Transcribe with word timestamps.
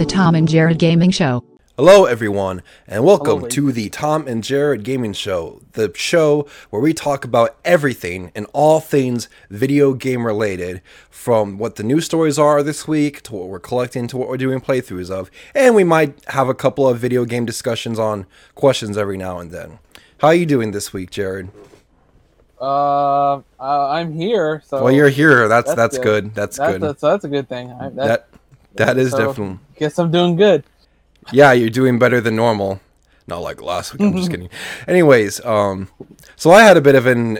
the 0.00 0.06
Tom 0.06 0.34
and 0.34 0.48
Jared 0.48 0.78
Gaming 0.78 1.10
Show. 1.10 1.44
Hello, 1.76 2.06
everyone, 2.06 2.62
and 2.88 3.04
welcome 3.04 3.40
Hello, 3.40 3.48
to 3.48 3.70
the 3.70 3.90
Tom 3.90 4.26
and 4.26 4.42
Jared 4.42 4.82
Gaming 4.82 5.12
Show, 5.12 5.60
the 5.72 5.92
show 5.94 6.48
where 6.70 6.80
we 6.80 6.94
talk 6.94 7.22
about 7.22 7.58
everything 7.66 8.32
and 8.34 8.46
all 8.54 8.80
things 8.80 9.28
video 9.50 9.92
game 9.92 10.24
related, 10.24 10.80
from 11.10 11.58
what 11.58 11.76
the 11.76 11.82
news 11.82 12.06
stories 12.06 12.38
are 12.38 12.62
this 12.62 12.88
week 12.88 13.20
to 13.24 13.34
what 13.34 13.48
we're 13.48 13.60
collecting 13.60 14.06
to 14.06 14.16
what 14.16 14.30
we're 14.30 14.38
doing 14.38 14.58
playthroughs 14.58 15.10
of, 15.10 15.30
and 15.54 15.74
we 15.74 15.84
might 15.84 16.24
have 16.28 16.48
a 16.48 16.54
couple 16.54 16.88
of 16.88 16.98
video 16.98 17.26
game 17.26 17.44
discussions 17.44 17.98
on 17.98 18.24
questions 18.54 18.96
every 18.96 19.18
now 19.18 19.38
and 19.38 19.50
then. 19.50 19.80
How 20.20 20.28
are 20.28 20.34
you 20.34 20.46
doing 20.46 20.70
this 20.70 20.94
week, 20.94 21.10
Jared? 21.10 21.50
Uh, 22.58 23.34
uh, 23.36 23.42
I'm 23.58 24.14
here. 24.14 24.62
So 24.64 24.82
well, 24.82 24.92
you're 24.94 25.10
here. 25.10 25.46
That's 25.46 25.66
that's, 25.66 25.76
that's 25.76 25.98
good. 25.98 26.24
good. 26.24 26.34
That's, 26.34 26.56
that's, 26.56 26.72
good. 26.72 26.80
That's, 26.80 27.00
that's 27.02 27.24
a 27.24 27.28
good 27.28 27.50
thing. 27.50 27.70
I, 27.72 27.90
that, 27.90 27.96
that 27.96 28.39
that 28.74 28.96
is 28.98 29.10
so, 29.12 29.18
definitely. 29.18 29.58
Guess 29.76 29.98
I'm 29.98 30.10
doing 30.10 30.36
good. 30.36 30.64
yeah, 31.32 31.52
you're 31.52 31.70
doing 31.70 31.98
better 31.98 32.20
than 32.20 32.36
normal. 32.36 32.80
Not 33.26 33.42
like 33.42 33.62
last 33.62 33.92
week. 33.92 34.02
I'm 34.02 34.16
just 34.16 34.30
kidding. 34.32 34.50
Anyways, 34.88 35.44
um, 35.44 35.88
so 36.36 36.50
I 36.50 36.62
had 36.62 36.76
a 36.76 36.80
bit 36.80 36.94
of 36.94 37.06
an, 37.06 37.38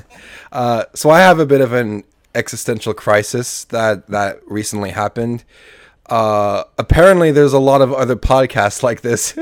uh, 0.52 0.84
so 0.94 1.10
I 1.10 1.20
have 1.20 1.38
a 1.38 1.46
bit 1.46 1.60
of 1.60 1.72
an 1.72 2.04
existential 2.34 2.94
crisis 2.94 3.64
that 3.64 4.06
that 4.08 4.40
recently 4.46 4.90
happened. 4.90 5.44
Uh, 6.06 6.64
apparently, 6.76 7.30
there's 7.30 7.52
a 7.52 7.58
lot 7.58 7.80
of 7.80 7.92
other 7.92 8.16
podcasts 8.16 8.82
like 8.82 9.00
this. 9.00 9.32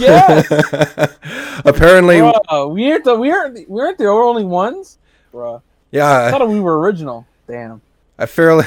yeah. 0.00 0.42
apparently, 1.64 2.18
Bruh, 2.18 2.72
we 2.72 2.90
aren't 2.90 3.04
the 3.04 3.16
we 3.16 3.30
aren't 3.30 3.68
we 3.68 3.80
aren't 3.80 3.98
the 3.98 4.06
only 4.06 4.44
ones. 4.44 4.98
Bruh. 5.34 5.60
I 5.92 6.30
thought 6.30 6.48
we 6.48 6.60
were 6.60 6.78
original. 6.78 7.26
Damn. 7.48 7.80
I 8.18 8.26
fairly, 8.26 8.64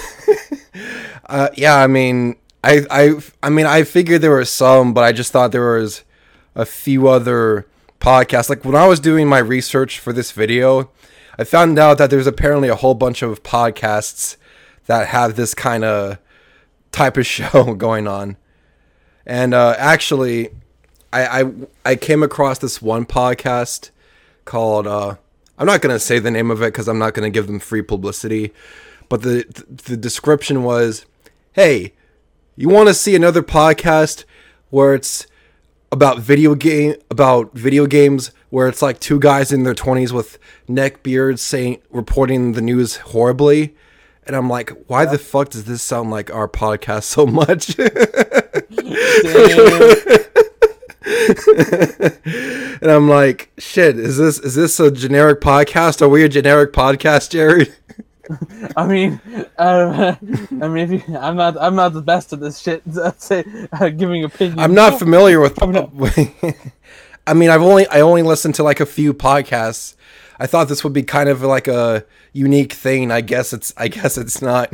uh, 1.26 1.50
yeah. 1.56 1.76
I 1.76 1.88
mean, 1.88 2.36
I, 2.64 2.86
I, 2.92 3.20
I 3.42 3.50
mean, 3.50 3.66
I 3.66 3.84
figured 3.84 4.22
there 4.22 4.32
were 4.32 4.46
some, 4.46 4.94
but 4.94 5.04
I 5.04 5.12
just 5.12 5.32
thought 5.32 5.52
there 5.52 5.78
was 5.78 6.04
a 6.56 6.66
few 6.66 7.08
other 7.08 7.68
podcasts. 8.00 8.50
Like 8.50 8.66
when 8.66 8.76
I 8.76 8.88
was 8.88 9.00
doing 9.00 9.28
my 9.28 9.40
research 9.40 10.00
for 10.00 10.14
this 10.14 10.32
video, 10.32 10.92
I 11.38 11.44
found 11.44 11.80
out 11.80 11.98
that 11.98 12.10
there's 12.10 12.28
apparently 12.28 12.68
a 12.68 12.76
whole 12.76 12.96
bunch 12.96 13.22
of 13.22 13.44
podcasts 13.44 14.36
that 14.88 15.08
have 15.08 15.36
this 15.36 15.54
kind 15.54 15.84
of 15.84 16.18
type 16.92 17.18
of 17.18 17.26
show 17.26 17.74
going 17.76 18.08
on. 18.08 18.38
And 19.26 19.54
uh, 19.54 19.76
actually, 19.78 20.50
I, 21.14 21.42
I 21.42 21.52
I 21.86 21.96
came 21.96 22.24
across 22.24 22.60
this 22.60 22.82
one 22.82 23.06
podcast 23.06 23.92
called. 24.46 24.88
Uh, 24.88 25.16
I'm 25.58 25.68
not 25.68 25.82
gonna 25.82 26.00
say 26.00 26.20
the 26.20 26.32
name 26.32 26.50
of 26.52 26.62
it 26.62 26.68
because 26.68 26.88
I'm 26.88 27.00
not 27.00 27.14
gonna 27.14 27.30
give 27.30 27.48
them 27.48 27.60
free 27.60 27.82
publicity. 27.82 28.54
But 29.10 29.24
the 29.24 29.46
the 29.68 29.98
description 29.98 30.64
was, 30.64 31.06
"Hey, 31.54 31.94
you 32.56 32.70
want 32.70 32.88
to 32.88 32.94
see 32.94 33.16
another 33.16 33.42
podcast 33.42 34.24
where 34.70 34.94
it's 34.94 35.26
about 35.92 36.20
video 36.20 36.54
game 36.54 36.94
about 37.10 37.56
video 37.56 37.88
games 37.88 38.32
where 38.52 38.68
it's 38.68 38.84
like 38.84 39.00
two 39.00 39.20
guys 39.20 39.52
in 39.52 39.64
their 39.64 39.74
20s 39.74 40.12
with 40.12 40.38
neck 40.68 41.02
beards 41.02 41.42
saying 41.42 41.80
reporting 41.90 42.54
the 42.54 42.62
news 42.62 42.98
horribly?" 42.98 43.76
And 44.28 44.36
I'm 44.36 44.48
like, 44.48 44.72
"Why 44.88 45.06
the 45.06 45.18
fuck 45.18 45.50
does 45.50 45.64
this 45.64 45.82
sound 45.82 46.12
like 46.12 46.32
our 46.32 46.48
podcast 46.48 47.04
so 47.04 47.26
much?" 47.26 47.76
and 52.82 52.92
I'm 52.92 53.10
like, 53.10 53.52
"Shit, 53.58 53.98
is 53.98 54.18
this 54.18 54.38
is 54.40 54.54
this 54.54 54.80
a 54.80 54.92
generic 54.92 55.42
podcast? 55.42 56.04
Are 56.04 56.10
we 56.10 56.24
a 56.24 56.30
generic 56.30 56.74
podcast, 56.74 57.32
Jared?" 57.32 57.74
I 58.78 58.86
mean, 58.86 59.22
uh, 59.58 60.16
I 60.62 60.68
mean, 60.68 60.94
if 60.94 61.10
you, 61.10 61.18
I'm 61.18 61.36
not, 61.36 61.58
I'm 61.60 61.76
not 61.76 61.94
the 61.94 62.02
best 62.02 62.34
at 62.34 62.40
this 62.40 62.60
shit. 62.60 62.84
I'd 63.04 63.22
say 63.22 63.44
uh, 63.72 63.90
giving 63.90 64.24
opinions. 64.24 64.60
I'm 64.60 64.74
not 64.74 65.00
familiar 65.00 65.40
with. 65.40 65.58
I 67.28 67.34
mean, 67.34 67.50
I've 67.50 67.62
only 67.62 67.88
I 67.88 68.02
only 68.02 68.24
listened 68.24 68.56
to 68.56 68.64
like 68.64 68.80
a 68.80 68.86
few 68.86 69.14
podcasts. 69.14 69.96
I 70.40 70.48
thought 70.48 70.70
this 70.70 70.84
would 70.84 70.94
be 70.94 71.04
kind 71.04 71.30
of 71.30 71.42
like 71.42 71.68
a 71.68 72.06
unique 72.34 72.74
thing. 72.74 73.12
I 73.12 73.22
guess 73.22 73.54
it's. 73.54 73.74
I 73.78 73.88
guess 73.88 74.18
it's 74.18 74.42
not. 74.42 74.74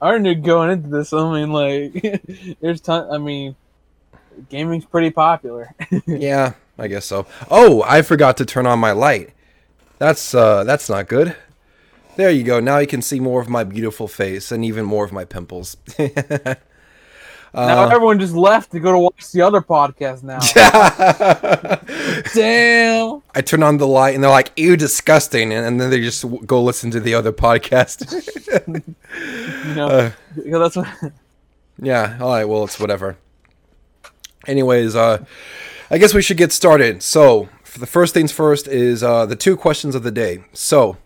I 0.00 0.18
knew 0.18 0.34
going 0.34 0.70
into 0.70 0.88
this. 0.88 1.12
I 1.12 1.32
mean, 1.32 1.52
like, 1.52 2.56
there's 2.60 2.80
ton. 2.80 3.10
I 3.10 3.18
mean, 3.18 3.56
gaming's 4.48 4.84
pretty 4.84 5.10
popular. 5.10 5.74
Yeah, 6.06 6.54
I 6.78 6.88
guess 6.88 7.06
so. 7.06 7.26
Oh, 7.50 7.82
I 7.86 8.02
forgot 8.02 8.36
to 8.38 8.44
turn 8.44 8.66
on 8.66 8.78
my 8.78 8.92
light. 8.92 9.30
That's 10.00 10.34
uh, 10.34 10.64
that's 10.64 10.88
not 10.88 11.08
good. 11.08 11.36
There 12.16 12.30
you 12.30 12.42
go. 12.42 12.58
Now 12.58 12.78
you 12.78 12.86
can 12.86 13.02
see 13.02 13.20
more 13.20 13.40
of 13.42 13.48
my 13.50 13.64
beautiful 13.64 14.08
face 14.08 14.50
and 14.50 14.64
even 14.64 14.84
more 14.86 15.04
of 15.04 15.12
my 15.12 15.26
pimples. 15.26 15.76
now 15.98 16.56
everyone 17.54 18.18
just 18.18 18.34
left 18.34 18.72
to 18.72 18.80
go 18.80 18.92
to 18.92 18.98
watch 18.98 19.30
the 19.30 19.42
other 19.42 19.60
podcast 19.60 20.22
now. 20.22 20.38
Damn. 22.34 23.22
I 23.34 23.40
turn 23.42 23.62
on 23.62 23.76
the 23.76 23.86
light 23.86 24.14
and 24.14 24.24
they're 24.24 24.30
like, 24.30 24.52
"Ew, 24.56 24.74
disgusting," 24.76 25.52
and, 25.52 25.66
and 25.66 25.80
then 25.80 25.90
they 25.90 26.00
just 26.00 26.22
w- 26.22 26.44
go 26.46 26.62
listen 26.62 26.90
to 26.92 27.00
the 27.00 27.14
other 27.14 27.32
podcast. 27.32 28.06
You 29.66 29.74
know, 29.74 29.88
Uh. 29.88 30.10
that's 30.58 30.76
what. 30.76 30.88
Yeah, 31.82 32.16
all 32.20 32.30
right, 32.30 32.44
well, 32.46 32.64
it's 32.64 32.80
whatever. 32.80 33.16
Anyways, 34.46 34.96
uh 34.96 35.24
I 35.90 35.98
guess 35.98 36.14
we 36.14 36.22
should 36.22 36.36
get 36.38 36.52
started. 36.52 37.02
So, 37.02 37.48
the 37.74 37.86
first 37.86 38.14
things 38.14 38.32
first 38.32 38.66
is 38.68 39.02
uh 39.02 39.26
the 39.26 39.36
two 39.36 39.56
questions 39.56 39.94
of 39.94 40.02
the 40.02 40.10
day. 40.10 40.44
So, 40.52 40.96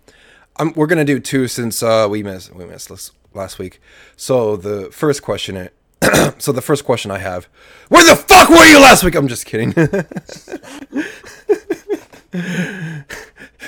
we're 0.74 0.86
to 0.86 1.04
do 1.04 1.20
two 1.20 1.48
since 1.48 1.82
uh 1.82 2.06
we 2.10 2.22
missed 2.22 2.54
we 2.54 2.64
missed 2.64 2.90
last, 2.90 3.12
last 3.32 3.58
week. 3.58 3.80
So, 4.16 4.56
the 4.56 4.90
first 4.90 5.22
question 5.22 5.68
so 6.38 6.52
the 6.52 6.62
first 6.62 6.84
question 6.84 7.10
I 7.10 7.18
have, 7.18 7.48
where 7.88 8.04
the 8.04 8.16
fuck 8.16 8.50
were 8.50 8.66
you 8.66 8.78
last 8.78 9.04
week? 9.04 9.14
I'm 9.14 9.28
just 9.28 9.46
kidding. 9.46 9.68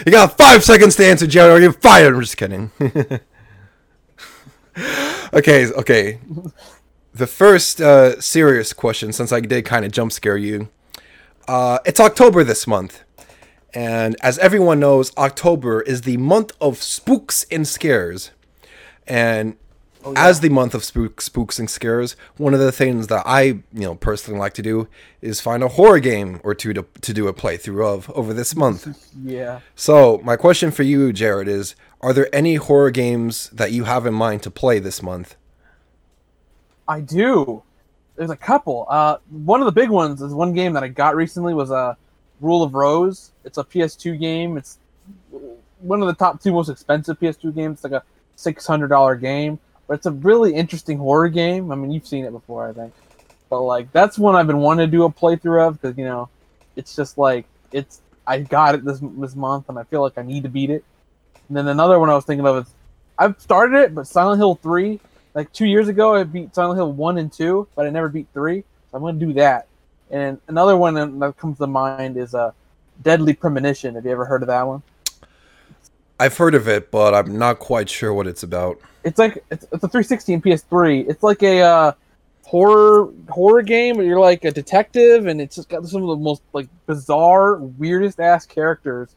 you 0.04 0.12
got 0.12 0.36
5 0.36 0.62
seconds 0.62 0.96
to 0.96 1.06
answer, 1.06 1.26
Jared, 1.26 1.56
or 1.56 1.62
you're 1.62 1.72
fired. 1.72 2.14
I'm 2.14 2.20
just 2.20 2.36
kidding. 2.36 2.70
okay, 5.32 5.72
okay 5.72 6.18
the 7.16 7.26
first 7.26 7.80
uh, 7.80 8.20
serious 8.20 8.72
question, 8.72 9.12
since 9.12 9.32
I 9.32 9.40
did 9.40 9.64
kind 9.64 9.84
of 9.84 9.92
jump 9.92 10.12
scare 10.12 10.36
you, 10.36 10.68
uh, 11.48 11.78
it's 11.84 12.00
October 12.00 12.44
this 12.44 12.66
month. 12.66 13.02
And 13.74 14.16
as 14.22 14.38
everyone 14.38 14.80
knows, 14.80 15.14
October 15.16 15.82
is 15.82 16.02
the 16.02 16.16
month 16.16 16.52
of 16.60 16.82
spooks 16.82 17.44
and 17.50 17.68
scares. 17.68 18.30
And 19.06 19.56
as 20.14 20.40
the 20.40 20.48
month 20.48 20.74
of 20.74 20.84
spook, 20.84 21.20
spooks 21.20 21.58
and 21.58 21.68
scares, 21.68 22.16
one 22.36 22.54
of 22.54 22.60
the 22.60 22.70
things 22.70 23.08
that 23.08 23.22
I, 23.26 23.42
you 23.42 23.64
know, 23.72 23.94
personally 23.96 24.38
like 24.38 24.54
to 24.54 24.62
do 24.62 24.88
is 25.20 25.40
find 25.40 25.62
a 25.62 25.68
horror 25.68 25.98
game 25.98 26.40
or 26.44 26.54
two 26.54 26.72
to, 26.74 26.86
to 27.00 27.12
do 27.12 27.26
a 27.26 27.34
playthrough 27.34 27.94
of 27.94 28.10
over 28.10 28.32
this 28.32 28.54
month. 28.54 29.10
Yeah. 29.20 29.60
So, 29.74 30.20
my 30.22 30.36
question 30.36 30.70
for 30.70 30.82
you, 30.84 31.12
Jared, 31.12 31.48
is 31.48 31.74
are 32.00 32.12
there 32.12 32.32
any 32.34 32.54
horror 32.56 32.90
games 32.90 33.50
that 33.50 33.72
you 33.72 33.84
have 33.84 34.06
in 34.06 34.14
mind 34.14 34.42
to 34.44 34.50
play 34.50 34.78
this 34.78 35.02
month? 35.02 35.36
I 36.86 37.00
do. 37.00 37.64
There's 38.16 38.30
a 38.30 38.36
couple. 38.36 38.86
Uh, 38.88 39.18
one 39.30 39.60
of 39.60 39.66
the 39.66 39.72
big 39.72 39.90
ones 39.90 40.22
is 40.22 40.32
one 40.32 40.54
game 40.54 40.72
that 40.72 40.82
I 40.82 40.88
got 40.88 41.16
recently 41.16 41.54
was 41.54 41.70
a 41.70 41.74
uh, 41.74 41.94
Rule 42.40 42.62
of 42.62 42.74
Rose. 42.74 43.32
It's 43.44 43.58
a 43.58 43.64
PS2 43.64 44.18
game. 44.18 44.56
It's 44.56 44.78
one 45.80 46.02
of 46.02 46.08
the 46.08 46.14
top 46.14 46.42
two 46.42 46.52
most 46.52 46.68
expensive 46.68 47.18
PS2 47.18 47.54
games. 47.54 47.74
It's 47.76 47.84
like 47.84 47.92
a 47.92 48.02
six 48.36 48.66
hundred 48.66 48.88
dollar 48.88 49.16
game, 49.16 49.58
but 49.86 49.94
it's 49.94 50.06
a 50.06 50.12
really 50.12 50.54
interesting 50.54 50.98
horror 50.98 51.28
game. 51.28 51.72
I 51.72 51.74
mean, 51.74 51.90
you've 51.90 52.06
seen 52.06 52.24
it 52.24 52.32
before, 52.32 52.68
I 52.68 52.72
think. 52.72 52.92
But 53.48 53.62
like, 53.62 53.92
that's 53.92 54.18
one 54.18 54.34
I've 54.34 54.46
been 54.46 54.58
wanting 54.58 54.86
to 54.86 54.90
do 54.90 55.04
a 55.04 55.10
playthrough 55.10 55.68
of 55.68 55.80
because 55.80 55.96
you 55.96 56.04
know, 56.04 56.28
it's 56.74 56.94
just 56.96 57.18
like 57.18 57.46
it's. 57.72 58.00
I 58.28 58.40
got 58.40 58.74
it 58.74 58.84
this 58.84 58.98
this 59.00 59.36
month, 59.36 59.68
and 59.68 59.78
I 59.78 59.84
feel 59.84 60.02
like 60.02 60.18
I 60.18 60.22
need 60.22 60.42
to 60.42 60.48
beat 60.48 60.70
it. 60.70 60.84
And 61.48 61.56
then 61.56 61.68
another 61.68 62.00
one 62.00 62.10
I 62.10 62.14
was 62.14 62.24
thinking 62.24 62.46
of 62.46 62.66
is 62.66 62.74
I've 63.18 63.40
started 63.40 63.78
it, 63.78 63.94
but 63.94 64.06
Silent 64.06 64.38
Hill 64.38 64.56
three 64.56 65.00
like 65.36 65.52
two 65.52 65.66
years 65.66 65.86
ago 65.86 66.14
I 66.16 66.24
beat 66.24 66.54
Silent 66.54 66.78
Hill 66.78 66.92
one 66.92 67.18
and 67.18 67.30
two, 67.30 67.68
but 67.76 67.86
I 67.86 67.90
never 67.90 68.08
beat 68.08 68.26
three. 68.32 68.62
So 68.90 68.96
I'm 68.96 69.02
gonna 69.02 69.18
do 69.18 69.34
that. 69.34 69.68
And 70.10 70.40
another 70.48 70.76
one 70.76 70.94
that 70.94 71.36
comes 71.36 71.58
to 71.58 71.66
mind 71.66 72.16
is 72.16 72.34
a 72.34 72.38
uh, 72.38 72.52
Deadly 73.02 73.34
Premonition. 73.34 73.94
Have 73.94 74.06
you 74.06 74.10
ever 74.10 74.24
heard 74.24 74.42
of 74.42 74.48
that 74.48 74.66
one? 74.66 74.82
I've 76.18 76.36
heard 76.36 76.54
of 76.54 76.66
it, 76.66 76.90
but 76.90 77.12
I'm 77.12 77.38
not 77.38 77.58
quite 77.58 77.90
sure 77.90 78.14
what 78.14 78.26
it's 78.26 78.42
about. 78.42 78.80
It's 79.04 79.18
like 79.18 79.44
it's, 79.50 79.64
it's 79.64 79.84
a 79.84 79.88
360 79.88 80.32
and 80.32 80.42
PS3. 80.42 81.10
It's 81.10 81.22
like 81.22 81.42
a 81.42 81.60
uh, 81.60 81.92
horror 82.44 83.12
horror 83.28 83.60
game 83.60 83.98
where 83.98 84.06
you're 84.06 84.18
like 84.18 84.44
a 84.44 84.50
detective, 84.50 85.26
and 85.26 85.38
it's 85.40 85.56
just 85.56 85.68
got 85.68 85.84
some 85.86 86.02
of 86.02 86.08
the 86.08 86.16
most 86.16 86.40
like 86.54 86.68
bizarre, 86.86 87.56
weirdest 87.56 88.18
ass 88.20 88.46
characters 88.46 89.14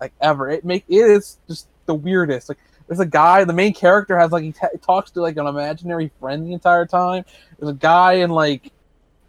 like 0.00 0.12
ever. 0.20 0.48
It 0.48 0.64
make 0.64 0.84
it 0.88 0.94
is 0.94 1.38
just 1.48 1.66
the 1.86 1.94
weirdest. 1.94 2.48
Like 2.48 2.58
there's 2.88 3.00
a 3.00 3.06
guy, 3.06 3.44
the 3.44 3.52
main 3.52 3.74
character 3.74 4.18
has 4.18 4.30
like 4.30 4.44
he 4.44 4.52
t- 4.52 4.66
talks 4.80 5.10
to 5.12 5.20
like 5.20 5.36
an 5.36 5.46
imaginary 5.46 6.10
friend 6.20 6.46
the 6.46 6.52
entire 6.52 6.86
time. 6.86 7.24
There's 7.58 7.70
a 7.70 7.74
guy 7.74 8.14
and 8.14 8.32
like, 8.32 8.72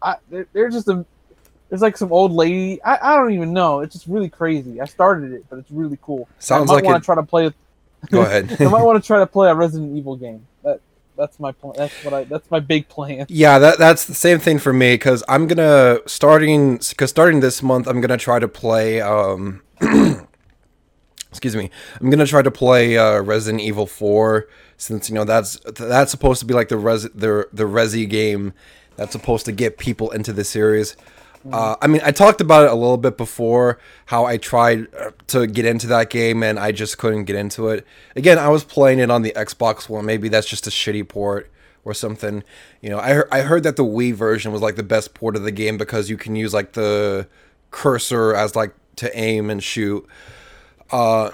I 0.00 0.16
there's 0.52 0.74
just 0.74 0.88
a 0.88 1.04
there's 1.68 1.82
like 1.82 1.96
some 1.96 2.12
old 2.12 2.32
lady. 2.32 2.82
I, 2.82 2.98
I 3.02 3.16
don't 3.16 3.32
even 3.32 3.52
know. 3.52 3.80
It's 3.80 3.94
just 3.94 4.06
really 4.06 4.28
crazy. 4.28 4.80
I 4.80 4.86
started 4.86 5.32
it, 5.32 5.44
but 5.50 5.58
it's 5.58 5.70
really 5.70 5.98
cool. 6.00 6.28
Sounds 6.38 6.70
I 6.70 6.74
might 6.74 6.76
like 6.76 6.84
want 6.84 7.02
to 7.02 7.04
try 7.04 7.14
to 7.16 7.22
play. 7.22 7.52
Go 8.10 8.22
ahead. 8.22 8.56
I 8.60 8.68
might 8.68 8.82
want 8.82 9.02
to 9.02 9.06
try 9.06 9.18
to 9.18 9.26
play 9.26 9.50
a 9.50 9.54
Resident 9.54 9.96
Evil 9.96 10.16
game. 10.16 10.46
That 10.62 10.80
That's 11.16 11.40
my 11.40 11.52
plan. 11.52 11.74
That's 11.76 12.04
what 12.04 12.14
I. 12.14 12.24
That's 12.24 12.50
my 12.50 12.60
big 12.60 12.88
plan. 12.88 13.26
Yeah, 13.28 13.58
that 13.58 13.78
that's 13.78 14.04
the 14.04 14.14
same 14.14 14.38
thing 14.38 14.58
for 14.58 14.72
me 14.72 14.94
because 14.94 15.24
I'm 15.28 15.46
gonna 15.46 15.98
starting 16.06 16.78
because 16.78 17.10
starting 17.10 17.40
this 17.40 17.62
month 17.62 17.86
I'm 17.86 18.00
gonna 18.00 18.16
try 18.16 18.38
to 18.38 18.48
play. 18.48 19.00
Um, 19.00 19.62
excuse 21.30 21.56
me, 21.56 21.70
I'm 22.00 22.10
gonna 22.10 22.26
try 22.26 22.42
to 22.42 22.50
play 22.50 22.96
uh, 22.96 23.20
Resident 23.20 23.62
Evil 23.62 23.86
Four 23.86 24.48
since 24.76 25.08
you 25.08 25.14
know 25.14 25.24
that's 25.24 25.58
that's 25.74 26.10
supposed 26.10 26.40
to 26.40 26.46
be 26.46 26.54
like 26.54 26.68
the 26.68 26.76
res 26.76 27.02
the 27.02 27.48
the 27.52 27.64
Resi 27.64 28.08
game 28.08 28.52
that's 28.96 29.12
supposed 29.12 29.44
to 29.46 29.52
get 29.52 29.78
people 29.78 30.10
into 30.10 30.32
the 30.32 30.44
series. 30.44 30.96
Uh, 31.52 31.76
I 31.80 31.86
mean, 31.86 32.00
I 32.04 32.10
talked 32.10 32.40
about 32.40 32.64
it 32.64 32.70
a 32.70 32.74
little 32.74 32.96
bit 32.96 33.16
before 33.16 33.78
how 34.06 34.26
I 34.26 34.36
tried 34.36 34.92
uh, 34.94 35.12
to 35.28 35.46
get 35.46 35.64
into 35.64 35.86
that 35.86 36.10
game 36.10 36.42
and 36.42 36.58
I 36.58 36.72
just 36.72 36.98
couldn't 36.98 37.24
get 37.24 37.36
into 37.36 37.68
it. 37.68 37.86
Again, 38.16 38.38
I 38.38 38.48
was 38.48 38.64
playing 38.64 38.98
it 38.98 39.10
on 39.10 39.22
the 39.22 39.32
Xbox 39.32 39.88
One. 39.88 40.04
Maybe 40.04 40.28
that's 40.28 40.48
just 40.48 40.66
a 40.66 40.70
shitty 40.70 41.08
port 41.08 41.50
or 41.84 41.94
something. 41.94 42.42
You 42.82 42.90
know, 42.90 42.98
I 42.98 43.14
heard, 43.14 43.28
I 43.32 43.40
heard 43.42 43.62
that 43.62 43.76
the 43.76 43.84
Wii 43.84 44.14
version 44.14 44.52
was 44.52 44.60
like 44.60 44.76
the 44.76 44.82
best 44.82 45.14
port 45.14 45.36
of 45.36 45.42
the 45.42 45.52
game 45.52 45.78
because 45.78 46.10
you 46.10 46.16
can 46.16 46.36
use 46.36 46.52
like 46.52 46.72
the 46.72 47.28
cursor 47.70 48.34
as 48.34 48.56
like 48.56 48.74
to 48.96 49.16
aim 49.18 49.48
and 49.48 49.62
shoot. 49.62 50.06
Uh, 50.90 51.30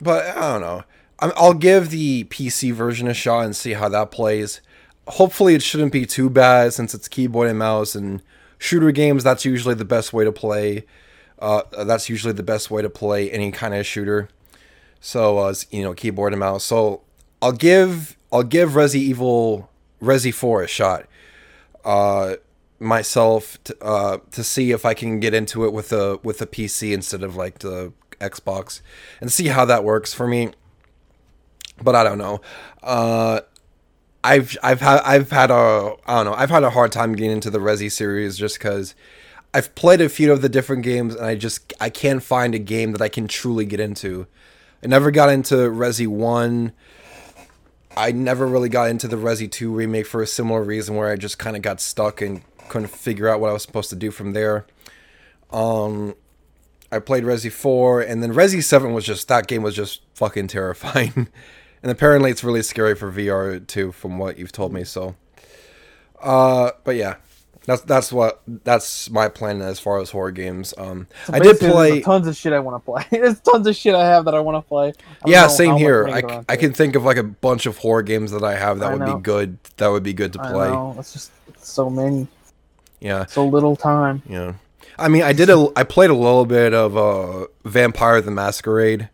but 0.00 0.36
I 0.36 0.52
don't 0.52 0.60
know. 0.60 0.84
I'll 1.20 1.54
give 1.54 1.90
the 1.90 2.24
PC 2.24 2.72
version 2.72 3.08
a 3.08 3.14
shot 3.14 3.44
and 3.44 3.56
see 3.56 3.72
how 3.72 3.88
that 3.88 4.10
plays. 4.10 4.60
Hopefully, 5.08 5.54
it 5.54 5.62
shouldn't 5.62 5.92
be 5.92 6.06
too 6.06 6.30
bad 6.30 6.72
since 6.72 6.94
it's 6.94 7.08
keyboard 7.08 7.48
and 7.48 7.58
mouse 7.58 7.94
and 7.94 8.22
shooter 8.58 8.92
games. 8.92 9.24
That's 9.24 9.44
usually 9.44 9.74
the 9.74 9.84
best 9.84 10.12
way 10.12 10.24
to 10.24 10.30
play. 10.30 10.84
Uh, 11.38 11.62
that's 11.84 12.08
usually 12.08 12.32
the 12.32 12.42
best 12.42 12.70
way 12.70 12.82
to 12.82 12.90
play 12.90 13.30
any 13.30 13.50
kind 13.50 13.74
of 13.74 13.84
shooter. 13.84 14.28
So, 15.00 15.38
uh, 15.38 15.54
you 15.70 15.82
know, 15.82 15.94
keyboard 15.94 16.32
and 16.32 16.40
mouse. 16.40 16.64
So, 16.64 17.02
I'll 17.42 17.52
give 17.52 18.16
I'll 18.32 18.42
give 18.42 18.70
Resi 18.70 18.96
Evil 18.96 19.70
Resi 20.00 20.32
Four 20.32 20.62
a 20.62 20.68
shot. 20.68 21.06
Uh, 21.84 22.36
myself 22.80 23.62
to, 23.64 23.76
uh, 23.82 24.18
to 24.30 24.44
see 24.44 24.70
if 24.70 24.84
I 24.84 24.94
can 24.94 25.20
get 25.20 25.34
into 25.34 25.64
it 25.64 25.72
with 25.72 25.92
a 25.92 26.18
with 26.22 26.40
a 26.42 26.46
PC 26.46 26.92
instead 26.92 27.22
of 27.22 27.36
like 27.36 27.60
the 27.60 27.92
Xbox 28.20 28.80
and 29.20 29.32
see 29.32 29.48
how 29.48 29.64
that 29.64 29.84
works 29.84 30.12
for 30.12 30.26
me. 30.26 30.50
But 31.82 31.94
I 31.94 32.04
don't 32.04 32.18
know. 32.18 32.40
Uh, 32.82 33.40
I've 34.24 34.56
I've 34.62 34.80
had 34.80 35.00
I've 35.02 35.30
had 35.30 35.50
a 35.50 35.94
I 36.06 36.16
don't 36.16 36.26
know 36.26 36.34
I've 36.34 36.50
had 36.50 36.64
a 36.64 36.70
hard 36.70 36.92
time 36.92 37.14
getting 37.14 37.30
into 37.30 37.50
the 37.50 37.60
Resi 37.60 37.90
series 37.90 38.36
just 38.36 38.58
because 38.58 38.94
I've 39.54 39.74
played 39.74 40.00
a 40.00 40.08
few 40.08 40.32
of 40.32 40.42
the 40.42 40.48
different 40.48 40.82
games 40.82 41.14
and 41.14 41.24
I 41.24 41.34
just 41.34 41.72
I 41.80 41.88
can't 41.88 42.22
find 42.22 42.54
a 42.54 42.58
game 42.58 42.92
that 42.92 43.02
I 43.02 43.08
can 43.08 43.28
truly 43.28 43.64
get 43.64 43.80
into. 43.80 44.26
I 44.82 44.88
never 44.88 45.10
got 45.10 45.30
into 45.30 45.54
Resi 45.54 46.06
One. 46.06 46.72
I 47.96 48.12
never 48.12 48.46
really 48.46 48.68
got 48.68 48.90
into 48.90 49.08
the 49.08 49.16
Resi 49.16 49.50
Two 49.50 49.72
remake 49.72 50.06
for 50.06 50.20
a 50.20 50.26
similar 50.26 50.62
reason 50.62 50.96
where 50.96 51.10
I 51.10 51.16
just 51.16 51.38
kind 51.38 51.56
of 51.56 51.62
got 51.62 51.80
stuck 51.80 52.20
and 52.20 52.42
couldn't 52.68 52.90
figure 52.90 53.28
out 53.28 53.40
what 53.40 53.50
I 53.50 53.52
was 53.52 53.62
supposed 53.62 53.90
to 53.90 53.96
do 53.96 54.10
from 54.10 54.32
there. 54.32 54.66
Um, 55.50 56.14
I 56.90 56.98
played 57.00 57.24
Resi 57.24 57.52
4, 57.52 58.00
and 58.00 58.22
then 58.22 58.32
Resi 58.32 58.62
7 58.64 58.92
was 58.94 59.04
just, 59.04 59.28
that 59.28 59.46
game 59.46 59.62
was 59.62 59.74
just 59.76 60.00
fucking 60.14 60.46
terrifying. 60.48 61.12
and 61.82 61.92
apparently 61.92 62.30
it's 62.30 62.42
really 62.42 62.62
scary 62.62 62.94
for 62.94 63.12
VR 63.12 63.66
too, 63.66 63.92
from 63.92 64.18
what 64.18 64.38
you've 64.38 64.52
told 64.52 64.72
me, 64.72 64.84
so. 64.84 65.14
Uh, 66.22 66.70
but 66.84 66.96
yeah. 66.96 67.16
That's 67.66 67.82
that's 67.82 68.10
what 68.10 68.40
that's 68.64 69.10
my 69.10 69.28
plan 69.28 69.60
as 69.60 69.78
far 69.78 70.00
as 70.00 70.08
horror 70.10 70.30
games. 70.30 70.72
Um, 70.78 71.06
So 71.26 71.34
I 71.34 71.38
did 71.38 71.58
play. 71.58 72.00
tons 72.00 72.26
of 72.26 72.34
shit 72.34 72.54
I 72.54 72.60
want 72.60 72.82
to 72.82 72.90
play. 72.90 73.04
there's 73.10 73.40
tons 73.40 73.66
of 73.66 73.76
shit 73.76 73.94
I 73.94 74.06
have 74.06 74.24
that 74.24 74.32
I 74.34 74.40
want 74.40 74.56
to 74.64 74.66
play. 74.66 74.94
Yeah, 75.26 75.42
know 75.42 75.48
same 75.48 75.76
here. 75.76 76.08
I, 76.08 76.22
gonna 76.22 76.32
c- 76.32 76.36
get 76.38 76.44
I 76.48 76.52
onto 76.54 76.60
can 76.60 76.72
think 76.72 76.96
of 76.96 77.04
like 77.04 77.18
a 77.18 77.22
bunch 77.22 77.66
of 77.66 77.76
horror 77.76 78.00
games 78.00 78.30
that 78.30 78.42
I 78.42 78.56
have 78.56 78.78
that 78.78 78.86
I 78.86 78.94
would 78.94 79.00
know. 79.00 79.16
be 79.16 79.22
good. 79.22 79.58
That 79.76 79.88
would 79.88 80.02
be 80.02 80.14
good 80.14 80.32
to 80.32 80.40
I 80.40 80.50
play. 80.50 80.68
know. 80.70 80.96
It's 80.98 81.12
just 81.12 81.30
it's 81.48 81.68
so 81.70 81.90
many, 81.90 82.26
Yeah, 83.00 83.26
so 83.26 83.44
little 83.46 83.76
time. 83.76 84.22
yeah. 84.26 84.54
I 84.98 85.08
mean, 85.08 85.22
I 85.22 85.32
did 85.32 85.50
a. 85.50 85.68
I 85.76 85.84
played 85.84 86.10
a 86.10 86.14
little 86.14 86.44
bit 86.46 86.74
of 86.74 86.96
uh, 86.96 87.46
Vampire 87.64 88.20
the 88.20 88.30
Masquerade. 88.30 89.08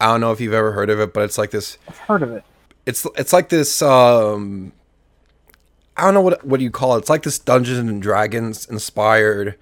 I 0.00 0.06
don't 0.06 0.20
know 0.20 0.32
if 0.32 0.40
you've 0.40 0.54
ever 0.54 0.72
heard 0.72 0.90
of 0.90 0.98
it, 0.98 1.12
but 1.12 1.22
it's 1.24 1.38
like 1.38 1.50
this. 1.50 1.78
I've 1.88 1.98
heard 1.98 2.22
of 2.22 2.32
it. 2.32 2.44
It's 2.86 3.06
it's 3.16 3.32
like 3.32 3.48
this. 3.48 3.82
Um, 3.82 4.72
I 5.96 6.04
don't 6.04 6.14
know 6.14 6.20
what 6.20 6.44
what 6.44 6.58
do 6.58 6.64
you 6.64 6.70
call 6.70 6.96
it. 6.96 7.00
It's 7.00 7.10
like 7.10 7.22
this 7.22 7.38
Dungeons 7.38 7.78
and 7.78 8.02
Dragons 8.02 8.66
inspired 8.66 9.56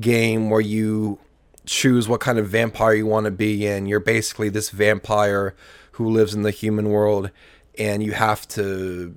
game 0.00 0.48
where 0.48 0.60
you 0.60 1.18
choose 1.66 2.08
what 2.08 2.20
kind 2.20 2.38
of 2.38 2.48
vampire 2.48 2.94
you 2.94 3.06
want 3.06 3.24
to 3.24 3.30
be 3.30 3.66
in. 3.66 3.86
you're 3.86 4.00
basically 4.00 4.48
this 4.48 4.70
vampire 4.70 5.54
who 5.92 6.08
lives 6.08 6.34
in 6.34 6.42
the 6.42 6.50
human 6.50 6.88
world 6.88 7.30
and 7.78 8.02
you 8.02 8.12
have 8.12 8.48
to 8.48 9.16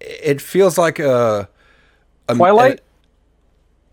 it 0.00 0.40
feels 0.40 0.78
like 0.78 0.98
a, 0.98 1.48
a 2.28 2.34
Twilight. 2.34 2.80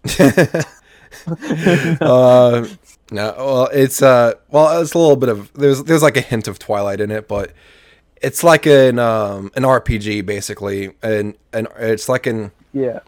uh 2.01 2.67
no 3.11 3.33
well 3.37 3.69
it's 3.73 4.01
uh 4.01 4.33
well 4.49 4.81
it's 4.81 4.93
a 4.93 4.97
little 4.97 5.15
bit 5.15 5.29
of 5.29 5.51
there's 5.53 5.83
there's 5.83 6.03
like 6.03 6.17
a 6.17 6.21
hint 6.21 6.47
of 6.47 6.59
twilight 6.59 6.99
in 6.99 7.11
it 7.11 7.27
but 7.27 7.51
it's 8.21 8.43
like 8.43 8.65
an 8.65 8.99
um 8.99 9.51
an 9.55 9.63
rpg 9.63 10.25
basically 10.25 10.91
and 11.01 11.35
and 11.53 11.67
it's 11.77 12.09
like 12.09 12.25
an 12.25 12.51
yeah. 12.73 12.99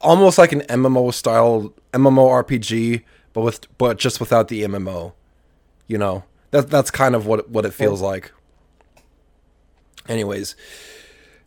almost 0.00 0.38
like 0.38 0.52
an 0.52 0.60
mmo 0.62 1.12
style 1.12 1.72
mmo 1.92 2.44
rpg 2.44 3.02
but 3.32 3.40
with 3.42 3.78
but 3.78 3.98
just 3.98 4.20
without 4.20 4.48
the 4.48 4.62
mmo 4.62 5.12
you 5.92 5.98
know? 5.98 6.24
That 6.52 6.70
that's 6.70 6.90
kind 6.90 7.14
of 7.14 7.26
what 7.26 7.50
what 7.50 7.64
it 7.64 7.74
feels 7.74 8.00
like. 8.00 8.32
Anyways 10.08 10.56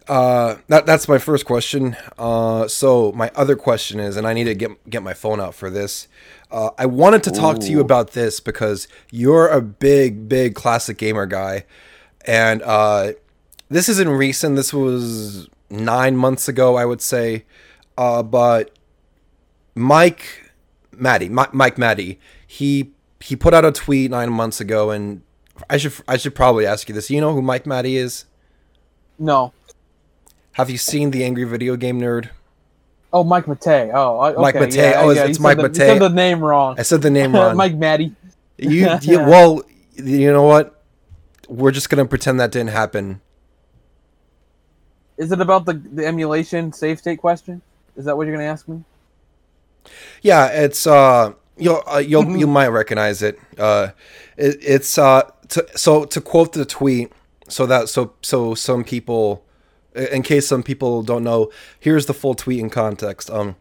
uh 0.07 0.55
that 0.67 0.85
that's 0.85 1.07
my 1.07 1.17
first 1.17 1.45
question. 1.45 1.95
Uh 2.17 2.67
so 2.67 3.11
my 3.13 3.31
other 3.35 3.55
question 3.55 3.99
is 3.99 4.17
and 4.17 4.27
i 4.27 4.33
need 4.33 4.43
to 4.45 4.53
get 4.55 4.89
get 4.89 5.01
my 5.03 5.13
phone 5.13 5.39
out 5.39 5.55
for 5.55 5.69
this. 5.69 6.07
Uh 6.51 6.69
i 6.77 6.85
wanted 6.85 7.23
to 7.23 7.31
talk 7.31 7.59
to 7.59 7.67
you 7.71 7.79
about 7.79 8.11
this 8.11 8.39
because 8.39 8.87
you're 9.11 9.47
a 9.47 9.61
big 9.61 10.29
big 10.29 10.53
classic 10.55 10.97
gamer 10.97 11.25
guy. 11.25 11.65
And 12.25 12.61
uh 12.63 13.13
this 13.69 13.89
isn't 13.89 14.09
recent. 14.09 14.55
This 14.55 14.73
was 14.73 15.49
nine 15.69 16.15
months 16.15 16.47
ago 16.47 16.75
i 16.75 16.85
would 16.85 17.01
say. 17.01 17.45
Uh 17.97 18.21
but 18.21 18.71
mike 19.73 20.51
maddie 20.91 21.29
Mi- 21.29 21.51
mike 21.51 21.77
maddie 21.77 22.19
he 22.47 22.91
he 23.19 23.35
put 23.35 23.53
out 23.53 23.65
a 23.65 23.71
tweet 23.71 24.11
nine 24.11 24.31
months 24.31 24.61
ago 24.61 24.91
and 24.91 25.21
i 25.69 25.77
should 25.77 25.93
i 26.07 26.15
should 26.15 26.35
probably 26.35 26.65
ask 26.65 26.87
you 26.87 26.93
this. 26.95 27.09
You 27.09 27.21
know 27.21 27.33
who 27.33 27.41
mike 27.41 27.65
maddie 27.65 27.97
is? 27.97 28.25
No. 29.17 29.53
Have 30.55 30.69
you 30.69 30.77
seen 30.77 31.11
the 31.11 31.23
Angry 31.25 31.43
Video 31.43 31.75
Game 31.75 31.99
Nerd? 31.99 32.29
Oh, 33.11 33.23
Mike 33.23 33.45
Matei. 33.45 33.91
Oh, 33.93 34.23
okay. 34.25 34.41
Mike 34.41 34.55
Matei. 34.55 34.75
Yeah, 34.75 34.93
Oh, 34.97 35.09
yeah, 35.11 35.25
it's 35.25 35.39
Mike 35.39 35.57
Matei. 35.57 35.67
You 35.67 35.73
said 35.73 35.99
the 35.99 36.09
name 36.09 36.43
wrong. 36.43 36.79
I 36.79 36.83
said 36.83 37.01
the 37.01 37.09
name 37.09 37.33
wrong. 37.35 37.57
Mike 37.57 37.75
Maddie. 37.75 38.13
you, 38.57 38.89
you 39.01 39.19
well, 39.19 39.63
you 39.95 40.31
know 40.31 40.43
what? 40.43 40.81
We're 41.49 41.71
just 41.71 41.89
gonna 41.89 42.05
pretend 42.05 42.39
that 42.39 42.51
didn't 42.51 42.71
happen. 42.71 43.21
Is 45.17 45.31
it 45.31 45.39
about 45.39 45.65
the 45.65 45.73
the 45.73 46.05
emulation 46.05 46.73
save 46.73 46.99
state 46.99 47.19
question? 47.19 47.61
Is 47.95 48.05
that 48.05 48.17
what 48.17 48.25
you're 48.27 48.35
gonna 48.35 48.49
ask 48.49 48.67
me? 48.67 48.83
Yeah, 50.21 50.47
it's 50.47 50.87
uh, 50.87 51.33
you'll 51.57 51.83
uh, 51.85 51.99
you'll 51.99 52.35
you 52.37 52.47
might 52.47 52.69
recognize 52.69 53.21
it. 53.21 53.39
Uh, 53.57 53.89
it, 54.37 54.57
it's 54.61 54.97
uh, 54.97 55.29
to, 55.49 55.65
so 55.77 56.05
to 56.05 56.19
quote 56.21 56.53
the 56.53 56.65
tweet, 56.65 57.11
so 57.47 57.65
that 57.65 57.89
so 57.89 58.13
so 58.21 58.55
some 58.55 58.83
people, 58.83 59.44
in 59.95 60.23
case 60.23 60.47
some 60.47 60.63
people 60.63 61.03
don't 61.03 61.23
know, 61.23 61.51
here's 61.79 62.05
the 62.05 62.13
full 62.13 62.35
tweet 62.35 62.59
in 62.59 62.69
context. 62.69 63.29
Um, 63.29 63.55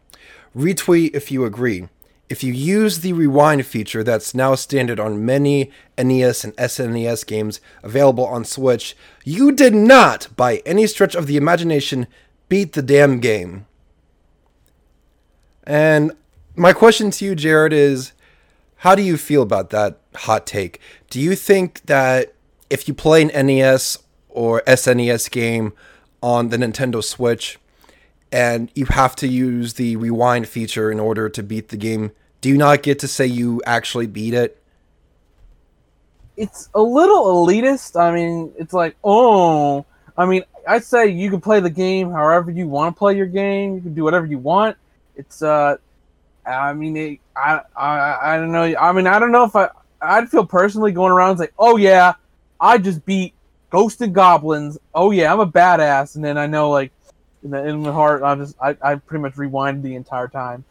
retweet 0.55 1.11
if 1.13 1.31
you 1.31 1.45
agree. 1.45 1.89
If 2.27 2.43
you 2.43 2.53
use 2.53 2.99
the 2.99 3.13
rewind 3.13 3.65
feature 3.67 4.03
that's 4.03 4.33
now 4.33 4.55
standard 4.55 4.99
on 4.99 5.25
many 5.25 5.71
NES 5.97 6.43
and 6.43 6.55
SNES 6.55 7.25
games 7.25 7.61
available 7.83 8.25
on 8.25 8.45
Switch, 8.45 8.97
you 9.23 9.51
did 9.51 9.75
not, 9.75 10.27
by 10.35 10.63
any 10.65 10.87
stretch 10.87 11.13
of 11.13 11.27
the 11.27 11.37
imagination, 11.37 12.07
beat 12.49 12.73
the 12.73 12.81
damn 12.81 13.19
game. 13.19 13.67
And 15.65 16.13
my 16.55 16.73
question 16.73 17.11
to 17.11 17.25
you, 17.25 17.35
Jared, 17.35 17.73
is 17.73 18.13
how 18.77 18.95
do 18.95 19.03
you 19.03 19.17
feel 19.17 19.43
about 19.43 19.69
that 19.69 19.99
hot 20.15 20.47
take? 20.47 20.79
Do 21.11 21.19
you 21.19 21.35
think 21.35 21.83
that 21.83 22.33
if 22.69 22.87
you 22.87 22.93
play 22.95 23.21
an 23.21 23.47
NES 23.47 23.99
or 24.29 24.61
SNES 24.61 25.29
game 25.29 25.73
on 26.25 26.49
the 26.49 26.57
Nintendo 26.57 27.03
Switch 27.03 27.59
and 28.31 28.71
you 28.73 28.87
have 28.87 29.15
to 29.15 29.27
use 29.27 29.75
the 29.75 29.95
rewind 29.95 30.47
feature 30.47 30.91
in 30.91 30.99
order 30.99 31.29
to 31.29 31.43
beat 31.43 31.69
the 31.69 31.77
game, 31.77 32.11
do 32.41 32.49
you 32.49 32.57
not 32.57 32.81
get 32.81 32.97
to 32.97 33.07
say 33.07 33.27
you 33.27 33.61
actually 33.67 34.07
beat 34.07 34.33
it? 34.33 34.59
It's 36.35 36.67
a 36.73 36.81
little 36.81 37.45
elitist. 37.45 37.95
I 37.95 38.11
mean, 38.11 38.51
it's 38.57 38.73
like, 38.73 38.95
oh, 39.03 39.85
I 40.17 40.25
mean, 40.25 40.43
I'd 40.67 40.83
say 40.83 41.09
you 41.09 41.29
can 41.29 41.41
play 41.41 41.59
the 41.59 41.69
game 41.69 42.09
however 42.09 42.49
you 42.49 42.67
want 42.67 42.95
to 42.95 42.97
play 42.97 43.15
your 43.15 43.27
game. 43.27 43.75
You 43.75 43.81
can 43.81 43.93
do 43.93 44.03
whatever 44.03 44.25
you 44.25 44.39
want. 44.39 44.77
It's 45.15 45.43
uh, 45.43 45.77
I 46.43 46.73
mean, 46.73 46.97
it, 46.97 47.19
I, 47.37 47.61
I, 47.77 48.33
I 48.33 48.37
don't 48.37 48.51
know. 48.51 48.63
I 48.63 48.91
mean, 48.93 49.05
I 49.05 49.19
don't 49.19 49.31
know 49.31 49.43
if 49.43 49.55
I, 49.55 49.69
I'd 50.01 50.29
feel 50.29 50.47
personally 50.47 50.91
going 50.91 51.11
around 51.11 51.31
and 51.31 51.39
say, 51.41 51.49
oh 51.59 51.77
yeah, 51.77 52.15
I 52.59 52.79
just 52.79 53.05
beat 53.05 53.34
Ghosts 53.75 53.99
and 53.99 54.15
Goblins. 54.15 54.77
Oh 54.93 55.11
yeah, 55.11 55.33
I'm 55.33 55.41
a 55.41 55.45
badass. 55.45 56.15
And 56.15 56.23
then 56.23 56.37
I 56.37 56.47
know 56.47 56.69
like 56.69 56.93
in, 57.43 57.51
the, 57.51 57.67
in 57.67 57.81
my 57.81 57.91
heart, 57.91 58.23
I 58.23 58.33
just 58.35 58.55
I, 58.61 58.77
I 58.81 58.95
pretty 58.95 59.21
much 59.21 59.35
rewind 59.35 59.83
the 59.83 59.95
entire 59.95 60.29
time. 60.29 60.63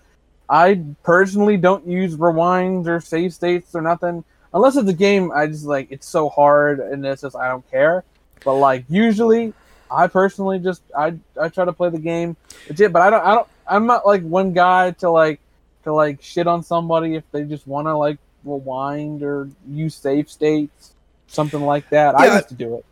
I 0.49 0.83
personally 1.03 1.59
don't 1.59 1.87
use 1.87 2.17
rewinds 2.17 2.87
or 2.87 3.01
save 3.01 3.35
states 3.35 3.75
or 3.75 3.83
nothing 3.83 4.25
unless 4.55 4.77
it's 4.77 4.89
a 4.89 4.95
game. 4.95 5.33
I 5.33 5.49
just 5.49 5.67
like 5.67 5.89
it's 5.91 6.09
so 6.09 6.31
hard 6.31 6.81
and 6.81 7.05
it's 7.05 7.21
just 7.21 7.37
I 7.37 7.49
don't 7.49 7.71
care. 7.71 8.05
But 8.43 8.55
like 8.55 8.87
usually, 8.89 9.53
I 9.91 10.07
personally 10.07 10.59
just 10.59 10.81
I 10.97 11.13
I 11.39 11.51
try 11.51 11.67
to 11.67 11.75
play 11.75 11.91
the 11.91 11.99
game 11.99 12.39
legit. 12.71 12.91
But 12.91 13.03
I 13.03 13.11
don't 13.11 13.23
I 13.27 13.35
don't 13.35 13.49
I'm 13.69 13.85
not 13.87 14.07
like 14.07 14.23
one 14.23 14.55
guy 14.55 14.93
to 14.93 15.11
like 15.11 15.41
to 15.83 15.93
like 15.93 16.23
shit 16.23 16.47
on 16.47 16.63
somebody 16.63 17.17
if 17.17 17.25
they 17.33 17.45
just 17.45 17.67
want 17.67 17.87
to 17.87 17.99
like 17.99 18.17
rewind 18.45 19.23
or 19.23 19.51
use 19.69 19.95
save 19.95 20.31
states, 20.31 20.95
something 21.27 21.61
like 21.61 21.91
that. 21.91 22.15
I 22.15 22.29
Yeah. 22.29 22.37
used 22.37 22.49
to 22.49 22.55
do 22.55 22.77
it. 22.77 22.87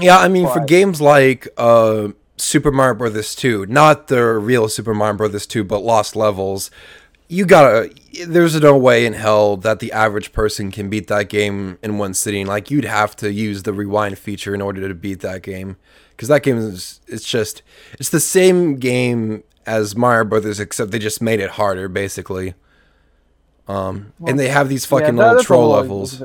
Yeah, 0.00 0.18
I 0.18 0.28
mean, 0.28 0.46
for 0.48 0.60
games 0.64 1.00
like 1.00 1.48
uh, 1.56 2.08
Super 2.36 2.70
Mario 2.70 2.94
Brothers 2.94 3.34
2, 3.34 3.66
not 3.66 4.08
the 4.08 4.22
real 4.34 4.68
Super 4.68 4.94
Mario 4.94 5.16
Brothers 5.16 5.46
2, 5.46 5.64
but 5.64 5.80
Lost 5.80 6.14
Levels, 6.14 6.70
you 7.28 7.44
gotta. 7.44 7.90
There's 8.26 8.58
no 8.60 8.76
way 8.76 9.04
in 9.06 9.12
hell 9.12 9.56
that 9.58 9.80
the 9.80 9.92
average 9.92 10.32
person 10.32 10.70
can 10.70 10.88
beat 10.88 11.08
that 11.08 11.28
game 11.28 11.78
in 11.82 11.98
one 11.98 12.14
sitting. 12.14 12.46
Like, 12.46 12.70
you'd 12.70 12.84
have 12.84 13.14
to 13.16 13.32
use 13.32 13.64
the 13.64 13.72
rewind 13.72 14.18
feature 14.18 14.54
in 14.54 14.60
order 14.62 14.86
to 14.88 14.94
beat 14.94 15.20
that 15.20 15.42
game. 15.42 15.76
Because 16.10 16.28
that 16.28 16.42
game 16.42 16.58
is. 16.58 17.00
It's 17.06 17.24
just. 17.24 17.62
It's 17.98 18.10
the 18.10 18.20
same 18.20 18.76
game 18.76 19.42
as 19.66 19.94
Mario 19.94 20.24
Brothers, 20.24 20.58
except 20.58 20.90
they 20.90 20.98
just 20.98 21.20
made 21.20 21.38
it 21.40 21.50
harder, 21.50 21.88
basically. 21.88 22.54
Um, 23.68 24.14
and 24.26 24.38
they 24.38 24.48
have 24.48 24.68
these 24.68 24.86
fucking 24.86 25.16
that- 25.16 25.28
little 25.28 25.44
troll 25.44 25.68
levels. 25.70 26.22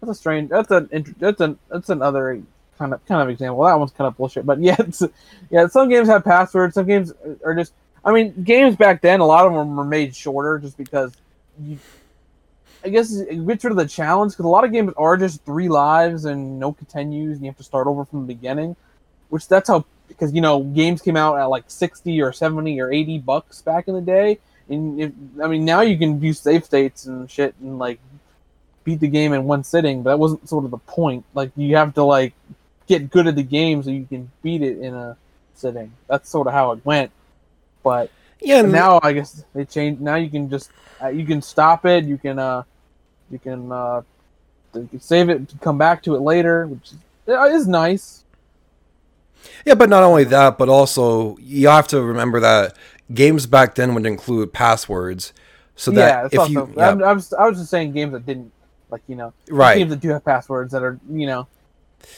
That's 0.00 0.10
a 0.12 0.14
strange. 0.14 0.50
That's 0.50 0.70
an 0.70 0.88
that's 1.18 1.40
an 1.40 1.58
that's 1.68 1.88
another 1.88 2.42
kind 2.78 2.94
of 2.94 3.04
kind 3.06 3.20
of 3.20 3.28
example. 3.28 3.64
That 3.64 3.78
one's 3.78 3.90
kind 3.90 4.06
of 4.06 4.16
bullshit. 4.16 4.46
But 4.46 4.60
yeah, 4.62 4.76
yeah. 5.50 5.66
Some 5.66 5.88
games 5.88 6.08
have 6.08 6.24
passwords. 6.24 6.74
Some 6.74 6.86
games 6.86 7.12
are 7.44 7.54
just. 7.54 7.72
I 8.04 8.12
mean, 8.12 8.44
games 8.44 8.76
back 8.76 9.02
then, 9.02 9.20
a 9.20 9.26
lot 9.26 9.46
of 9.46 9.52
them 9.52 9.76
were 9.76 9.84
made 9.84 10.14
shorter 10.14 10.58
just 10.58 10.76
because 10.76 11.14
you. 11.60 11.78
I 12.84 12.90
guess 12.90 13.12
it 13.12 13.44
gets 13.44 13.64
rid 13.64 13.72
of 13.72 13.76
the 13.76 13.88
challenge 13.88 14.32
because 14.32 14.44
a 14.44 14.48
lot 14.48 14.62
of 14.62 14.70
games 14.70 14.92
are 14.96 15.16
just 15.16 15.44
three 15.44 15.68
lives 15.68 16.26
and 16.26 16.60
no 16.60 16.72
continues, 16.72 17.36
and 17.36 17.44
you 17.44 17.50
have 17.50 17.56
to 17.58 17.64
start 17.64 17.88
over 17.88 18.04
from 18.04 18.20
the 18.20 18.32
beginning. 18.32 18.76
Which 19.30 19.48
that's 19.48 19.68
how 19.68 19.84
because 20.06 20.32
you 20.32 20.40
know 20.40 20.62
games 20.62 21.02
came 21.02 21.16
out 21.16 21.38
at 21.38 21.46
like 21.46 21.64
sixty 21.66 22.22
or 22.22 22.32
seventy 22.32 22.80
or 22.80 22.92
eighty 22.92 23.18
bucks 23.18 23.62
back 23.62 23.88
in 23.88 23.94
the 23.94 24.00
day, 24.00 24.38
and 24.68 25.00
if, 25.00 25.12
I 25.42 25.48
mean 25.48 25.64
now 25.64 25.80
you 25.80 25.98
can 25.98 26.22
use 26.22 26.38
save 26.38 26.64
states 26.64 27.06
and 27.06 27.28
shit 27.28 27.54
and 27.60 27.80
like 27.80 27.98
beat 28.84 29.00
the 29.00 29.08
game 29.08 29.32
in 29.32 29.44
one 29.44 29.64
sitting, 29.64 30.02
but 30.02 30.10
that 30.10 30.18
wasn't 30.18 30.48
sort 30.48 30.64
of 30.64 30.70
the 30.70 30.78
point. 30.78 31.24
Like 31.34 31.50
you 31.56 31.76
have 31.76 31.94
to 31.94 32.02
like 32.02 32.34
get 32.86 33.10
good 33.10 33.26
at 33.26 33.36
the 33.36 33.42
game 33.42 33.82
so 33.82 33.90
you 33.90 34.06
can 34.06 34.30
beat 34.42 34.62
it 34.62 34.78
in 34.78 34.94
a 34.94 35.16
sitting. 35.54 35.92
That's 36.08 36.28
sort 36.28 36.46
of 36.46 36.52
how 36.52 36.72
it 36.72 36.84
went. 36.84 37.10
But 37.82 38.10
Yeah, 38.40 38.60
and 38.60 38.72
now 38.72 39.00
I 39.02 39.12
guess 39.12 39.44
they 39.54 39.64
changed. 39.64 40.00
Now 40.00 40.16
you 40.16 40.30
can 40.30 40.48
just 40.48 40.70
uh, 41.02 41.08
you 41.08 41.24
can 41.26 41.42
stop 41.42 41.84
it. 41.84 42.04
You 42.04 42.18
can 42.18 42.38
uh 42.38 42.62
you 43.30 43.38
can 43.38 43.70
uh 43.70 44.02
you 44.74 44.88
can 44.88 45.00
save 45.00 45.28
it, 45.28 45.36
and 45.38 45.60
come 45.60 45.78
back 45.78 46.02
to 46.04 46.14
it 46.14 46.20
later, 46.20 46.66
which 46.66 46.92
is, 47.26 47.66
uh, 47.66 47.70
nice. 47.70 48.24
Yeah, 49.64 49.74
but 49.74 49.88
not 49.88 50.02
only 50.02 50.24
that, 50.24 50.58
but 50.58 50.68
also 50.68 51.36
you 51.38 51.68
have 51.68 51.88
to 51.88 52.02
remember 52.02 52.40
that 52.40 52.76
games 53.12 53.46
back 53.46 53.74
then 53.74 53.94
would 53.94 54.06
include 54.06 54.52
passwords, 54.52 55.32
so 55.76 55.90
that 55.92 56.26
it's 56.26 56.34
if 56.34 56.40
also, 56.40 56.66
you 56.66 56.74
yeah, 56.76 56.90
I'm, 56.90 57.02
I 57.02 57.12
was 57.12 57.32
I 57.32 57.46
was 57.48 57.58
just 57.58 57.70
saying 57.70 57.92
games 57.92 58.12
that 58.12 58.26
didn't 58.26 58.52
like 58.90 59.02
you 59.06 59.14
know 59.14 59.32
right, 59.50 59.78
games 59.78 59.90
that 59.90 60.00
do 60.00 60.08
have 60.10 60.24
passwords 60.24 60.72
that 60.72 60.82
are 60.82 60.98
you 61.10 61.26
know 61.26 61.46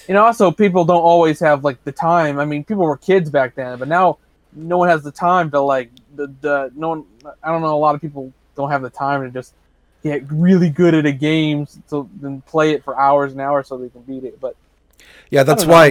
and 0.09 0.17
also 0.17 0.51
people 0.51 0.85
don't 0.85 1.03
always 1.03 1.41
have 1.41 1.65
like 1.65 1.83
the 1.85 1.93
time 1.93 2.39
i 2.39 2.45
mean 2.45 2.63
people 2.63 2.85
were 2.85 2.97
kids 2.97 3.31
back 3.31 3.55
then 3.55 3.79
but 3.79 3.89
now 3.89 4.19
no 4.53 4.79
one 4.79 4.89
has 4.89 5.03
the 5.03 5.13
time 5.13 5.51
to 5.51 5.61
like 5.61 5.91
the, 6.17 6.27
the 6.41 6.71
no 6.75 6.91
one 6.91 7.05
i 7.43 7.51
don't 7.51 7.63
know 7.63 7.75
a 7.75 7.79
lot 7.79 7.95
of 7.95 8.01
people 8.01 8.33
don't 8.57 8.71
have 8.71 8.83
the 8.83 8.91
time 8.91 9.23
to 9.23 9.31
just 9.31 9.55
get 10.03 10.23
really 10.31 10.71
good 10.71 10.95
at 10.95 11.07
a 11.07 11.13
game 11.13 11.67
so 11.87 12.09
then 12.21 12.41
play 12.43 12.73
it 12.73 12.85
for 12.85 12.99
hours 12.99 13.33
and 13.33 13.41
hours 13.41 13.69
so 13.69 13.77
they 13.77 13.89
can 13.89 14.03
beat 14.03 14.25
it 14.25 14.41
but 14.41 14.57
yeah, 15.31 15.45
that's 15.45 15.63
don't 15.63 15.71
know, 15.71 15.77
I 15.77 15.91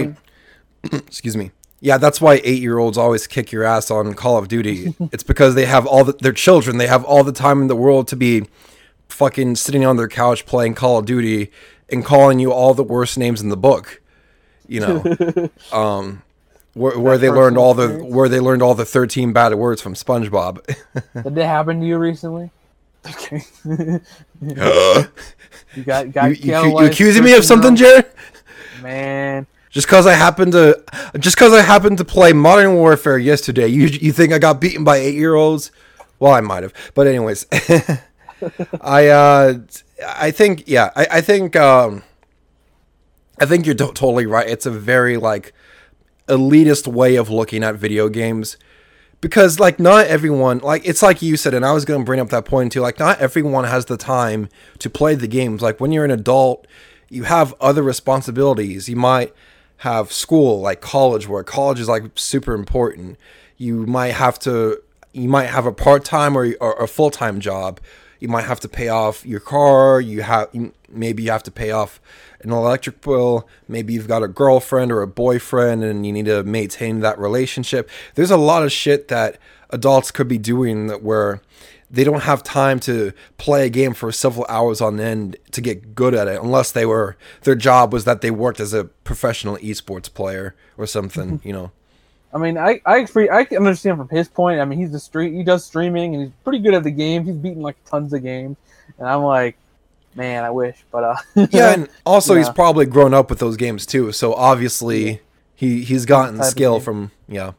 why. 0.92 0.98
excuse 1.06 1.36
me. 1.36 1.50
Yeah, 1.80 1.96
that's 1.96 2.20
why 2.20 2.40
eight-year-olds 2.44 2.98
always 2.98 3.26
kick 3.26 3.52
your 3.52 3.64
ass 3.64 3.90
on 3.90 4.12
Call 4.12 4.36
of 4.36 4.48
Duty. 4.48 4.94
it's 5.12 5.22
because 5.22 5.54
they 5.54 5.64
have 5.64 5.86
all 5.86 6.04
the, 6.04 6.12
their 6.12 6.32
children. 6.32 6.76
They 6.76 6.86
have 6.86 7.04
all 7.04 7.24
the 7.24 7.32
time 7.32 7.62
in 7.62 7.68
the 7.68 7.76
world 7.76 8.06
to 8.08 8.16
be 8.16 8.46
fucking 9.12 9.56
sitting 9.56 9.84
on 9.84 9.96
their 9.96 10.08
couch 10.08 10.46
playing 10.46 10.74
Call 10.74 10.98
of 10.98 11.06
Duty 11.06 11.50
and 11.88 12.04
calling 12.04 12.38
you 12.38 12.52
all 12.52 12.74
the 12.74 12.84
worst 12.84 13.18
names 13.18 13.40
in 13.40 13.48
the 13.48 13.56
book. 13.56 14.00
You 14.66 14.80
know, 14.80 15.50
um, 15.72 16.22
where, 16.74 16.98
where 16.98 17.18
they 17.18 17.30
learned 17.30 17.58
all 17.58 17.74
the 17.74 17.84
experience? 17.84 18.14
where 18.14 18.28
they 18.28 18.40
learned 18.40 18.62
all 18.62 18.74
the 18.74 18.84
thirteen 18.84 19.32
bad 19.32 19.54
words 19.54 19.82
from 19.82 19.94
SpongeBob. 19.94 20.64
did 21.22 21.34
that 21.34 21.46
happen 21.46 21.80
to 21.80 21.86
you 21.86 21.98
recently 21.98 22.50
okay 23.08 23.42
you, 23.62 24.00
you 25.74 25.84
got 25.84 26.12
got 26.12 26.38
you, 26.38 26.52
you, 26.52 26.80
you 26.80 26.86
accusing 26.86 27.24
me 27.24 27.34
of 27.34 27.44
something. 27.44 27.74
Jared? 27.74 28.06
man 28.82 29.46
Just 29.70 29.86
because 29.86 30.06
I 30.06 30.12
happened 30.14 30.52
to, 30.52 30.82
just 31.18 31.36
because 31.36 31.52
I 31.52 31.62
happened 31.62 31.98
to 31.98 32.04
play 32.04 32.32
Modern 32.32 32.74
Warfare 32.74 33.18
yesterday, 33.18 33.68
you 33.68 33.86
you 33.86 34.12
think 34.12 34.32
I 34.32 34.38
got 34.38 34.60
beaten 34.60 34.84
by 34.84 34.96
eight 34.96 35.14
year 35.14 35.34
olds? 35.34 35.70
Well, 36.18 36.32
I 36.32 36.40
might 36.40 36.62
have, 36.62 36.74
but 36.94 37.06
anyways, 37.06 37.46
I 38.80 39.08
uh, 39.08 39.58
I 40.06 40.30
think 40.30 40.64
yeah, 40.66 40.90
I 40.96 41.06
I 41.10 41.20
think 41.20 41.56
um, 41.56 42.02
I 43.38 43.46
think 43.46 43.66
you're 43.66 43.74
to- 43.76 43.92
totally 43.92 44.26
right. 44.26 44.48
It's 44.48 44.66
a 44.66 44.70
very 44.70 45.16
like 45.16 45.52
elitist 46.28 46.86
way 46.86 47.16
of 47.16 47.28
looking 47.30 47.64
at 47.64 47.74
video 47.74 48.08
games 48.08 48.56
because 49.20 49.58
like 49.58 49.80
not 49.80 50.06
everyone 50.06 50.58
like 50.60 50.86
it's 50.86 51.02
like 51.02 51.20
you 51.20 51.36
said 51.36 51.52
and 51.52 51.66
i 51.66 51.72
was 51.72 51.84
going 51.84 52.00
to 52.00 52.04
bring 52.04 52.20
up 52.20 52.28
that 52.28 52.44
point 52.44 52.70
too 52.70 52.80
like 52.80 53.00
not 53.00 53.18
everyone 53.18 53.64
has 53.64 53.86
the 53.86 53.96
time 53.96 54.48
to 54.78 54.88
play 54.88 55.16
the 55.16 55.26
games. 55.26 55.60
Like 55.60 55.80
when 55.80 55.90
you're 55.90 56.04
an 56.04 56.12
adult 56.12 56.68
you 57.10 57.24
have 57.24 57.54
other 57.60 57.82
responsibilities. 57.82 58.88
You 58.88 58.96
might 58.96 59.34
have 59.78 60.12
school 60.12 60.60
like 60.60 60.80
college 60.80 61.28
where 61.28 61.42
college 61.42 61.80
is 61.80 61.88
like 61.88 62.04
super 62.14 62.54
important. 62.54 63.18
You 63.58 63.84
might 63.86 64.12
have 64.12 64.38
to 64.40 64.80
you 65.12 65.28
might 65.28 65.46
have 65.46 65.66
a 65.66 65.72
part-time 65.72 66.38
or, 66.38 66.54
or 66.60 66.74
a 66.74 66.86
full-time 66.86 67.40
job 67.40 67.80
you 68.20 68.28
might 68.28 68.44
have 68.44 68.60
to 68.60 68.68
pay 68.68 68.88
off 68.88 69.26
your 69.26 69.40
car 69.40 70.00
you 70.00 70.22
have 70.22 70.48
maybe 70.88 71.22
you 71.22 71.30
have 71.30 71.42
to 71.42 71.50
pay 71.50 71.70
off 71.70 72.00
an 72.40 72.52
electric 72.52 73.00
bill 73.00 73.48
maybe 73.68 73.92
you've 73.92 74.08
got 74.08 74.22
a 74.22 74.28
girlfriend 74.28 74.92
or 74.92 75.02
a 75.02 75.06
boyfriend 75.06 75.82
and 75.82 76.06
you 76.06 76.12
need 76.12 76.26
to 76.26 76.42
maintain 76.42 77.00
that 77.00 77.18
relationship. 77.18 77.88
There's 78.14 78.30
a 78.30 78.36
lot 78.36 78.62
of 78.62 78.72
shit 78.72 79.08
that 79.08 79.38
adults 79.70 80.10
could 80.10 80.28
be 80.28 80.38
doing 80.38 80.88
that 80.88 81.02
where 81.02 81.40
they 81.90 82.04
don't 82.04 82.22
have 82.22 82.42
time 82.42 82.78
to 82.80 83.12
play 83.36 83.66
a 83.66 83.70
game 83.70 83.94
for 83.94 84.12
several 84.12 84.46
hours 84.48 84.80
on 84.80 85.00
end 85.00 85.36
to 85.50 85.60
get 85.60 85.94
good 85.94 86.14
at 86.14 86.28
it 86.28 86.40
unless 86.40 86.70
they 86.70 86.86
were 86.86 87.16
their 87.42 87.56
job 87.56 87.92
was 87.92 88.04
that 88.04 88.20
they 88.20 88.30
worked 88.30 88.60
as 88.60 88.72
a 88.72 88.84
professional 88.84 89.56
esports 89.56 90.12
player 90.12 90.54
or 90.78 90.86
something 90.86 91.38
mm-hmm. 91.38 91.48
you 91.48 91.52
know 91.52 91.72
I 92.32 92.38
mean, 92.38 92.58
I 92.58 92.80
I, 92.86 93.06
I 93.32 93.44
can 93.44 93.58
understand 93.58 93.98
from 93.98 94.08
his 94.08 94.28
point. 94.28 94.60
I 94.60 94.64
mean, 94.64 94.78
he's 94.78 94.92
the 94.92 95.00
street. 95.00 95.34
He 95.34 95.42
does 95.42 95.64
streaming, 95.64 96.14
and 96.14 96.24
he's 96.24 96.32
pretty 96.44 96.60
good 96.60 96.74
at 96.74 96.84
the 96.84 96.90
game. 96.90 97.24
He's 97.24 97.36
beaten 97.36 97.62
like 97.62 97.82
tons 97.84 98.12
of 98.12 98.22
games, 98.22 98.56
and 98.98 99.08
I'm 99.08 99.22
like, 99.22 99.56
man, 100.14 100.44
I 100.44 100.50
wish, 100.50 100.84
but 100.90 101.04
uh, 101.04 101.16
yeah 101.50 101.72
and 101.74 101.88
also 102.04 102.34
he's 102.34 102.50
probably 102.50 102.86
grown 102.86 103.14
up 103.14 103.30
with 103.30 103.38
those 103.38 103.56
games 103.56 103.86
too 103.86 104.10
so 104.10 104.34
obviously 104.34 105.20
he 105.54 105.84
he's 105.84 106.04
gotten 106.04 106.42
skill 106.42 106.80
from 106.80 107.12
yeah 107.28 107.52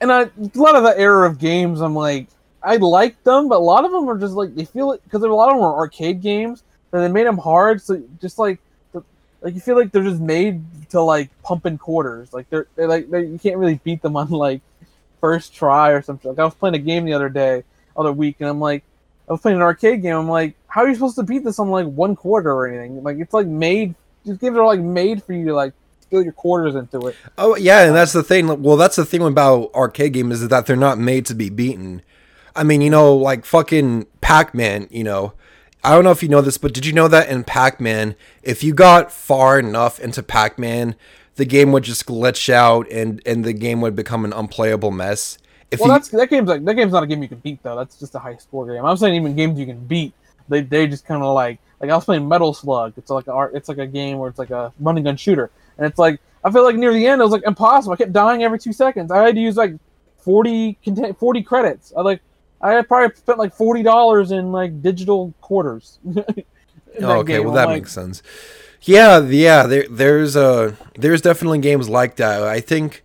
and 0.00 0.12
I, 0.12 0.22
a 0.22 0.30
lot 0.54 0.76
of 0.76 0.82
the 0.82 0.94
era 0.96 1.28
of 1.28 1.38
games, 1.38 1.80
I'm 1.80 1.94
like, 1.94 2.28
I 2.62 2.76
like 2.76 3.22
them, 3.24 3.48
but 3.48 3.56
a 3.56 3.64
lot 3.64 3.84
of 3.84 3.92
them 3.92 4.08
are 4.08 4.18
just 4.18 4.34
like 4.34 4.54
they 4.54 4.64
feel 4.64 4.92
it 4.92 5.02
because 5.04 5.22
a 5.22 5.28
lot 5.28 5.50
of 5.50 5.56
them 5.56 5.64
are 5.64 5.74
arcade 5.74 6.20
games, 6.20 6.64
and 6.92 7.02
they 7.02 7.08
made 7.08 7.26
them 7.26 7.38
hard. 7.38 7.80
So 7.80 8.02
just 8.20 8.38
like, 8.38 8.60
like 9.40 9.54
you 9.54 9.60
feel 9.60 9.76
like 9.76 9.92
they're 9.92 10.02
just 10.02 10.20
made 10.20 10.62
to 10.90 11.00
like 11.00 11.30
pump 11.42 11.66
in 11.66 11.78
quarters. 11.78 12.32
Like 12.32 12.48
they're, 12.50 12.66
they're 12.74 12.88
like 12.88 13.10
they 13.10 13.24
you 13.24 13.38
can't 13.38 13.56
really 13.56 13.80
beat 13.84 14.02
them 14.02 14.16
on 14.16 14.30
like 14.30 14.60
first 15.20 15.54
try 15.54 15.90
or 15.90 16.02
something. 16.02 16.30
Like 16.30 16.38
I 16.38 16.44
was 16.44 16.54
playing 16.54 16.74
a 16.74 16.78
game 16.78 17.04
the 17.04 17.12
other 17.14 17.28
day, 17.28 17.64
other 17.96 18.12
week, 18.12 18.36
and 18.40 18.48
I'm 18.48 18.60
like, 18.60 18.82
I 19.28 19.32
was 19.32 19.40
playing 19.40 19.56
an 19.56 19.62
arcade 19.62 20.02
game. 20.02 20.14
I'm 20.14 20.28
like, 20.28 20.54
how 20.68 20.82
are 20.82 20.88
you 20.88 20.94
supposed 20.94 21.16
to 21.16 21.22
beat 21.22 21.44
this 21.44 21.58
on 21.58 21.70
like 21.70 21.86
one 21.86 22.16
quarter 22.16 22.52
or 22.52 22.66
anything? 22.66 23.02
Like 23.02 23.18
it's 23.18 23.34
like 23.34 23.46
made, 23.46 23.94
just 24.24 24.40
games 24.40 24.56
are 24.56 24.66
like 24.66 24.80
made 24.80 25.22
for 25.22 25.32
you 25.32 25.46
to 25.46 25.54
like 25.54 25.72
steal 26.00 26.22
your 26.22 26.32
quarters 26.32 26.74
into 26.74 27.08
it. 27.08 27.16
Oh 27.36 27.56
yeah, 27.56 27.82
and 27.84 27.94
that's 27.94 28.12
the 28.12 28.22
thing. 28.22 28.62
Well, 28.62 28.76
that's 28.76 28.96
the 28.96 29.04
thing 29.04 29.22
about 29.22 29.74
arcade 29.74 30.12
games 30.12 30.42
is 30.42 30.48
that 30.48 30.66
they're 30.66 30.76
not 30.76 30.98
made 30.98 31.26
to 31.26 31.34
be 31.34 31.50
beaten. 31.50 32.02
I 32.54 32.62
mean, 32.62 32.80
you 32.80 32.90
know, 32.90 33.14
like 33.16 33.44
fucking 33.44 34.06
Pac-Man. 34.20 34.88
You 34.90 35.04
know, 35.04 35.32
I 35.86 35.90
don't 35.90 36.02
know 36.02 36.10
if 36.10 36.20
you 36.20 36.28
know 36.28 36.40
this, 36.40 36.58
but 36.58 36.74
did 36.74 36.84
you 36.84 36.92
know 36.92 37.06
that 37.06 37.28
in 37.28 37.44
Pac-Man, 37.44 38.16
if 38.42 38.64
you 38.64 38.74
got 38.74 39.12
far 39.12 39.56
enough 39.56 40.00
into 40.00 40.20
Pac-Man, 40.20 40.96
the 41.36 41.44
game 41.44 41.70
would 41.70 41.84
just 41.84 42.06
glitch 42.06 42.52
out 42.52 42.90
and 42.90 43.22
and 43.24 43.44
the 43.44 43.52
game 43.52 43.80
would 43.82 43.94
become 43.94 44.24
an 44.24 44.32
unplayable 44.32 44.90
mess. 44.90 45.38
If 45.70 45.78
Well, 45.78 45.88
you, 45.88 45.94
that's 45.94 46.08
that 46.08 46.28
game's 46.28 46.48
like 46.48 46.64
that 46.64 46.74
game's 46.74 46.92
not 46.92 47.04
a 47.04 47.06
game 47.06 47.22
you 47.22 47.28
can 47.28 47.38
beat 47.38 47.62
though. 47.62 47.76
That's 47.76 48.00
just 48.00 48.16
a 48.16 48.18
high 48.18 48.34
score 48.34 48.66
game. 48.66 48.84
I'm 48.84 48.96
saying 48.96 49.14
even 49.14 49.36
games 49.36 49.60
you 49.60 49.66
can 49.66 49.78
beat, 49.78 50.12
they 50.48 50.62
they 50.62 50.88
just 50.88 51.06
kind 51.06 51.22
of 51.22 51.32
like 51.34 51.60
like 51.80 51.88
I 51.88 51.94
was 51.94 52.04
playing 52.04 52.26
Metal 52.26 52.52
Slug. 52.52 52.94
It's 52.96 53.08
like 53.08 53.28
a 53.28 53.32
art. 53.32 53.52
It's 53.54 53.68
like 53.68 53.78
a 53.78 53.86
game 53.86 54.18
where 54.18 54.28
it's 54.28 54.40
like 54.40 54.50
a 54.50 54.72
running 54.80 55.04
gun 55.04 55.16
shooter, 55.16 55.52
and 55.78 55.86
it's 55.86 56.00
like 56.00 56.18
I 56.42 56.50
feel 56.50 56.64
like 56.64 56.74
near 56.74 56.92
the 56.92 57.06
end 57.06 57.20
it 57.20 57.24
was 57.24 57.32
like 57.32 57.46
impossible. 57.46 57.92
I 57.92 57.96
kept 57.96 58.12
dying 58.12 58.42
every 58.42 58.58
two 58.58 58.72
seconds. 58.72 59.12
I 59.12 59.24
had 59.24 59.36
to 59.36 59.40
use 59.40 59.56
like 59.56 59.74
40 60.18 60.78
content 60.82 61.16
40 61.16 61.42
credits. 61.44 61.92
I 61.96 62.00
like 62.00 62.22
I 62.60 62.82
probably 62.82 63.14
spent 63.16 63.38
like 63.38 63.54
forty 63.54 63.82
dollars 63.82 64.30
in 64.30 64.52
like 64.52 64.82
digital 64.82 65.34
quarters. 65.40 65.98
Oh, 66.98 67.18
okay, 67.18 67.34
game. 67.34 67.44
well 67.44 67.50
I'm 67.50 67.56
that 67.56 67.66
like, 67.66 67.82
makes 67.82 67.92
sense. 67.92 68.22
Yeah, 68.80 69.20
yeah. 69.20 69.66
There, 69.66 69.86
there's 69.90 70.34
uh, 70.34 70.76
there's 70.94 71.20
definitely 71.20 71.58
games 71.58 71.90
like 71.90 72.16
that. 72.16 72.42
I 72.42 72.60
think, 72.60 73.04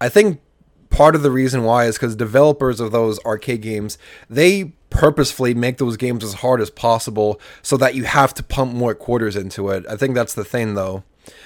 I 0.00 0.08
think 0.08 0.40
part 0.88 1.14
of 1.14 1.22
the 1.22 1.30
reason 1.30 1.62
why 1.62 1.84
is 1.84 1.96
because 1.96 2.16
developers 2.16 2.80
of 2.80 2.92
those 2.92 3.22
arcade 3.26 3.60
games 3.60 3.98
they 4.30 4.72
purposefully 4.88 5.52
make 5.52 5.76
those 5.76 5.96
games 5.96 6.24
as 6.24 6.34
hard 6.34 6.60
as 6.60 6.70
possible 6.70 7.38
so 7.60 7.76
that 7.76 7.94
you 7.94 8.04
have 8.04 8.32
to 8.32 8.42
pump 8.42 8.72
more 8.72 8.94
quarters 8.94 9.36
into 9.36 9.68
it. 9.68 9.84
I 9.88 9.96
think 9.96 10.14
that's 10.14 10.32
the 10.32 10.44
thing, 10.44 10.74
though. 10.74 11.04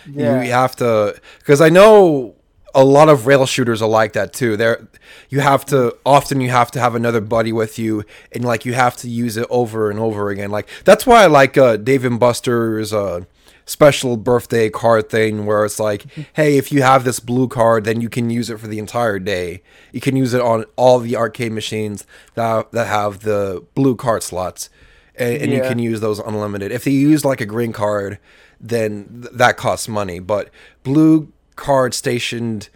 Yeah. 0.09 0.43
You 0.43 0.53
have 0.53 0.77
to, 0.77 1.21
because 1.39 1.61
I 1.61 1.69
know 1.71 2.37
a 2.75 2.85
lot 2.85 3.09
of 3.09 3.27
rail 3.27 3.47
shooters 3.47 3.83
are 3.83 3.89
like 3.89 4.13
that 4.13 4.33
too. 4.33 4.57
There, 4.57 4.89
you 5.29 5.41
have 5.41 5.65
to 5.67 5.97
often 6.05 6.41
you 6.41 6.51
have 6.51 6.71
to 6.73 6.81
have 6.81 6.95
another 6.95 7.21
buddy 7.21 7.53
with 7.53 7.79
you, 7.79 8.05
and 8.33 8.45
like 8.45 8.65
you 8.65 8.75
have 8.75 8.97
to 8.99 9.09
use 9.09 9.37
it 9.37 9.47
over 9.51 9.91
and 9.91 9.99
over 9.99 10.31
again. 10.31 10.51
Like 10.51 10.69
that's 10.85 11.07
why 11.07 11.23
I 11.25 11.27
like 11.27 11.57
uh, 11.57 11.77
Dave 11.77 12.05
and 12.05 12.19
Buster's 12.19 12.93
uh, 12.93 13.23
special 13.65 14.17
birthday 14.17 14.71
card 14.71 15.09
thing, 15.09 15.47
where 15.47 15.65
it's 15.65 15.81
like, 15.81 16.07
hey, 16.35 16.59
if 16.59 16.73
you 16.73 16.83
have 16.83 17.05
this 17.05 17.21
blue 17.21 17.49
card, 17.49 17.85
then 17.85 18.01
you 18.01 18.09
can 18.09 18.31
use 18.31 18.51
it 18.51 18.59
for 18.59 18.67
the 18.67 18.79
entire 18.79 19.19
day. 19.19 19.63
You 19.93 20.01
can 20.01 20.17
use 20.17 20.35
it 20.35 20.41
on 20.41 20.65
all 20.77 20.99
the 20.99 21.17
arcade 21.17 21.53
machines 21.53 22.07
that 22.35 22.73
that 22.73 22.87
have 22.87 23.21
the 23.21 23.65
blue 23.75 23.97
card 23.97 24.23
slots, 24.23 24.71
and, 25.15 25.43
and 25.43 25.53
you 25.53 25.61
can 25.63 25.79
use 25.79 26.01
those 26.01 26.19
unlimited. 26.19 26.73
If 26.73 26.87
you 26.87 26.93
use 26.93 27.25
like 27.25 27.41
a 27.41 27.47
green 27.47 27.73
card, 27.73 28.19
then 28.61 29.23
th- 29.23 29.35
that 29.35 29.57
costs 29.57 29.89
money. 29.89 30.19
But 30.19 30.51
blue 30.83 31.33
card 31.61 31.95
stationed 31.95 32.69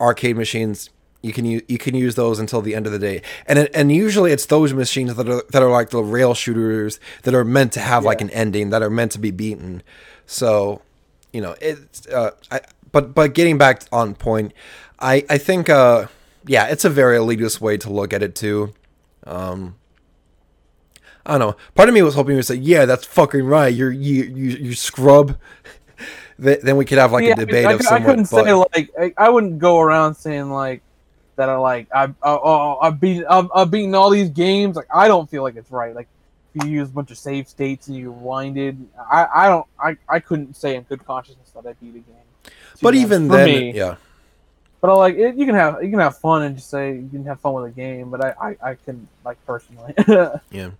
arcade 0.00 0.36
machines, 0.36 0.90
you 1.22 1.32
can 1.32 1.44
use 1.44 1.62
you 1.68 1.78
can 1.78 1.94
use 1.94 2.16
those 2.16 2.38
until 2.38 2.60
the 2.60 2.74
end 2.74 2.86
of 2.86 2.92
the 2.92 2.98
day. 2.98 3.22
And 3.46 3.70
and 3.74 3.90
usually 3.92 4.32
it's 4.32 4.46
those 4.46 4.74
machines 4.74 5.14
that 5.14 5.28
are 5.28 5.42
that 5.50 5.62
are 5.62 5.70
like 5.70 5.90
the 5.90 6.02
rail 6.02 6.34
shooters 6.34 7.00
that 7.22 7.34
are 7.34 7.44
meant 7.44 7.72
to 7.72 7.80
have 7.80 8.04
like 8.04 8.20
an 8.20 8.28
ending 8.30 8.70
that 8.70 8.82
are 8.82 8.90
meant 8.90 9.12
to 9.12 9.18
be 9.18 9.30
beaten. 9.30 9.82
So, 10.26 10.82
you 11.32 11.40
know, 11.40 11.54
it's 11.60 12.06
uh, 12.08 12.32
I, 12.50 12.60
but 12.90 13.14
but 13.14 13.32
getting 13.32 13.56
back 13.56 13.84
on 13.92 14.14
point, 14.14 14.52
I 14.98 15.24
I 15.30 15.38
think 15.38 15.70
uh 15.70 16.08
yeah, 16.44 16.66
it's 16.66 16.84
a 16.84 16.90
very 16.90 17.16
elitist 17.16 17.60
way 17.60 17.76
to 17.78 17.90
look 17.90 18.12
at 18.12 18.22
it 18.22 18.34
too. 18.34 18.74
Um 19.24 19.76
I 21.24 21.38
don't 21.38 21.40
know. 21.40 21.56
Part 21.76 21.88
of 21.88 21.94
me 21.94 22.02
was 22.02 22.16
hoping 22.16 22.32
you 22.32 22.38
would 22.38 22.46
say, 22.46 22.56
"Yeah, 22.56 22.84
that's 22.84 23.06
fucking 23.06 23.44
right. 23.44 23.72
You're 23.72 23.92
you 23.92 24.24
you 24.24 24.50
you 24.56 24.74
scrub." 24.74 25.38
Th- 26.42 26.60
then 26.60 26.76
we 26.76 26.84
could 26.84 26.98
have 26.98 27.12
like 27.12 27.24
Yeah, 27.24 27.32
a 27.32 27.36
debate 27.36 27.66
I, 27.66 27.72
of 27.72 27.86
I, 27.90 27.96
I 27.96 28.00
couldn't 28.00 28.30
but, 28.30 28.44
say 28.44 28.52
like 28.52 28.90
I, 28.98 29.14
I 29.16 29.28
wouldn't 29.28 29.58
go 29.58 29.80
around 29.80 30.14
saying 30.16 30.50
like 30.50 30.82
that. 31.36 31.48
I 31.48 31.56
like 31.56 31.88
I 31.94 32.04
I 32.04 32.12
oh, 32.22 32.78
I've 32.80 33.00
beaten 33.00 33.24
I've, 33.28 33.48
I've 33.54 33.70
beaten 33.70 33.94
all 33.94 34.10
these 34.10 34.30
games. 34.30 34.76
Like 34.76 34.88
I 34.94 35.08
don't 35.08 35.30
feel 35.30 35.42
like 35.42 35.56
it's 35.56 35.70
right. 35.70 35.94
Like 35.94 36.08
if 36.54 36.64
you 36.64 36.70
use 36.70 36.88
a 36.88 36.92
bunch 36.92 37.10
of 37.10 37.18
save 37.18 37.48
states 37.48 37.86
and 37.88 37.96
you 37.96 38.12
winded, 38.12 38.86
I 39.10 39.26
I 39.34 39.48
don't 39.48 39.66
I, 39.80 39.96
I 40.08 40.20
couldn't 40.20 40.56
say 40.56 40.76
in 40.76 40.82
good 40.84 41.04
consciousness 41.04 41.50
that 41.54 41.66
I 41.66 41.74
beat 41.74 41.90
a 41.90 42.00
game. 42.00 42.04
but 42.80 42.94
much 42.94 43.02
even 43.02 43.28
for 43.28 43.36
then, 43.36 43.46
me. 43.46 43.72
yeah, 43.72 43.96
But 44.80 44.90
I 44.90 44.94
like 44.94 45.14
it, 45.16 45.36
you 45.36 45.46
can 45.46 45.54
have 45.54 45.82
you 45.82 45.90
can 45.90 46.00
have 46.00 46.18
fun 46.18 46.42
and 46.42 46.56
just 46.56 46.68
say 46.70 46.94
you 46.94 47.08
can 47.10 47.24
have 47.26 47.40
fun 47.40 47.54
with 47.54 47.66
a 47.66 47.70
game. 47.70 48.10
But 48.10 48.24
I 48.24 48.34
I, 48.62 48.70
I 48.70 48.74
can 48.74 49.08
like 49.24 49.38
personally. 49.46 49.94
yeah. 50.50 50.70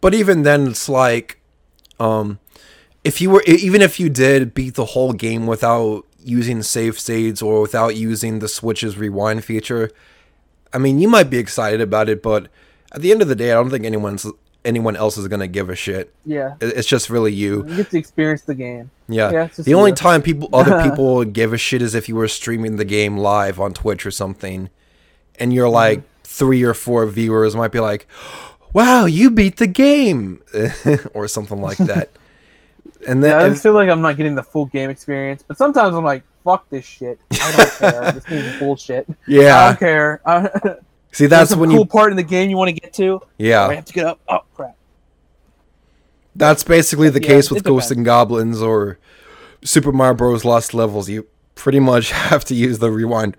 But 0.00 0.14
even 0.14 0.42
then, 0.42 0.68
it's 0.68 0.88
like, 0.88 1.40
um, 2.00 2.38
if 3.04 3.20
you 3.20 3.30
were 3.30 3.42
even 3.46 3.82
if 3.82 3.98
you 3.98 4.08
did 4.08 4.54
beat 4.54 4.74
the 4.74 4.84
whole 4.86 5.12
game 5.12 5.46
without 5.46 6.04
using 6.22 6.62
save 6.62 6.98
states 6.98 7.40
or 7.40 7.62
without 7.62 7.96
using 7.96 8.40
the 8.40 8.48
Switch's 8.48 8.98
rewind 8.98 9.44
feature, 9.44 9.90
I 10.72 10.78
mean, 10.78 10.98
you 10.98 11.08
might 11.08 11.30
be 11.30 11.38
excited 11.38 11.80
about 11.80 12.08
it, 12.08 12.22
but 12.22 12.48
at 12.92 13.00
the 13.00 13.10
end 13.10 13.22
of 13.22 13.28
the 13.28 13.34
day, 13.34 13.50
I 13.50 13.54
don't 13.54 13.70
think 13.70 13.84
anyone's 13.84 14.26
anyone 14.64 14.96
else 14.96 15.16
is 15.16 15.26
gonna 15.28 15.46
give 15.46 15.70
a 15.70 15.74
shit. 15.74 16.12
yeah, 16.26 16.56
It's 16.60 16.86
just 16.86 17.08
really 17.08 17.32
you. 17.32 17.66
you 17.66 17.76
get 17.76 17.90
to 17.90 17.98
experience 17.98 18.42
the 18.42 18.54
game. 18.54 18.90
Yeah. 19.08 19.30
Yeah, 19.30 19.48
the 19.56 19.74
only 19.74 19.92
you. 19.92 19.96
time 19.96 20.20
people 20.22 20.50
other 20.52 20.82
people 20.88 21.16
would 21.16 21.32
give 21.32 21.52
a 21.52 21.58
shit 21.58 21.80
is 21.82 21.94
if 21.94 22.08
you 22.08 22.16
were 22.16 22.28
streaming 22.28 22.76
the 22.76 22.84
game 22.84 23.16
live 23.16 23.58
on 23.58 23.72
Twitch 23.72 24.04
or 24.04 24.10
something, 24.10 24.68
and 25.38 25.52
you're 25.52 25.66
mm-hmm. 25.66 25.74
like 25.74 26.02
three 26.24 26.62
or 26.62 26.74
four 26.74 27.06
viewers 27.06 27.56
might 27.56 27.72
be 27.72 27.80
like, 27.80 28.06
"Wow, 28.74 29.06
you 29.06 29.30
beat 29.30 29.56
the 29.56 29.66
game," 29.66 30.42
or 31.14 31.26
something 31.26 31.60
like 31.60 31.78
that. 31.78 32.10
And 33.06 33.22
then 33.24 33.30
Yeah, 33.30 33.38
I 33.38 33.46
and- 33.48 33.60
feel 33.60 33.72
like 33.72 33.88
I'm 33.88 34.02
not 34.02 34.16
getting 34.16 34.34
the 34.34 34.42
full 34.42 34.66
game 34.66 34.90
experience. 34.90 35.42
But 35.46 35.56
sometimes 35.58 35.94
I'm 35.96 36.04
like, 36.04 36.22
fuck 36.44 36.68
this 36.70 36.84
shit. 36.84 37.18
I 37.32 37.52
don't 37.56 37.70
care. 37.92 38.12
this 38.12 38.24
is 38.28 38.58
bullshit. 38.58 39.08
Yeah. 39.26 39.56
I 39.58 39.66
don't 39.68 39.78
care. 39.78 40.20
I, 40.26 40.50
see 41.12 41.26
that's 41.26 41.54
when 41.56 41.70
cool 41.70 41.78
you 41.80 41.84
part 41.86 42.10
in 42.12 42.16
the 42.16 42.22
game 42.22 42.50
you 42.50 42.56
want 42.56 42.68
to 42.68 42.74
get 42.78 42.92
to. 42.94 43.20
Yeah. 43.38 43.66
I 43.66 43.74
have 43.76 43.84
to 43.86 43.92
get 43.92 44.06
up. 44.06 44.20
Oh 44.28 44.40
crap. 44.54 44.76
that's 46.36 46.62
basically 46.62 47.08
the 47.10 47.20
Yeah, 47.22 47.28
case 47.28 47.50
with 47.50 47.58
it 47.60 47.64
Ghosts 47.64 47.90
and 47.90 48.04
Goblins 48.04 48.60
or 48.62 48.98
Super 49.64 49.92
Mario 49.92 50.14
Bros. 50.14 50.44
Lost 50.44 50.74
Levels. 50.74 51.08
You 51.08 51.26
pretty 51.54 51.80
much 51.80 52.10
have 52.12 52.44
to 52.46 52.54
use 52.54 52.78
the 52.78 52.90
rewind. 52.90 53.36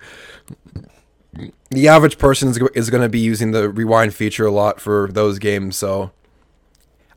The 1.69 1.87
average 1.87 2.17
person 2.17 2.49
is, 2.49 2.59
is 2.75 2.89
going 2.89 3.01
to 3.03 3.09
be 3.09 3.19
using 3.19 3.51
the 3.51 3.69
rewind 3.69 4.13
feature 4.13 4.45
a 4.45 4.51
lot 4.51 4.81
for 4.81 5.09
those 5.11 5.39
games, 5.39 5.77
so 5.77 6.11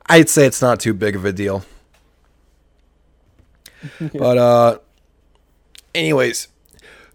I'd 0.07 0.29
say 0.29 0.47
it's 0.47 0.63
not 0.63 0.79
too 0.79 0.95
big 0.95 1.17
of 1.17 1.25
a 1.25 1.33
deal. 1.33 1.65
But 4.13 4.39
uh 4.39 4.79
anyways, 5.95 6.49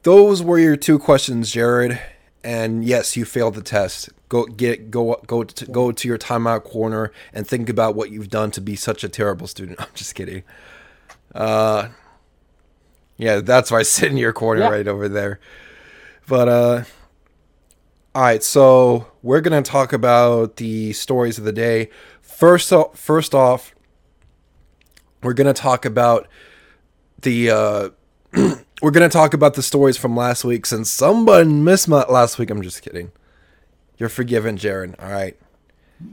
those 0.03 0.41
were 0.43 0.59
your 0.59 0.75
two 0.75 0.99
questions, 0.99 1.51
Jared. 1.51 1.99
And 2.43 2.85
yes, 2.85 3.17
you 3.17 3.25
failed 3.25 3.55
the 3.55 3.61
test. 3.61 4.09
Go 4.29 4.45
get 4.45 4.91
go 4.91 5.21
go 5.27 5.43
to, 5.43 5.65
go 5.65 5.91
to 5.91 6.07
your 6.07 6.17
timeout 6.17 6.63
corner 6.63 7.11
and 7.33 7.47
think 7.47 7.69
about 7.69 7.95
what 7.95 8.11
you've 8.11 8.29
done 8.29 8.51
to 8.51 8.61
be 8.61 8.75
such 8.75 9.03
a 9.03 9.09
terrible 9.09 9.47
student. 9.47 9.79
I'm 9.81 9.87
just 9.95 10.15
kidding. 10.15 10.43
Uh 11.35 11.89
yeah, 13.17 13.41
that's 13.41 13.69
why 13.71 13.79
I 13.79 13.83
sit 13.83 14.09
in 14.11 14.17
your 14.17 14.31
corner 14.33 14.61
Yeah. 14.61 14.69
right 14.69 14.87
over 14.87 15.09
there. 15.09 15.39
But 16.27 16.47
uh 16.47 16.83
all 18.15 18.23
right, 18.23 18.43
so 18.43 19.07
we're 19.21 19.41
gonna 19.41 19.61
talk 19.61 19.93
about 19.93 20.55
the 20.57 20.93
stories 20.93 21.37
of 21.37 21.43
the 21.43 21.51
day. 21.51 21.89
First, 22.21 22.73
first 22.95 23.35
off, 23.35 23.75
we're 25.21 25.33
gonna 25.33 25.53
talk 25.53 25.85
about 25.85 26.27
the 27.21 27.49
uh 27.49 27.89
we're 28.81 28.91
gonna 28.91 29.09
talk 29.09 29.33
about 29.33 29.53
the 29.55 29.63
stories 29.63 29.97
from 29.97 30.15
last 30.15 30.43
week 30.43 30.65
since 30.65 30.89
someone 30.89 31.63
missed 31.63 31.87
my 31.87 32.03
last 32.05 32.37
week. 32.37 32.49
I'm 32.49 32.61
just 32.61 32.81
kidding. 32.81 33.11
You're 33.97 34.09
forgiven, 34.09 34.57
Jared. 34.57 34.95
All 34.99 35.11
right. 35.11 35.37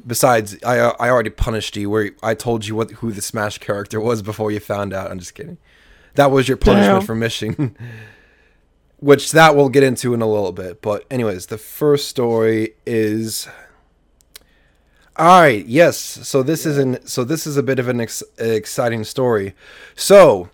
Besides, 0.07 0.57
I 0.65 0.79
uh, 0.79 0.97
I 0.99 1.09
already 1.09 1.31
punished 1.31 1.77
you. 1.77 1.89
Where 1.89 2.11
I 2.23 2.35
told 2.35 2.67
you 2.67 2.75
what 2.75 2.91
who 2.93 3.13
the 3.13 3.23
Smash 3.23 3.59
character 3.59 4.01
was 4.01 4.23
before 4.23 4.51
you 4.51 4.59
found 4.59 4.93
out. 4.93 5.11
I'm 5.11 5.19
just 5.19 5.35
kidding. 5.35 5.59
That 6.15 6.31
was 6.31 6.49
your 6.49 6.57
punishment 6.57 7.01
Damn. 7.01 7.07
for 7.07 7.15
missing. 7.15 7.77
Which 8.99 9.33
that 9.33 9.55
we'll 9.55 9.69
get 9.69 9.83
into 9.83 10.15
in 10.15 10.23
a 10.23 10.27
little 10.27 10.53
bit. 10.53 10.81
But 10.81 11.05
anyways, 11.11 11.47
the 11.47 11.59
first 11.59 12.09
story 12.09 12.75
is. 12.87 13.47
All 15.15 15.41
right. 15.41 15.65
Yes. 15.65 15.97
So 15.99 16.43
this 16.43 16.67
is 16.67 16.79
an 16.79 17.07
so 17.07 17.23
this 17.23 17.47
is 17.47 17.57
a 17.57 17.63
bit 17.63 17.79
of 17.79 17.89
an 17.89 18.01
ex- 18.01 18.25
exciting 18.39 19.05
story. 19.05 19.55
So, 19.95 20.51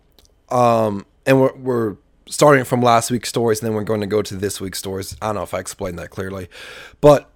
um, 0.52 1.06
and 1.26 1.40
we're 1.40 1.54
we're 1.56 1.96
starting 2.26 2.64
from 2.64 2.80
last 2.82 3.10
week's 3.10 3.28
stories, 3.28 3.60
and 3.60 3.66
then 3.68 3.74
we're 3.74 3.84
going 3.84 4.00
to 4.00 4.06
go 4.06 4.22
to 4.22 4.34
this 4.36 4.60
week's 4.60 4.78
stories. 4.78 5.16
I 5.20 5.26
don't 5.26 5.36
know 5.36 5.42
if 5.42 5.54
I 5.54 5.58
explained 5.58 5.98
that 5.98 6.10
clearly, 6.10 6.48
but 7.00 7.28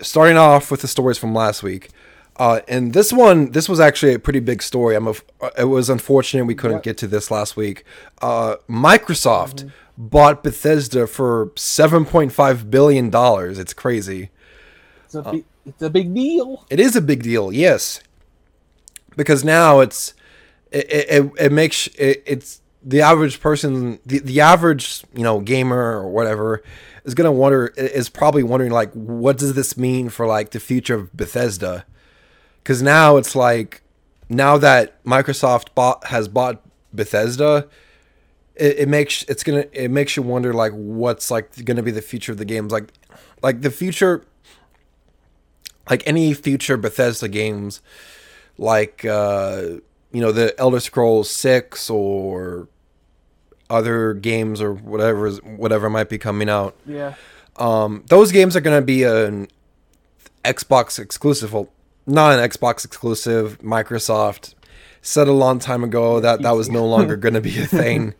starting 0.00 0.36
off 0.36 0.70
with 0.70 0.80
the 0.80 0.88
stories 0.88 1.18
from 1.18 1.34
last 1.34 1.62
week. 1.62 1.90
Uh, 2.36 2.60
and 2.66 2.92
this 2.94 3.12
one, 3.12 3.52
this 3.52 3.68
was 3.68 3.78
actually 3.78 4.12
a 4.12 4.18
pretty 4.18 4.40
big 4.40 4.60
story. 4.60 4.96
I'm. 4.96 5.06
A, 5.06 5.14
it 5.56 5.64
was 5.68 5.88
unfortunate 5.88 6.46
we 6.46 6.56
couldn't 6.56 6.78
Yep. 6.78 6.82
get 6.82 6.98
to 6.98 7.06
this 7.06 7.30
last 7.30 7.56
week. 7.56 7.84
Uh, 8.20 8.56
Microsoft 8.68 9.70
bought 9.96 10.42
Bethesda 10.42 11.06
for 11.06 11.52
seven 11.54 12.04
point 12.04 12.32
five 12.32 12.72
billion 12.72 13.08
dollars. 13.08 13.60
It's 13.60 13.72
crazy. 13.72 14.30
It's 15.04 15.14
a 15.14 15.22
big, 15.22 15.44
it's 15.64 15.82
a 15.82 15.90
big 15.90 16.12
deal. 16.12 16.66
It 16.70 16.80
is 16.80 16.96
a 16.96 17.00
big 17.00 17.22
deal, 17.22 17.52
yes, 17.52 18.00
because 19.16 19.44
now 19.44 19.78
it's 19.78 20.13
it 20.74 21.06
it, 21.08 21.32
it 21.38 21.52
makes 21.52 21.86
it, 21.98 22.22
it's 22.26 22.60
the 22.82 23.00
average 23.00 23.40
person, 23.40 23.98
the, 24.04 24.18
the 24.18 24.40
average 24.40 25.02
you 25.14 25.22
know 25.22 25.40
gamer 25.40 25.98
or 25.98 26.08
whatever 26.08 26.62
is 27.04 27.14
gonna 27.14 27.32
wonder 27.32 27.68
is 27.76 28.08
probably 28.08 28.42
wondering 28.42 28.72
like 28.72 28.92
what 28.92 29.38
does 29.38 29.54
this 29.54 29.76
mean 29.76 30.08
for 30.08 30.26
like 30.26 30.50
the 30.50 30.60
future 30.60 30.94
of 30.94 31.16
Bethesda? 31.16 31.84
Because 32.62 32.82
now 32.82 33.16
it's 33.16 33.34
like 33.34 33.82
now 34.28 34.58
that 34.58 35.02
Microsoft 35.04 35.68
bought 35.74 36.06
has 36.06 36.28
bought 36.28 36.62
Bethesda, 36.92 37.68
it, 38.54 38.80
it 38.80 38.88
makes 38.88 39.22
it's 39.24 39.42
gonna 39.42 39.66
it 39.72 39.90
makes 39.90 40.16
you 40.16 40.22
wonder 40.22 40.52
like 40.52 40.72
what's 40.72 41.30
like 41.30 41.64
gonna 41.64 41.82
be 41.82 41.90
the 41.90 42.02
future 42.02 42.32
of 42.32 42.38
the 42.38 42.44
games 42.44 42.72
like 42.72 42.90
like 43.42 43.62
the 43.62 43.70
future 43.70 44.24
like 45.88 46.02
any 46.06 46.32
future 46.34 46.76
Bethesda 46.76 47.28
games, 47.28 47.80
like 48.56 49.04
uh, 49.04 49.80
you 50.14 50.20
know 50.20 50.32
the 50.32 50.58
Elder 50.58 50.80
Scrolls 50.80 51.28
Six 51.28 51.90
or 51.90 52.68
other 53.68 54.14
games 54.14 54.62
or 54.62 54.72
whatever 54.72 55.30
whatever 55.32 55.90
might 55.90 56.08
be 56.08 56.18
coming 56.18 56.48
out. 56.48 56.76
Yeah. 56.86 57.14
Um, 57.56 58.04
those 58.08 58.32
games 58.32 58.56
are 58.56 58.60
going 58.60 58.80
to 58.80 58.84
be 58.84 59.02
an 59.02 59.48
Xbox 60.44 60.98
exclusive. 60.98 61.52
Well, 61.52 61.68
not 62.06 62.38
an 62.38 62.48
Xbox 62.48 62.84
exclusive. 62.84 63.58
Microsoft 63.60 64.54
said 65.02 65.26
a 65.28 65.32
long 65.32 65.58
time 65.58 65.82
ago 65.82 66.20
that 66.20 66.42
that 66.42 66.52
was 66.52 66.70
no 66.70 66.86
longer 66.94 67.16
going 67.16 67.34
to 67.34 67.40
be 67.40 67.58
a 67.60 67.66
thing. 67.66 68.14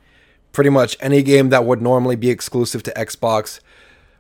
Pretty 0.53 0.71
much 0.71 0.97
any 1.01 1.23
game 1.23 1.51
that 1.51 1.65
would 1.65 1.81
normally 1.81 2.17
be 2.17 2.31
exclusive 2.31 2.83
to 2.85 2.93
Xbox 2.93 3.61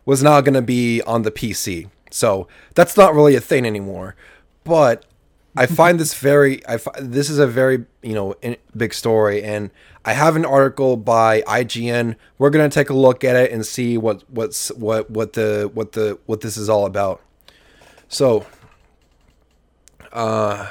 was 0.05 0.23
now 0.23 0.41
going 0.41 0.55
to 0.55 0.63
be 0.63 1.03
on 1.03 1.23
the 1.23 1.31
PC. 1.31 1.89
So 2.11 2.47
that's 2.75 2.97
not 2.97 3.15
really 3.15 3.35
a 3.35 3.41
thing 3.41 3.65
anymore. 3.67 4.15
But 4.63 5.05
I 5.57 5.67
find 5.67 6.01
this 6.01 6.15
very, 6.15 6.67
I 6.67 6.79
fi- 6.79 6.99
this 7.01 7.31
is 7.31 7.39
a 7.39 7.47
very 7.47 7.85
you 8.03 8.15
know 8.15 8.35
in, 8.43 8.57
big 8.77 8.93
story, 8.93 9.43
and 9.43 9.71
I 10.05 10.13
have 10.13 10.37
an 10.37 10.45
article 10.45 10.97
by 10.97 11.43
IGN. 11.43 12.17
We're 12.39 12.51
gonna 12.51 12.69
take 12.69 12.91
a 12.91 12.95
look 12.95 13.23
at 13.25 13.37
it 13.37 13.53
and 13.53 13.65
see 13.65 13.97
what 13.97 14.29
what's 14.29 14.71
what 14.73 15.11
what 15.11 15.35
the 15.35 15.71
what 15.73 15.93
the 15.93 16.19
what 16.27 16.41
this 16.41 16.57
is 16.57 16.69
all 16.69 16.87
about. 16.87 17.21
So, 18.09 18.47
uh, 20.13 20.69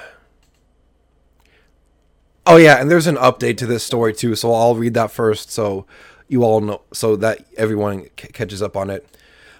oh 2.46 2.58
yeah, 2.58 2.80
and 2.82 2.91
there's 2.91 3.08
an 3.08 3.15
update 3.15 3.58
to 3.58 3.65
this 3.65 3.84
story 3.84 4.13
too. 4.13 4.36
So 4.36 4.54
I'll 4.54 4.76
read 4.76 4.93
that 4.96 5.12
first, 5.12 5.52
so 5.52 5.86
you 6.28 6.43
all 6.43 6.62
know, 6.62 6.82
so 6.91 7.15
that 7.17 7.46
everyone 7.58 8.04
c- 8.19 8.28
catches 8.34 8.62
up 8.62 8.76
on 8.76 8.89
it. 8.89 9.08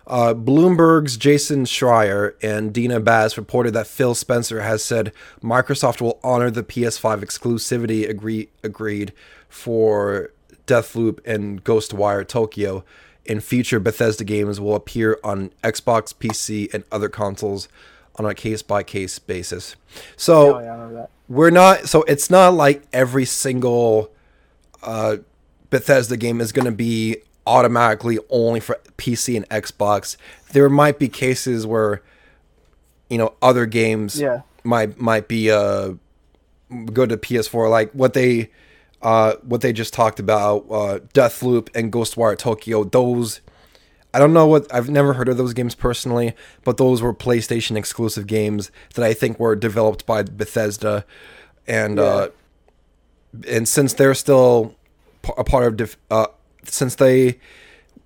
Uh, 0.06 0.34
Bloomberg's 0.34 1.16
Jason 1.16 1.63
Schreier 1.66 2.34
and 2.42 2.74
Dina 2.74 3.00
Bass 3.00 3.38
reported 3.38 3.74
that 3.74 3.88
Phil 3.88 4.13
Spencer 4.16 4.62
has 4.62 4.84
said 4.84 5.13
Microsoft 5.42 6.02
will 6.02 6.20
honor 6.24 6.52
the 6.52 6.63
PS5 6.63 7.22
exclusivity 7.22 8.08
agree- 8.10 8.50
agreed 8.63 9.13
for 9.48 10.32
Deathloop 10.68 11.20
and 11.26 11.63
Ghostwire 11.63 12.28
Tokyo, 12.28 12.84
and 13.28 13.44
future 13.44 13.80
Bethesda 13.80 14.24
games 14.24 14.60
will 14.60 14.76
appear 14.76 15.20
on 15.24 15.52
Xbox, 15.63 16.13
PC, 16.13 16.74
and 16.74 16.84
other 16.92 17.08
consoles 17.10 17.70
on 18.16 18.26
a 18.26 18.34
case 18.34 18.62
by 18.62 18.84
case 18.84 19.20
basis. 19.20 19.76
So 20.18 20.60
yeah, 20.60 20.66
I 20.66 20.74
remember 20.74 20.94
that. 20.96 21.10
we're 21.28 21.50
not 21.50 21.88
so 21.88 22.04
it's 22.04 22.30
not 22.30 22.54
like 22.54 22.84
every 22.94 23.26
single 23.26 24.12
uh 24.84 25.18
Bethesda 25.70 26.18
game 26.18 26.39
is 26.39 26.52
going 26.52 26.66
to 26.66 26.72
be 26.72 27.18
automatically 27.46 28.20
only 28.30 28.60
for 28.60 28.80
PC 28.98 29.36
and 29.36 29.48
Xbox. 29.50 30.16
There 30.54 30.70
might 30.70 31.00
be 31.00 31.08
cases 31.10 31.66
where 31.68 32.02
you 33.10 33.18
know 33.18 33.34
other 33.42 33.66
games 33.66 34.20
Yeah. 34.20 34.42
might 34.64 35.00
might 35.00 35.28
be 35.28 35.52
uh 35.52 35.94
go 36.94 37.06
to 37.06 37.18
PS4 37.18 37.70
like 37.70 37.92
what 37.92 38.14
they 38.14 38.50
uh 39.02 39.34
what 39.44 39.62
they 39.62 39.74
just 39.74 39.94
talked 39.94 40.20
about 40.20 40.66
uh 40.72 41.00
Deathloop 41.14 41.70
and 41.76 41.92
Ghostwire 41.92 42.38
Tokyo 42.38 42.84
those 42.86 43.42
I 44.16 44.20
don't 44.20 44.32
know 44.34 44.46
what 44.48 44.74
I've 44.74 44.90
never 44.90 45.14
heard 45.14 45.28
of 45.28 45.38
those 45.38 45.54
games 45.54 45.74
personally, 45.74 46.36
but 46.64 46.78
those 46.78 47.02
were 47.02 47.16
PlayStation 47.16 47.76
exclusive 47.76 48.28
games 48.28 48.72
that 48.94 49.04
I 49.04 49.12
think 49.14 49.40
were 49.40 49.56
developed 49.56 50.06
by 50.06 50.22
Bethesda, 50.22 51.04
and 51.66 51.98
uh, 51.98 52.30
and 53.48 53.68
since 53.68 53.94
they're 53.94 54.14
still 54.14 54.76
a 55.36 55.44
part 55.44 55.66
of 55.66 55.78
def- 55.78 55.98
uh, 56.12 56.28
since 56.65 56.95
they 56.95 57.39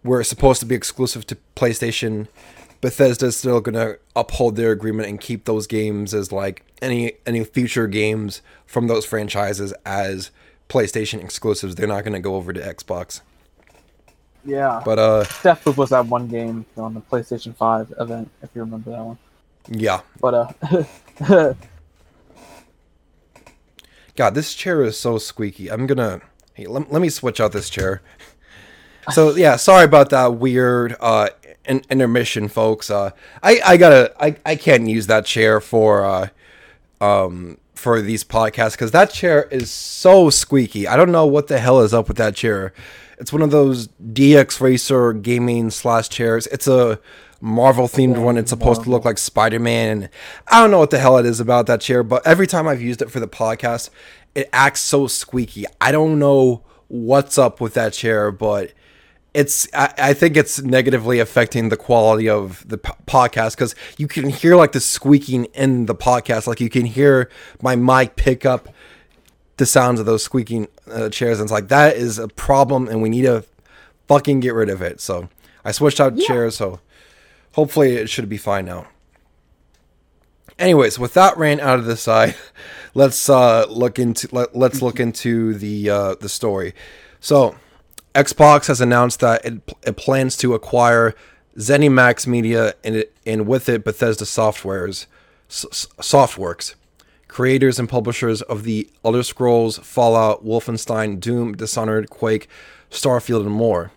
were 0.03 0.23
supposed 0.23 0.59
to 0.61 0.65
be 0.65 0.75
exclusive 0.75 1.25
to 1.27 1.37
PlayStation, 1.55 2.27
Bethesda's 2.81 3.37
still 3.37 3.59
gonna 3.61 3.95
uphold 4.15 4.55
their 4.55 4.71
agreement 4.71 5.09
and 5.09 5.19
keep 5.19 5.45
those 5.45 5.67
games 5.67 6.13
as 6.13 6.31
like 6.31 6.63
any 6.81 7.13
any 7.25 7.43
future 7.43 7.87
games 7.87 8.41
from 8.65 8.87
those 8.87 9.05
franchises 9.05 9.73
as 9.85 10.31
PlayStation 10.69 11.23
exclusives. 11.23 11.75
They're 11.75 11.87
not 11.87 12.03
gonna 12.03 12.19
go 12.19 12.35
over 12.35 12.53
to 12.53 12.59
Xbox, 12.59 13.21
Yeah. 14.45 14.81
but 14.85 14.99
uh. 14.99 15.23
Deathloop 15.43 15.77
was 15.77 15.89
that 15.89 16.05
one 16.05 16.27
game 16.27 16.65
on 16.77 16.93
the 16.93 17.01
PlayStation 17.01 17.55
5 17.55 17.93
event, 17.99 18.29
if 18.43 18.49
you 18.53 18.61
remember 18.61 18.91
that 18.91 19.03
one. 19.03 19.17
Yeah. 19.69 20.01
But 20.21 20.53
uh, 21.21 21.53
God, 24.15 24.33
this 24.35 24.53
chair 24.53 24.83
is 24.83 24.99
so 24.99 25.17
squeaky. 25.17 25.69
I'm 25.69 25.87
gonna 25.87 26.21
hey, 26.53 26.65
let, 26.65 26.91
let 26.91 27.01
me 27.01 27.09
switch 27.09 27.39
out 27.39 27.51
this 27.51 27.69
chair. 27.69 28.01
So 29.11 29.35
yeah, 29.35 29.55
sorry 29.55 29.85
about 29.85 30.09
that 30.09 30.35
weird 30.35 30.95
uh 30.99 31.29
in, 31.65 31.81
intermission, 31.89 32.47
folks. 32.47 32.89
Uh, 32.89 33.11
I 33.43 33.59
I 33.65 33.77
gotta 33.77 34.13
I 34.19 34.35
I 34.45 34.55
can't 34.55 34.87
use 34.87 35.07
that 35.07 35.25
chair 35.25 35.59
for 35.59 36.05
uh 36.05 36.29
um 37.01 37.57
for 37.75 38.01
these 38.01 38.23
podcasts 38.23 38.71
because 38.71 38.91
that 38.91 39.11
chair 39.11 39.43
is 39.51 39.69
so 39.69 40.29
squeaky. 40.29 40.87
I 40.87 40.97
don't 40.97 41.11
know 41.11 41.25
what 41.25 41.47
the 41.47 41.59
hell 41.59 41.81
is 41.81 41.93
up 41.93 42.07
with 42.07 42.17
that 42.17 42.35
chair. 42.35 42.73
It's 43.19 43.33
one 43.33 43.41
of 43.41 43.51
those 43.51 43.87
DX 43.87 44.61
Racer 44.61 45.13
gaming 45.13 45.69
slash 45.69 46.09
chairs. 46.09 46.47
It's 46.47 46.67
a 46.67 46.99
Marvel 47.39 47.87
themed 47.87 48.17
one. 48.17 48.37
It's 48.37 48.49
supposed 48.49 48.83
to 48.83 48.89
look 48.89 49.05
like 49.05 49.17
Spider 49.17 49.59
Man. 49.59 49.89
And 49.89 50.09
I 50.47 50.61
don't 50.61 50.71
know 50.71 50.79
what 50.79 50.89
the 50.89 50.99
hell 50.99 51.17
it 51.17 51.25
is 51.25 51.39
about 51.39 51.67
that 51.67 51.81
chair, 51.81 52.03
but 52.03 52.25
every 52.25 52.47
time 52.47 52.67
I've 52.67 52.81
used 52.81 53.01
it 53.01 53.11
for 53.11 53.19
the 53.19 53.27
podcast, 53.27 53.89
it 54.35 54.49
acts 54.51 54.81
so 54.81 55.07
squeaky. 55.07 55.65
I 55.79 55.91
don't 55.91 56.19
know 56.19 56.63
what's 56.87 57.37
up 57.37 57.59
with 57.61 57.73
that 57.75 57.93
chair, 57.93 58.31
but 58.31 58.71
it's 59.33 59.67
I, 59.73 59.93
I 59.97 60.13
think 60.13 60.37
it's 60.37 60.61
negatively 60.61 61.19
affecting 61.19 61.69
the 61.69 61.77
quality 61.77 62.29
of 62.29 62.67
the 62.67 62.77
p- 62.77 62.91
podcast 63.05 63.51
because 63.51 63.75
you 63.97 64.07
can 64.07 64.29
hear 64.29 64.55
like 64.55 64.71
the 64.71 64.79
squeaking 64.79 65.45
in 65.53 65.85
the 65.85 65.95
podcast. 65.95 66.47
Like 66.47 66.59
you 66.59 66.69
can 66.69 66.85
hear 66.85 67.29
my 67.61 67.75
mic 67.75 68.15
pick 68.15 68.45
up 68.45 68.69
the 69.57 69.65
sounds 69.65 69.99
of 69.99 70.05
those 70.05 70.23
squeaking 70.23 70.67
uh, 70.89 71.09
chairs 71.09 71.39
and 71.39 71.45
it's 71.45 71.51
like 71.51 71.67
that 71.67 71.95
is 71.95 72.19
a 72.19 72.27
problem 72.27 72.87
and 72.87 73.01
we 73.01 73.09
need 73.09 73.23
to 73.23 73.43
fucking 74.07 74.39
get 74.39 74.53
rid 74.53 74.69
of 74.69 74.81
it. 74.81 75.01
So 75.01 75.29
i 75.65 75.71
switched 75.71 75.99
out 75.99 76.17
chairs 76.17 76.55
so 76.55 76.79
hopefully 77.53 77.95
it 77.95 78.09
should 78.09 78.29
be 78.29 78.37
fine 78.37 78.65
now. 78.65 78.87
Anyways 80.57 80.97
with 80.97 81.13
that 81.15 81.37
rant 81.37 81.61
out 81.61 81.79
of 81.79 81.85
the 81.85 81.97
side 81.97 82.35
let's 82.93 83.29
uh 83.29 83.65
look 83.69 83.99
into 83.99 84.27
let, 84.31 84.55
let's 84.55 84.81
look 84.81 84.99
into 84.99 85.53
the 85.53 85.89
uh 85.89 86.15
the 86.15 86.29
story. 86.29 86.73
So 87.19 87.55
Xbox 88.17 88.65
has 88.65 88.81
announced 88.81 89.19
that 89.19 89.45
it, 89.45 89.61
it 89.85 89.95
plans 89.95 90.35
to 90.37 90.55
acquire 90.55 91.13
ZeniMax 91.55 92.25
Media 92.25 92.73
and, 92.83 93.05
and 93.27 93.45
with 93.45 93.69
it 93.69 93.83
Bethesda 93.83 94.25
Software's 94.25 95.05
S- 95.47 95.87
Softworks, 95.99 96.73
creators 97.27 97.77
and 97.77 97.87
publishers 97.87 98.41
of 98.41 98.63
the 98.63 98.89
Elder 99.05 99.21
Scrolls, 99.21 99.77
Fallout, 99.77 100.43
Wolfenstein, 100.43 101.19
Doom, 101.19 101.53
Dishonored, 101.53 102.09
Quake, 102.09 102.49
Starfield, 102.89 103.41
and 103.41 103.51
more. 103.51 103.91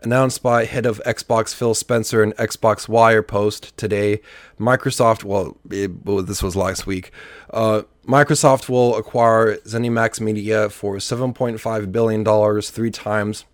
Announced 0.00 0.42
by 0.42 0.64
head 0.64 0.84
of 0.84 1.00
Xbox 1.06 1.54
Phil 1.54 1.74
Spencer 1.74 2.24
in 2.24 2.32
Xbox 2.32 2.88
Wire 2.88 3.22
post 3.22 3.76
today, 3.76 4.20
Microsoft, 4.58 5.22
well, 5.22 5.56
it, 5.70 6.04
well 6.04 6.20
this 6.20 6.42
was 6.42 6.56
last 6.56 6.84
week, 6.84 7.12
uh, 7.50 7.82
Microsoft 8.06 8.68
will 8.68 8.96
acquire 8.96 9.56
ZeniMax 9.58 10.20
Media 10.20 10.70
for 10.70 10.96
$7.5 10.96 11.92
billion, 11.92 12.24
three 12.24 12.62
three 12.62 12.90
times 12.90 13.44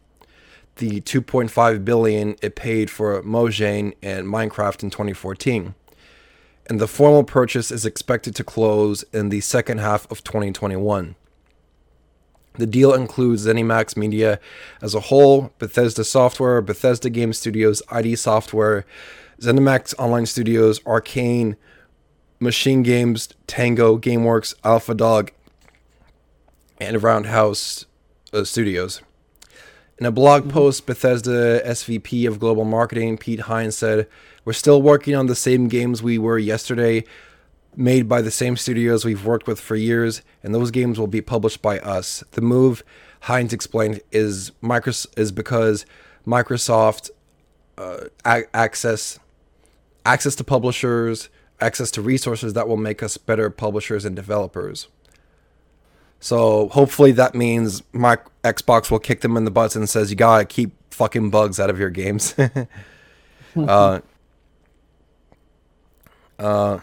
the 0.77 1.01
2.5 1.01 1.85
billion 1.85 2.37
it 2.43 2.55
paid 2.57 2.91
for 2.91 3.23
Mojang 3.23 3.95
and 4.03 4.27
Minecraft 4.27 4.83
in 4.83 4.91
2014. 4.91 5.75
And 6.67 6.81
the 6.81 6.87
formal 6.87 7.25
purchase 7.25 7.71
is 7.71 7.85
expected 7.85 8.35
to 8.37 8.45
close 8.45 9.05
in 9.13 9.29
the 9.29 9.41
second 9.41 9.79
half 9.79 10.11
of 10.11 10.25
2021. 10.25 11.15
The 12.55 12.67
deal 12.67 12.93
includes 12.93 13.47
ZeniMax 13.47 13.97
Media 13.97 14.39
as 14.81 14.95
a 14.95 15.01
whole, 15.01 15.53
Bethesda 15.59 16.05
Software, 16.05 16.61
Bethesda 16.61 17.09
Game 17.09 17.33
Studios, 17.33 17.83
ID 17.91 18.17
Software, 18.17 18.85
ZeniMax 19.41 19.95
Online 19.99 20.27
Studios, 20.27 20.81
Arcane, 20.87 21.57
Machine 22.43 22.83
Games, 22.83 23.29
Tango, 23.47 23.97
GameWorks, 23.97 24.53
Alpha 24.65 24.95
Dog, 24.95 25.31
and 26.79 27.01
Roundhouse 27.01 27.87
uh, 28.33 28.43
Studios. 28.43 29.01
In 29.99 30.07
a 30.07 30.11
blog 30.11 30.51
post, 30.51 30.85
Bethesda 30.85 31.63
SVP 31.65 32.27
of 32.27 32.41
Global 32.41 32.65
Marketing, 32.65 33.17
Pete 33.17 33.41
Hines, 33.43 33.77
said, 33.77 34.09
We're 34.45 34.55
still 34.55 34.83
working 34.83 35.15
on 35.15 35.27
the 35.27 35.37
same 35.37 35.69
games 35.69 36.03
we 36.03 36.19
were 36.19 36.39
yesterday, 36.39 37.05
made 37.77 38.09
by 38.09 38.21
the 38.21 38.33
same 38.33 38.57
studios 38.57 39.05
we've 39.05 39.25
worked 39.25 39.47
with 39.47 39.61
for 39.61 39.77
years, 39.77 40.21
and 40.43 40.53
those 40.53 40.73
games 40.73 40.99
will 40.99 41.07
be 41.07 41.21
published 41.21 41.63
by 41.63 41.79
us. 41.79 42.25
The 42.33 42.41
move, 42.41 42.83
Hines 43.21 43.53
explained, 43.53 44.01
is 44.11 44.51
Micros- 44.61 45.07
is 45.17 45.31
because 45.31 45.87
Microsoft 46.27 47.11
uh, 47.79 48.07
a- 48.25 48.57
access 48.57 49.21
access 50.05 50.35
to 50.35 50.43
publishers, 50.43 51.29
access 51.63 51.91
to 51.93 52.03
resources 52.03 52.53
that 52.55 52.69
will 52.69 52.77
make 52.77 53.03
us 53.03 53.17
better 53.17 53.49
publishers 53.51 54.05
and 54.05 54.17
developers. 54.17 54.89
So 56.21 56.69
hopefully 56.69 57.13
that 57.13 57.35
means 57.35 57.83
my 57.93 58.19
Xbox 58.45 58.91
will 58.91 58.99
kick 58.99 59.23
them 59.23 59.37
in 59.37 59.45
the 59.45 59.51
butts 59.51 59.75
and 59.75 59.89
says 59.89 60.11
you 60.11 60.17
gotta 60.17 60.45
keep 60.45 60.73
fucking 60.93 61.31
bugs 61.31 61.59
out 61.59 61.71
of 61.71 61.79
your 61.79 61.91
games. 61.91 62.35
uh, 63.57 64.01
uh, 66.39 66.79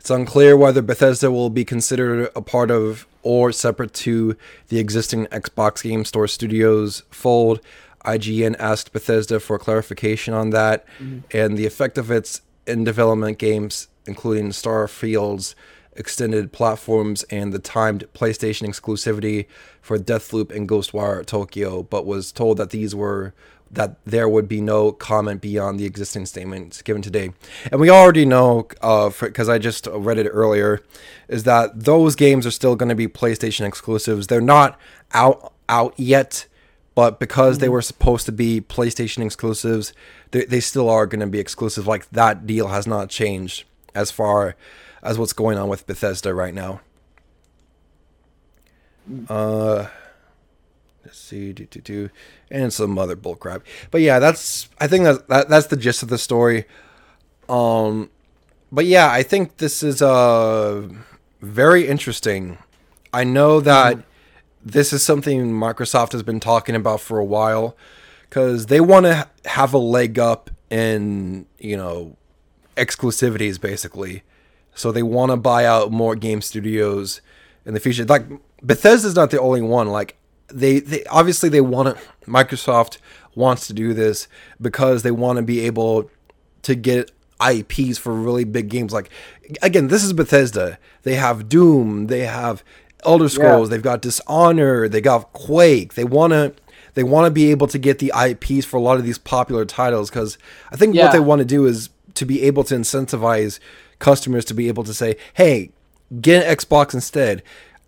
It's 0.00 0.08
unclear 0.08 0.56
whether 0.56 0.80
Bethesda 0.80 1.30
will 1.30 1.50
be 1.50 1.62
considered 1.62 2.30
a 2.34 2.40
part 2.40 2.70
of 2.70 3.06
or 3.22 3.52
separate 3.52 3.92
to 3.92 4.34
the 4.68 4.78
existing 4.78 5.26
Xbox 5.26 5.82
Game 5.82 6.06
Store 6.06 6.26
Studios 6.26 7.02
fold. 7.10 7.60
IGN 8.04 8.56
asked 8.58 8.92
Bethesda 8.92 9.40
for 9.40 9.58
clarification 9.58 10.34
on 10.34 10.50
that 10.50 10.86
mm-hmm. 10.98 11.20
and 11.36 11.56
the 11.56 11.66
effect 11.66 11.98
of 11.98 12.10
its 12.10 12.42
in 12.66 12.84
development 12.84 13.38
games, 13.38 13.88
including 14.06 14.50
Starfield's 14.50 15.54
extended 15.92 16.52
platforms 16.52 17.24
and 17.24 17.52
the 17.52 17.58
timed 17.58 18.04
PlayStation 18.14 18.68
exclusivity 18.68 19.46
for 19.82 19.98
Deathloop 19.98 20.54
and 20.54 20.68
Ghostwire 20.68 21.24
Tokyo, 21.26 21.82
but 21.82 22.06
was 22.06 22.32
told 22.32 22.58
that 22.58 22.70
these 22.70 22.94
were 22.94 23.34
that 23.72 24.04
there 24.04 24.28
would 24.28 24.48
be 24.48 24.60
no 24.60 24.90
comment 24.90 25.40
beyond 25.40 25.78
the 25.78 25.84
existing 25.84 26.26
statements 26.26 26.82
given 26.82 27.02
today. 27.02 27.30
And 27.70 27.80
we 27.80 27.88
already 27.88 28.24
know, 28.24 28.66
uh, 28.80 29.10
because 29.20 29.48
I 29.48 29.58
just 29.58 29.86
read 29.86 30.18
it 30.18 30.28
earlier, 30.28 30.80
is 31.28 31.44
that 31.44 31.84
those 31.84 32.16
games 32.16 32.46
are 32.46 32.50
still 32.50 32.74
going 32.74 32.88
to 32.88 32.96
be 32.96 33.06
PlayStation 33.06 33.64
exclusives. 33.66 34.26
They're 34.26 34.40
not 34.40 34.78
out 35.12 35.52
out 35.68 35.94
yet, 35.96 36.46
but 36.94 37.20
because 37.20 37.58
they 37.58 37.68
were 37.68 37.82
supposed 37.82 38.26
to 38.26 38.32
be 38.32 38.60
PlayStation 38.60 39.24
exclusives, 39.24 39.92
they, 40.32 40.44
they 40.44 40.60
still 40.60 40.88
are 40.90 41.06
going 41.06 41.20
to 41.20 41.26
be 41.26 41.38
exclusive. 41.38 41.86
Like 41.86 42.10
that 42.10 42.46
deal 42.46 42.68
has 42.68 42.86
not 42.86 43.08
changed 43.08 43.64
as 43.94 44.10
far 44.10 44.56
as 45.02 45.18
what's 45.18 45.32
going 45.32 45.58
on 45.58 45.68
with 45.68 45.86
Bethesda 45.86 46.34
right 46.34 46.54
now. 46.54 46.80
Uh, 49.28 49.86
let's 51.04 51.18
see, 51.18 51.52
do 51.52 51.64
do 51.66 51.80
do, 51.80 52.10
and 52.50 52.72
some 52.72 52.98
other 52.98 53.16
bullcrap. 53.16 53.62
But 53.90 54.02
yeah, 54.02 54.18
that's 54.18 54.68
I 54.78 54.86
think 54.86 55.04
that's 55.04 55.22
that, 55.22 55.48
that's 55.48 55.66
the 55.66 55.76
gist 55.76 56.02
of 56.02 56.08
the 56.08 56.18
story. 56.18 56.66
Um, 57.48 58.10
but 58.70 58.86
yeah, 58.86 59.10
I 59.10 59.22
think 59.22 59.56
this 59.56 59.82
is 59.82 60.02
uh 60.02 60.88
very 61.40 61.88
interesting. 61.88 62.58
I 63.12 63.24
know 63.24 63.60
that 63.60 64.04
this 64.64 64.92
is 64.92 65.02
something 65.02 65.52
Microsoft 65.52 66.12
has 66.12 66.22
been 66.22 66.40
talking 66.40 66.74
about 66.74 67.00
for 67.00 67.18
a 67.18 67.24
while 67.24 67.76
because 68.28 68.66
they 68.66 68.80
want 68.80 69.06
to 69.06 69.28
have 69.46 69.72
a 69.72 69.78
leg 69.78 70.18
up 70.18 70.50
in 70.70 71.46
you 71.58 71.76
know 71.76 72.16
exclusivities 72.76 73.60
basically. 73.60 74.22
So 74.74 74.92
they 74.92 75.02
want 75.02 75.30
to 75.30 75.36
buy 75.36 75.64
out 75.64 75.90
more 75.90 76.14
game 76.14 76.40
studios 76.40 77.20
in 77.66 77.74
the 77.74 77.80
future. 77.80 78.04
Like 78.04 78.26
Bethesda's 78.62 79.16
not 79.16 79.30
the 79.30 79.40
only 79.40 79.62
one. 79.62 79.88
Like 79.88 80.16
they, 80.48 80.80
they 80.80 81.04
obviously 81.04 81.48
they 81.48 81.60
want 81.60 81.96
to. 81.96 82.02
Microsoft 82.30 82.98
wants 83.34 83.66
to 83.66 83.72
do 83.72 83.92
this 83.94 84.28
because 84.60 85.02
they 85.02 85.10
want 85.10 85.36
to 85.36 85.42
be 85.42 85.60
able 85.60 86.10
to 86.62 86.74
get 86.74 87.10
IPs 87.44 87.98
for 87.98 88.14
really 88.14 88.44
big 88.44 88.68
games. 88.68 88.92
Like 88.92 89.10
again, 89.62 89.88
this 89.88 90.04
is 90.04 90.12
Bethesda. 90.12 90.78
They 91.02 91.14
have 91.14 91.48
Doom. 91.48 92.06
They 92.06 92.20
have 92.20 92.62
Elder 93.04 93.28
Scrolls. 93.28 93.68
They've 93.68 93.82
got 93.82 94.02
Dishonored. 94.02 94.92
They 94.92 95.00
got 95.00 95.32
Quake. 95.32 95.94
They 95.94 96.04
want 96.04 96.32
to. 96.32 96.54
They 96.94 97.04
want 97.04 97.26
to 97.26 97.30
be 97.30 97.50
able 97.52 97.68
to 97.68 97.78
get 97.78 98.00
the 98.00 98.12
IPs 98.16 98.64
for 98.66 98.76
a 98.76 98.80
lot 98.80 98.96
of 98.96 99.04
these 99.04 99.16
popular 99.18 99.64
titles 99.64 100.10
because 100.10 100.36
I 100.72 100.76
think 100.76 100.94
Yeah. 100.94 101.04
what 101.04 101.12
they 101.12 101.20
want 101.20 101.38
to 101.38 101.44
do 101.44 101.64
is 101.66 101.88
to 102.14 102.24
be 102.26 102.42
able 102.42 102.64
to 102.64 102.74
incentivize 102.74 103.60
customers 104.00 104.44
to 104.46 104.54
be 104.54 104.66
able 104.66 104.82
to 104.84 104.92
say, 104.92 105.16
"Hey, 105.34 105.70
get 106.20 106.44
an 106.44 106.56
Xbox 106.56 106.92
instead." 106.92 107.42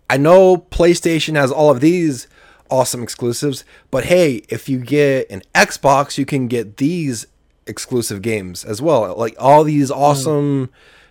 I 0.09 0.17
know 0.17 0.57
PlayStation 0.57 1.35
has 1.35 1.51
all 1.51 1.69
of 1.69 1.81
these 1.81 2.27
awesome 2.69 3.03
exclusives, 3.03 3.65
but 3.91 4.05
hey, 4.05 4.43
if 4.47 4.69
you 4.69 4.79
get 4.79 5.29
an 5.29 5.41
Xbox, 5.53 6.17
you 6.17 6.25
can 6.25 6.47
get 6.47 6.77
these 6.77 7.27
exclusive 7.67 8.21
games 8.21 8.63
as 8.63 8.81
well. 8.81 9.15
Like 9.17 9.35
all 9.37 9.63
these 9.63 9.91
mm. 9.91 9.95
awesome, 9.95 10.69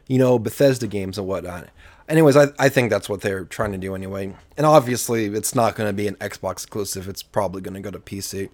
you 0.09 0.19
know, 0.19 0.39
Bethesda 0.39 0.87
games 0.87 1.19
and 1.19 1.27
whatnot. 1.27 1.69
Anyways, 2.13 2.37
I, 2.37 2.49
I 2.59 2.69
think 2.69 2.91
that's 2.91 3.09
what 3.09 3.23
they're 3.23 3.47
trying 3.47 3.73
to 3.73 3.79
do 3.79 3.95
anyway. 3.95 4.35
And 4.59 4.67
obviously, 4.67 5.25
it's 5.29 5.55
not 5.55 5.75
going 5.75 5.89
to 5.89 5.95
be 5.95 6.07
an 6.07 6.17
Xbox 6.17 6.53
exclusive. 6.53 7.09
It's 7.09 7.23
probably 7.23 7.63
going 7.63 7.73
to 7.73 7.81
go 7.81 7.91
to 7.91 7.99
PC. 7.99 8.51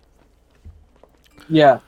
Yeah, 1.49 1.81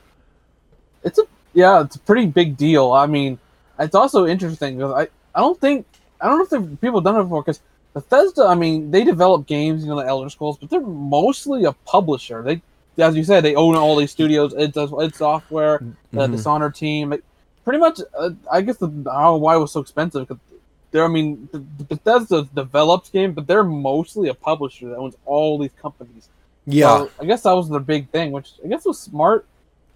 it's 1.05 1.21
a 1.21 1.23
yeah, 1.55 1.83
it's 1.83 1.95
a 1.95 2.01
pretty 2.01 2.27
big 2.27 2.57
deal. 2.57 2.91
I 2.91 3.07
mean, 3.07 3.39
it's 3.79 3.95
also 3.95 4.27
interesting 4.27 4.79
because 4.79 4.93
I 4.93 5.03
I 5.33 5.41
don't 5.43 5.61
think 5.61 5.87
I 6.21 6.27
don't 6.27 6.39
know 6.39 6.59
if 6.73 6.81
people 6.81 6.99
have 6.99 7.05
done 7.05 7.21
it 7.21 7.23
before 7.23 7.43
because 7.43 7.61
Bethesda. 7.95 8.47
I 8.47 8.57
mean, 8.57 8.91
they 8.91 9.05
develop 9.05 9.47
games, 9.47 9.85
you 9.85 9.91
know, 9.91 9.97
the 10.01 10.07
Elder 10.07 10.29
Scrolls, 10.29 10.59
but 10.59 10.71
they're 10.71 10.81
mostly 10.81 11.67
a 11.67 11.73
publisher. 11.87 12.43
They, 12.43 12.63
as 12.99 13.15
you 13.15 13.23
said, 13.23 13.45
they 13.45 13.55
own 13.55 13.77
all 13.77 13.95
these 13.95 14.11
studios. 14.11 14.55
It 14.55 14.73
does 14.75 14.91
its 14.99 15.19
software, 15.19 15.81
the 16.13 16.27
Mhm. 16.27 16.33
Dishonored 16.33 16.75
team. 16.75 17.11
Like, 17.11 17.23
pretty 17.65 17.79
much, 17.79 18.01
uh, 18.19 18.31
I 18.51 18.61
guess 18.63 18.79
the 18.79 18.91
how 19.07 19.37
why 19.37 19.55
it 19.55 19.61
was 19.61 19.71
so 19.71 19.79
expensive 19.81 20.27
because. 20.27 20.41
They're, 20.91 21.05
I 21.05 21.09
mean, 21.09 21.49
the- 21.53 21.65
the 21.79 21.85
Bethesda 21.85 22.49
develops 22.55 23.11
games, 23.11 23.35
but 23.35 23.47
they're 23.47 23.65
mostly 23.65 24.29
a 24.29 24.35
publisher 24.35 24.89
that 24.89 24.97
owns 24.97 25.17
all 25.25 25.59
these 25.59 25.73
companies. 25.81 26.29
Yeah. 26.67 26.99
So 26.99 27.11
I 27.21 27.25
guess 27.25 27.43
that 27.43 27.53
was 27.53 27.69
the 27.69 27.81
big 27.81 28.09
thing, 28.11 28.33
which 28.33 28.53
I 28.65 28.69
guess 28.69 28.85
was 28.85 28.99
smart, 28.99 29.47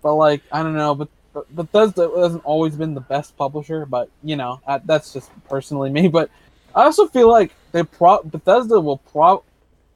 but 0.02 0.14
like 0.14 0.42
I 0.50 0.62
don't 0.62 0.74
know, 0.74 0.94
but 0.94 1.08
but 1.32 1.54
Bethesda 1.54 2.10
hasn't 2.16 2.44
always 2.44 2.76
been 2.76 2.94
the 2.94 3.00
best 3.00 3.36
publisher, 3.36 3.86
but 3.86 4.08
you 4.22 4.36
know 4.36 4.60
that's 4.84 5.12
just 5.12 5.30
personally 5.48 5.90
me. 5.90 6.08
But 6.18 6.30
I 6.74 6.84
also 6.84 7.06
feel 7.06 7.28
like 7.28 7.52
they 7.72 7.82
pro 7.82 8.22
Bethesda 8.22 8.80
will 8.80 8.98
pro 8.98 9.42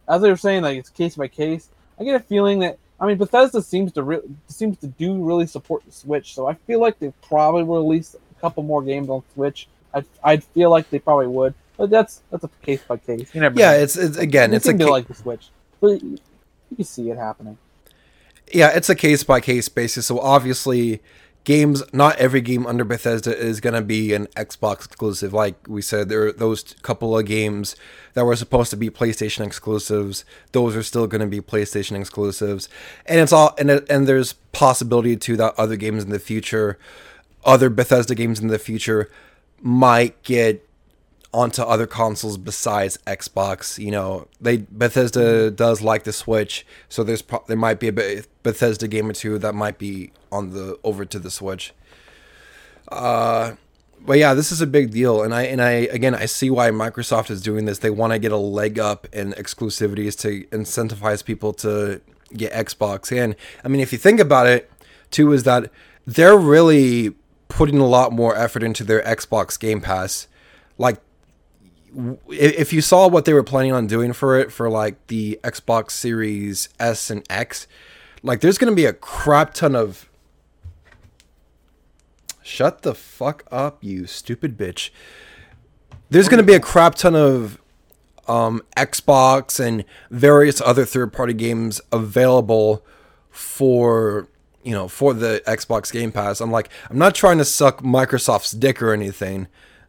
as 0.08 0.20
they 0.22 0.30
were 0.30 0.36
saying 0.36 0.62
like 0.62 0.78
it's 0.78 0.90
case 0.90 1.16
by 1.16 1.28
case. 1.28 1.68
I 1.98 2.04
get 2.04 2.14
a 2.16 2.20
feeling 2.20 2.58
that 2.60 2.76
I 3.00 3.06
mean 3.06 3.16
Bethesda 3.18 3.62
seems 3.62 3.92
to 3.92 4.02
re- 4.02 4.20
seems 4.48 4.78
to 4.78 4.88
do 4.88 5.22
really 5.24 5.46
support 5.46 5.84
the 5.86 5.92
Switch, 5.92 6.34
so 6.34 6.46
I 6.48 6.54
feel 6.54 6.80
like 6.80 6.98
they 6.98 7.12
probably 7.22 7.62
will 7.62 7.82
release 7.82 8.14
a 8.14 8.40
couple 8.40 8.62
more 8.62 8.82
games 8.82 9.08
on 9.08 9.22
Switch. 9.34 9.68
I 9.94 10.04
I'd 10.22 10.44
feel 10.44 10.70
like 10.70 10.90
they 10.90 10.98
probably 10.98 11.28
would, 11.28 11.54
but 11.76 11.90
that's 11.90 12.22
that's 12.30 12.44
a 12.44 12.50
case 12.62 12.82
by 12.84 12.98
case. 12.98 13.34
You 13.34 13.40
never 13.40 13.58
yeah, 13.58 13.72
know. 13.72 13.78
it's, 13.78 13.96
it's 13.96 14.16
again, 14.18 14.52
It 14.52 14.56
it's 14.56 14.68
a 14.68 14.74
ca- 14.74 14.90
like 14.90 15.08
the 15.08 15.14
Switch, 15.14 15.50
but 15.80 16.02
you, 16.02 16.18
you 16.70 16.76
can 16.76 16.84
see 16.84 17.10
it 17.10 17.16
happening. 17.18 17.58
yeah, 18.52 18.70
it's 18.74 18.88
a 18.88 18.94
case 18.94 19.24
by 19.24 19.40
case 19.40 19.68
basis. 19.68 20.06
So 20.06 20.18
obviously, 20.20 21.00
games 21.44 21.82
not 21.92 22.16
every 22.16 22.40
game 22.40 22.66
under 22.66 22.84
Bethesda 22.84 23.36
is 23.36 23.60
gonna 23.60 23.82
be 23.82 24.12
an 24.14 24.26
Xbox 24.36 24.86
exclusive. 24.86 25.32
Like 25.32 25.56
we 25.68 25.82
said, 25.82 26.08
there 26.08 26.26
are 26.26 26.32
those 26.32 26.62
couple 26.82 27.16
of 27.18 27.26
games 27.26 27.76
that 28.14 28.24
were 28.24 28.36
supposed 28.36 28.70
to 28.70 28.76
be 28.76 28.90
PlayStation 28.90 29.46
exclusives. 29.46 30.24
Those 30.52 30.76
are 30.76 30.82
still 30.82 31.06
gonna 31.06 31.26
be 31.26 31.40
PlayStation 31.40 31.98
exclusives, 31.98 32.68
and 33.06 33.20
it's 33.20 33.32
all 33.32 33.54
and 33.58 33.70
and 33.70 34.06
there's 34.08 34.34
possibility 34.52 35.16
to 35.16 35.36
that 35.36 35.54
other 35.58 35.76
games 35.76 36.04
in 36.04 36.10
the 36.10 36.18
future, 36.18 36.78
other 37.44 37.70
Bethesda 37.70 38.14
games 38.14 38.40
in 38.40 38.48
the 38.48 38.58
future, 38.58 39.10
might 39.60 40.22
get 40.22 40.64
onto 41.32 41.62
other 41.62 41.86
consoles 41.86 42.38
besides 42.38 42.98
Xbox. 43.06 43.82
You 43.82 43.90
know, 43.90 44.28
they 44.40 44.58
Bethesda 44.70 45.50
does 45.50 45.82
like 45.82 46.04
the 46.04 46.12
Switch, 46.12 46.66
so 46.88 47.04
there's 47.04 47.22
pro- 47.22 47.44
there 47.46 47.56
might 47.56 47.80
be 47.80 47.88
a 47.88 48.22
Bethesda 48.42 48.88
game 48.88 49.08
or 49.08 49.12
two 49.12 49.38
that 49.38 49.54
might 49.54 49.78
be 49.78 50.12
on 50.32 50.50
the 50.50 50.78
over 50.84 51.04
to 51.04 51.18
the 51.18 51.30
Switch. 51.30 51.72
Uh, 52.88 53.52
but 54.00 54.18
yeah, 54.18 54.34
this 54.34 54.50
is 54.52 54.60
a 54.60 54.66
big 54.66 54.90
deal, 54.90 55.22
and 55.22 55.34
I 55.34 55.42
and 55.42 55.60
I 55.60 55.70
again 55.70 56.14
I 56.14 56.26
see 56.26 56.50
why 56.50 56.70
Microsoft 56.70 57.30
is 57.30 57.42
doing 57.42 57.66
this. 57.66 57.78
They 57.78 57.90
want 57.90 58.12
to 58.12 58.18
get 58.18 58.32
a 58.32 58.36
leg 58.36 58.78
up 58.78 59.06
in 59.12 59.32
exclusivities 59.32 60.18
to 60.20 60.44
incentivize 60.46 61.24
people 61.24 61.52
to 61.54 62.00
get 62.34 62.52
Xbox. 62.52 63.16
And 63.16 63.36
I 63.64 63.68
mean, 63.68 63.80
if 63.80 63.92
you 63.92 63.98
think 63.98 64.20
about 64.20 64.46
it, 64.46 64.70
too, 65.10 65.32
is 65.32 65.42
that 65.44 65.70
they're 66.06 66.38
really 66.38 67.14
putting 67.48 67.78
a 67.78 67.86
lot 67.86 68.12
more 68.12 68.36
effort 68.36 68.62
into 68.62 68.84
their 68.84 69.02
Xbox 69.02 69.58
Game 69.58 69.80
Pass. 69.80 70.28
Like 70.76 71.00
if 72.28 72.72
you 72.72 72.80
saw 72.80 73.08
what 73.08 73.24
they 73.24 73.32
were 73.32 73.42
planning 73.42 73.72
on 73.72 73.86
doing 73.86 74.12
for 74.12 74.38
it 74.38 74.52
for 74.52 74.68
like 74.68 75.06
the 75.08 75.40
Xbox 75.42 75.92
Series 75.92 76.68
S 76.78 77.10
and 77.10 77.24
X, 77.30 77.66
like 78.22 78.40
there's 78.40 78.58
going 78.58 78.70
to 78.70 78.76
be 78.76 78.84
a 78.84 78.92
crap 78.92 79.54
ton 79.54 79.74
of 79.74 80.08
Shut 82.48 82.80
the 82.80 82.94
fuck 82.94 83.44
up, 83.52 83.84
you 83.84 84.06
stupid 84.06 84.56
bitch. 84.56 84.88
There's 86.08 86.30
going 86.30 86.38
to 86.38 86.46
be 86.46 86.54
a 86.54 86.60
crap 86.60 86.94
ton 86.94 87.14
of 87.14 87.60
um, 88.26 88.62
Xbox 88.74 89.60
and 89.60 89.84
various 90.10 90.58
other 90.62 90.86
third-party 90.86 91.34
games 91.34 91.82
available 91.92 92.82
for 93.28 94.28
you 94.62 94.72
know 94.72 94.88
for 94.88 95.14
the 95.14 95.42
Xbox 95.46 95.92
Game 95.92 96.12
Pass. 96.12 96.40
I'm 96.40 96.50
like, 96.50 96.70
I'm 96.90 96.98
not 96.98 97.14
trying 97.14 97.38
to 97.38 97.44
suck 97.44 97.82
Microsoft's 97.82 98.52
dick 98.52 98.82
or 98.82 98.92
anything, 98.92 99.48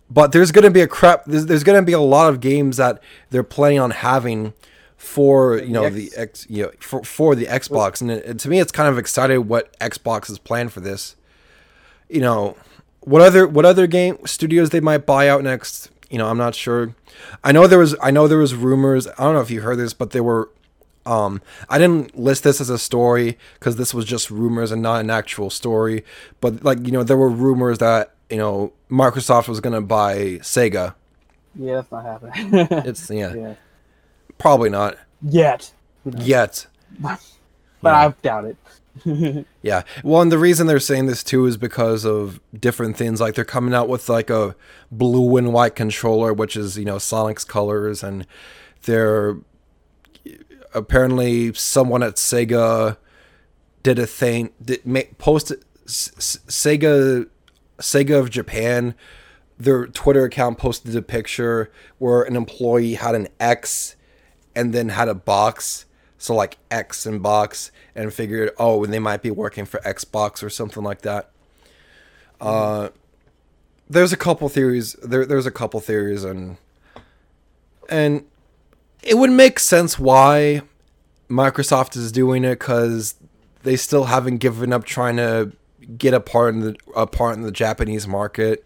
but 0.09 0.31
there's 0.31 0.51
going 0.51 0.65
to 0.65 0.71
be 0.71 0.81
a 0.81 0.87
crap. 0.87 1.25
There's, 1.25 1.45
there's 1.45 1.63
going 1.63 1.81
to 1.81 1.85
be 1.85 1.93
a 1.93 1.99
lot 1.99 2.29
of 2.29 2.39
games 2.39 2.77
that 2.77 3.01
they're 3.29 3.43
planning 3.43 3.79
on 3.79 3.91
having 3.91 4.53
for 4.97 5.57
you 5.57 5.69
know 5.69 5.89
the 5.89 6.11
X 6.15 6.45
you 6.49 6.63
know 6.63 6.71
for 6.79 7.03
for 7.03 7.35
the 7.35 7.45
Xbox, 7.45 8.01
and, 8.01 8.11
it, 8.11 8.25
and 8.25 8.39
to 8.39 8.49
me, 8.49 8.59
it's 8.59 8.71
kind 8.71 8.89
of 8.89 8.97
excited 8.97 9.39
what 9.39 9.77
Xbox 9.79 10.27
has 10.27 10.37
planned 10.39 10.73
for 10.73 10.79
this 10.79 11.15
you 12.09 12.19
know 12.19 12.57
what 13.01 13.21
other 13.21 13.47
what 13.47 13.65
other 13.65 13.87
game 13.87 14.17
studios 14.25 14.71
they 14.71 14.79
might 14.79 15.05
buy 15.05 15.29
out 15.29 15.43
next 15.43 15.89
you 16.09 16.17
know 16.17 16.27
i'm 16.27 16.37
not 16.37 16.55
sure 16.55 16.93
i 17.43 17.51
know 17.51 17.67
there 17.67 17.79
was 17.79 17.95
i 18.01 18.11
know 18.11 18.27
there 18.27 18.37
was 18.37 18.55
rumors 18.55 19.07
i 19.07 19.23
don't 19.23 19.35
know 19.35 19.41
if 19.41 19.51
you 19.51 19.61
heard 19.61 19.77
this 19.77 19.93
but 19.93 20.11
there 20.11 20.23
were 20.23 20.49
um 21.05 21.41
i 21.69 21.77
didn't 21.77 22.17
list 22.17 22.43
this 22.43 22.59
as 22.61 22.69
a 22.69 22.77
story 22.77 23.37
because 23.55 23.75
this 23.77 23.93
was 23.93 24.05
just 24.05 24.29
rumors 24.29 24.71
and 24.71 24.81
not 24.81 24.99
an 25.01 25.09
actual 25.09 25.49
story 25.49 26.03
but 26.41 26.63
like 26.63 26.85
you 26.85 26.91
know 26.91 27.03
there 27.03 27.17
were 27.17 27.29
rumors 27.29 27.77
that 27.79 28.13
you 28.29 28.37
know 28.37 28.71
Microsoft 28.91 29.47
was 29.47 29.59
gonna 29.59 29.81
buy 29.81 30.39
Sega. 30.41 30.95
Yeah, 31.55 31.75
that's 31.75 31.91
not 31.91 32.05
happening. 32.05 32.67
It's 32.85 33.09
yeah, 33.09 33.33
yeah. 33.33 33.53
probably 34.37 34.69
not 34.69 34.97
Yet. 35.21 35.71
yet. 36.05 36.67
But 37.01 37.19
Yeah. 37.83 38.07
I 38.07 38.13
doubt 38.21 38.45
it. 38.45 39.45
Yeah. 39.61 39.83
Well, 40.03 40.21
and 40.21 40.31
the 40.31 40.37
reason 40.37 40.67
they're 40.67 40.79
saying 40.79 41.05
this 41.05 41.23
too 41.23 41.45
is 41.45 41.55
because 41.57 42.05
of 42.05 42.39
different 42.57 42.97
things. 42.97 43.21
Like 43.21 43.35
they're 43.35 43.45
coming 43.45 43.73
out 43.73 43.87
with 43.89 44.09
like 44.09 44.29
a 44.29 44.55
blue 44.91 45.37
and 45.37 45.53
white 45.53 45.75
controller, 45.75 46.33
which 46.33 46.55
is 46.57 46.77
you 46.77 46.85
know 46.85 46.97
Sonic's 46.97 47.43
colors, 47.43 48.03
and 48.03 48.25
they're 48.83 49.37
apparently 50.73 51.53
someone 51.53 52.03
at 52.03 52.15
Sega 52.15 52.97
did 53.83 53.99
a 53.99 54.07
thing 54.07 54.51
did 54.63 54.85
ma- 54.85 55.01
posted 55.17 55.63
S- 55.85 56.11
S- 56.17 56.39
Sega 56.47 57.27
Sega 57.79 58.19
of 58.19 58.29
Japan 58.29 58.95
their 59.57 59.87
Twitter 59.87 60.23
account 60.23 60.57
posted 60.57 60.95
a 60.95 61.01
picture 61.01 61.71
where 61.97 62.21
an 62.21 62.35
employee 62.35 62.93
had 62.93 63.13
an 63.15 63.27
X 63.39 63.95
and 64.55 64.73
then 64.73 64.89
had 64.89 65.09
a 65.09 65.13
box. 65.13 65.85
So 66.17 66.33
like 66.33 66.57
X 66.71 67.05
and 67.05 67.21
box 67.21 67.71
and 67.95 68.13
figured 68.13 68.51
oh 68.57 68.85
they 68.85 68.99
might 68.99 69.21
be 69.21 69.31
working 69.31 69.65
for 69.65 69.79
Xbox 69.81 70.43
or 70.43 70.49
something 70.49 70.83
like 70.83 71.01
that. 71.01 71.31
Uh 72.39 72.89
there's 73.89 74.13
a 74.13 74.17
couple 74.17 74.47
theories 74.49 74.93
there 75.01 75.25
there's 75.25 75.45
a 75.45 75.51
couple 75.51 75.79
theories 75.79 76.23
and 76.23 76.57
and 77.89 78.25
it 79.09 79.17
would 79.17 79.31
make 79.31 79.57
sense 79.57 79.97
why 79.97 80.61
Microsoft 81.29 81.97
is 81.97 82.11
doing 82.11 82.43
it 82.43 82.59
because 82.59 83.15
they 83.63 83.75
still 83.75 84.03
haven't 84.05 84.37
given 84.37 84.71
up 84.71 84.83
trying 84.83 85.17
to 85.17 85.51
get 85.97 86.13
a 86.13 86.19
part 86.19 86.53
in 86.53 86.59
the 86.59 86.75
a 86.95 87.07
part 87.07 87.35
in 87.35 87.41
the 87.41 87.51
Japanese 87.51 88.07
market, 88.07 88.63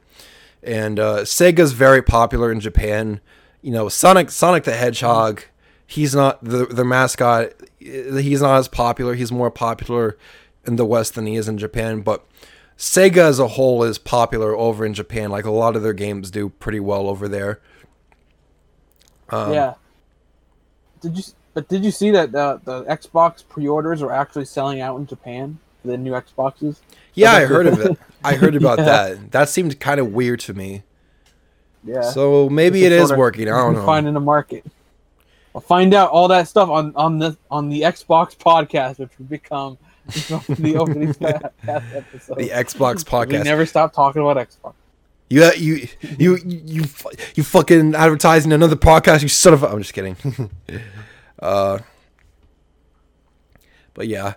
and 0.61 0.99
uh, 0.99 1.19
Sega's 1.19 1.71
very 1.71 2.01
popular 2.01 2.51
in 2.51 2.59
Japan. 2.59 3.21
You 3.61 3.71
know, 3.71 3.87
Sonic 3.87 4.29
Sonic 4.29 4.65
the 4.65 4.73
Hedgehog, 4.73 5.43
he's 5.87 6.13
not 6.13 6.43
the 6.43 6.83
mascot. 6.83 7.53
He's 7.79 8.41
not 8.41 8.57
as 8.57 8.67
popular. 8.67 9.15
He's 9.15 9.31
more 9.31 9.49
popular 9.49 10.17
in 10.67 10.75
the 10.75 10.85
West 10.85 11.15
than 11.15 11.25
he 11.25 11.35
is 11.35 11.47
in 11.47 11.57
Japan, 11.57 12.01
but. 12.01 12.25
Sega 12.75 13.17
as 13.17 13.37
a 13.37 13.49
whole 13.49 13.83
is 13.83 13.99
popular 13.99 14.57
over 14.57 14.83
in 14.83 14.95
Japan. 14.95 15.29
Like 15.29 15.45
a 15.45 15.51
lot 15.51 15.75
of 15.75 15.83
their 15.83 15.93
games 15.93 16.31
do 16.31 16.49
pretty 16.49 16.79
well 16.79 17.07
over 17.07 17.27
there. 17.27 17.61
Um, 19.29 19.53
yeah. 19.53 19.73
Did 21.03 21.17
you? 21.17 21.23
But 21.53 21.67
did 21.67 21.85
you 21.85 21.91
see 21.91 22.09
that 22.11 22.31
the 22.31 22.59
the 22.63 22.83
Xbox 22.85 23.43
pre-orders 23.47 24.01
are 24.01 24.11
actually 24.11 24.45
selling 24.45 24.81
out 24.81 24.97
in 24.97 25.05
Japan? 25.05 25.59
for 25.81 25.89
The 25.89 25.97
new 25.97 26.11
Xboxes. 26.13 26.77
Yeah, 27.13 27.33
I 27.33 27.45
heard 27.45 27.67
of 27.67 27.79
it. 27.85 27.97
I 28.23 28.33
heard 28.35 28.55
about 28.55 28.79
Yeah. 28.79 28.85
that. 28.85 29.31
That 29.31 29.49
seemed 29.49 29.79
kind 29.79 29.99
of 29.99 30.13
weird 30.13 30.39
to 30.41 30.53
me. 30.53 30.81
Yeah. 31.83 32.01
So 32.01 32.49
maybe 32.49 32.83
it's 32.85 32.89
Just 32.93 33.01
is 33.03 33.07
sort 33.09 33.11
of 33.11 33.19
working. 33.19 33.47
I 33.49 33.57
don't 33.57 33.73
know. 33.75 33.85
Finding 33.85 34.15
a 34.15 34.19
market. 34.21 34.65
I'll 35.53 35.61
find 35.61 35.93
out 35.93 36.09
all 36.09 36.27
that 36.29 36.47
stuff 36.47 36.69
on 36.69 36.93
on 36.95 37.19
the 37.19 37.37
on 37.51 37.69
the 37.69 37.81
Xbox 37.81 38.35
podcast, 38.35 38.97
which 38.97 39.11
will 39.19 39.25
become 39.25 39.77
the 40.07 40.75
opening 40.77 41.13
past 41.15 41.45
episode. 41.67 42.37
The 42.39 42.49
Xbox 42.49 43.03
podcast. 43.03 43.27
We 43.27 43.35
podcast. 43.37 43.43
never 43.43 43.65
stop 43.67 43.93
talking 43.93 44.21
about 44.23 44.37
Xbox. 44.37 44.73
You 45.29 45.49
you 45.55 45.87
you 46.19 46.37
you 46.45 46.83
fu- 46.83 47.09
you 47.35 47.43
fucking 47.43 47.95
advertising 47.95 48.51
another 48.51 48.75
podcast. 48.75 49.21
You 49.21 49.29
son 49.29 49.53
of 49.53 49.63
a. 49.63 49.67
I'm 49.67 49.79
just 49.81 49.93
kidding. 49.93 50.15
uh. 51.39 51.79
But 53.93 54.07
yeah. 54.07 54.35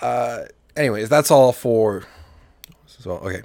Uh. 0.00 0.42
Anyways, 0.76 1.08
that's 1.08 1.30
all 1.30 1.52
for. 1.52 2.04
So 2.86 3.12
okay. 3.12 3.42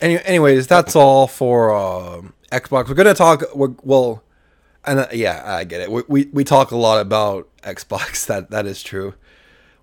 Any, 0.00 0.22
anyways, 0.24 0.66
that's 0.66 0.96
all 0.96 1.26
for 1.28 1.72
um, 1.72 2.34
Xbox. 2.50 2.88
We're 2.88 2.94
gonna 2.94 3.14
talk. 3.14 3.42
We're, 3.54 3.74
well, 3.82 4.22
and 4.84 5.00
uh, 5.00 5.06
yeah, 5.12 5.42
I 5.44 5.64
get 5.64 5.80
it. 5.80 5.90
We, 5.90 6.02
we 6.08 6.24
we 6.32 6.44
talk 6.44 6.72
a 6.72 6.76
lot 6.76 7.00
about 7.00 7.48
Xbox. 7.62 8.26
That 8.32 8.50
that 8.50 8.66
is 8.66 8.82
true. 8.82 9.14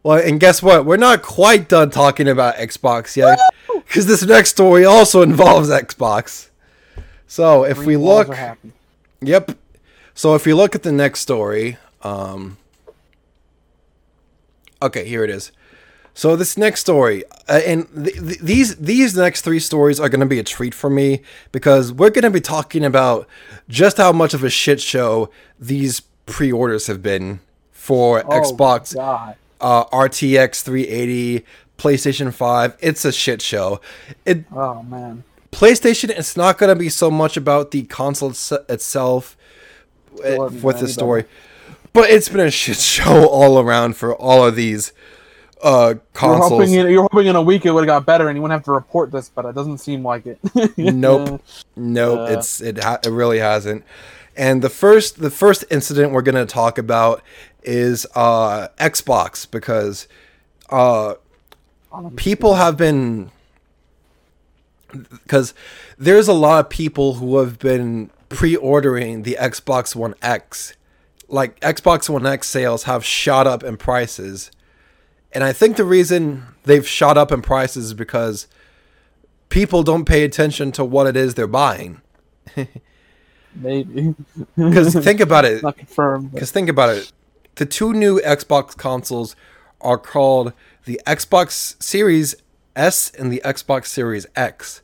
Well, 0.03 0.17
and 0.25 0.39
guess 0.39 0.63
what? 0.63 0.85
We're 0.85 0.97
not 0.97 1.21
quite 1.21 1.67
done 1.67 1.89
talking 1.89 2.27
about 2.27 2.55
Xbox 2.55 3.15
yet, 3.17 3.38
because 3.85 4.05
this 4.07 4.23
next 4.25 4.51
story 4.51 4.85
also 4.85 5.21
involves 5.31 5.69
Xbox. 5.69 6.49
So 7.27 7.63
if 7.63 7.79
we 7.79 7.85
Green 7.95 8.01
walls 8.01 8.29
look. 8.29 8.57
Yep. 9.21 9.57
So 10.13 10.35
if 10.35 10.47
you 10.47 10.55
look 10.55 10.73
at 10.75 10.83
the 10.83 10.91
next 10.91 11.19
story, 11.19 11.77
um, 12.01 12.57
okay, 14.81 15.05
here 15.05 15.23
it 15.23 15.29
is. 15.29 15.51
So 16.13 16.35
this 16.35 16.57
next 16.57 16.81
story, 16.81 17.23
uh, 17.47 17.62
and 17.65 17.88
th- 17.95 18.15
th- 18.17 18.39
these 18.39 18.75
these 18.77 19.15
next 19.15 19.41
three 19.41 19.59
stories 19.59 19.99
are 19.99 20.09
going 20.09 20.19
to 20.19 20.25
be 20.25 20.39
a 20.39 20.43
treat 20.43 20.73
for 20.73 20.89
me 20.89 21.21
because 21.51 21.93
we're 21.93 22.09
going 22.09 22.23
to 22.23 22.29
be 22.29 22.41
talking 22.41 22.83
about 22.83 23.27
just 23.69 23.97
how 23.97 24.12
much 24.12 24.33
of 24.33 24.43
a 24.43 24.49
shit 24.49 24.81
show 24.81 25.29
these 25.59 26.01
pre-orders 26.25 26.88
have 26.88 27.01
been 27.01 27.39
for 27.71 28.19
Oh, 28.25 28.29
Xbox 28.41 28.95
God. 28.95 29.35
Uh, 29.62 29.86
RTX 29.86 30.62
380, 30.63 31.45
PlayStation 31.78 32.34
5. 32.34 32.78
It's 32.80 33.06
a 33.06 33.12
shit 33.12 33.41
show. 33.41 33.80
It 34.26 34.45
Oh 34.54 34.84
man. 34.84 35.24
PlayStation, 35.52 36.10
it's 36.10 36.38
not 36.38 36.58
going 36.60 36.69
to 36.69 36.76
be 36.80 36.89
so 36.89 37.10
much 37.10 37.36
about 37.36 37.72
the 37.72 37.84
console 37.84 38.32
itse- 38.32 38.69
itself 38.69 39.36
uh, 40.24 40.36
wasn't 40.38 40.63
with 40.63 40.80
the 40.80 40.88
story, 40.88 41.26
but 41.91 42.10
it's 42.10 42.30
been 42.30 42.41
a 42.41 42.52
shit 42.52 42.78
show 42.98 43.28
all 43.28 43.60
around 43.60 43.95
for 43.98 44.15
all 44.15 44.45
of 44.45 44.56
these 44.56 44.93
uh, 45.63 45.88
You're 45.95 46.02
consoles. 46.13 46.50
hoping, 46.52 46.74
in, 46.74 46.89
you're 46.89 47.02
hoping 47.02 47.28
in 47.28 47.36
a 47.36 47.41
week 47.41 47.65
it 47.65 47.72
would 47.72 47.82
have 47.82 47.88
got 47.88 48.06
better 48.06 48.28
and 48.30 48.38
you 48.38 48.41
wouldn't 48.43 48.58
have 48.60 48.65
to 48.65 48.72
report 48.72 49.12
this, 49.12 49.30
but 49.30 49.43
it 49.45 49.56
doesn't 49.56 49.80
seem 49.80 50.04
like 50.04 50.26
it. 50.28 50.39
Nope. 50.78 51.41
Nope, 51.76 52.19
Uh, 52.30 52.34
it's 52.38 52.62
it 52.62 52.84
ha- 52.84 53.00
it 53.04 53.10
really 53.10 53.39
hasn't. 53.39 53.84
And 54.39 54.62
the 54.62 54.69
first 54.69 55.19
the 55.19 55.30
first 55.30 55.65
incident 55.69 56.13
we're 56.13 56.21
going 56.21 56.36
to 56.36 56.45
talk 56.45 56.78
about 56.78 57.21
is 57.62 58.08
uh, 58.15 58.69
Xbox 58.80 59.45
because 59.52 60.08
uh, 60.69 61.15
people 62.15 62.56
have 62.56 62.78
been 62.78 63.32
because 65.12 65.54
there's 65.97 66.30
a 66.30 66.34
lot 66.34 66.63
of 66.63 66.69
people 66.69 67.15
who 67.15 67.38
have 67.39 67.60
been 67.60 68.12
pre-ordering 68.30 69.23
the 69.23 69.36
Xbox 69.38 69.93
One 69.93 70.15
X. 70.21 70.73
Like 71.28 71.60
Xbox 71.60 72.10
One 72.10 72.25
X 72.25 72.47
sales 72.47 72.84
have 72.84 73.04
shot 73.04 73.45
up 73.45 73.62
in 73.62 73.75
prices. 73.75 74.52
And 75.34 75.43
I 75.43 75.52
think 75.52 75.75
the 75.75 75.84
reason 75.84 76.45
they've 76.63 76.88
shot 76.88 77.17
up 77.17 77.34
in 77.34 77.41
prices 77.41 77.88
is 77.88 77.93
because 77.93 78.47
people 79.49 79.84
don't 79.84 80.06
pay 80.06 80.23
attention 80.23 80.71
to 80.71 80.86
what 80.86 81.08
it 81.08 81.17
is 81.17 81.34
they're 81.34 81.45
buying. 81.45 81.99
Maybe. 83.55 84.15
Because 84.55 84.93
think 84.93 85.19
about 85.19 85.45
it. 85.45 85.63
Not 85.63 85.77
confirmed. 85.77 86.31
Because 86.31 86.51
think 86.51 86.69
about 86.69 86.89
it. 86.95 87.12
The 87.55 87.65
two 87.65 87.93
new 87.93 88.19
Xbox 88.21 88.75
consoles 88.75 89.35
are 89.81 89.97
called 89.97 90.53
the 90.85 91.01
Xbox 91.05 91.81
Series 91.81 92.35
S 92.75 93.12
and 93.12 93.31
the 93.31 93.41
Xbox 93.43 93.88
Series 93.88 94.25
X. 94.35 94.81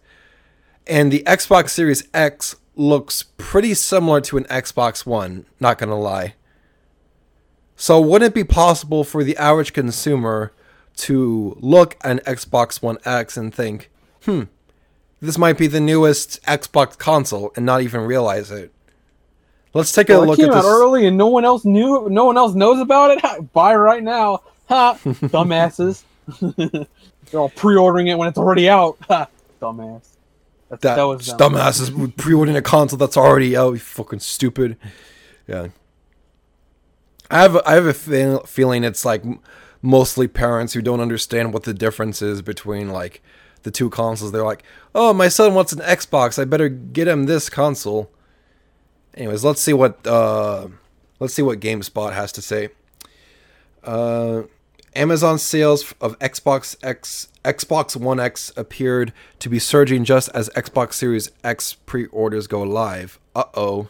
And 0.88 1.12
the 1.12 1.24
Xbox 1.26 1.70
Series 1.70 2.08
X 2.14 2.56
looks 2.76 3.24
pretty 3.38 3.74
similar 3.74 4.22
to 4.22 4.38
an 4.38 4.44
Xbox 4.46 5.06
One, 5.06 5.46
not 5.60 5.78
gonna 5.78 6.00
lie. 6.00 6.36
So 7.76 8.00
wouldn't 8.00 8.32
it 8.32 8.36
be 8.36 8.44
possible 8.44 9.04
for 9.04 9.24
the 9.24 9.36
average 9.38 9.74
consumer 9.74 10.54
to 10.98 11.58
look 11.60 11.98
at 12.02 12.12
an 12.12 12.20
Xbox 12.20 12.82
One 12.82 12.98
X 13.06 13.36
and 13.38 13.54
think, 13.54 13.90
hmm, 14.24 14.44
this 15.22 15.38
might 15.38 15.58
be 15.58 15.68
the 15.68 15.80
newest 15.80 16.42
Xbox 16.44 16.98
console 16.98 17.52
and 17.56 17.66
not 17.66 17.82
even 17.82 18.02
realize 18.02 18.52
it? 18.52 18.72
Let's 19.74 19.92
take 19.92 20.10
a 20.10 20.14
Well, 20.14 20.24
it 20.24 20.28
look 20.28 20.38
came 20.38 20.50
at 20.50 20.56
out 20.56 20.62
this. 20.62 20.72
early 20.72 21.06
and 21.06 21.18
no 21.18 21.28
one 21.28 21.44
else 21.46 21.66
knew. 21.66 22.08
No 22.10 22.26
one 22.26 22.38
else 22.38 22.54
knows 22.56 22.80
about 22.80 23.12
it. 23.12 23.54
Buy 23.54 23.76
right 23.76 24.04
now, 24.04 24.44
ha! 24.70 24.98
Dumbasses. 25.06 26.04
They're 27.32 27.40
all 27.40 27.50
pre-ordering 27.50 28.08
it 28.08 28.18
when 28.18 28.28
it's 28.28 28.38
already 28.38 28.70
out. 28.70 28.98
Ha! 29.08 29.28
Dumbass. 29.62 30.08
That's, 30.70 30.82
that, 30.82 30.96
that 30.96 31.04
was 31.04 31.28
dumb. 31.28 31.54
dumbasses 31.54 32.16
pre-ordering 32.18 32.58
a 32.58 32.62
console 32.62 32.98
that's 32.98 33.18
already 33.18 33.56
out. 33.56 33.74
You 33.74 33.80
fucking 33.80 34.20
stupid. 34.20 34.78
Yeah. 35.48 35.68
I 37.30 37.42
have 37.42 37.56
a, 37.56 37.70
I 37.70 37.74
have 37.74 37.86
a 37.86 37.94
feel, 37.94 38.40
feeling 38.44 38.84
it's 38.84 39.06
like 39.06 39.24
mostly 39.82 40.28
parents 40.28 40.74
who 40.74 40.82
don't 40.82 41.00
understand 41.02 41.54
what 41.54 41.64
the 41.64 41.74
difference 41.74 42.22
is 42.22 42.42
between 42.42 42.90
like 42.90 43.22
the 43.66 43.72
two 43.72 43.90
consoles. 43.90 44.32
They're 44.32 44.46
like, 44.46 44.64
"Oh, 44.94 45.12
my 45.12 45.28
son 45.28 45.54
wants 45.54 45.74
an 45.74 45.80
Xbox. 45.80 46.40
I 46.40 46.46
better 46.46 46.70
get 46.70 47.10
him 47.10 47.26
this 47.26 47.50
console." 47.50 48.10
Anyways, 49.14 49.44
let's 49.44 49.60
see 49.60 49.74
what 49.74 50.06
uh, 50.08 50.70
let's 51.20 51.34
see 51.34 51.42
what 51.42 51.60
GameSpot 51.60 52.14
has 52.14 52.32
to 52.34 52.42
say. 52.42 52.70
Uh, 53.84 54.44
Amazon 54.96 55.38
sales 55.38 55.94
of 56.00 56.18
Xbox 56.20 56.78
X 56.82 57.28
Xbox 57.44 57.96
One 57.98 58.20
X 58.20 58.54
appeared 58.56 59.12
to 59.40 59.50
be 59.50 59.60
surging 59.60 60.06
just 60.06 60.30
as 60.30 60.50
Xbox 60.50 60.94
Series 60.94 61.32
X 61.44 61.74
pre-orders 61.74 62.48
go 62.48 62.62
live. 62.62 63.20
Uh-oh. 63.36 63.90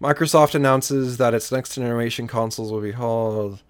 Microsoft 0.00 0.54
announces 0.54 1.16
that 1.18 1.34
its 1.34 1.52
next 1.52 1.74
generation 1.74 2.26
consoles 2.26 2.72
will 2.72 2.80
be 2.80 2.92
called 2.92 3.62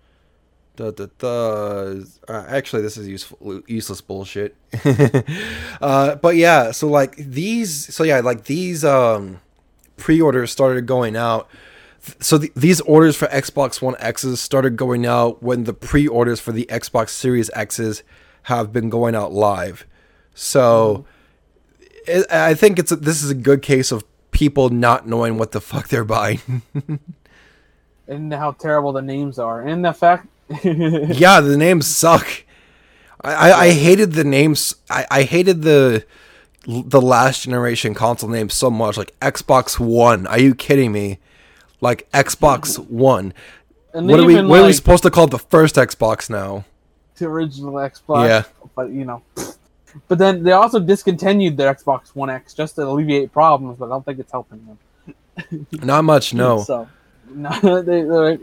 Da, 0.81 0.91
da, 0.93 1.07
da. 1.19 2.03
Uh, 2.27 2.47
actually, 2.49 2.81
this 2.81 2.97
is 2.97 3.07
useful, 3.07 3.61
useless 3.67 4.01
bullshit. 4.01 4.57
uh, 5.83 6.15
but 6.15 6.37
yeah, 6.37 6.71
so 6.71 6.89
like 6.89 7.17
these, 7.17 7.95
so 7.95 8.03
yeah, 8.03 8.21
like 8.21 8.45
these 8.45 8.83
um, 8.83 9.41
pre-orders 9.99 10.51
started 10.51 10.87
going 10.87 11.17
out. 11.17 11.51
So 12.21 12.39
th- 12.39 12.55
these 12.55 12.81
orders 12.81 13.15
for 13.15 13.27
Xbox 13.27 13.83
One 13.83 13.95
X's 13.99 14.41
started 14.41 14.77
going 14.79 15.05
out 15.05 15.43
when 15.43 15.65
the 15.65 15.75
pre-orders 15.75 16.41
for 16.41 16.53
the 16.53 16.65
Xbox 16.71 17.11
Series 17.11 17.51
X's 17.53 18.03
have 18.45 18.73
been 18.73 18.89
going 18.89 19.15
out 19.15 19.35
live. 19.35 19.85
So 20.35 21.05
it, 22.07 22.25
I 22.33 22.55
think 22.55 22.79
it's 22.79 22.91
a, 22.91 22.97
this 22.97 23.23
is 23.23 23.29
a 23.29 23.35
good 23.35 23.61
case 23.61 23.93
of 23.93 24.03
people 24.31 24.71
not 24.71 25.07
knowing 25.07 25.37
what 25.37 25.53
the 25.53 25.61
fuck 25.61 25.89
they're 25.89 26.05
buying. 26.05 26.63
and 28.09 28.33
how 28.33 28.53
terrible 28.53 28.95
the 28.95 29.03
names 29.03 29.39
are, 29.39 29.61
and 29.61 29.85
the 29.85 29.93
fact. 29.93 30.27
yeah, 30.65 31.41
the 31.41 31.57
names 31.57 31.87
suck. 31.87 32.45
I, 33.23 33.33
I, 33.33 33.61
I 33.67 33.71
hated 33.73 34.13
the 34.13 34.25
names. 34.25 34.75
I, 34.89 35.07
I 35.11 35.23
hated 35.23 35.63
the 35.63 36.05
the 36.67 37.01
last 37.01 37.43
generation 37.45 37.95
console 37.95 38.31
names 38.31 38.55
so 38.55 38.71
much. 38.71 38.97
Like 38.97 39.19
Xbox 39.21 39.79
One. 39.79 40.27
Are 40.27 40.39
you 40.41 40.55
kidding 40.55 40.93
me? 40.93 41.19
Like 41.81 42.11
Xbox 42.13 42.79
One. 42.79 43.33
And 43.93 44.09
What 44.09 44.21
are 44.21 44.25
we? 44.25 44.43
What 44.43 44.61
are 44.61 44.67
we 44.67 44.73
supposed 44.73 45.03
to 45.05 45.11
call 45.11 45.27
the 45.27 45.39
first 45.39 45.77
Xbox 45.77 46.29
now? 46.29 46.65
the 47.21 47.27
original 47.27 47.75
Xbox. 47.75 48.29
Yeah. 48.29 48.43
But 48.75 48.91
you 48.91 49.05
know, 49.05 49.23
but 50.09 50.19
then 50.19 50.43
they 50.43 50.53
also 50.53 50.81
discontinued 50.81 51.57
their 51.57 51.73
Xbox 51.73 52.09
One 52.17 52.31
X 52.31 52.53
just 52.55 52.75
to 52.75 52.83
alleviate 52.83 53.33
problems, 53.33 53.79
but 53.79 53.87
I 53.87 53.89
don't 53.91 54.05
think 54.05 54.19
it's 54.19 54.33
helping 54.33 54.67
them. 54.67 55.67
Not 55.71 56.03
much. 56.03 56.35
No. 56.35 56.65
So, 56.65 56.89
no, 57.33 57.81
they, 57.83 58.03
they're 58.03 58.31
like, 58.31 58.41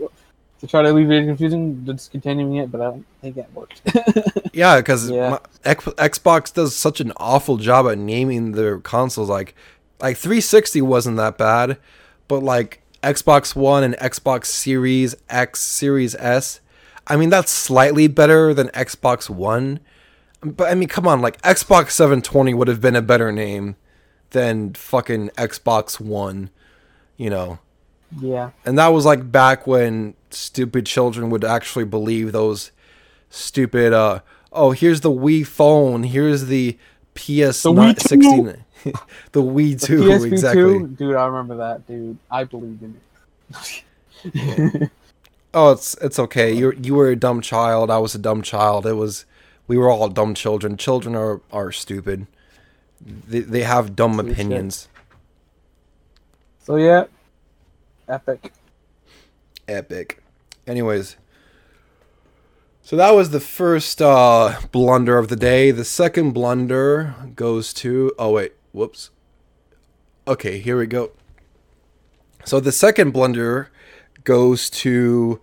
to 0.60 0.66
try 0.66 0.82
to 0.82 0.90
alleviate 0.90 1.26
confusing, 1.26 1.84
discontinuing 1.84 2.56
it, 2.56 2.70
but 2.72 2.80
I 2.80 2.84
don't 2.84 3.06
think 3.20 3.36
that 3.36 3.52
worked. 3.54 3.80
Yeah, 4.52 4.78
because 4.78 5.08
Yeah. 5.08 5.38
Xbox 5.64 6.52
does 6.52 6.74
such 6.74 7.00
an 7.00 7.12
awful 7.16 7.58
job 7.58 7.86
at 7.86 7.96
naming 7.96 8.52
their 8.52 8.78
consoles. 8.78 9.28
Like, 9.28 9.54
like 10.00 10.16
360 10.16 10.82
wasn't 10.82 11.16
that 11.18 11.38
bad, 11.38 11.78
but 12.26 12.42
like 12.42 12.82
Xbox 13.02 13.54
One 13.54 13.84
and 13.84 13.94
Xbox 13.98 14.46
Series 14.46 15.14
X, 15.30 15.60
Series 15.60 16.14
S, 16.16 16.60
I 17.06 17.16
mean 17.16 17.30
that's 17.30 17.52
slightly 17.52 18.08
better 18.08 18.52
than 18.52 18.68
Xbox 18.68 19.30
One. 19.30 19.78
But 20.40 20.70
I 20.70 20.74
mean, 20.74 20.88
come 20.88 21.06
on, 21.06 21.20
like 21.20 21.40
Xbox 21.42 21.92
720 21.92 22.54
would 22.54 22.68
have 22.68 22.80
been 22.80 22.96
a 22.96 23.02
better 23.02 23.30
name 23.30 23.76
than 24.30 24.74
fucking 24.74 25.30
Xbox 25.30 26.00
One, 26.00 26.50
you 27.16 27.30
know. 27.30 27.60
Yeah. 28.20 28.50
And 28.64 28.78
that 28.78 28.88
was 28.88 29.04
like 29.04 29.30
back 29.30 29.66
when 29.66 30.14
stupid 30.30 30.86
children 30.86 31.30
would 31.30 31.44
actually 31.44 31.84
believe 31.84 32.32
those 32.32 32.70
stupid 33.30 33.92
uh 33.92 34.20
oh 34.52 34.70
here's 34.72 35.00
the 35.02 35.10
Wii 35.10 35.46
phone, 35.46 36.02
here's 36.04 36.46
the 36.46 36.78
PS 37.14 37.62
The 37.62 37.72
Wii 37.72 38.00
16 38.00 38.64
the 39.32 39.42
Wii 39.42 39.78
The 39.80 39.86
2 39.86 40.00
PSP 40.02 40.32
exactly. 40.32 40.62
2, 40.62 40.86
dude, 40.88 41.16
I 41.16 41.26
remember 41.26 41.56
that, 41.56 41.86
dude. 41.86 42.18
I 42.30 42.44
believed 42.44 42.82
in 42.82 42.96
it. 44.24 44.90
Oh, 45.54 45.72
it's 45.72 45.94
it's 46.02 46.18
okay. 46.18 46.52
You 46.52 46.72
you 46.72 46.94
were 46.94 47.08
a 47.08 47.16
dumb 47.16 47.40
child. 47.40 47.90
I 47.90 47.98
was 47.98 48.14
a 48.14 48.18
dumb 48.18 48.42
child. 48.42 48.86
It 48.86 48.92
was 48.94 49.24
we 49.66 49.78
were 49.78 49.88
all 49.90 50.08
dumb 50.08 50.34
children. 50.34 50.76
Children 50.76 51.16
are 51.16 51.40
are 51.50 51.72
stupid. 51.72 52.26
They 53.00 53.40
they 53.40 53.62
have 53.62 53.96
dumb 53.96 54.18
True 54.18 54.24
shit. 54.24 54.32
opinions. 54.34 54.88
so 56.62 56.76
yeah, 56.76 57.04
epic. 58.08 58.52
epic. 59.66 60.22
Anyways, 60.66 61.16
so 62.82 62.96
that 62.96 63.12
was 63.14 63.30
the 63.30 63.40
first 63.40 64.00
uh, 64.02 64.58
blunder 64.72 65.18
of 65.18 65.28
the 65.28 65.36
day. 65.36 65.70
The 65.70 65.84
second 65.84 66.32
blunder 66.32 67.14
goes 67.34 67.72
to. 67.74 68.12
Oh 68.18 68.32
wait, 68.32 68.52
whoops. 68.72 69.10
Okay, 70.26 70.58
here 70.58 70.78
we 70.78 70.86
go. 70.86 71.12
So 72.44 72.60
the 72.60 72.72
second 72.72 73.12
blunder 73.12 73.70
goes 74.24 74.68
to 74.70 75.40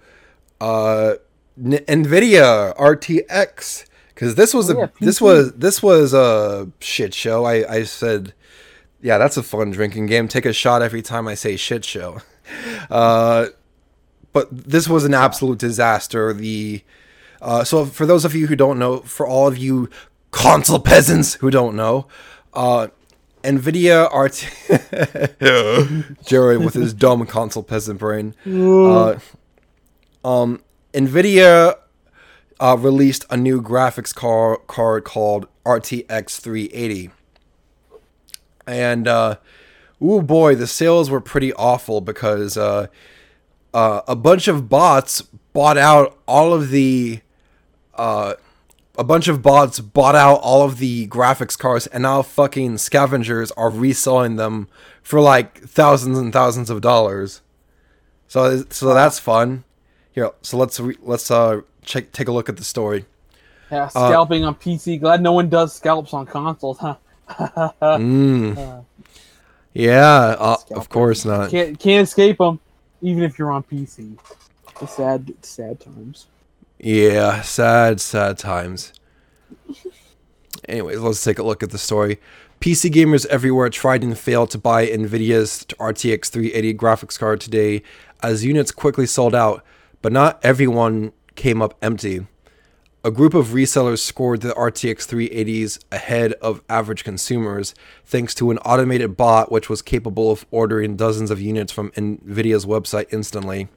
uh, 0.62 1.16
N- 1.58 1.84
Nvidia 1.88 2.76
RTX 2.78 3.86
because 4.10 4.36
this 4.36 4.54
was 4.54 4.70
Oh, 4.70 4.74
a 4.78 4.80
yeah, 4.82 4.88
this 5.00 5.20
was 5.22 5.54
this 5.54 5.82
was 5.82 6.14
a 6.14 6.70
shit 6.80 7.14
show. 7.14 7.46
I 7.46 7.72
I 7.72 7.84
said. 7.84 8.34
Yeah, 9.02 9.20
that's 9.20 9.38
a 9.38 9.44
fun 9.44 9.70
drinking 9.70 10.08
game. 10.08 10.28
Take 10.28 10.46
a 10.48 10.54
shot 10.54 10.82
every 10.82 11.04
time 11.04 11.28
I 11.28 11.36
say 11.36 11.58
shit 11.58 11.86
show. 11.86 12.22
Uh, 12.90 13.48
but 14.34 14.50
this 14.52 14.88
was 14.88 15.06
an 15.06 15.14
absolute 15.14 15.58
disaster. 15.60 16.34
The 16.34 16.82
uh, 17.42 17.64
so 17.64 17.86
for 17.86 18.06
those 18.06 18.26
of 18.26 18.34
you 18.36 18.48
who 18.48 18.56
don't 18.56 18.80
know, 18.80 19.00
for 19.00 19.26
all 19.28 19.48
of 19.48 19.58
you 19.58 19.90
console 20.32 20.80
peasants 20.80 21.36
who 21.36 21.50
don't 21.50 21.76
know, 21.76 22.08
uh, 22.54 22.88
Nvidia 23.44 24.10
RT 24.14 24.50
Jerry 26.26 26.58
with 26.58 26.74
his 26.74 26.94
dumb 26.94 27.26
console 27.28 27.64
peasant 27.64 28.00
brain. 28.00 28.36
Uh, 28.46 29.20
um, 30.24 30.62
Nvidia 30.94 31.76
uh, 32.60 32.78
released 32.80 33.26
a 33.30 33.38
new 33.38 33.62
graphics 33.62 34.14
car- 34.14 34.58
card 34.68 35.04
called 35.04 35.48
RTX 35.66 36.40
380 36.40 37.12
and 38.68 39.08
uh 39.08 39.36
oh 40.02 40.22
boy 40.22 40.56
the 40.56 40.68
sales 40.68 41.10
were 41.10 41.22
pretty 41.22 41.54
awful 41.54 42.02
because 42.02 42.58
uh 42.58 42.88
uh 43.74 44.02
a 44.08 44.16
bunch 44.16 44.48
of 44.48 44.70
bots 44.70 45.22
bought 45.54 45.78
out 45.78 46.18
all 46.28 46.54
of 46.54 46.70
the 46.70 47.20
uh 47.96 48.34
a 48.98 49.04
bunch 49.04 49.28
of 49.28 49.42
bots 49.42 49.80
bought 49.80 50.16
out 50.16 50.36
all 50.36 50.64
of 50.64 50.78
the 50.78 51.08
graphics 51.08 51.58
cards 51.58 51.88
and 51.88 52.04
now 52.04 52.22
fucking 52.22 52.78
scavengers 52.78 53.52
are 53.52 53.70
reselling 53.70 54.36
them 54.38 54.68
for 55.02 55.20
like 55.22 55.60
thousands 55.62 56.18
and 56.18 56.32
thousands 56.32 56.70
of 56.70 56.82
dollars 56.82 57.42
so 58.28 58.64
so 58.70 58.94
that's 58.94 59.20
fun 59.20 59.64
here 60.12 60.32
so 60.42 60.58
let's 60.58 60.80
re- 60.80 60.98
let's 61.02 61.30
uh 61.30 61.62
check 61.84 62.12
take 62.12 62.28
a 62.28 62.32
look 62.32 62.50
at 62.50 62.58
the 62.58 62.64
story 62.64 63.06
Yeah, 63.72 63.88
scalping 63.88 64.46
on 64.46 64.56
PC. 64.56 65.00
Glad 65.00 65.22
no 65.22 65.34
one 65.34 65.50
does 65.50 65.74
scalps 65.74 66.14
on 66.14 66.26
consoles, 66.28 66.78
huh? 66.78 66.96
mm. 67.82 68.86
Yeah 69.76 70.36
uh, 70.40 70.54
of 70.54 70.60
Scalpers. 70.62 70.88
course 70.88 71.26
not 71.26 71.52
Can't 71.52 71.78
can't 71.80 72.04
escape 72.08 72.40
them, 72.40 72.60
even 73.02 73.22
if 73.24 73.38
you're 73.38 73.52
on 73.52 73.62
PC. 73.64 74.18
It's 74.82 74.96
sad, 74.96 75.32
sad 75.42 75.80
times. 75.80 76.28
Yeah, 76.80 77.42
sad, 77.42 78.02
sad 78.02 78.38
times. 78.38 78.92
Anyways, 80.68 81.00
let's 81.00 81.24
take 81.24 81.40
a 81.40 81.44
look 81.44 81.62
at 81.64 81.70
the 81.70 81.78
story. 81.78 82.20
PC 82.60 82.92
gamers 82.92 83.26
everywhere 83.28 83.70
tried 83.70 84.04
and 84.04 84.18
failed 84.18 84.50
to 84.52 84.58
buy 84.58 84.88
Nvidia's 84.88 85.66
RTX 85.80 86.30
380 86.30 86.74
graphics 86.74 87.20
card 87.20 87.40
today 87.40 87.84
as 88.24 88.44
units 88.44 88.72
quickly 88.72 89.06
sold 89.06 89.36
out, 89.36 89.64
but 90.02 90.12
not 90.12 90.40
everyone 90.44 91.12
came 91.36 91.62
up 91.62 91.78
empty. 91.82 92.26
A 93.06 93.12
group 93.12 93.36
of 93.36 93.50
resellers 93.50 94.00
scored 94.00 94.42
the 94.42 94.56
RTX 94.56 95.06
380s 95.06 95.78
ahead 95.92 96.34
of 96.42 96.64
average 96.68 97.04
consumers 97.04 97.76
thanks 98.04 98.34
to 98.34 98.50
an 98.50 98.58
automated 98.66 99.16
bot 99.16 99.52
which 99.52 99.70
was 99.70 99.84
capable 99.84 100.32
of 100.32 100.48
ordering 100.50 100.96
dozens 100.96 101.30
of 101.30 101.40
units 101.40 101.72
from 101.72 101.92
Nvidia's 101.92 102.66
website 102.66 103.06
instantly. 103.14 103.68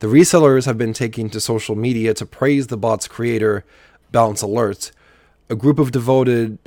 The 0.00 0.06
resellers 0.06 0.66
have 0.66 0.76
been 0.76 0.92
taking 0.92 1.30
to 1.30 1.40
social 1.40 1.74
media 1.74 2.12
to 2.12 2.26
praise 2.26 2.66
the 2.66 2.76
bot's 2.76 3.08
creator, 3.08 3.64
Bounce 4.10 4.42
Alerts, 4.42 4.92
a 5.48 5.56
group 5.56 5.78
of 5.78 5.90
devoted 5.90 6.58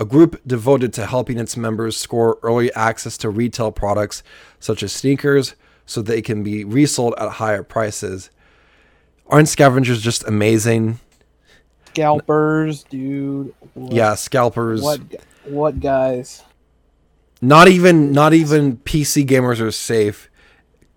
a 0.00 0.06
group 0.06 0.40
devoted 0.46 0.94
to 0.94 1.04
helping 1.04 1.38
its 1.38 1.58
members 1.58 1.94
score 1.98 2.38
early 2.42 2.72
access 2.72 3.18
to 3.18 3.28
retail 3.28 3.70
products 3.70 4.22
such 4.60 4.82
as 4.82 4.94
sneakers 4.94 5.56
so 5.84 6.00
they 6.00 6.22
can 6.22 6.42
be 6.42 6.64
resold 6.64 7.12
at 7.18 7.32
higher 7.32 7.62
prices. 7.62 8.30
Aren't 9.26 9.50
scavengers 9.50 10.00
just 10.00 10.26
amazing? 10.26 11.00
Scalpers, 11.94 12.82
dude. 12.84 13.54
What, 13.74 13.92
Yeah, 13.92 14.14
scalpers. 14.16 14.82
What? 14.82 15.00
What 15.44 15.78
guys? 15.80 16.42
Not 17.40 17.68
even 17.68 18.10
not 18.10 18.34
even 18.34 18.78
PC 18.78 19.24
gamers 19.26 19.60
are 19.60 19.70
safe. 19.70 20.28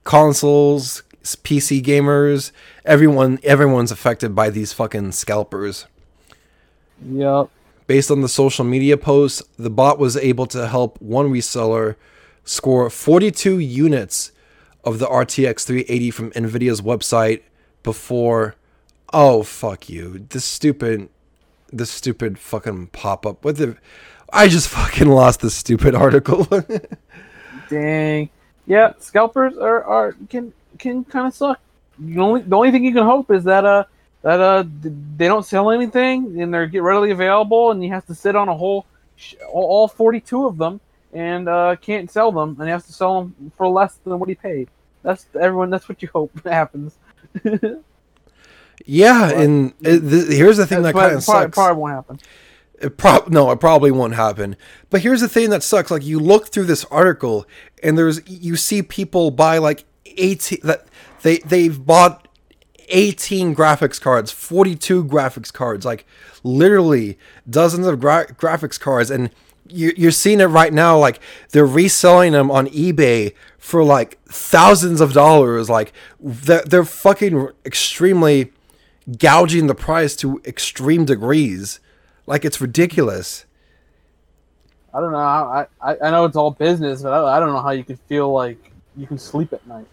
Consoles, 0.04 1.04
PC 1.22 1.84
gamers, 1.84 2.52
everyone 2.86 3.40
everyone's 3.44 3.92
affected 3.92 4.34
by 4.34 4.50
these 4.50 4.74
fucking 4.74 5.12
scalpers. 5.12 5.86
Yep. 7.06 7.50
Based 7.86 8.10
on 8.10 8.22
the 8.22 8.30
social 8.30 8.66
media 8.66 8.98
posts, 8.98 9.44
the 9.58 9.70
bot 9.70 10.00
was 10.00 10.18
able 10.18 10.48
to 10.48 10.68
help 10.68 11.00
one 11.02 11.30
reseller 11.30 11.96
score 12.44 12.90
42 12.90 13.60
units 13.60 14.32
of 14.84 15.00
the 15.00 15.06
RTX 15.06 15.66
380 15.66 16.12
from 16.12 16.32
Nvidia's 16.32 16.82
website 16.82 17.42
before 17.84 18.56
oh 19.14 19.44
fuck 19.44 19.90
you. 19.90 20.26
This 20.30 20.46
stupid 20.46 21.10
this 21.72 21.92
stupid 21.92 22.40
fucking 22.40 22.88
pop-up. 22.88 23.44
What 23.44 23.58
the 23.58 23.78
I 24.32 24.48
just 24.48 24.70
fucking 24.70 25.08
lost 25.08 25.42
this 25.42 25.56
stupid 25.56 25.96
article. 25.96 26.48
Dang. 27.70 28.30
Yeah, 28.66 28.94
scalpers 29.00 29.58
are, 29.58 29.84
are 29.84 30.16
can 30.30 30.54
can 30.78 31.04
kind 31.06 31.28
of 31.28 31.34
suck. 31.34 31.60
The 32.00 32.20
only 32.20 32.42
the 32.42 32.56
only 32.56 32.72
thing 32.72 32.84
you 32.84 32.94
can 32.94 33.06
hope 33.06 33.32
is 33.32 33.44
that 33.46 33.66
uh 33.66 33.86
that 34.22 34.40
uh 34.40 34.64
they 35.16 35.28
don't 35.28 35.46
sell 35.46 35.72
anything 35.72 36.42
and 36.42 36.54
they're 36.54 36.68
get 36.68 36.82
readily 36.84 37.12
available, 37.12 37.72
and 37.72 37.82
he 37.82 37.90
has 37.90 38.04
to 38.06 38.16
sit 38.16 38.36
on 38.36 38.50
a 38.50 38.56
whole 38.56 38.86
all 39.52 39.66
all 39.66 39.88
42 39.88 40.46
of 40.46 40.58
them 40.58 40.80
and 41.14 41.48
uh, 41.48 41.76
can't 41.78 42.12
sell 42.12 42.32
them, 42.32 42.56
and 42.60 42.64
he 42.64 42.70
has 42.70 42.86
to 42.86 42.94
sell 42.94 43.22
them 43.22 43.52
for 43.58 43.68
less 43.68 43.96
than 44.04 44.20
what 44.20 44.30
he 44.30 44.36
paid. 44.36 44.70
That's 45.04 45.26
everyone. 45.40 45.70
That's 45.70 45.88
what 45.88 46.02
you 46.02 46.10
hope 46.14 46.32
happens. 46.46 46.98
Yeah, 48.88 49.30
and 49.30 49.74
it, 49.82 50.00
th- 50.00 50.28
here's 50.30 50.56
the 50.56 50.66
thing 50.66 50.82
that 50.84 50.96
kind 50.96 51.16
of 51.16 51.24
sucks. 51.24 51.54
probably 51.54 51.82
won't 51.82 51.94
happen. 51.94 52.20
It 52.80 52.96
prob 52.96 53.28
no, 53.28 53.52
it 53.52 53.60
probably 53.60 53.92
won't 53.92 54.16
happen. 54.16 54.56
But 54.90 55.02
here's 55.02 55.20
the 55.20 55.28
thing 55.28 55.50
that 55.50 55.62
sucks: 55.62 55.92
like 55.92 56.06
you 56.06 56.20
look 56.20 56.48
through 56.48 56.66
this 56.66 56.86
article, 56.86 57.46
and 57.84 57.98
there's 57.98 58.22
you 58.30 58.56
see 58.56 58.82
people 58.82 59.30
buy 59.32 59.58
like 59.58 59.84
eighteen 60.06 60.60
that 60.64 60.88
they 61.22 61.40
they've 61.40 61.86
bought 61.86 62.30
eighteen 62.88 63.54
graphics 63.54 64.00
cards, 64.00 64.32
forty 64.32 64.76
two 64.76 65.04
graphics 65.04 65.52
cards, 65.52 65.86
like 65.86 66.06
literally 66.44 67.18
dozens 67.50 67.88
of 67.88 68.00
gra- 68.00 68.28
graphics 68.28 68.80
cards, 68.80 69.12
and 69.12 69.32
you, 69.68 69.92
you're 69.98 70.12
seeing 70.12 70.40
it 70.40 70.46
right 70.46 70.72
now. 70.72 70.98
Like 70.98 71.20
they're 71.50 71.66
reselling 71.66 72.32
them 72.32 72.50
on 72.50 72.68
eBay 72.68 73.34
for 73.58 73.84
like 73.84 74.18
thousands 74.26 75.02
of 75.02 75.14
dollars. 75.14 75.70
Like 75.70 75.92
they're, 76.20 76.62
they're 76.62 76.86
fucking 76.86 77.50
extremely 77.66 78.54
gouging 79.18 79.68
the 79.68 79.76
price 79.76 80.16
to 80.18 80.42
extreme 80.46 81.06
degrees. 81.06 81.80
Like 82.26 82.44
it's 82.44 82.60
ridiculous. 82.60 83.46
I 84.94 85.00
don't 85.00 85.12
know. 85.12 85.18
I, 85.18 85.68
I 85.82 85.98
I 86.02 86.12
know 86.12 86.26
it's 86.26 86.36
all 86.36 86.52
business, 86.52 87.02
but 87.02 87.12
I, 87.14 87.38
I 87.38 87.40
don't 87.40 87.50
know 87.50 87.62
how 87.62 87.72
you 87.72 87.84
could 87.84 88.00
feel 88.02 88.32
like 88.32 88.72
you 88.96 89.06
can 89.08 89.18
sleep 89.18 89.54
at 89.54 89.66
night. 89.68 89.86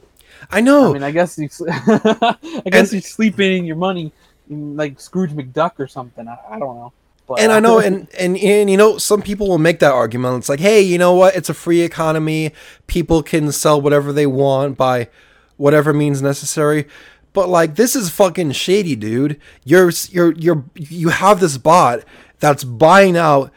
I 0.51 0.61
know. 0.61 0.91
I 0.91 0.93
mean, 0.95 1.03
I 1.03 1.11
guess 1.11 1.39
you, 1.39 1.49
I 1.69 2.37
guess 2.65 2.65
And- 2.65 2.93
you're 2.93 3.03
sleeping 3.03 3.65
your 3.65 3.77
money 3.77 4.13
in 4.51 4.77
like 4.77 5.01
Scrooge 5.01 5.31
McDuck 5.31 5.73
or 5.79 5.87
something. 5.87 6.27
I, 6.29 6.39
I 6.51 6.59
don't 6.59 6.77
know. 6.77 6.93
But, 7.27 7.41
and 7.41 7.53
I 7.53 7.59
know, 7.61 7.79
and, 7.79 8.07
and 8.19 8.37
and 8.37 8.69
you 8.71 8.77
know, 8.77 8.99
some 8.99 9.23
people 9.23 9.49
will 9.49 9.57
make 9.59 9.79
that 9.79 9.93
argument. 9.93 10.37
It's 10.39 10.49
like, 10.51 10.61
hey, 10.61 10.83
you 10.83 10.99
know 10.99 11.15
what? 11.15 11.35
It's 11.35 11.49
a 11.49 11.55
free 11.55 11.81
economy. 11.81 12.53
People 12.87 13.23
can 13.23 13.51
sell 13.51 13.81
whatever 13.81 14.13
they 14.13 14.27
want 14.27 14.77
by 14.77 15.09
whatever 15.57 15.95
means 15.95 16.21
necessary. 16.21 16.87
But 17.35 17.49
like, 17.51 17.75
this 17.75 17.95
is 17.95 18.09
fucking 18.09 18.53
shady, 18.53 18.97
dude. 18.97 19.39
You're 19.65 19.91
you're 20.09 20.33
you're 20.33 20.65
you 20.75 21.11
have 21.11 21.41
this 21.41 21.59
bot 21.59 22.05
that's 22.39 22.65
buying 22.65 23.17
out 23.19 23.51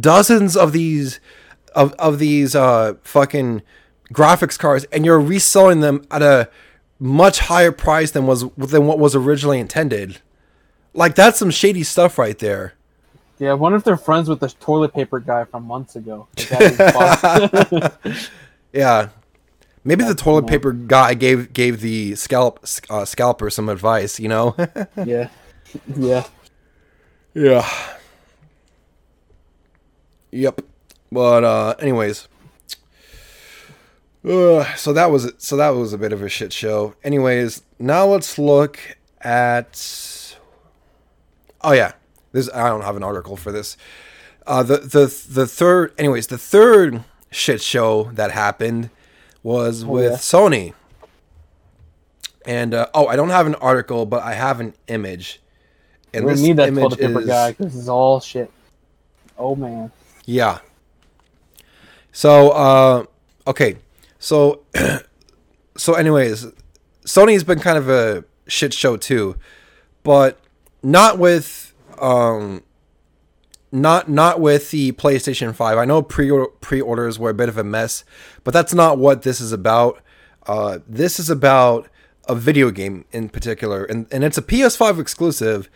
dozens 0.00 0.56
of 0.56 0.72
these 0.72 1.20
of 1.74 1.92
of 1.94 2.18
these 2.18 2.54
uh 2.54 2.94
fucking 3.02 3.62
graphics 4.12 4.58
cards, 4.58 4.84
and 4.92 5.06
you're 5.06 5.20
reselling 5.20 5.80
them 5.80 6.04
at 6.10 6.20
a 6.22 6.50
much 6.98 7.38
higher 7.38 7.72
price 7.72 8.10
than 8.10 8.26
was 8.26 8.44
than 8.56 8.86
what 8.86 8.98
was 8.98 9.14
originally 9.14 9.58
intended. 9.60 10.18
Like 10.92 11.14
that's 11.14 11.38
some 11.38 11.50
shady 11.50 11.84
stuff 11.84 12.18
right 12.18 12.38
there. 12.38 12.74
yeah, 13.38 13.50
I 13.52 13.54
wonder 13.54 13.78
if 13.78 13.84
they're 13.84 13.96
friends 13.96 14.28
with 14.28 14.40
the 14.40 14.48
toilet 14.48 14.92
paper 14.92 15.20
guy 15.20 15.44
from 15.44 15.64
months 15.64 15.94
ago. 15.96 16.26
The 16.34 16.44
guy 16.46 16.68
who 16.68 17.80
bought- 18.10 18.20
Yeah. 18.72 19.08
Maybe 19.82 20.04
the 20.04 20.14
toilet 20.14 20.46
paper 20.46 20.72
guy 20.72 21.14
gave 21.14 21.52
gave 21.52 21.80
the 21.80 22.14
scalp 22.14 22.64
uh, 22.90 23.04
scalper 23.04 23.48
some 23.48 23.68
advice, 23.68 24.20
you 24.20 24.28
know? 24.28 24.54
yeah, 25.06 25.30
yeah. 25.96 26.26
yeah. 27.32 27.68
Yep. 30.32 30.62
But 31.10 31.44
uh 31.44 31.74
anyways. 31.78 32.28
Uh, 34.22 34.64
so 34.74 34.92
that 34.92 35.10
was 35.10 35.24
it 35.24 35.40
so 35.40 35.56
that 35.56 35.70
was 35.70 35.94
a 35.94 35.98
bit 35.98 36.12
of 36.12 36.22
a 36.22 36.28
shit 36.28 36.52
show. 36.52 36.94
Anyways, 37.02 37.62
now 37.78 38.04
let's 38.06 38.38
look 38.38 38.78
at 39.22 40.36
Oh 41.62 41.72
yeah. 41.72 41.92
This 42.32 42.50
I 42.52 42.68
don't 42.68 42.82
have 42.82 42.96
an 42.96 43.02
article 43.02 43.36
for 43.36 43.50
this. 43.50 43.78
Uh 44.46 44.62
the 44.62 44.76
the 44.76 45.24
the 45.28 45.46
third 45.46 45.94
anyways, 45.96 46.26
the 46.26 46.38
third 46.38 47.02
shit 47.30 47.62
show 47.62 48.10
that 48.12 48.30
happened 48.32 48.90
was 49.42 49.84
with 49.84 50.12
yeah. 50.12 50.16
Sony. 50.18 50.74
And 52.46 52.74
uh, 52.74 52.86
oh, 52.94 53.06
I 53.06 53.16
don't 53.16 53.30
have 53.30 53.46
an 53.46 53.54
article, 53.56 54.06
but 54.06 54.22
I 54.22 54.34
have 54.34 54.60
an 54.60 54.74
image. 54.88 55.40
And 56.12 56.24
we 56.24 56.32
this 56.32 56.40
need 56.40 56.56
that 56.56 56.68
image 56.68 56.82
toilet 56.82 56.98
paper 56.98 57.20
is 57.20 57.26
guy 57.26 57.52
because 57.52 57.76
it's 57.76 57.88
all 57.88 58.20
shit. 58.20 58.50
Oh 59.38 59.54
man. 59.54 59.92
yeah. 60.24 60.58
So 62.12 62.50
uh 62.50 63.04
okay. 63.46 63.76
So 64.18 64.62
so 65.76 65.94
anyways, 65.94 66.46
Sony's 67.04 67.44
been 67.44 67.60
kind 67.60 67.78
of 67.78 67.88
a 67.88 68.24
shit 68.48 68.74
show 68.74 68.96
too, 68.96 69.36
but 70.02 70.38
not 70.82 71.18
with 71.18 71.72
um 71.98 72.62
not 73.72 74.08
not 74.08 74.40
with 74.40 74.70
the 74.70 74.92
PlayStation 74.92 75.54
5. 75.54 75.78
I 75.78 75.84
know 75.84 76.02
pre 76.02 76.30
pre-orders 76.60 77.18
were 77.18 77.30
a 77.30 77.34
bit 77.34 77.48
of 77.48 77.56
a 77.56 77.64
mess, 77.64 78.04
but 78.44 78.52
that's 78.52 78.74
not 78.74 78.98
what 78.98 79.22
this 79.22 79.40
is 79.40 79.52
about. 79.52 80.00
Uh 80.46 80.78
this 80.88 81.20
is 81.20 81.30
about 81.30 81.88
a 82.28 82.34
video 82.34 82.70
game 82.70 83.04
in 83.12 83.28
particular 83.28 83.84
and 83.84 84.06
and 84.10 84.24
it's 84.24 84.38
a 84.38 84.42
PS5 84.42 85.00
exclusive. 85.00 85.68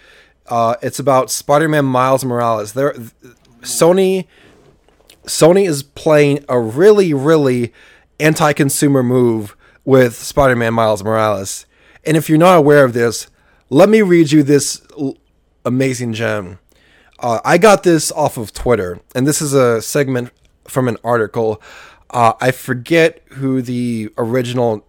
Uh 0.46 0.76
it's 0.82 0.98
about 0.98 1.30
Spider-Man 1.30 1.84
Miles 1.84 2.24
Morales. 2.24 2.72
There 2.72 2.94
Sony 3.62 4.26
Sony 5.26 5.66
is 5.66 5.82
playing 5.82 6.44
a 6.48 6.60
really, 6.60 7.14
really 7.14 7.72
anti-consumer 8.20 9.02
move 9.02 9.56
with 9.84 10.16
Spider-Man 10.16 10.74
Miles 10.74 11.02
Morales. 11.02 11.66
And 12.04 12.16
if 12.16 12.28
you're 12.28 12.38
not 12.38 12.58
aware 12.58 12.84
of 12.84 12.92
this, 12.92 13.28
let 13.70 13.88
me 13.88 14.02
read 14.02 14.32
you 14.32 14.42
this 14.42 14.82
l- 14.98 15.16
amazing 15.64 16.12
gem. 16.12 16.58
Uh, 17.24 17.40
I 17.42 17.56
got 17.56 17.84
this 17.84 18.12
off 18.12 18.36
of 18.36 18.52
Twitter, 18.52 19.00
and 19.14 19.26
this 19.26 19.40
is 19.40 19.54
a 19.54 19.80
segment 19.80 20.30
from 20.68 20.88
an 20.88 20.98
article. 21.02 21.62
Uh, 22.10 22.34
I 22.38 22.50
forget 22.50 23.22
who 23.30 23.62
the 23.62 24.10
original, 24.18 24.84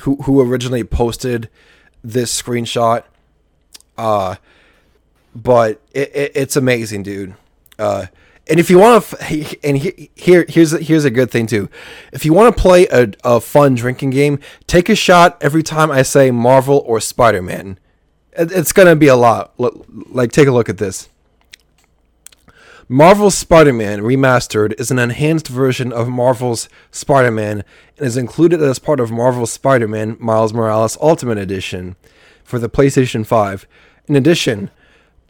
who 0.00 0.16
who 0.16 0.40
originally 0.40 0.82
posted 0.82 1.48
this 2.02 2.42
screenshot. 2.42 3.04
Uh, 3.96 4.34
but 5.32 5.80
it, 5.92 6.10
it, 6.12 6.32
it's 6.34 6.56
amazing, 6.56 7.04
dude. 7.04 7.36
Uh, 7.78 8.06
and 8.48 8.58
if 8.58 8.68
you 8.68 8.80
want 8.80 9.04
to, 9.04 9.56
and 9.62 9.78
he, 9.78 10.10
here 10.16 10.46
here's 10.48 10.72
here's 10.72 11.04
a 11.04 11.10
good 11.10 11.30
thing 11.30 11.46
too. 11.46 11.68
If 12.12 12.24
you 12.24 12.32
want 12.32 12.56
to 12.56 12.60
play 12.60 12.88
a, 12.88 13.12
a 13.22 13.40
fun 13.40 13.76
drinking 13.76 14.10
game, 14.10 14.40
take 14.66 14.88
a 14.88 14.96
shot 14.96 15.38
every 15.40 15.62
time 15.62 15.92
I 15.92 16.02
say 16.02 16.32
Marvel 16.32 16.82
or 16.84 16.98
Spider 16.98 17.42
Man. 17.42 17.78
It, 18.32 18.50
it's 18.50 18.72
gonna 18.72 18.96
be 18.96 19.06
a 19.06 19.14
lot. 19.14 19.54
Like, 19.56 20.32
take 20.32 20.48
a 20.48 20.52
look 20.52 20.68
at 20.68 20.78
this. 20.78 21.08
Marvel's 22.92 23.38
Spider 23.38 23.72
Man 23.72 24.00
Remastered 24.00 24.74
is 24.80 24.90
an 24.90 24.98
enhanced 24.98 25.46
version 25.46 25.92
of 25.92 26.08
Marvel's 26.08 26.68
Spider 26.90 27.30
Man 27.30 27.62
and 27.96 28.06
is 28.08 28.16
included 28.16 28.60
as 28.60 28.80
part 28.80 28.98
of 28.98 29.12
Marvel's 29.12 29.52
Spider 29.52 29.86
Man 29.86 30.16
Miles 30.18 30.52
Morales 30.52 30.98
Ultimate 31.00 31.38
Edition 31.38 31.94
for 32.42 32.58
the 32.58 32.68
PlayStation 32.68 33.24
5. 33.24 33.64
In 34.08 34.16
addition, 34.16 34.70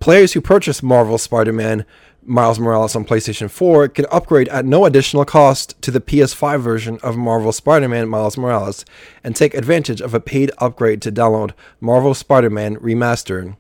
players 0.01 0.33
who 0.33 0.41
purchase 0.41 0.83
Marvel's 0.83 1.21
Spider 1.21 1.53
Man 1.53 1.85
Miles 2.25 2.59
Morales 2.59 2.97
on 2.97 3.05
PlayStation 3.05 3.51
4 3.51 3.89
can 3.89 4.07
upgrade 4.11 4.49
at 4.49 4.65
no 4.65 4.87
additional 4.87 5.27
cost 5.27 5.83
to 5.83 5.91
the 5.91 6.01
PS5 6.01 6.63
version 6.63 6.99
of 7.03 7.19
Marvel 7.19 7.53
Spider 7.53 7.91
Man 7.91 8.09
Miles 8.09 8.39
Morales 8.39 8.87
and 9.23 9.37
take 9.37 9.53
advantage 9.53 10.01
of 10.01 10.15
a 10.15 10.21
paid 10.21 10.51
upgrade 10.57 11.03
to 11.03 11.13
download 11.13 11.53
Marvel 11.79 12.15
Spider 12.15 12.49
Man 12.49 12.77
Remastered. 12.77 13.55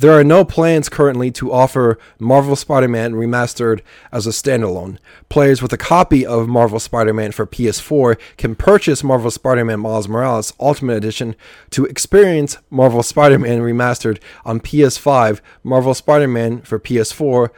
There 0.00 0.18
are 0.18 0.24
no 0.24 0.46
plans 0.46 0.88
currently 0.88 1.30
to 1.32 1.52
offer 1.52 1.98
Marvel 2.18 2.56
Spider 2.56 2.88
Man 2.88 3.12
Remastered 3.12 3.82
as 4.10 4.26
a 4.26 4.30
standalone. 4.30 4.96
Players 5.28 5.60
with 5.60 5.74
a 5.74 5.76
copy 5.76 6.24
of 6.24 6.48
Marvel 6.48 6.80
Spider 6.80 7.12
Man 7.12 7.32
for 7.32 7.46
PS4 7.46 8.18
can 8.38 8.54
purchase 8.54 9.04
Marvel 9.04 9.30
Spider 9.30 9.62
Man 9.62 9.80
Miles 9.80 10.08
Morales 10.08 10.54
Ultimate 10.58 10.96
Edition 10.96 11.36
to 11.68 11.84
experience 11.84 12.56
Marvel 12.70 13.02
Spider 13.02 13.38
Man 13.38 13.60
Remastered 13.60 14.22
on 14.42 14.58
PS5. 14.60 15.42
Marvel 15.62 15.92
Spider 15.92 16.28
Man 16.28 16.62
for 16.62 16.80
PS4 16.80 17.50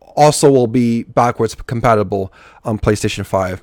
also 0.00 0.50
will 0.50 0.66
be 0.66 1.04
backwards 1.04 1.54
compatible 1.54 2.30
on 2.62 2.78
PlayStation 2.78 3.24
5. 3.24 3.62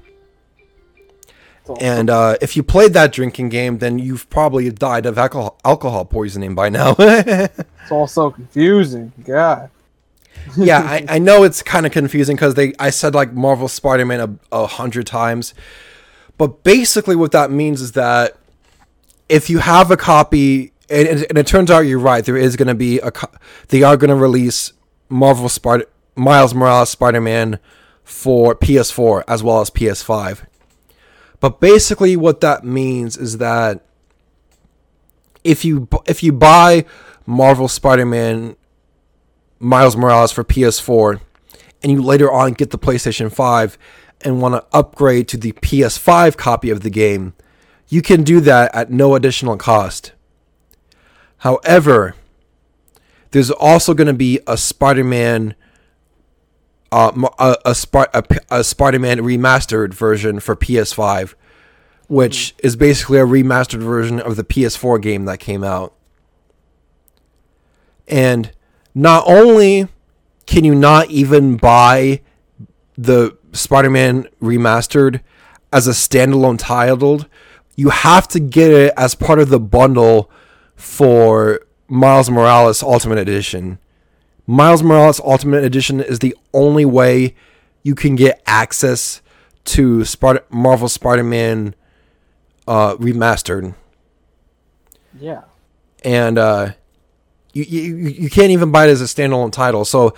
And 1.76 2.10
uh, 2.10 2.38
if 2.42 2.56
you 2.56 2.64
played 2.64 2.94
that 2.94 3.12
drinking 3.12 3.50
game, 3.50 3.80
then 3.80 4.00
you've 4.00 4.30
probably 4.30 4.70
died 4.70 5.06
of 5.06 5.18
alcohol, 5.18 5.60
alcohol 5.66 6.06
poisoning 6.06 6.56
by 6.56 6.70
now. 6.70 6.96
It's 7.88 7.94
all 7.94 8.06
so 8.06 8.32
confusing. 8.32 9.14
God. 9.24 9.70
yeah, 10.58 10.80
I, 10.80 11.06
I 11.08 11.20
know 11.20 11.44
it's 11.44 11.64
kind 11.64 11.86
of 11.86 11.94
confusing 11.94 12.36
because 12.36 12.56
they 12.56 12.74
I 12.80 12.90
said 12.90 13.16
like 13.16 13.32
Marvel 13.32 13.70
Spider-Man 13.70 14.40
a, 14.52 14.58
a 14.64 14.68
hundred 14.68 15.08
times, 15.08 15.54
but 16.38 16.64
basically 16.64 17.16
what 17.16 17.32
that 17.32 17.50
means 17.50 17.82
is 17.82 17.94
that 17.94 18.38
if 19.30 19.50
you 19.50 19.60
have 19.60 19.90
a 19.92 19.96
copy, 19.96 20.74
and, 20.90 21.08
and 21.08 21.38
it 21.38 21.48
turns 21.48 21.72
out 21.72 21.82
you're 21.82 22.00
right, 22.00 22.26
there 22.26 22.38
is 22.38 22.58
going 22.58 22.68
to 22.68 22.76
be 22.76 23.00
a 23.00 23.12
co- 23.12 23.32
they 23.70 23.84
are 23.84 23.98
going 23.98 24.10
to 24.10 24.16
release 24.16 24.74
Marvel 25.10 25.50
Spider 25.50 25.86
Miles 26.16 26.54
Morales 26.54 26.90
Spider-Man 26.90 27.60
for 28.04 28.56
PS4 28.56 29.24
as 29.28 29.44
well 29.44 29.62
as 29.62 29.70
PS5. 29.70 30.46
But 31.40 31.60
basically 31.60 32.16
what 32.16 32.42
that 32.42 32.64
means 32.64 33.18
is 33.18 33.38
that 33.38 33.84
if 35.44 35.64
you 35.64 35.88
if 36.06 36.24
you 36.24 36.34
buy 36.34 36.86
Marvel 37.26 37.68
Spider-Man 37.68 38.56
Miles 39.60 39.96
Morales 39.96 40.32
for 40.32 40.44
PS4 40.44 41.20
and 41.84 41.92
you 41.92 42.02
later 42.02 42.32
on 42.32 42.54
get 42.54 42.72
the 42.72 42.80
PlayStation 42.80 43.32
5 43.32 43.78
and 44.22 44.42
want 44.42 44.56
to 44.56 44.78
upgrade 44.78 45.28
to 45.30 45.38
the 45.38 45.52
PS5 45.54 46.38
copy 46.38 46.70
of 46.70 46.82
the 46.82 46.90
game, 46.90 47.34
you 47.88 48.02
can 48.02 48.24
do 48.24 48.40
that 48.42 48.74
at 48.74 48.92
no 48.92 49.16
additional 49.16 49.58
cost. 49.58 50.14
However, 51.40 52.16
there's 53.32 53.52
also 53.52 53.94
going 53.94 54.08
to 54.08 54.14
be 54.14 54.40
a 54.48 54.58
Spider-Man 54.58 55.56
uh, 56.92 57.12
m- 57.16 57.26
a, 57.40 57.56
a, 57.66 57.76
a, 58.14 58.24
a 58.50 58.64
Spider-Man 58.64 59.20
remastered 59.20 59.94
version 59.94 60.40
for 60.40 60.56
PS5, 60.56 61.34
which 62.08 62.56
is 62.60 62.76
basically 62.76 63.20
a 63.20 63.26
remastered 63.26 63.82
version 63.82 64.20
of 64.20 64.36
the 64.36 64.44
PS4 64.44 65.02
game 65.02 65.26
that 65.26 65.40
came 65.40 65.64
out. 65.64 65.94
And 68.08 68.52
not 68.96 69.24
only 69.28 69.88
can 70.46 70.64
you 70.64 70.74
not 70.74 71.10
even 71.12 71.58
buy 71.58 72.22
the 72.98 73.38
Spider-Man 73.52 74.28
remastered 74.42 75.22
as 75.74 75.88
a 75.88 75.92
standalone 75.92 76.58
titled, 76.58 77.28
you 77.76 77.90
have 77.90 78.28
to 78.30 78.40
get 78.40 78.72
it 78.72 78.94
as 78.98 79.14
part 79.14 79.40
of 79.40 79.50
the 79.50 79.60
bundle 79.60 80.32
for 80.76 81.62
Miles 81.88 82.30
Morales 82.30 82.82
Ultimate 82.82 83.18
Edition. 83.20 83.78
Miles 84.48 84.82
Morales 84.82 85.20
Ultimate 85.20 85.64
Edition 85.64 86.00
is 86.00 86.20
the 86.20 86.36
only 86.54 86.86
way 86.86 87.36
you 87.84 87.94
can 87.96 88.16
get 88.16 88.42
access 88.48 89.22
to 89.66 90.06
Spider- 90.06 90.44
Marvel 90.50 90.88
Spider-Man 90.88 91.76
uh, 92.68 92.96
remastered, 92.96 93.76
Yeah. 95.20 95.42
and 96.04 96.38
uh, 96.38 96.72
you, 97.54 97.64
you 97.64 97.96
you 98.08 98.30
can't 98.30 98.52
even 98.52 98.72
buy 98.72 98.88
it 98.88 98.90
as 98.90 99.02
a 99.02 99.06
standalone 99.06 99.52
title. 99.52 99.84
So 99.86 100.14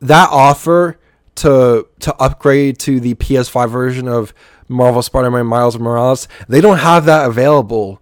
that 0.00 0.28
offer 0.30 0.98
to 1.36 1.86
to 2.00 2.14
upgrade 2.16 2.78
to 2.80 3.00
the 3.00 3.14
PS5 3.14 3.70
version 3.70 4.08
of 4.08 4.32
Marvel 4.68 5.02
Spider-Man 5.02 5.46
Miles 5.46 5.78
Morales, 5.78 6.28
they 6.48 6.60
don't 6.60 6.78
have 6.78 7.04
that 7.06 7.26
available 7.28 8.00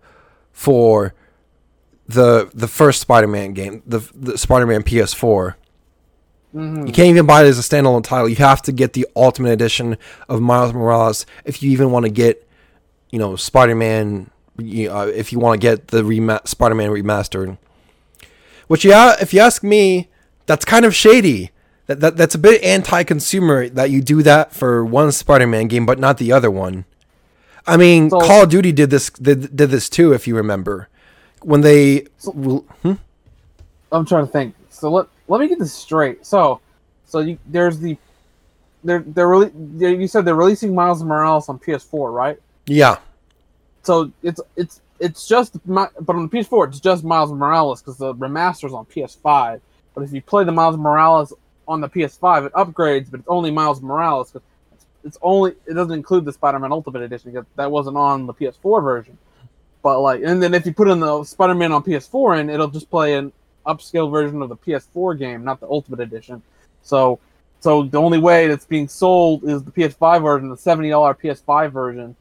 for 0.53 1.15
the 2.09 2.51
the 2.55 2.69
first 2.69 3.01
Spider-Man 3.01 3.53
game, 3.55 3.83
the 3.87 4.01
the 4.15 4.37
Spider-Man 4.39 4.83
PS4. 4.83 5.55
Mm-hmm. 6.55 6.87
You 6.87 6.93
can't 6.93 7.09
even 7.09 7.27
buy 7.27 7.45
it 7.45 7.47
as 7.47 7.59
a 7.59 7.63
standalone 7.63 8.03
title. 8.03 8.29
You 8.29 8.37
have 8.37 8.63
to 8.63 8.73
get 8.73 8.93
the 8.93 9.07
Ultimate 9.15 9.51
Edition 9.51 9.97
of 10.29 10.41
Miles 10.41 10.73
Morales 10.73 11.25
if 11.45 11.63
you 11.63 11.71
even 11.71 11.93
want 11.93 12.07
to 12.07 12.11
get, 12.11 12.47
you 13.11 13.19
know, 13.19 13.37
Spider-Man. 13.37 14.31
You, 14.59 14.91
uh, 14.93 15.07
if 15.07 15.33
you 15.33 15.39
want 15.39 15.61
to 15.61 15.67
get 15.67 15.89
the 15.89 16.05
rema- 16.05 16.43
Spider-Man 16.45 16.91
remastered, 16.91 17.57
which 18.67 18.85
yeah, 18.85 19.17
if 19.21 19.33
you 19.33 19.41
ask 19.41 19.63
me, 19.63 20.11
that's 20.47 20.65
kind 20.65 20.85
of 20.85 20.95
shady. 20.95 21.51
That, 21.87 22.01
that 22.01 22.17
that's 22.17 22.35
a 22.35 22.39
bit 22.39 22.63
anti-consumer 22.63 23.69
that 23.71 23.91
you 23.91 24.01
do 24.03 24.23
that 24.23 24.53
for 24.53 24.85
one 24.85 25.11
Spider-Man 25.13 25.67
game 25.69 25.87
but 25.87 25.99
not 25.99 26.19
the 26.19 26.31
other 26.31 26.51
one. 26.51 26.85
I 27.67 27.77
mean, 27.77 28.11
So- 28.11 28.21
Call 28.21 28.43
of 28.45 28.51
Duty 28.51 28.73
did 28.73 28.91
this 28.91 29.11
did, 29.11 29.57
did 29.57 29.71
this 29.71 29.89
too, 29.89 30.13
if 30.13 30.27
you 30.29 30.37
remember, 30.37 30.89
when 31.43 31.63
they. 31.63 32.07
Hmm? 32.25 32.93
I'm 33.93 34.05
trying 34.05 34.27
to 34.27 34.33
think. 34.33 34.55
So 34.71 34.91
let 34.91 35.07
let 35.31 35.41
me 35.41 35.49
get 35.49 35.59
this 35.59 35.73
straight. 35.73 36.27
So, 36.27 36.61
so 37.07 37.21
you, 37.21 37.39
there's 37.47 37.79
the 37.79 37.97
they're 38.85 39.01
they're 39.01 39.29
really 39.29 39.51
you 39.79 40.09
said 40.09 40.25
they're 40.25 40.35
releasing 40.35 40.75
Miles 40.75 41.03
Morales 41.03 41.49
on 41.49 41.59
PS4, 41.59 42.13
right? 42.13 42.39
Yeah, 42.67 42.97
So 43.83 44.11
it's 44.23 44.41
it's 44.57 44.81
it's 44.99 45.27
just 45.29 45.59
but 45.67 45.91
on 46.09 46.29
the 46.29 46.29
PS4 46.29 46.69
it's 46.69 46.81
just 46.81 47.05
Miles 47.05 47.33
Morales 47.33 47.81
because 47.83 47.97
the 47.99 48.15
remaster's 48.15 48.73
on 48.73 48.85
PS5. 48.87 49.61
But 49.95 50.05
if 50.05 50.13
you 50.13 50.23
play 50.23 50.45
the 50.45 50.53
Miles 50.53 50.77
Morales 50.77 51.33
on 51.69 51.81
the 51.81 51.89
PS5, 51.89 52.47
it 52.47 52.53
upgrades, 52.55 53.11
but 53.11 53.21
it's 53.21 53.29
only 53.29 53.51
Miles 53.51 53.81
Morales. 53.83 54.31
'cause 54.31 54.43
it's, 54.73 54.87
it's 55.05 55.19
only 55.23 55.53
it 55.67 55.75
doesn't 55.75 55.93
include 55.93 56.25
the 56.25 56.33
Spider-Man 56.33 56.73
Ultimate 56.73 57.03
Edition 57.03 57.33
because 57.33 57.47
that 57.57 57.71
wasn't 57.71 57.97
on 57.97 58.27
the 58.27 58.35
PS4 58.35 58.83
version. 58.83 59.19
But 59.83 60.01
like, 60.01 60.23
and 60.25 60.43
then 60.43 60.55
if 60.55 60.67
you 60.67 60.73
put 60.75 60.89
in 60.89 61.01
the 61.01 61.25
Spider-Man 61.25 61.73
on 61.73 61.83
PS4, 61.83 62.41
and 62.41 62.51
it'll 62.51 62.69
just 62.69 62.91
play 62.91 63.15
an 63.15 63.33
upscale 63.67 64.11
version 64.11 64.43
of 64.43 64.49
the 64.49 64.57
PS4 64.57 65.19
game, 65.19 65.45
not 65.45 65.61
the 65.61 65.67
Ultimate 65.69 66.01
Edition. 66.01 66.43
So, 66.83 67.19
so 67.61 67.85
the 67.85 67.99
only 67.99 68.19
way 68.19 68.47
that's 68.47 68.65
being 68.65 68.89
sold 68.89 69.45
is 69.45 69.63
the 69.63 69.71
PS5 69.71 70.23
version, 70.23 70.49
the 70.49 70.57
seventy 70.57 70.91
dollar 70.91 71.15
PS5 71.15 71.71
version. 71.73 72.17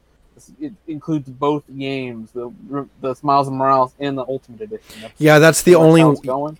It 0.58 0.72
includes 0.86 1.28
both 1.28 1.64
games, 1.76 2.30
the 2.32 2.52
the 3.00 3.14
Miles 3.22 3.50
Morales 3.50 3.92
and 3.98 4.16
the 4.16 4.24
Ultimate 4.24 4.62
Edition. 4.62 5.00
That's 5.02 5.14
yeah, 5.18 5.38
that's 5.38 5.62
the 5.62 5.74
only. 5.74 6.02
going. 6.24 6.58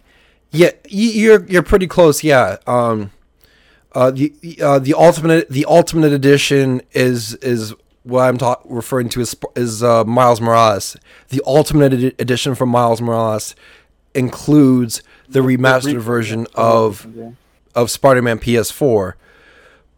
Yeah, 0.50 0.70
you're 0.88 1.44
you're 1.46 1.62
pretty 1.62 1.86
close. 1.86 2.24
Yeah. 2.24 2.56
Um, 2.66 3.10
uh, 3.92 4.10
the 4.10 4.32
uh, 4.62 4.78
the 4.78 4.94
ultimate 4.94 5.48
the 5.48 5.64
ultimate 5.66 6.12
edition 6.12 6.82
is 6.92 7.34
is 7.36 7.74
what 8.02 8.22
I'm 8.22 8.38
ta- 8.38 8.60
referring 8.64 9.08
to 9.10 9.20
as 9.20 9.36
is 9.56 9.82
uh, 9.82 10.04
Miles 10.04 10.40
Morales. 10.40 10.96
The 11.28 11.42
ultimate 11.46 11.92
edi- 11.92 12.14
edition 12.18 12.54
for 12.54 12.66
Miles 12.66 13.00
Morales 13.00 13.54
includes 14.14 15.02
the 15.28 15.40
remastered 15.40 15.94
re- 15.94 16.00
version 16.00 16.46
of 16.54 17.06
of 17.74 17.90
Spider-Man 17.90 18.38
PS4. 18.38 19.14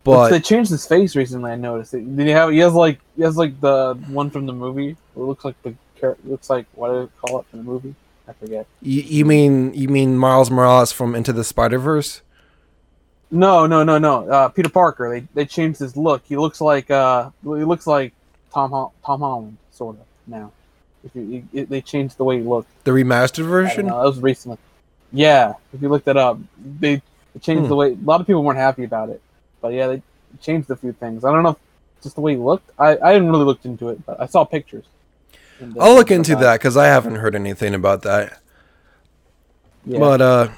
But 0.05 0.31
they 0.31 0.41
changed 0.41 0.71
his 0.71 0.87
face 0.87 1.15
recently. 1.15 1.53
I 1.53 1.57
noticed. 1.57 1.95
it. 1.95 2.17
Did 2.17 2.27
he 2.27 2.33
have? 2.33 2.51
He 2.51 2.59
has 2.59 2.73
like 2.75 2.99
he 3.17 3.23
has 3.23 3.37
like 3.37 3.61
the 3.61 3.95
one 4.09 4.31
from 4.31 4.47
the 4.47 4.53
movie. 4.53 4.91
It 4.91 5.19
looks 5.19 5.45
like 5.45 5.61
the 5.63 5.75
looks 6.25 6.51
like 6.51 6.67
what 6.75 6.89
do 6.89 7.01
they 7.03 7.11
call 7.29 7.41
it 7.41 7.47
from 7.47 7.61
the 7.61 7.65
movie? 7.65 7.95
I 8.27 8.33
forget. 8.33 8.67
you, 8.81 9.03
you 9.03 9.25
mean 9.25 9.75
you 9.75 9.89
mean 9.89 10.17
Miles 10.17 10.51
Morales 10.51 10.93
from 10.93 11.15
Into 11.15 11.33
the 11.33 11.45
Spider 11.45 11.79
Verse? 11.79 12.23
No, 13.31 13.67
no, 13.67 13.83
no, 13.83 13.99
no. 13.99 14.29
Uh, 14.29 14.49
Peter 14.49 14.69
Parker. 14.69 15.09
They 15.09 15.27
they 15.35 15.47
changed 15.47 15.79
his 15.79 15.97
look. 15.97 16.23
He 16.25 16.37
looks 16.37 16.61
like 16.61 16.91
uh 16.91 17.31
he 17.43 17.49
looks 17.49 17.87
like 17.87 18.13
Tom 18.53 18.91
Tom 19.05 19.21
Holland 19.21 19.57
sort 19.71 19.97
of 19.97 20.03
now. 20.27 20.53
If 21.05 21.15
you, 21.15 21.47
you, 21.53 21.67
they 21.67 21.81
changed 21.81 22.17
the 22.17 22.25
way 22.25 22.39
he 22.39 22.43
looked. 22.45 22.69
The 22.85 22.93
remastered 22.93 23.47
version? 23.47 23.87
know, 23.87 23.99
that 23.99 24.07
was 24.07 24.21
recently. 24.21 24.59
Yeah, 25.13 25.55
if 25.73 25.83
you 25.83 25.89
look 25.89 26.05
that 26.05 26.17
up, 26.17 26.39
they, 26.79 27.03
changed 27.41 27.65
Hmm. 27.65 27.69
the 27.69 27.77
way. 27.77 27.93
A 27.93 27.97
lot 28.05 28.21
of 28.21 28.27
people 28.27 28.43
weren't 28.45 28.59
happy 28.59 28.85
about 28.85 29.09
it, 29.09 29.21
but 29.61 29.73
yeah, 29.73 29.87
they 29.89 30.03
changed 30.41 30.71
a 30.71 30.77
few 30.77 30.93
things. 30.93 31.25
I 31.25 31.33
don't 31.33 31.43
know, 31.43 31.51
if 31.51 31.57
just 32.03 32.15
the 32.15 32.21
way 32.21 32.33
he 32.33 32.39
looked. 32.39 32.71
I 32.79 32.99
I 32.99 33.13
hadn't 33.13 33.31
really 33.31 33.45
looked 33.45 33.65
into 33.65 33.89
it, 33.89 34.05
but 34.05 34.21
I 34.21 34.27
saw 34.27 34.45
pictures. 34.45 34.85
Uh, 35.61 35.67
I'll 35.81 35.95
look 35.95 36.11
into 36.11 36.35
that 36.37 36.61
because 36.61 36.77
I 36.77 36.87
haven't 36.87 37.17
heard 37.17 37.35
anything 37.35 37.75
about 37.75 38.03
that. 38.03 38.41
Yeah. 39.87 39.99
But 39.99 40.21
uh 40.21 40.49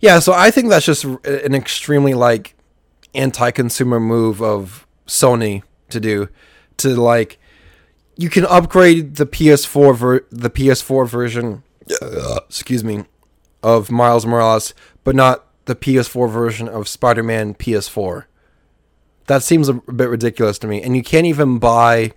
yeah, 0.00 0.18
so 0.18 0.32
I 0.32 0.50
think 0.50 0.68
that's 0.68 0.86
just 0.86 1.04
an 1.04 1.54
extremely 1.54 2.14
like 2.14 2.54
anti-consumer 3.14 3.98
move 3.98 4.42
of 4.42 4.86
Sony 5.06 5.62
to 5.88 6.00
do 6.00 6.28
to 6.78 6.90
like 6.90 7.38
you 8.16 8.30
can 8.30 8.44
upgrade 8.46 9.16
the 9.16 9.26
PS4 9.26 9.96
ver- 9.96 10.26
the 10.30 10.50
PS4 10.50 11.08
version 11.08 11.62
uh, 12.02 12.40
excuse 12.48 12.82
me 12.82 13.04
of 13.62 13.90
Miles 13.90 14.26
Morales 14.26 14.74
but 15.04 15.14
not 15.14 15.44
the 15.66 15.76
PS4 15.76 16.30
version 16.30 16.68
of 16.68 16.88
Spider-Man 16.88 17.54
PS4. 17.54 18.24
That 19.26 19.42
seems 19.42 19.68
a 19.68 19.74
bit 19.74 20.08
ridiculous 20.08 20.58
to 20.60 20.66
me 20.66 20.82
and 20.82 20.96
you 20.96 21.02
can't 21.02 21.26
even 21.26 21.58
buy 21.58 22.12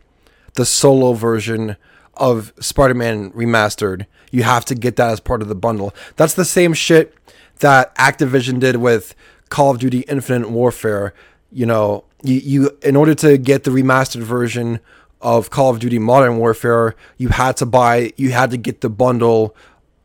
the 0.53 0.65
solo 0.65 1.13
version 1.13 1.75
of 2.15 2.53
Spider-Man 2.59 3.31
remastered. 3.31 4.05
You 4.31 4.43
have 4.43 4.65
to 4.65 4.75
get 4.75 4.95
that 4.97 5.09
as 5.09 5.19
part 5.19 5.41
of 5.41 5.47
the 5.47 5.55
bundle. 5.55 5.93
That's 6.15 6.33
the 6.33 6.45
same 6.45 6.73
shit 6.73 7.15
that 7.59 7.95
Activision 7.95 8.59
did 8.59 8.77
with 8.77 9.15
Call 9.49 9.71
of 9.71 9.79
Duty 9.79 10.01
Infinite 10.01 10.49
Warfare. 10.49 11.13
You 11.51 11.65
know, 11.65 12.05
you, 12.23 12.35
you 12.35 12.77
in 12.83 12.95
order 12.95 13.15
to 13.15 13.37
get 13.37 13.63
the 13.63 13.71
remastered 13.71 14.21
version 14.21 14.79
of 15.21 15.49
Call 15.49 15.69
of 15.71 15.79
Duty 15.79 15.99
Modern 15.99 16.37
Warfare, 16.37 16.95
you 17.17 17.29
had 17.29 17.57
to 17.57 17.65
buy 17.65 18.13
you 18.15 18.31
had 18.31 18.51
to 18.51 18.57
get 18.57 18.81
the 18.81 18.89
bundle 18.89 19.55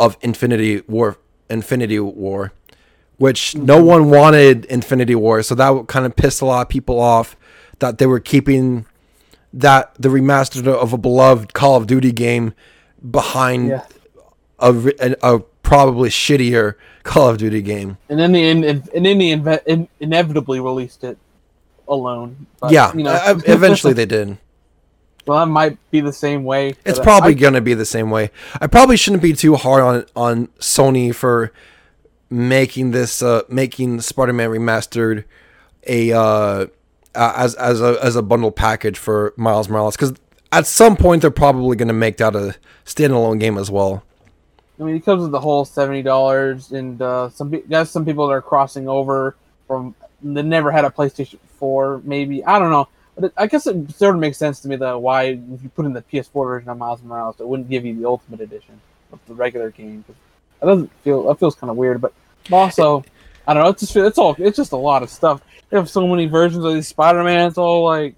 of 0.00 0.16
Infinity 0.20 0.82
War 0.88 1.18
Infinity 1.48 2.00
War, 2.00 2.52
which 3.18 3.54
no 3.54 3.78
mm-hmm. 3.78 3.86
one 3.86 4.10
wanted 4.10 4.64
Infinity 4.66 5.14
War, 5.14 5.42
so 5.42 5.54
that 5.54 5.86
kind 5.88 6.06
of 6.06 6.16
pissed 6.16 6.40
a 6.40 6.46
lot 6.46 6.62
of 6.62 6.68
people 6.68 6.98
off 6.98 7.36
that 7.78 7.98
they 7.98 8.06
were 8.06 8.20
keeping 8.20 8.86
that 9.52 9.94
the 9.96 10.08
remastered 10.08 10.66
of 10.66 10.92
a 10.92 10.98
beloved 10.98 11.54
Call 11.54 11.76
of 11.76 11.86
Duty 11.86 12.12
game 12.12 12.54
behind 13.08 13.68
Yeah. 13.68 13.86
a, 14.58 14.74
a, 14.98 15.16
a 15.22 15.40
probably 15.62 16.08
shittier 16.08 16.74
Call 17.04 17.28
of 17.28 17.38
Duty 17.38 17.62
game. 17.62 17.98
and 18.08 18.18
then 18.18 18.32
the 18.32 18.48
and, 18.48 18.64
and 18.64 19.06
then 19.06 19.18
the 19.18 19.32
inve- 19.32 19.64
in, 19.66 19.88
inevitably 20.00 20.58
released 20.58 21.04
it 21.04 21.18
alone. 21.86 22.46
But, 22.60 22.72
yeah, 22.72 22.92
you 22.94 23.04
know, 23.04 23.16
eventually 23.46 23.92
they 23.92 24.06
did. 24.06 24.38
Well, 25.26 25.38
that 25.38 25.50
might 25.50 25.78
be 25.90 26.00
the 26.00 26.12
same 26.12 26.44
way. 26.44 26.74
It's 26.84 26.98
but 26.98 27.00
I- 27.00 27.04
probably 27.04 27.34
gonna 27.34 27.60
be 27.60 27.74
the 27.74 27.84
same 27.86 28.10
way. 28.10 28.30
I 28.60 28.66
probably 28.66 28.96
shouldn't 28.96 29.22
be 29.22 29.32
too 29.32 29.56
hard 29.56 29.82
on 29.82 30.06
on 30.14 30.46
Sony 30.58 31.14
for 31.14 31.52
making 32.30 32.90
this 32.90 33.22
uh 33.22 33.42
making 33.48 34.00
Spider-Man 34.00 34.50
remastered 34.50 35.24
a 35.86 36.12
uh 36.12 36.66
as 37.14 37.54
as 37.54 37.80
a 37.80 37.98
as 38.02 38.16
a 38.16 38.22
bundle 38.22 38.50
package 38.50 38.98
for 38.98 39.32
Miles 39.36 39.68
Morales 39.68 39.96
because 39.96 40.14
at 40.52 40.66
some 40.66 40.96
point 40.96 41.22
they're 41.22 41.30
probably 41.30 41.76
going 41.76 41.88
to 41.88 41.94
make 41.94 42.16
that 42.18 42.36
a 42.36 42.54
standalone 42.84 43.40
game 43.40 43.58
as 43.58 43.70
well. 43.70 44.04
I 44.78 44.84
mean, 44.84 44.96
it 44.96 45.04
comes 45.04 45.22
with 45.22 45.32
the 45.32 45.40
whole 45.40 45.64
seventy 45.64 46.02
dollars, 46.02 46.72
and 46.72 47.00
uh, 47.00 47.28
some 47.30 47.54
there's 47.66 47.90
some 47.90 48.04
people 48.04 48.26
that 48.26 48.34
are 48.34 48.42
crossing 48.42 48.88
over 48.88 49.36
from 49.66 49.94
that 50.22 50.44
never 50.44 50.70
had 50.72 50.84
a 50.84 50.90
PlayStation 50.90 51.38
Four. 51.58 52.00
Maybe 52.04 52.44
I 52.44 52.58
don't 52.58 52.70
know, 52.70 52.88
I 53.36 53.46
guess 53.46 53.66
it 53.66 53.90
sort 53.92 54.14
of 54.14 54.20
makes 54.20 54.38
sense 54.38 54.60
to 54.60 54.68
me 54.68 54.76
that 54.76 55.00
why 55.00 55.24
if 55.24 55.62
you 55.62 55.68
put 55.74 55.86
in 55.86 55.92
the 55.92 56.02
PS4 56.02 56.46
version 56.46 56.68
of 56.68 56.78
Miles 56.78 57.02
Morales, 57.02 57.36
it 57.38 57.46
wouldn't 57.46 57.70
give 57.70 57.84
you 57.84 57.94
the 57.94 58.06
Ultimate 58.06 58.40
Edition 58.40 58.80
of 59.12 59.20
the 59.26 59.34
regular 59.34 59.70
game. 59.70 60.04
That 60.60 60.66
doesn't 60.66 60.90
feel 61.02 61.22
that 61.24 61.38
feels 61.38 61.54
kind 61.54 61.70
of 61.70 61.76
weird, 61.76 62.00
but 62.00 62.12
also 62.50 63.04
I 63.46 63.54
don't 63.54 63.62
know. 63.62 63.70
It's 63.70 63.80
just 63.80 63.96
it's 63.96 64.18
all 64.18 64.34
it's 64.38 64.56
just 64.56 64.72
a 64.72 64.76
lot 64.76 65.02
of 65.02 65.10
stuff. 65.10 65.42
They 65.70 65.76
have 65.76 65.88
so 65.88 66.06
many 66.06 66.26
versions 66.26 66.64
of 66.64 66.74
these 66.74 66.88
Spider-Man. 66.88 67.48
It's 67.48 67.58
all 67.58 67.84
like 67.84 68.14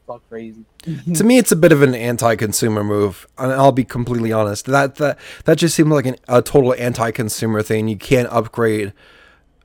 it's 0.00 0.08
all 0.08 0.20
crazy. 0.28 0.64
to 1.14 1.24
me, 1.24 1.38
it's 1.38 1.52
a 1.52 1.56
bit 1.56 1.72
of 1.72 1.82
an 1.82 1.94
anti-consumer 1.94 2.82
move, 2.82 3.26
and 3.38 3.52
I'll 3.52 3.72
be 3.72 3.84
completely 3.84 4.32
honest. 4.32 4.66
That 4.66 4.96
that 4.96 5.18
that 5.44 5.58
just 5.58 5.74
seemed 5.74 5.90
like 5.90 6.06
an, 6.06 6.16
a 6.28 6.42
total 6.42 6.74
anti-consumer 6.74 7.62
thing. 7.62 7.88
You 7.88 7.96
can't 7.96 8.28
upgrade 8.28 8.92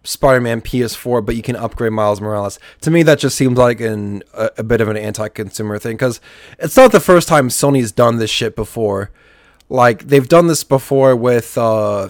Spider-Man 0.06 0.62
PS4, 0.62 1.26
but 1.26 1.36
you 1.36 1.42
can 1.42 1.56
upgrade 1.56 1.92
Miles 1.92 2.22
Morales. 2.22 2.60
To 2.82 2.92
me, 2.92 3.04
that 3.04 3.20
just 3.20 3.36
seems 3.36 3.58
like 3.58 3.82
an 3.82 4.24
a, 4.34 4.52
a 4.60 4.64
bit 4.64 4.80
of 4.82 4.88
an 4.88 4.98
anti-consumer 4.98 5.80
thing 5.80 5.98
because 5.98 6.22
it's 6.60 6.78
not 6.78 6.92
the 6.92 7.00
first 7.00 7.28
time 7.28 7.50
Sony's 7.50 7.92
done 7.92 8.18
this 8.18 8.30
shit 8.30 8.56
before. 8.56 9.12
Like 9.68 10.08
they've 10.08 10.28
done 10.28 10.48
this 10.48 10.64
before 10.64 11.16
with, 11.16 11.58
uh, 11.58 12.10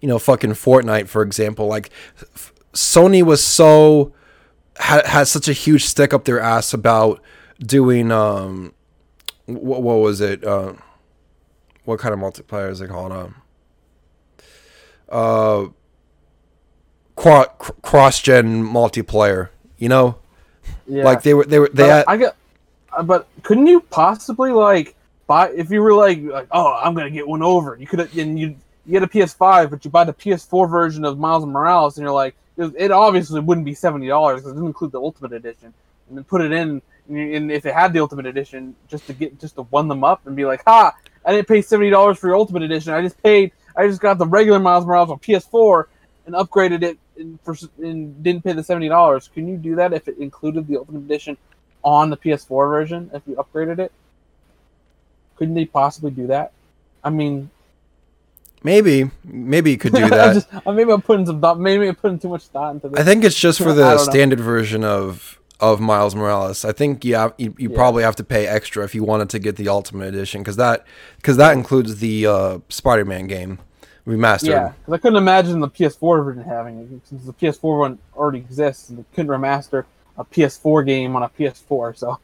you 0.00 0.08
know, 0.08 0.18
fucking 0.18 0.52
Fortnite, 0.52 1.08
for 1.08 1.22
example. 1.22 1.66
Like 1.66 1.90
f- 2.20 2.52
Sony 2.72 3.22
was 3.22 3.42
so 3.42 4.12
ha- 4.78 5.02
has 5.04 5.30
such 5.30 5.48
a 5.48 5.52
huge 5.52 5.84
stick 5.84 6.14
up 6.14 6.24
their 6.24 6.40
ass 6.40 6.72
about 6.72 7.20
doing 7.60 8.10
um 8.10 8.72
what, 9.46 9.82
what 9.82 9.96
was 9.96 10.20
it 10.20 10.44
uh 10.44 10.72
what 11.84 12.00
kind 12.00 12.12
of 12.12 12.18
multiplayer 12.18 12.70
is 12.70 12.80
it 12.80 12.88
called 12.88 13.12
um 13.12 13.34
uh 15.08 15.66
cro- 17.16 17.44
cross 17.82 18.20
gen 18.20 18.64
multiplayer 18.64 19.48
you 19.78 19.88
know? 19.88 20.16
Yeah. 20.86 21.04
like 21.04 21.22
they 21.22 21.34
were 21.34 21.44
they 21.44 21.58
were 21.58 21.68
they 21.72 21.82
But 21.82 21.88
had, 21.90 22.04
I 22.08 22.16
got, 22.16 22.36
uh, 22.92 23.02
but 23.02 23.28
couldn't 23.42 23.66
you 23.66 23.80
possibly 23.80 24.50
like 24.50 24.94
buy 25.26 25.50
if 25.50 25.70
you 25.70 25.82
were 25.82 25.94
like 25.94 26.22
like 26.22 26.48
oh 26.50 26.78
I'm 26.82 26.94
gonna 26.94 27.10
get 27.10 27.26
one 27.26 27.42
over 27.42 27.76
you 27.76 27.86
could 27.86 28.00
and 28.16 28.38
you 28.38 28.56
you 28.86 28.92
get 28.92 29.02
a 29.02 29.06
PS5 29.06 29.70
but 29.70 29.84
you 29.84 29.90
buy 29.90 30.04
the 30.04 30.12
PS4 30.12 30.70
version 30.70 31.04
of 31.04 31.18
Miles 31.18 31.44
Morales 31.46 31.96
and 31.96 32.04
you're 32.04 32.14
like 32.14 32.34
it, 32.56 32.90
obviously 32.90 33.40
wouldn't 33.40 33.64
be 33.64 33.74
seventy 33.74 34.06
dollars 34.06 34.40
because 34.40 34.52
it 34.52 34.54
didn't 34.54 34.68
include 34.68 34.92
the 34.92 35.00
Ultimate 35.00 35.32
Edition 35.32 35.72
and 36.08 36.16
then 36.16 36.24
put 36.24 36.40
it 36.40 36.52
in 36.52 36.80
and, 37.08 37.50
if 37.50 37.66
it 37.66 37.74
had 37.74 37.92
the 37.92 38.00
Ultimate 38.00 38.26
Edition 38.26 38.74
just 38.88 39.06
to 39.06 39.12
get 39.12 39.38
just 39.40 39.56
to 39.56 39.62
one 39.62 39.88
them 39.88 40.04
up 40.04 40.26
and 40.26 40.36
be 40.36 40.44
like 40.44 40.62
ha! 40.64 40.94
I 41.26 41.32
didn't 41.32 41.48
pay 41.48 41.62
seventy 41.62 41.90
dollars 41.90 42.18
for 42.18 42.28
your 42.28 42.36
Ultimate 42.36 42.62
Edition. 42.62 42.92
I 42.92 43.02
just 43.02 43.20
paid 43.22 43.52
I 43.76 43.86
just 43.86 44.00
got 44.00 44.18
the 44.18 44.26
regular 44.26 44.60
Miles 44.60 44.86
Morales 44.86 45.10
on 45.10 45.18
PS4 45.18 45.86
and 46.26 46.34
upgraded 46.34 46.82
it 46.82 46.98
for, 47.42 47.54
and 47.78 48.22
didn't 48.22 48.44
pay 48.44 48.52
the 48.52 48.62
seventy 48.64 48.88
dollars. 48.88 49.28
Can 49.32 49.46
you 49.48 49.56
do 49.56 49.76
that 49.76 49.92
if 49.92 50.08
it 50.08 50.18
included 50.18 50.66
the 50.66 50.76
Ultimate 50.76 51.00
Edition 51.00 51.36
on 51.82 52.10
the 52.10 52.16
PS4 52.16 52.68
version? 52.68 53.10
If 53.14 53.22
you 53.26 53.34
upgraded 53.36 53.78
it, 53.78 53.92
couldn't 55.36 55.54
they 55.54 55.64
possibly 55.66 56.10
do 56.10 56.26
that? 56.28 56.52
I 57.02 57.10
mean, 57.10 57.50
maybe 58.62 59.10
maybe 59.24 59.70
you 59.72 59.78
could 59.78 59.92
do 59.92 60.04
I 60.04 60.08
that 60.10 60.34
just, 60.34 60.48
uh, 60.66 60.72
maybe 60.72 60.92
I'm 60.92 61.02
putting 61.02 61.26
some 61.26 61.40
thought. 61.40 61.58
Maybe 61.60 61.86
I'm 61.88 61.94
putting 61.96 62.18
too 62.18 62.28
much 62.28 62.44
thought 62.46 62.74
into 62.74 62.88
this. 62.88 62.98
I 63.00 63.04
think 63.04 63.24
it's 63.24 63.38
just 63.38 63.58
for 63.62 63.72
the 63.72 63.82
don't 63.82 63.96
know. 63.96 64.02
standard 64.02 64.40
version 64.40 64.84
of 64.84 65.38
of 65.60 65.80
Miles 65.80 66.14
Morales. 66.16 66.64
I 66.64 66.72
think 66.72 67.04
you 67.04 67.14
have, 67.14 67.32
you, 67.38 67.54
you 67.58 67.70
Yeah. 67.70 67.76
probably 67.76 68.02
have 68.02 68.16
to 68.16 68.24
pay 68.24 68.46
extra 68.46 68.84
if 68.84 68.92
you 68.94 69.04
wanted 69.04 69.30
to 69.30 69.38
get 69.38 69.54
the 69.56 69.68
Ultimate 69.68 70.08
Edition 70.08 70.40
because 70.42 70.56
that 70.56 70.84
because 71.16 71.36
that 71.36 71.56
includes 71.56 72.00
the 72.00 72.26
uh, 72.26 72.58
Spider-Man 72.68 73.28
game 73.28 73.60
remastered. 74.06 74.48
yeah, 74.48 74.72
because 74.80 74.94
I 74.94 74.98
couldn't 74.98 75.16
imagine 75.18 75.60
the 75.60 75.68
PS4 75.68 76.24
version 76.24 76.42
having 76.44 76.78
it 76.80 77.08
since 77.08 77.24
the 77.24 77.32
PS4 77.32 77.78
one 77.78 77.98
already 78.16 78.38
exists 78.38 78.88
and 78.90 78.98
they 78.98 79.04
couldn't 79.14 79.30
remaster 79.30 79.84
a 80.18 80.24
PS4 80.24 80.84
game 80.86 81.16
on 81.16 81.22
a 81.22 81.28
PS4. 81.28 81.96
So, 81.96 82.18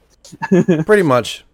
Pretty 0.85 1.03
much. 1.03 1.45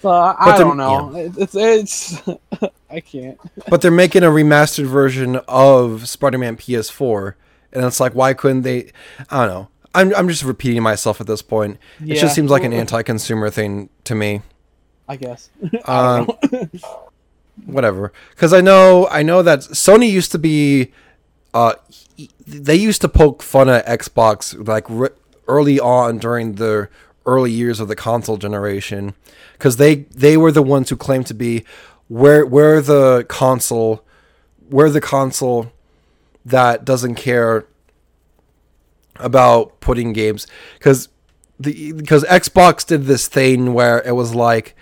so 0.00 0.08
I, 0.10 0.34
I 0.54 0.58
don't 0.58 0.76
know. 0.76 1.14
It- 1.14 1.32
It's 1.36 1.54
it's 1.54 2.22
I 2.90 3.00
can't. 3.00 3.38
But 3.68 3.82
they're 3.82 3.90
making 3.90 4.22
a 4.24 4.28
remastered 4.30 4.86
version 4.86 5.36
of 5.46 6.08
Spider-Man 6.08 6.56
PS4, 6.56 7.34
and 7.72 7.84
it's 7.84 8.00
like, 8.00 8.14
why 8.14 8.34
couldn't 8.34 8.62
they? 8.62 8.90
I 9.28 9.46
don't 9.46 9.54
know. 9.54 9.68
I'm 9.94 10.14
I'm 10.16 10.28
just 10.28 10.42
repeating 10.42 10.82
myself 10.82 11.20
at 11.20 11.26
this 11.28 11.42
point. 11.42 11.78
It 12.00 12.06
Yeah. 12.16 12.20
just 12.20 12.34
seems 12.34 12.50
like 12.50 12.64
an 12.64 12.72
anti-consumer 12.72 13.50
thing 13.50 13.90
to 14.04 14.14
me. 14.14 14.42
I 15.08 15.16
guess. 15.16 15.50
Uh, 15.84 16.24
whatever. 17.64 18.12
Because 18.30 18.52
I 18.52 18.60
know 18.60 19.08
I 19.08 19.22
know 19.22 19.42
that 19.42 19.60
Sony 19.60 20.10
used 20.10 20.32
to 20.32 20.38
be, 20.38 20.92
uh, 21.54 21.74
they 22.46 22.76
used 22.76 23.00
to 23.02 23.08
poke 23.08 23.42
fun 23.42 23.68
at 23.68 23.86
Xbox 23.86 24.66
like 24.66 24.86
early 25.48 25.80
on 25.80 26.18
during 26.18 26.54
the 26.54 26.88
early 27.26 27.50
years 27.50 27.80
of 27.80 27.88
the 27.88 27.96
console 27.96 28.36
generation, 28.36 29.14
because 29.54 29.76
they 29.76 29.96
they 29.96 30.36
were 30.36 30.52
the 30.52 30.62
ones 30.62 30.90
who 30.90 30.96
claimed 30.96 31.26
to 31.26 31.34
be 31.34 31.64
where 32.08 32.44
where 32.44 32.80
the 32.80 33.24
console, 33.28 34.04
where 34.68 34.90
the 34.90 35.00
console 35.00 35.72
that 36.44 36.84
doesn't 36.84 37.14
care 37.16 37.66
about 39.16 39.80
putting 39.80 40.12
games 40.12 40.46
because 40.78 41.08
the 41.58 41.92
because 41.92 42.24
Xbox 42.24 42.86
did 42.86 43.04
this 43.04 43.28
thing 43.28 43.74
where 43.74 44.00
it 44.06 44.12
was 44.12 44.34
like 44.34 44.74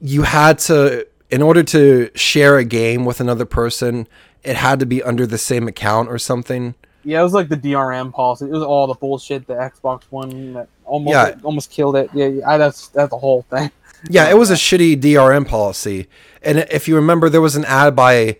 you 0.00 0.22
had 0.22 0.58
to 0.58 1.06
in 1.30 1.42
order 1.42 1.62
to 1.62 2.10
share 2.14 2.56
a 2.58 2.64
game 2.64 3.04
with 3.04 3.20
another 3.20 3.44
person 3.44 4.06
it 4.44 4.56
had 4.56 4.78
to 4.80 4.86
be 4.86 5.02
under 5.02 5.26
the 5.26 5.38
same 5.38 5.66
account 5.68 6.08
or 6.08 6.18
something 6.18 6.74
Yeah, 7.04 7.20
it 7.20 7.24
was 7.24 7.32
like 7.34 7.48
the 7.48 7.56
DRM 7.56 8.12
policy. 8.12 8.44
It 8.46 8.50
was 8.50 8.62
all 8.62 8.86
the 8.86 8.94
bullshit 8.94 9.46
the 9.46 9.54
Xbox 9.54 10.02
One 10.10 10.52
that 10.54 10.68
almost 10.84 11.12
Yeah. 11.12 11.34
almost 11.42 11.70
killed 11.70 11.96
it. 11.96 12.10
Yeah, 12.14 12.30
I, 12.46 12.56
that's 12.58 12.88
that's 12.88 13.10
the 13.10 13.18
whole 13.18 13.42
thing. 13.50 13.70
yeah 14.10 14.30
it 14.30 14.38
was 14.38 14.48
a 14.50 14.54
shitty 14.54 14.96
drm 15.00 15.44
policy 15.46 16.06
and 16.40 16.58
if 16.70 16.86
you 16.86 16.94
remember 16.94 17.28
there 17.28 17.40
was 17.40 17.56
an 17.56 17.64
ad 17.64 17.96
by 17.96 18.36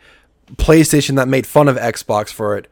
playstation 0.54 1.16
that 1.16 1.26
made 1.26 1.44
fun 1.46 1.66
of 1.66 1.76
xbox 1.76 2.28
for 2.32 2.56
it 2.56 2.68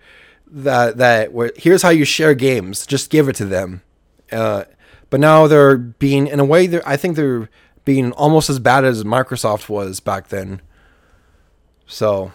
that 0.47 0.97
that 0.97 1.33
where 1.33 1.51
here's 1.57 1.83
how 1.83 1.89
you 1.91 2.05
share 2.05 2.33
games 2.33 2.87
just 2.87 3.11
give 3.11 3.29
it 3.29 3.35
to 3.35 3.45
them 3.45 3.83
uh, 4.31 4.63
but 5.11 5.19
now 5.19 5.49
they're 5.49 5.77
being 5.77 6.29
in 6.29 6.39
a 6.39 6.45
way 6.45 6.69
they're 6.69 6.89
i 6.89 6.97
think 6.97 7.17
they're 7.17 7.49
being 7.87 8.11
almost 8.13 8.51
as 8.51 8.59
bad 8.59 8.85
as 8.85 9.05
microsoft 9.05 9.71
was 9.71 10.01
back 10.01 10.29
then. 10.29 10.61
So 11.87 12.33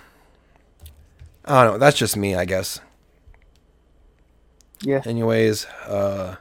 i 1.45 1.63
don't 1.63 1.73
know. 1.73 1.77
That's 1.77 1.97
just 1.97 2.17
me 2.17 2.33
i 2.33 2.45
guess. 2.45 2.79
Yeah, 4.81 5.01
anyways 5.05 5.65
uh 5.85 6.37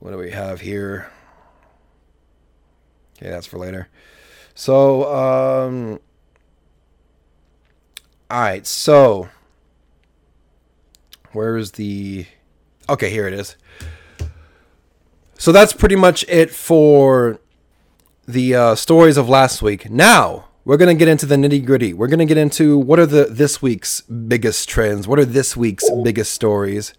what 0.00 0.10
do 0.10 0.18
we 0.18 0.32
have 0.32 0.60
here? 0.60 1.10
Okay 3.16 3.30
that's 3.30 3.46
for 3.46 3.58
later. 3.58 3.88
So 4.54 5.04
um 5.14 6.00
all 8.30 8.40
right 8.40 8.66
so 8.66 9.28
where's 11.32 11.70
the 11.72 12.26
okay 12.88 13.10
here 13.10 13.28
it 13.28 13.32
is 13.32 13.56
so 15.38 15.50
that's 15.50 15.72
pretty 15.72 15.96
much 15.96 16.24
it 16.28 16.50
for 16.50 17.40
the 18.26 18.54
uh, 18.54 18.74
stories 18.74 19.16
of 19.16 19.26
last 19.28 19.62
week 19.62 19.88
now 19.88 20.44
we're 20.66 20.76
gonna 20.76 20.94
get 20.94 21.08
into 21.08 21.24
the 21.24 21.36
nitty 21.36 21.64
gritty 21.64 21.94
we're 21.94 22.08
gonna 22.08 22.26
get 22.26 22.36
into 22.36 22.76
what 22.76 22.98
are 22.98 23.06
the 23.06 23.24
this 23.24 23.62
week's 23.62 24.02
biggest 24.02 24.68
trends 24.68 25.08
what 25.08 25.18
are 25.18 25.24
this 25.24 25.56
week's 25.56 25.88
biggest 26.04 26.32
stories 26.34 26.92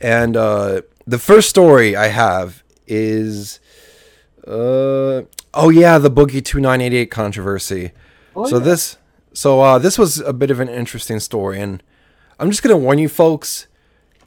and 0.00 0.36
uh, 0.36 0.82
the 1.06 1.18
first 1.18 1.48
story 1.48 1.96
I 1.96 2.08
have 2.08 2.62
is, 2.86 3.60
uh, 4.46 5.22
oh 5.54 5.70
yeah, 5.70 5.98
the 5.98 6.10
Boogie 6.10 6.44
Two 6.44 6.60
Nine 6.60 6.80
Eight 6.80 6.92
Eight 6.92 7.10
controversy. 7.10 7.92
Oh, 8.36 8.46
so 8.46 8.58
yeah. 8.58 8.64
this, 8.64 8.98
so 9.32 9.60
uh, 9.60 9.78
this 9.78 9.98
was 9.98 10.20
a 10.20 10.32
bit 10.32 10.50
of 10.50 10.60
an 10.60 10.68
interesting 10.68 11.20
story, 11.20 11.60
and 11.60 11.82
I'm 12.38 12.50
just 12.50 12.62
gonna 12.62 12.76
warn 12.76 12.98
you 12.98 13.08
folks, 13.08 13.66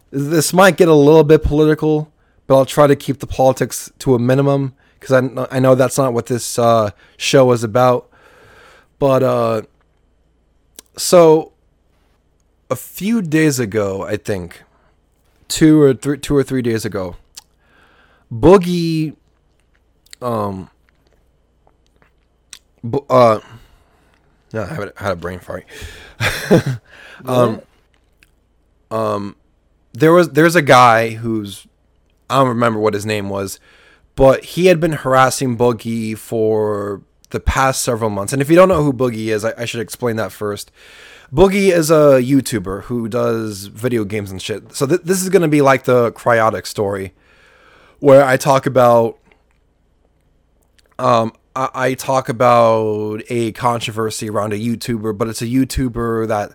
this 0.10 0.54
might 0.54 0.78
get 0.78 0.88
a 0.88 0.94
little 0.94 1.24
bit 1.24 1.44
political, 1.44 2.12
but 2.48 2.56
I'll 2.58 2.66
try 2.66 2.88
to 2.88 2.96
keep 2.96 3.20
the 3.20 3.28
politics 3.28 3.92
to 4.00 4.16
a 4.16 4.20
minimum 4.20 4.74
because 5.00 5.12
I 5.14 5.56
I 5.56 5.60
know 5.60 5.76
that's 5.76 5.98
not 5.98 6.14
what 6.14 6.26
this 6.28 6.58
uh, 6.58 6.92
show 7.18 7.52
is 7.52 7.64
about. 7.64 8.10
But 9.00 9.22
uh, 9.22 9.62
so 10.98 11.52
a 12.70 12.76
few 12.76 13.22
days 13.22 13.60
ago, 13.60 14.04
I 14.04 14.18
think 14.18 14.64
two 15.48 15.80
or 15.82 15.94
three 15.94 16.18
two 16.18 16.36
or 16.36 16.44
three 16.44 16.62
days 16.62 16.84
ago 16.84 17.16
boogie 18.30 19.16
um 20.22 20.70
bo- 22.84 23.06
uh 23.10 23.40
no, 24.54 24.64
I 24.64 24.66
had 24.66 24.80
a- 24.90 24.94
had 24.98 25.12
a 25.12 25.16
brain 25.16 25.40
fart. 25.40 25.66
um, 27.26 27.62
um, 28.92 29.36
there 29.94 30.12
was 30.14 30.30
there's 30.30 30.56
a 30.56 30.62
guy 30.62 31.12
who's 31.12 31.68
I 32.30 32.40
don't 32.40 32.50
remember 32.50 32.80
what 32.80 32.94
his 32.94 33.06
name 33.06 33.30
was, 33.30 33.60
but 34.16 34.44
he 34.44 34.66
had 34.66 34.80
been 34.80 34.94
harassing 34.94 35.58
Boogie 35.58 36.18
for 36.18 37.02
the 37.30 37.40
past 37.40 37.84
several 37.84 38.10
months. 38.10 38.34
And 38.34 38.42
if 38.42 38.50
you 38.50 38.56
don't 38.56 38.70
know 38.70 38.84
who 38.84 38.94
Boogie 38.94 39.28
is, 39.28 39.44
I, 39.44 39.54
I 39.58 39.66
should 39.66 39.82
explain 39.82 40.16
that 40.16 40.32
first. 40.32 40.72
Boogie 41.34 41.72
is 41.72 41.92
a 41.92 42.22
YouTuber 42.22 42.84
who 42.84 43.10
does 43.10 43.66
video 43.66 44.06
games 44.06 44.32
and 44.32 44.42
shit. 44.42 44.74
So 44.74 44.88
th- 44.88 45.02
this 45.04 45.22
is 45.22 45.30
going 45.30 45.42
to 45.42 45.48
be 45.48 45.62
like 45.62 45.84
the 45.84 46.12
Cryaotic 46.14 46.66
story, 46.66 47.14
where 48.00 48.24
I 48.24 48.38
talk 48.38 48.66
about, 48.66 49.20
um, 50.98 51.34
I, 51.56 51.70
I 51.74 51.94
talk 51.96 52.30
about 52.30 53.24
a 53.30 53.52
controversy 53.54 54.30
around 54.30 54.54
a 54.54 54.58
YouTuber, 54.58 55.18
but 55.18 55.28
it's 55.28 55.42
a 55.42 55.48
YouTuber 55.48 56.28
that 56.30 56.52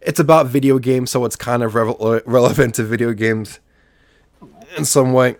it's 0.00 0.18
about 0.18 0.46
video 0.46 0.78
games, 0.78 1.10
so 1.10 1.24
it's 1.24 1.36
kind 1.36 1.62
of 1.62 1.74
revel- 1.76 2.20
relevant 2.26 2.74
to 2.76 2.84
video 2.84 3.12
games 3.12 3.60
in 4.76 4.84
some 4.84 5.12
way. 5.12 5.36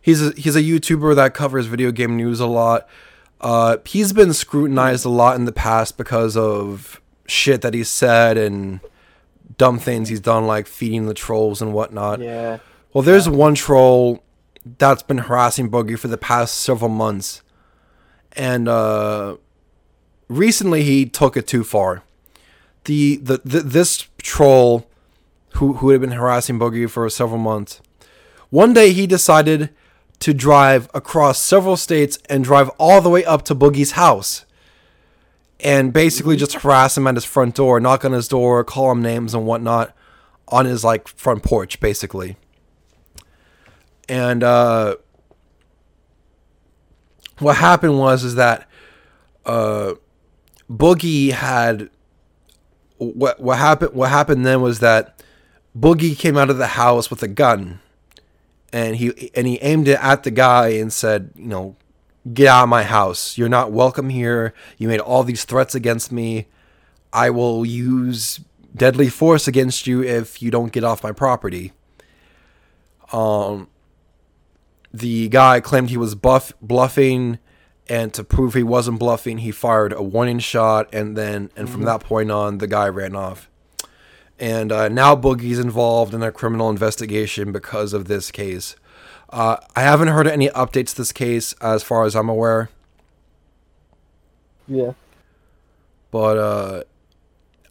He's 0.00 0.20
a, 0.20 0.32
he's 0.32 0.54
a 0.54 0.62
YouTuber 0.62 1.14
that 1.16 1.32
covers 1.34 1.66
video 1.66 1.90
game 1.90 2.16
news 2.16 2.40
a 2.40 2.46
lot. 2.46 2.86
Uh, 3.40 3.78
he's 3.84 4.12
been 4.12 4.32
scrutinized 4.32 5.04
a 5.04 5.08
lot 5.08 5.36
in 5.36 5.44
the 5.44 5.52
past 5.52 5.96
because 5.96 6.36
of 6.36 7.00
shit 7.26 7.62
that 7.62 7.74
he's 7.74 7.88
said 7.88 8.36
and 8.36 8.80
dumb 9.56 9.78
things 9.78 10.08
he's 10.08 10.20
done, 10.20 10.46
like 10.46 10.66
feeding 10.66 11.06
the 11.06 11.14
trolls 11.14 11.62
and 11.62 11.72
whatnot. 11.72 12.20
Yeah. 12.20 12.58
Well, 12.92 13.02
there's 13.02 13.28
one 13.28 13.54
troll 13.54 14.22
that's 14.78 15.02
been 15.02 15.18
harassing 15.18 15.70
Boogie 15.70 15.98
for 15.98 16.08
the 16.08 16.18
past 16.18 16.56
several 16.56 16.90
months, 16.90 17.42
and 18.32 18.68
uh, 18.68 19.36
recently 20.28 20.82
he 20.84 21.06
took 21.06 21.36
it 21.36 21.46
too 21.46 21.64
far. 21.64 22.02
The, 22.84 23.16
the 23.16 23.40
the 23.44 23.60
this 23.60 24.06
troll 24.18 24.86
who 25.54 25.74
who 25.74 25.90
had 25.90 26.00
been 26.00 26.12
harassing 26.12 26.58
Boogie 26.58 26.88
for 26.88 27.08
several 27.08 27.38
months, 27.38 27.80
one 28.50 28.72
day 28.72 28.92
he 28.92 29.06
decided 29.06 29.70
to 30.20 30.32
drive 30.32 30.88
across 30.94 31.38
several 31.38 31.76
states 31.76 32.18
and 32.30 32.44
drive 32.44 32.70
all 32.78 33.00
the 33.00 33.10
way 33.10 33.24
up 33.24 33.42
to 33.44 33.54
Boogie's 33.54 33.92
house. 33.92 34.46
And 35.60 35.92
basically 35.92 36.36
just 36.36 36.54
harass 36.54 36.96
him 36.96 37.06
at 37.06 37.14
his 37.14 37.24
front 37.24 37.54
door, 37.54 37.80
knock 37.80 38.04
on 38.04 38.12
his 38.12 38.28
door, 38.28 38.64
call 38.64 38.90
him 38.92 39.02
names 39.02 39.34
and 39.34 39.46
whatnot 39.46 39.94
on 40.48 40.66
his 40.66 40.84
like 40.84 41.08
front 41.08 41.42
porch, 41.42 41.80
basically. 41.80 42.36
And 44.08 44.42
uh 44.42 44.96
what 47.38 47.56
happened 47.56 47.98
was 47.98 48.24
is 48.24 48.34
that 48.34 48.68
uh 49.46 49.94
Boogie 50.70 51.32
had 51.32 51.90
what 52.98 53.40
what 53.40 53.58
happened 53.58 53.92
what 53.94 54.10
happened 54.10 54.46
then 54.46 54.60
was 54.60 54.80
that 54.80 55.22
Boogie 55.76 56.16
came 56.16 56.36
out 56.36 56.50
of 56.50 56.58
the 56.58 56.68
house 56.68 57.10
with 57.10 57.22
a 57.22 57.28
gun 57.28 57.80
and 58.72 58.96
he 58.96 59.30
and 59.34 59.46
he 59.46 59.58
aimed 59.60 59.86
it 59.86 59.98
at 60.00 60.24
the 60.24 60.30
guy 60.30 60.68
and 60.68 60.92
said, 60.92 61.30
you 61.36 61.46
know, 61.46 61.76
get 62.32 62.48
out 62.48 62.64
of 62.64 62.68
my 62.68 62.82
house. 62.82 63.38
You're 63.38 63.48
not 63.48 63.70
welcome 63.70 64.08
here. 64.08 64.52
You 64.78 64.88
made 64.88 65.00
all 65.00 65.22
these 65.22 65.44
threats 65.44 65.74
against 65.74 66.10
me. 66.10 66.46
I 67.12 67.30
will 67.30 67.64
use 67.64 68.40
deadly 68.74 69.08
force 69.08 69.46
against 69.46 69.86
you 69.86 70.02
if 70.02 70.42
you 70.42 70.50
don't 70.50 70.72
get 70.72 70.82
off 70.82 71.04
my 71.04 71.12
property. 71.12 71.72
Um 73.12 73.68
the 74.92 75.28
guy 75.28 75.60
claimed 75.60 75.90
he 75.90 75.96
was 75.96 76.14
buff 76.14 76.52
bluffing 76.60 77.38
and 77.88 78.14
to 78.14 78.24
prove 78.24 78.54
he 78.54 78.62
wasn't 78.62 78.98
bluffing, 78.98 79.38
he 79.38 79.50
fired 79.50 79.92
a 79.92 80.02
warning 80.02 80.38
shot 80.38 80.88
and 80.92 81.16
then 81.16 81.50
and 81.56 81.70
from 81.70 81.82
that 81.82 82.00
point 82.00 82.30
on 82.30 82.58
the 82.58 82.66
guy 82.66 82.88
ran 82.88 83.14
off 83.14 83.48
and 84.44 84.70
uh, 84.70 84.88
now 84.88 85.16
Boogie's 85.16 85.58
involved 85.58 86.12
in 86.12 86.22
a 86.22 86.30
criminal 86.30 86.68
investigation 86.68 87.50
because 87.50 87.94
of 87.94 88.06
this 88.08 88.30
case. 88.30 88.76
Uh, 89.30 89.56
I 89.74 89.80
haven't 89.82 90.08
heard 90.08 90.26
any 90.26 90.48
updates 90.50 90.90
to 90.90 90.96
this 90.98 91.12
case 91.12 91.54
as 91.60 91.82
far 91.82 92.04
as 92.04 92.14
I'm 92.14 92.28
aware, 92.28 92.68
Yeah. 94.68 94.92
but 96.10 96.36
uh, 96.38 96.82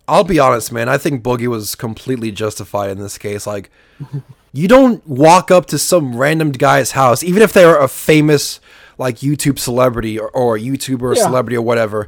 I'll 0.07 0.23
be 0.23 0.39
honest, 0.39 0.71
man. 0.71 0.89
I 0.89 0.97
think 0.97 1.23
Boogie 1.23 1.47
was 1.47 1.75
completely 1.75 2.31
justified 2.31 2.89
in 2.89 2.99
this 2.99 3.17
case. 3.17 3.47
Like, 3.47 3.69
you 4.53 4.67
don't 4.67 5.05
walk 5.07 5.51
up 5.51 5.67
to 5.67 5.77
some 5.77 6.17
random 6.17 6.51
guy's 6.51 6.91
house, 6.91 7.23
even 7.23 7.41
if 7.41 7.53
they're 7.53 7.79
a 7.79 7.87
famous 7.87 8.59
like 8.97 9.17
YouTube 9.17 9.57
celebrity 9.59 10.19
or, 10.19 10.29
or 10.31 10.55
a 10.55 10.59
YouTuber 10.59 11.01
or 11.01 11.15
Yeah. 11.15 11.23
celebrity 11.23 11.55
or 11.55 11.61
whatever. 11.61 12.07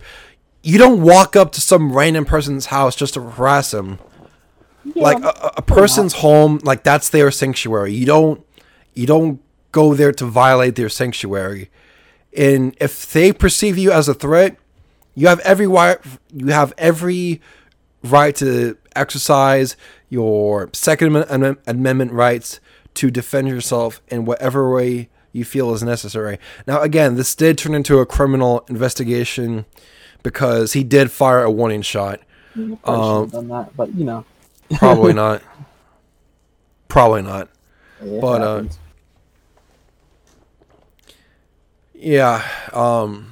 You 0.64 0.78
don't 0.80 1.02
walk 1.02 1.36
up 1.36 1.52
to 1.54 1.62
some 1.62 1.94
random 1.94 2.26
person's 2.26 2.68
house 2.68 2.96
just 2.96 3.14
to 3.14 3.22
harass 3.22 3.74
him. 3.74 4.00
Like 4.94 5.24
a, 5.24 5.54
a- 5.58 5.62
person's 5.62 6.14
home 6.14 6.60
like 6.64 6.84
that's 6.84 7.10
their 7.10 7.32
sanctuary. 7.32 7.94
You 7.94 8.06
don't 8.06 8.46
you 8.94 9.06
don't 9.08 9.42
go 9.72 9.94
there 9.94 10.12
to 10.14 10.26
violate 10.26 10.76
their 10.76 10.90
sanctuary. 10.90 11.70
And 12.38 12.76
if 12.80 13.12
they 13.12 13.32
perceive 13.34 13.78
you 13.78 13.92
as 13.92 14.08
a 14.08 14.14
threat 14.14 14.58
you 15.18 15.28
have 15.28 15.40
every 15.42 15.66
right 15.68 15.98
you 16.34 16.48
have 16.48 16.74
every 16.78 17.42
right 18.04 18.36
to 18.36 18.78
exercise 18.96 19.76
your 20.10 20.70
second 20.74 21.16
Amendment- 21.68 22.12
rights 22.12 22.60
to 22.96 23.10
defend 23.10 23.48
yourself 23.50 24.02
in 24.10 24.26
whatever 24.26 24.74
way 24.74 25.10
you 25.34 25.44
feel 25.44 25.74
is 25.74 25.84
necessary. 25.84 26.38
Now 26.68 26.82
again 26.82 27.16
this 27.16 27.34
did 27.36 27.58
turn 27.58 27.74
into 27.74 28.00
a 28.00 28.06
criminal 28.06 28.66
investigation 28.70 29.66
because 30.24 30.74
he 30.74 30.84
did 30.84 31.12
fire 31.12 31.44
a 31.44 31.52
warning 31.52 31.82
shot. 31.82 32.20
Um, 32.84 33.28
done 33.30 33.48
that, 33.50 33.76
but 33.76 33.94
you 33.96 34.06
know. 34.06 34.26
Probably 34.74 35.14
not 35.24 35.42
probably 36.88 37.22
not 37.22 37.50
it 38.02 38.22
but, 38.22 38.42
uh. 38.42 38.64
Yeah. 41.94 42.44
Um 42.74 43.32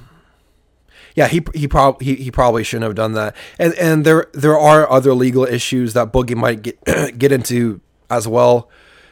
yeah, 1.16 1.28
he 1.28 1.44
he 1.54 1.68
probably 1.68 2.04
he, 2.06 2.14
he 2.16 2.30
probably 2.30 2.64
shouldn't 2.64 2.84
have 2.84 2.96
done 2.96 3.12
that. 3.12 3.36
And 3.58 3.72
and 3.74 4.04
there 4.04 4.26
there 4.32 4.58
are 4.58 4.90
other 4.90 5.14
legal 5.14 5.44
issues 5.44 5.92
that 5.92 6.12
Boogie 6.12 6.34
might 6.36 6.62
get 6.62 6.78
get 7.18 7.30
into 7.30 7.80
as 8.10 8.26
well 8.26 8.68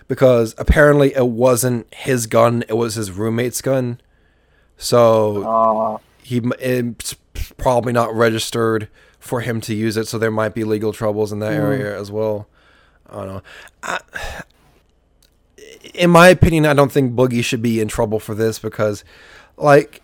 because 0.08 0.54
apparently 0.58 1.14
it 1.14 1.28
wasn't 1.28 1.92
his 1.94 2.26
gun, 2.26 2.64
it 2.68 2.74
was 2.74 2.96
his 2.96 3.10
roommate's 3.12 3.62
gun. 3.62 4.00
So 4.76 5.44
Uh, 5.44 5.98
he 6.22 6.40
it's 6.60 7.14
probably 7.56 7.92
not 7.92 8.12
registered 8.14 8.88
for 9.22 9.40
him 9.40 9.60
to 9.60 9.72
use 9.72 9.96
it, 9.96 10.08
so 10.08 10.18
there 10.18 10.32
might 10.32 10.52
be 10.52 10.64
legal 10.64 10.92
troubles 10.92 11.32
in 11.32 11.38
that 11.38 11.52
mm. 11.52 11.56
area 11.56 11.98
as 11.98 12.10
well. 12.10 12.48
I 13.08 13.14
don't 13.14 13.26
know. 13.28 13.42
I, 13.82 14.00
in 15.94 16.10
my 16.10 16.28
opinion, 16.28 16.66
I 16.66 16.74
don't 16.74 16.90
think 16.90 17.14
Boogie 17.14 17.44
should 17.44 17.62
be 17.62 17.80
in 17.80 17.86
trouble 17.86 18.18
for 18.18 18.34
this 18.34 18.58
because, 18.58 19.04
like, 19.56 20.02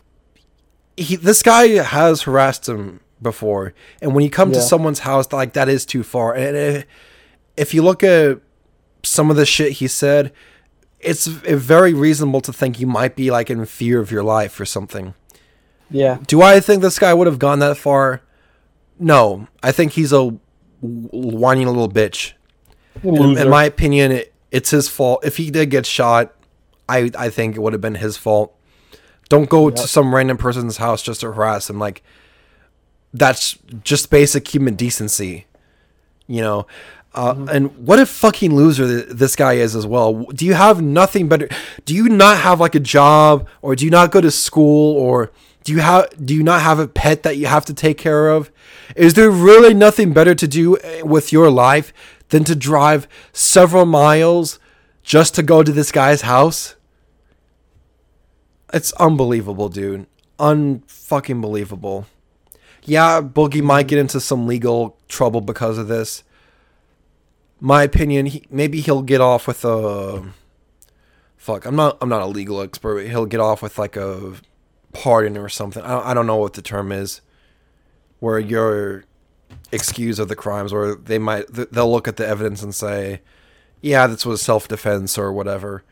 he 0.96 1.16
this 1.16 1.42
guy 1.42 1.82
has 1.82 2.22
harassed 2.22 2.68
him 2.68 3.00
before, 3.20 3.74
and 4.00 4.14
when 4.14 4.22
you 4.22 4.30
come 4.30 4.52
to 4.52 4.60
someone's 4.60 5.00
house, 5.00 5.32
like 5.32 5.54
that 5.54 5.68
is 5.68 5.84
too 5.84 6.04
far. 6.04 6.34
And 6.34 6.56
if, 6.56 6.86
if 7.56 7.74
you 7.74 7.82
look 7.82 8.04
at 8.04 8.40
some 9.02 9.30
of 9.30 9.36
the 9.36 9.46
shit 9.46 9.72
he 9.72 9.88
said, 9.88 10.32
it's 11.00 11.26
very 11.26 11.92
reasonable 11.92 12.40
to 12.42 12.52
think 12.52 12.78
you 12.78 12.86
might 12.86 13.16
be 13.16 13.32
like 13.32 13.50
in 13.50 13.64
fear 13.66 13.98
of 13.98 14.12
your 14.12 14.22
life 14.22 14.60
or 14.60 14.64
something. 14.64 15.14
yeah. 15.90 16.18
Do 16.26 16.40
I 16.40 16.60
think 16.60 16.82
this 16.82 17.00
guy 17.00 17.14
would 17.14 17.26
have 17.26 17.40
gone 17.40 17.58
that 17.58 17.76
far? 17.76 18.22
No, 18.98 19.46
I 19.62 19.72
think 19.72 19.92
he's 19.92 20.12
a 20.12 20.34
whiny 20.80 21.64
little 21.64 21.88
bitch. 21.88 22.32
In, 23.02 23.38
in 23.38 23.48
my 23.50 23.64
opinion, 23.64 24.12
it, 24.12 24.34
it's 24.50 24.70
his 24.70 24.88
fault. 24.88 25.24
If 25.24 25.36
he 25.36 25.50
did 25.50 25.70
get 25.70 25.86
shot, 25.86 26.34
I 26.88 27.10
I 27.16 27.30
think 27.30 27.56
it 27.56 27.60
would 27.60 27.72
have 27.72 27.82
been 27.82 27.94
his 27.96 28.16
fault. 28.16 28.54
Don't 29.28 29.48
go 29.48 29.68
to 29.70 29.86
some 29.86 30.14
random 30.14 30.36
person's 30.38 30.78
house 30.78 31.02
just 31.02 31.20
to 31.20 31.32
harass 31.32 31.68
him. 31.70 31.78
Like 31.78 32.02
that's 33.12 33.58
just 33.82 34.10
basic 34.10 34.52
human 34.52 34.74
decency, 34.74 35.46
you 36.26 36.40
know. 36.42 36.66
Uh, 37.14 37.46
And 37.50 37.86
what 37.86 37.98
a 37.98 38.06
fucking 38.06 38.54
loser 38.54 38.86
th- 38.86 39.16
this 39.16 39.34
guy 39.34 39.54
is 39.54 39.74
as 39.74 39.86
well. 39.86 40.24
Do 40.34 40.44
you 40.44 40.54
have 40.54 40.82
nothing 40.82 41.26
better? 41.28 41.48
Do 41.84 41.94
you 41.94 42.08
not 42.08 42.38
have 42.38 42.60
like 42.60 42.74
a 42.74 42.80
job, 42.80 43.48
or 43.62 43.74
do 43.74 43.84
you 43.84 43.90
not 43.90 44.10
go 44.10 44.20
to 44.20 44.30
school, 44.30 44.96
or 44.96 45.30
do 45.68 45.74
you 45.74 45.80
have 45.80 46.08
do 46.24 46.34
you 46.34 46.42
not 46.42 46.62
have 46.62 46.78
a 46.78 46.88
pet 46.88 47.24
that 47.24 47.36
you 47.36 47.44
have 47.44 47.66
to 47.66 47.74
take 47.74 47.98
care 47.98 48.30
of? 48.30 48.50
Is 48.96 49.12
there 49.12 49.30
really 49.30 49.74
nothing 49.74 50.14
better 50.14 50.34
to 50.34 50.48
do 50.48 50.78
eh, 50.78 51.02
with 51.02 51.30
your 51.30 51.50
life 51.50 51.92
than 52.30 52.42
to 52.44 52.56
drive 52.56 53.06
several 53.34 53.84
miles 53.84 54.58
just 55.02 55.34
to 55.34 55.42
go 55.42 55.62
to 55.62 55.70
this 55.70 55.92
guy's 55.92 56.22
house? 56.22 56.74
It's 58.72 58.94
unbelievable, 58.94 59.68
dude. 59.68 60.06
Unfucking 60.38 61.42
believable. 61.42 62.06
Yeah, 62.84 63.20
Boogie 63.20 63.62
might 63.62 63.88
get 63.88 63.98
into 63.98 64.20
some 64.20 64.46
legal 64.46 64.96
trouble 65.06 65.42
because 65.42 65.76
of 65.76 65.88
this. 65.88 66.24
My 67.60 67.82
opinion, 67.82 68.24
he, 68.24 68.44
maybe 68.48 68.80
he'll 68.80 69.02
get 69.02 69.20
off 69.20 69.46
with 69.46 69.66
a 69.66 70.32
fuck. 71.36 71.66
I'm 71.66 71.76
not. 71.76 71.98
I'm 72.00 72.08
not 72.08 72.22
a 72.22 72.26
legal 72.26 72.62
expert. 72.62 73.06
He'll 73.06 73.26
get 73.26 73.40
off 73.40 73.60
with 73.60 73.78
like 73.78 73.96
a 73.96 74.32
pardon 74.92 75.36
or 75.36 75.48
something. 75.48 75.82
I 75.82 75.88
don't, 75.88 76.06
I 76.06 76.14
don't 76.14 76.26
know 76.26 76.36
what 76.36 76.54
the 76.54 76.62
term 76.62 76.92
is, 76.92 77.20
where 78.20 78.38
you're 78.38 79.04
excused 79.72 80.20
of 80.20 80.28
the 80.28 80.36
crimes, 80.36 80.72
or 80.72 80.94
they 80.94 81.18
might 81.18 81.46
they'll 81.48 81.90
look 81.90 82.08
at 82.08 82.16
the 82.16 82.26
evidence 82.26 82.62
and 82.62 82.74
say, 82.74 83.20
yeah, 83.80 84.06
this 84.06 84.26
was 84.26 84.42
self 84.42 84.68
defense 84.68 85.18
or 85.18 85.32
whatever. 85.32 85.84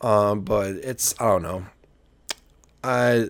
Um, 0.00 0.42
but 0.42 0.70
it's 0.76 1.14
I 1.20 1.26
don't 1.26 1.42
know. 1.42 1.66
I 2.82 3.28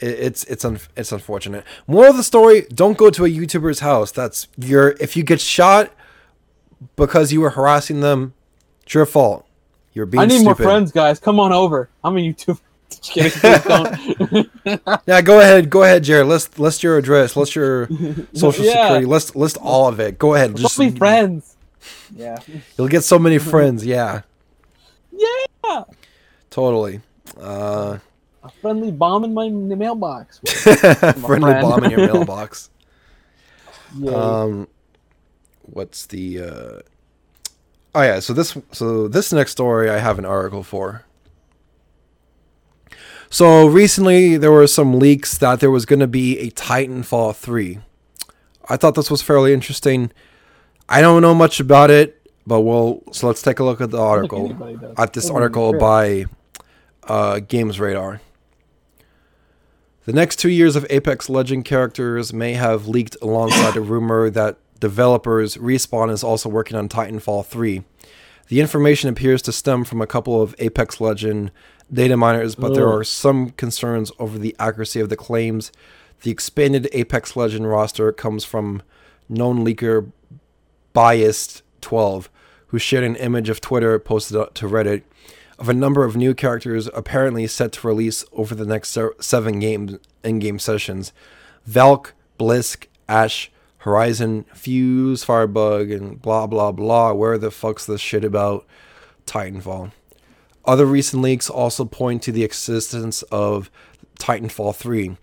it's 0.00 0.44
it's 0.44 0.64
un, 0.64 0.78
it's 0.96 1.12
unfortunate. 1.12 1.64
Moral 1.86 2.10
of 2.10 2.16
the 2.16 2.22
story: 2.22 2.66
Don't 2.72 2.98
go 2.98 3.10
to 3.10 3.24
a 3.24 3.28
YouTuber's 3.28 3.80
house. 3.80 4.12
That's 4.12 4.48
your 4.56 4.90
if 5.00 5.16
you 5.16 5.22
get 5.22 5.40
shot 5.40 5.92
because 6.96 7.32
you 7.32 7.40
were 7.40 7.50
harassing 7.50 8.00
them, 8.00 8.34
it's 8.82 8.94
your 8.94 9.06
fault. 9.06 9.46
You're 9.92 10.06
being 10.06 10.22
I 10.22 10.26
need 10.26 10.40
stupid. 10.40 10.44
more 10.44 10.54
friends, 10.54 10.92
guys. 10.92 11.18
Come 11.18 11.40
on 11.40 11.52
over. 11.52 11.90
I'm 12.04 12.16
a 12.16 12.20
YouTuber. 12.20 12.60
Just 12.90 13.02
kidding. 13.40 13.60
Don't. 13.62 14.50
Yeah, 15.06 15.20
go 15.22 15.40
ahead, 15.40 15.70
go 15.70 15.82
ahead, 15.82 16.04
Jared. 16.04 16.26
List 16.26 16.58
list 16.58 16.82
your 16.82 16.98
address, 16.98 17.36
list 17.36 17.54
your 17.54 17.88
social 18.34 18.64
Yeah. 18.64 18.82
security, 18.84 19.06
list 19.06 19.34
list 19.36 19.56
all 19.60 19.88
of 19.88 19.98
it. 20.00 20.18
Go 20.18 20.34
ahead, 20.34 20.50
just 20.56 20.76
Just 20.76 20.78
be 20.78 20.90
friends. 20.90 21.56
Yeah. 22.14 22.38
You'll 22.76 22.88
get 22.88 23.02
so 23.04 23.18
many 23.18 23.38
friends. 23.38 23.84
Yeah, 23.86 24.22
Yeah. 25.12 25.84
totally. 26.50 27.00
Uh, 27.40 27.98
A 28.42 28.48
friendly 28.60 28.90
bomb 28.90 29.24
in 29.24 29.32
my 29.34 29.48
mailbox. 29.48 30.40
friendly 30.44 31.22
friend. 31.22 31.62
bomb 31.62 31.84
in 31.84 31.90
your 31.90 32.06
mailbox. 32.06 32.70
Yay. 33.98 34.12
Um, 34.14 34.68
what's 35.62 36.06
the? 36.06 36.40
Uh, 36.42 36.80
oh 37.94 38.02
yeah, 38.02 38.20
so 38.20 38.32
this 38.32 38.56
so 38.72 39.08
this 39.08 39.32
next 39.32 39.52
story 39.52 39.88
I 39.90 39.98
have 39.98 40.18
an 40.18 40.24
article 40.24 40.62
for. 40.62 41.04
So 43.32 43.64
recently 43.66 44.36
there 44.36 44.50
were 44.50 44.66
some 44.66 44.98
leaks 44.98 45.38
that 45.38 45.60
there 45.60 45.70
was 45.70 45.86
going 45.86 46.00
to 46.00 46.08
be 46.08 46.36
a 46.40 46.50
Titanfall 46.50 47.36
three. 47.36 47.78
I 48.68 48.76
thought 48.76 48.96
this 48.96 49.10
was 49.10 49.22
fairly 49.22 49.54
interesting. 49.54 50.10
I 50.88 51.00
don't 51.00 51.22
know 51.22 51.34
much 51.34 51.60
about 51.60 51.90
it, 51.90 52.28
but 52.44 52.62
we'll 52.62 53.04
so 53.12 53.28
let's 53.28 53.40
take 53.40 53.60
a 53.60 53.64
look 53.64 53.80
at 53.80 53.92
the 53.92 54.00
article. 54.00 54.92
At 54.98 55.12
this 55.12 55.30
article 55.30 55.78
by 55.78 56.26
uh, 57.04 57.38
Games 57.38 57.78
Radar. 57.78 58.20
The 60.06 60.12
next 60.12 60.36
two 60.40 60.48
years 60.48 60.74
of 60.74 60.84
Apex 60.90 61.28
Legend 61.28 61.64
characters 61.64 62.32
may 62.32 62.54
have 62.54 62.88
leaked 62.88 63.16
alongside 63.22 63.76
a 63.76 63.80
rumor 63.80 64.28
that 64.30 64.58
developers 64.80 65.56
Respawn 65.56 66.10
is 66.10 66.24
also 66.24 66.48
working 66.48 66.76
on 66.76 66.88
Titanfall 66.88 67.46
3. 67.46 67.84
The 68.48 68.60
information 68.60 69.08
appears 69.08 69.42
to 69.42 69.52
stem 69.52 69.84
from 69.84 70.00
a 70.00 70.06
couple 70.08 70.42
of 70.42 70.56
Apex 70.58 71.00
Legend 71.00 71.52
data 71.92 72.16
miners, 72.16 72.54
but 72.54 72.74
there 72.74 72.88
are 72.88 73.04
some 73.04 73.50
concerns 73.50 74.12
over 74.18 74.38
the 74.38 74.54
accuracy 74.58 75.00
of 75.00 75.08
the 75.08 75.16
claims. 75.16 75.72
The 76.22 76.30
expanded 76.30 76.88
Apex 76.92 77.36
Legend 77.36 77.68
roster 77.68 78.12
comes 78.12 78.44
from 78.44 78.82
known 79.28 79.64
leaker 79.64 80.12
Biast12, 80.94 82.28
who 82.68 82.78
shared 82.78 83.04
an 83.04 83.16
image 83.16 83.48
of 83.48 83.60
Twitter 83.60 83.98
posted 83.98 84.54
to 84.54 84.68
Reddit 84.68 85.02
of 85.58 85.68
a 85.68 85.74
number 85.74 86.04
of 86.04 86.16
new 86.16 86.34
characters 86.34 86.88
apparently 86.94 87.46
set 87.46 87.72
to 87.72 87.86
release 87.86 88.24
over 88.32 88.54
the 88.54 88.64
next 88.64 88.96
seven 89.20 89.60
games 89.60 89.98
in-game 90.24 90.58
sessions. 90.58 91.12
Valk, 91.66 92.14
Blisk, 92.38 92.86
Ash, 93.08 93.50
Horizon, 93.78 94.46
Fuse, 94.54 95.22
Firebug, 95.22 95.90
and 95.90 96.20
blah 96.20 96.46
blah 96.46 96.72
blah. 96.72 97.12
Where 97.12 97.36
the 97.36 97.50
fuck's 97.50 97.84
this 97.86 98.00
shit 98.00 98.24
about 98.24 98.66
Titanfall? 99.26 99.92
Other 100.70 100.86
recent 100.86 101.20
leaks 101.20 101.50
also 101.50 101.84
point 101.84 102.22
to 102.22 102.30
the 102.30 102.44
existence 102.44 103.22
of 103.22 103.72
Titanfall 104.20 104.76
3. 104.76 105.16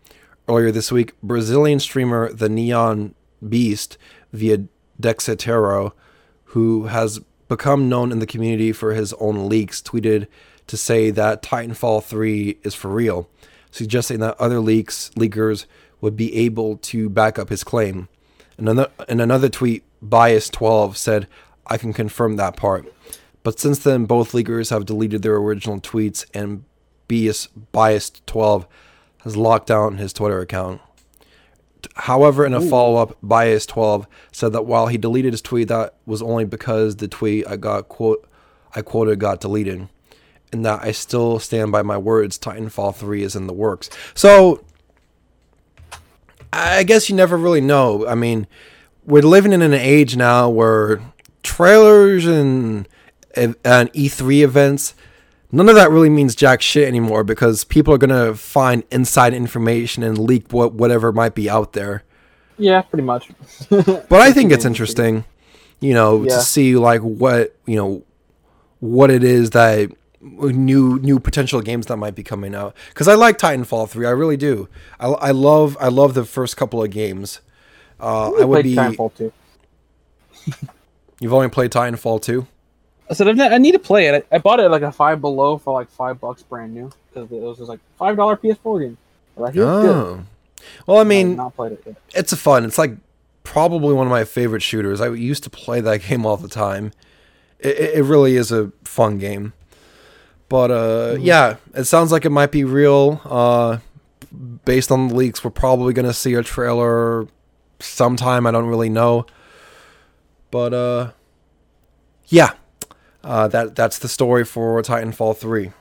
Earlier 0.45 0.71
this 0.71 0.91
week, 0.91 1.13
Brazilian 1.23 1.79
streamer 1.79 2.33
The 2.33 2.49
Neon 2.49 3.15
Beast 3.47 3.97
via 4.33 4.65
Dexerto, 5.01 5.93
who 6.47 6.87
has 6.87 7.21
become 7.47 7.87
known 7.87 8.11
in 8.11 8.19
the 8.19 8.25
community 8.25 8.73
for 8.73 8.93
his 8.93 9.13
own 9.21 9.47
leaks, 9.47 9.81
tweeted 9.81 10.27
to 10.67 10.75
say 10.75 11.11
that 11.11 11.41
Titanfall 11.41 12.03
3 12.03 12.57
is 12.63 12.75
for 12.75 12.89
real, 12.89 13.29
suggesting 13.71 14.19
that 14.19 14.35
other 14.41 14.59
leaks 14.59 15.11
leakers 15.15 15.65
would 16.01 16.17
be 16.17 16.35
able 16.35 16.75
to 16.79 17.09
back 17.09 17.39
up 17.39 17.47
his 17.47 17.63
claim. 17.63 18.09
In 18.57 18.67
another, 18.67 18.91
in 19.07 19.21
another 19.21 19.47
tweet, 19.47 19.85
Biast12 20.05 20.97
said, 20.97 21.25
I 21.67 21.77
can 21.77 21.93
confirm 21.93 22.35
that 22.35 22.57
part. 22.57 22.85
But 23.47 23.61
since 23.61 23.79
then, 23.79 24.03
both 24.03 24.33
leakers 24.33 24.71
have 24.71 24.85
deleted 24.85 25.21
their 25.21 25.37
original 25.37 25.79
tweets, 25.79 26.25
and 26.33 26.65
Bias, 27.07 27.47
Biast12 27.73 28.65
has 29.23 29.37
locked 29.37 29.67
down 29.67 29.95
his 29.95 30.11
Twitter 30.11 30.41
account. 30.41 30.81
However, 31.95 32.45
in 32.45 32.53
a 32.53 32.59
follow 32.59 33.01
up, 33.01 33.15
Biast12 33.23 34.05
said 34.33 34.51
that 34.51 34.65
while 34.65 34.87
he 34.87 34.97
deleted 34.97 35.31
his 35.31 35.41
tweet, 35.41 35.69
that 35.69 35.95
was 36.05 36.21
only 36.21 36.43
because 36.43 36.97
the 36.97 37.07
tweet 37.07 37.47
I 37.47 37.55
got 37.55 37.87
quote 37.87 38.27
I 38.75 38.81
quoted 38.81 39.17
got 39.19 39.39
deleted, 39.39 39.87
and 40.51 40.65
that 40.65 40.83
I 40.83 40.91
still 40.91 41.39
stand 41.39 41.71
by 41.71 41.83
my 41.83 41.97
words. 41.97 42.37
Titanfall 42.37 42.95
3 42.95 43.23
is 43.23 43.33
in 43.33 43.47
the 43.47 43.53
works. 43.53 43.89
So, 44.13 44.61
I 46.51 46.83
guess 46.83 47.09
you 47.09 47.15
never 47.15 47.37
really 47.37 47.61
know. 47.61 48.05
I 48.05 48.15
mean, 48.15 48.45
we're 49.05 49.21
living 49.21 49.53
in 49.53 49.61
an 49.61 49.73
age 49.73 50.17
now 50.17 50.49
where 50.49 50.99
trailers 51.43 52.25
and 52.25 52.89
and 53.37 53.55
E3 53.93 54.43
events, 54.43 54.95
none 55.51 55.69
of 55.69 55.75
that 55.75 55.89
really 55.91 56.09
means 56.09 56.35
jack 56.35 56.61
shit 56.61 56.87
anymore 56.87 57.23
because 57.23 57.63
people 57.63 57.93
are 57.93 57.97
gonna 57.97 58.33
find 58.35 58.83
inside 58.91 59.33
information 59.33 60.03
and 60.03 60.17
leak 60.17 60.51
what 60.51 60.73
whatever 60.73 61.11
might 61.11 61.35
be 61.35 61.49
out 61.49 61.73
there. 61.73 62.03
yeah, 62.57 62.81
pretty 62.81 63.03
much. 63.03 63.29
But 63.69 64.13
I 64.21 64.31
think 64.31 64.51
it's 64.51 64.65
interesting, 64.65 65.23
you 65.79 65.93
know, 65.93 66.23
Yeah. 66.23 66.35
to 66.35 66.41
see 66.41 66.75
like 66.75 67.01
what 67.01 67.55
you 67.65 67.75
know, 67.77 68.03
what 68.79 69.09
it 69.11 69.23
is 69.23 69.51
that 69.51 69.91
new 70.21 70.99
new 70.99 71.19
potential 71.19 71.61
games 71.61 71.85
that 71.85 71.97
might 71.97 72.15
be 72.15 72.23
coming 72.23 72.53
out. 72.55 72.75
Because 72.89 73.07
I 73.07 73.13
like 73.13 73.37
Titanfall 73.37 73.89
three, 73.89 74.05
I 74.07 74.09
really 74.11 74.37
do. 74.37 74.67
I, 74.99 75.07
I 75.07 75.31
love 75.31 75.77
I 75.79 75.87
love 75.89 76.13
the 76.15 76.25
first 76.25 76.57
couple 76.57 76.83
of 76.83 76.89
games. 76.89 77.39
Uh, 77.99 78.31
I 78.33 78.43
would 78.45 78.63
be. 78.63 78.75
Titanfall 78.75 79.15
2. 79.15 79.31
You've 81.19 81.33
only 81.33 81.49
played 81.49 81.71
Titanfall 81.71 82.21
two. 82.21 82.45
I 83.09 83.13
said 83.13 83.39
I 83.39 83.57
need 83.57 83.71
to 83.71 83.79
play 83.79 84.07
it. 84.07 84.27
I, 84.31 84.35
I 84.35 84.39
bought 84.39 84.59
it 84.59 84.63
at 84.63 84.71
like 84.71 84.81
a 84.81 84.91
five 84.91 85.21
below 85.21 85.57
for 85.57 85.73
like 85.73 85.89
five 85.89 86.19
bucks 86.19 86.43
brand 86.43 86.73
new 86.73 86.91
because 87.09 87.31
it 87.31 87.41
was 87.41 87.57
just 87.57 87.69
like 87.69 87.79
five 87.97 88.17
dollar 88.17 88.35
PS4 88.35 88.81
game. 88.81 88.97
Like. 89.35 89.55
Oh. 89.57 90.23
Well, 90.85 90.97
I 90.97 91.01
I 91.01 91.03
mean, 91.03 91.37
not 91.37 91.55
played 91.55 91.73
it 91.73 91.83
yet. 91.85 91.95
it's 92.13 92.33
a 92.33 92.37
fun. 92.37 92.65
It's 92.65 92.77
like 92.77 92.97
probably 93.43 93.93
one 93.93 94.07
of 94.07 94.11
my 94.11 94.25
favorite 94.25 94.61
shooters. 94.61 94.99
I 94.99 95.09
used 95.09 95.43
to 95.43 95.49
play 95.49 95.79
that 95.81 96.01
game 96.07 96.25
all 96.25 96.37
the 96.37 96.49
time. 96.49 96.91
It, 97.59 97.77
it 97.77 98.03
really 98.03 98.35
is 98.35 98.51
a 98.51 98.71
fun 98.83 99.17
game. 99.17 99.53
But 100.49 100.71
uh, 100.71 101.17
yeah, 101.19 101.57
it 101.73 101.85
sounds 101.85 102.11
like 102.11 102.25
it 102.25 102.29
might 102.29 102.51
be 102.51 102.63
real. 102.63 103.21
Uh, 103.25 103.79
based 104.65 104.91
on 104.91 105.09
the 105.09 105.15
leaks, 105.15 105.43
we're 105.43 105.51
probably 105.51 105.93
gonna 105.93 106.13
see 106.13 106.33
a 106.33 106.43
trailer 106.43 107.27
sometime. 107.79 108.45
I 108.45 108.51
don't 108.51 108.67
really 108.67 108.89
know. 108.89 109.25
But 110.51 110.73
uh, 110.73 111.11
yeah, 112.27 112.51
uh, 113.23 113.47
that 113.49 113.75
that's 113.75 113.99
the 113.99 114.07
story 114.07 114.45
for 114.45 114.81
Titanfall 114.81 115.37
three. 115.37 115.71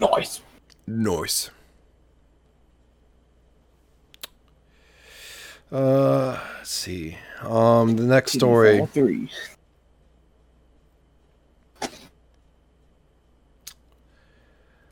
Nice. 0.00 0.40
Nice. 0.86 1.50
Uh, 5.70 6.38
let's 6.56 6.70
see. 6.70 7.18
Um, 7.42 7.96
the 7.96 8.04
next 8.04 8.32
story. 8.32 8.78
Titanfall 8.78 8.90
3. 8.90 9.30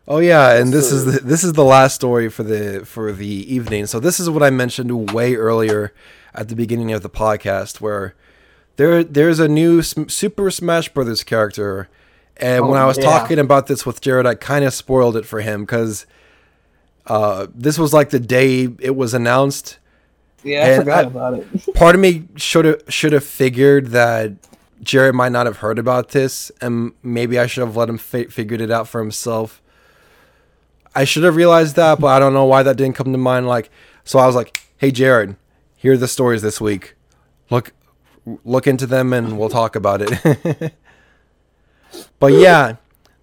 Oh 0.09 0.19
yeah, 0.19 0.55
and 0.55 0.73
this 0.73 0.93
is 0.93 1.05
the, 1.05 1.19
this 1.19 1.43
is 1.43 1.55
the 1.55 1.65
last 1.65 1.95
story 1.97 2.29
for 2.29 2.45
the 2.45 2.85
for 2.85 3.11
the 3.13 3.27
evening. 3.27 3.87
So 3.87 3.99
this 3.99 4.21
is 4.21 4.31
what 4.31 4.43
I 4.43 4.51
mentioned 4.51 5.13
way 5.13 5.35
earlier 5.35 5.93
at 6.33 6.49
the 6.49 6.55
beginning 6.55 6.93
of 6.93 7.03
the 7.03 7.11
podcast, 7.11 7.81
where 7.81 8.15
there 8.77 9.03
there's 9.05 9.39
a 9.39 9.49
new 9.49 9.83
Super 9.83 10.51
Smash 10.51 10.89
Brothers 10.91 11.25
character, 11.25 11.89
and 12.37 12.69
when 12.69 12.79
Oh, 12.79 12.83
I 12.85 12.87
was 12.87 12.99
yeah. 12.99 13.05
talking 13.05 13.39
about 13.39 13.67
this 13.67 13.85
with 13.87 14.01
Jared, 14.01 14.27
I 14.27 14.35
kind 14.35 14.65
of 14.65 14.73
spoiled 14.75 15.17
it 15.17 15.25
for 15.27 15.41
him 15.41 15.63
because 15.65 16.07
uh, 17.07 17.47
this 17.55 17.79
was 17.79 17.93
like 17.93 18.11
the 18.11 18.21
day 18.21 18.69
it 18.81 18.97
was 18.97 19.15
announced. 19.15 19.79
Yeah, 20.43 20.61
I 20.65 20.69
And 20.69 20.83
forgot 20.83 21.05
I- 21.05 21.09
about 21.09 21.35
it. 21.35 21.75
part 21.75 21.95
of 21.95 22.01
me 22.01 22.25
should 22.37 22.65
have 22.65 22.83
should 22.89 23.13
have 23.13 23.25
figured 23.25 23.89
that 23.89 24.33
Jared 24.83 25.15
might 25.15 25.33
not 25.33 25.47
have 25.47 25.59
heard 25.59 25.79
about 25.79 26.11
this, 26.11 26.53
and 26.61 26.93
maybe 27.03 27.39
I 27.39 27.47
should 27.47 27.65
have 27.67 27.77
let 27.77 27.89
him 27.89 27.99
fi- 27.99 28.27
figured 28.27 28.61
it 28.61 28.71
out 28.71 28.87
for 28.89 29.01
himself. 29.01 29.63
I 30.95 31.05
should 31.05 31.25
have 31.25 31.37
realized 31.37 31.77
that, 31.77 32.01
but 32.01 32.09
I 32.09 32.19
don't 32.19 32.33
know 32.33 32.45
why 32.45 32.63
that 32.63 32.77
didn't 32.77 32.97
come 32.97 33.13
to 33.13 33.19
mind. 33.19 33.47
Like, 33.47 33.71
so 34.05 34.19
I 34.19 34.27
was 34.27 34.35
like, 34.35 34.61
"Hey, 34.79 34.91
Jared, 34.91 35.37
here 35.77 35.93
are 35.93 35.97
the 35.97 36.09
stories 36.09 36.43
this 36.43 36.61
week. 36.61 36.95
Look, 37.51 37.73
look 38.45 38.67
into 38.67 38.87
them, 38.87 39.13
and 39.13 39.39
we'll 39.39 39.49
talk 39.49 39.77
about 39.77 40.03
it." 40.03 40.75
but 42.19 42.33
yeah, 42.33 42.77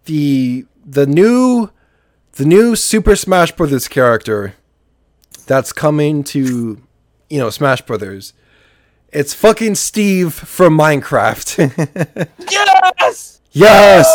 the 0.05 0.65
the 0.85 1.05
new 1.05 1.69
the 2.33 2.45
new 2.45 2.75
Super 2.75 3.15
Smash 3.15 3.51
Brothers 3.51 3.87
character 3.87 4.55
that's 5.45 5.71
coming 5.71 6.23
to 6.25 6.81
you 7.29 7.39
know 7.39 7.49
Smash 7.49 7.81
Brothers. 7.81 8.33
It's 9.11 9.33
fucking 9.33 9.75
Steve 9.75 10.33
from 10.33 10.75
Minecraft. 10.75 12.27
yes. 12.49 13.41
Yes. 13.51 14.11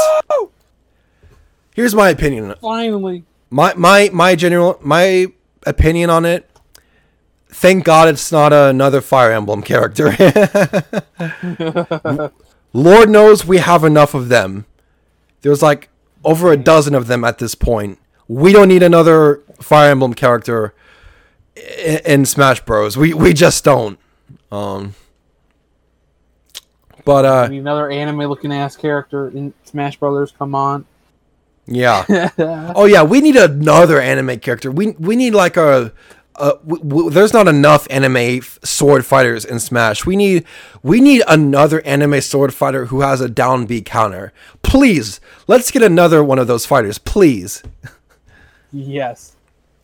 Here's 1.75 1.95
my 1.95 2.09
opinion. 2.09 2.55
Finally. 2.61 3.25
My 3.51 3.73
my 3.75 4.11
my 4.13 4.35
general 4.35 4.79
my 4.83 5.27
opinion 5.65 6.11
on 6.11 6.25
it. 6.25 6.48
Thank 7.51 7.85
God 7.85 8.09
it's 8.09 8.31
not 8.31 8.53
another 8.53 9.01
Fire 9.01 9.33
Emblem 9.33 9.63
character. 9.63 10.11
Lord 12.73 13.09
knows 13.11 13.45
we 13.47 13.59
have 13.59 13.85
enough 13.85 14.15
of 14.15 14.29
them. 14.29 14.67
There's 15.41 15.63
like 15.63 15.89
over 16.25 16.53
a 16.53 16.57
dozen 16.57 16.95
of 16.95 17.07
them 17.07 17.25
at 17.25 17.39
this 17.39 17.55
point. 17.55 17.99
We 18.29 18.53
don't 18.53 18.69
need 18.69 18.83
another 18.83 19.41
Fire 19.61 19.91
Emblem 19.91 20.15
character 20.15 20.75
i- 21.57 22.03
in 22.05 22.27
Smash 22.27 22.61
Bros. 22.65 22.97
We 22.97 23.15
we 23.15 23.33
just 23.33 23.65
don't. 23.65 23.99
Um 24.53 24.95
but 27.05 27.25
uh 27.25 27.49
Need 27.49 27.59
another 27.61 27.91
anime 27.91 28.19
looking 28.21 28.53
ass 28.53 28.77
character 28.77 29.29
in 29.29 29.55
Smash 29.65 29.97
Brothers. 29.97 30.33
Come 30.39 30.55
on. 30.55 30.85
yeah. 31.67 32.05
Oh 32.77 32.85
yeah, 32.85 33.03
we 33.03 33.21
need 33.23 33.37
another 33.37 33.99
anime 34.01 34.39
character. 34.41 34.71
We 34.71 34.91
we 34.93 35.17
need 35.17 35.35
like 35.35 35.57
a. 35.57 35.93
Uh, 36.39 36.53
w- 36.67 36.83
w- 36.85 37.11
there's 37.11 37.33
not 37.33 37.49
enough 37.49 37.87
anime 37.91 38.17
f- 38.17 38.59
sword 38.65 39.05
fighters 39.05 39.45
in 39.45 39.59
Smash. 39.61 40.07
We 40.07 40.17
need 40.17 40.45
we 40.83 41.01
need 41.01 41.23
another 41.29 41.81
anime 41.85 42.21
sword 42.21 42.55
fighter 42.55 42.87
who 42.87 43.01
has 43.01 43.21
a 43.21 43.29
down 43.29 43.67
B 43.67 43.83
counter. 43.83 44.33
Please, 44.63 45.21
let's 45.47 45.71
get 45.71 45.83
another 45.83 46.23
one 46.23 46.39
of 46.39 46.47
those 46.47 46.65
fighters. 46.67 46.99
Please. 46.99 47.63
yes. 48.73 49.35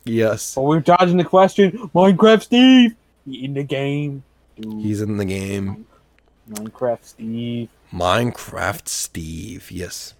Yes, 0.07 0.53
But 0.53 0.61
we're 0.61 0.81
dodging 0.81 1.17
the 1.17 1.23
question. 1.23 1.71
Minecraft 1.95 2.43
Steve. 2.43 2.95
In 3.25 3.55
the 3.55 3.63
game. 3.63 4.23
Dude, 4.55 4.83
he's 4.83 5.01
in 5.01 5.17
the 5.17 5.25
game. 5.25 5.87
Minecraft 6.47 7.03
Steve. 7.03 7.69
Minecraft 7.91 8.87
Steve. 8.87 9.71
Yes, 9.71 10.13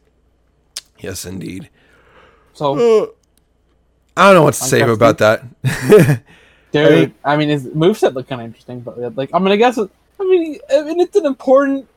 yes, 0.97 1.23
indeed. 1.23 1.69
So, 2.53 3.13
I 4.17 4.27
don't 4.27 4.35
know 4.35 4.43
what 4.43 4.53
to 4.53 4.63
say 4.63 4.81
about 4.81 5.17
that. 5.17 5.43
dude, 6.71 7.13
I 7.23 7.37
mean, 7.37 7.49
his 7.49 7.67
moveset 7.67 8.13
looked 8.13 8.29
kind 8.29 8.41
of 8.41 8.47
interesting, 8.47 8.79
but 8.79 8.97
uh, 8.97 9.11
like, 9.15 9.29
I'm 9.33 9.43
mean, 9.43 9.53
I 9.53 9.57
guess, 9.57 9.77
it, 9.77 9.89
I 10.19 10.23
mean, 10.23 10.59
I 10.71 10.83
mean, 10.83 10.99
it's 10.99 11.15
an 11.15 11.25
important 11.25 11.87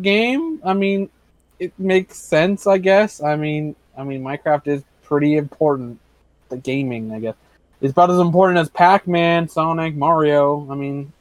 game. 0.00 0.60
I 0.64 0.72
mean, 0.72 1.10
it 1.58 1.72
makes 1.78 2.16
sense, 2.16 2.66
I 2.66 2.78
guess. 2.78 3.22
I 3.22 3.36
mean, 3.36 3.76
I 3.96 4.04
mean, 4.04 4.22
Minecraft 4.22 4.66
is 4.68 4.82
pretty 5.02 5.36
important. 5.36 6.00
The 6.48 6.56
gaming, 6.56 7.12
I 7.12 7.20
guess, 7.20 7.34
it's 7.80 7.92
about 7.92 8.10
as 8.10 8.18
important 8.18 8.58
as 8.58 8.68
Pac-Man, 8.70 9.48
Sonic, 9.48 9.94
Mario. 9.94 10.66
I 10.70 10.74
mean, 10.74 11.12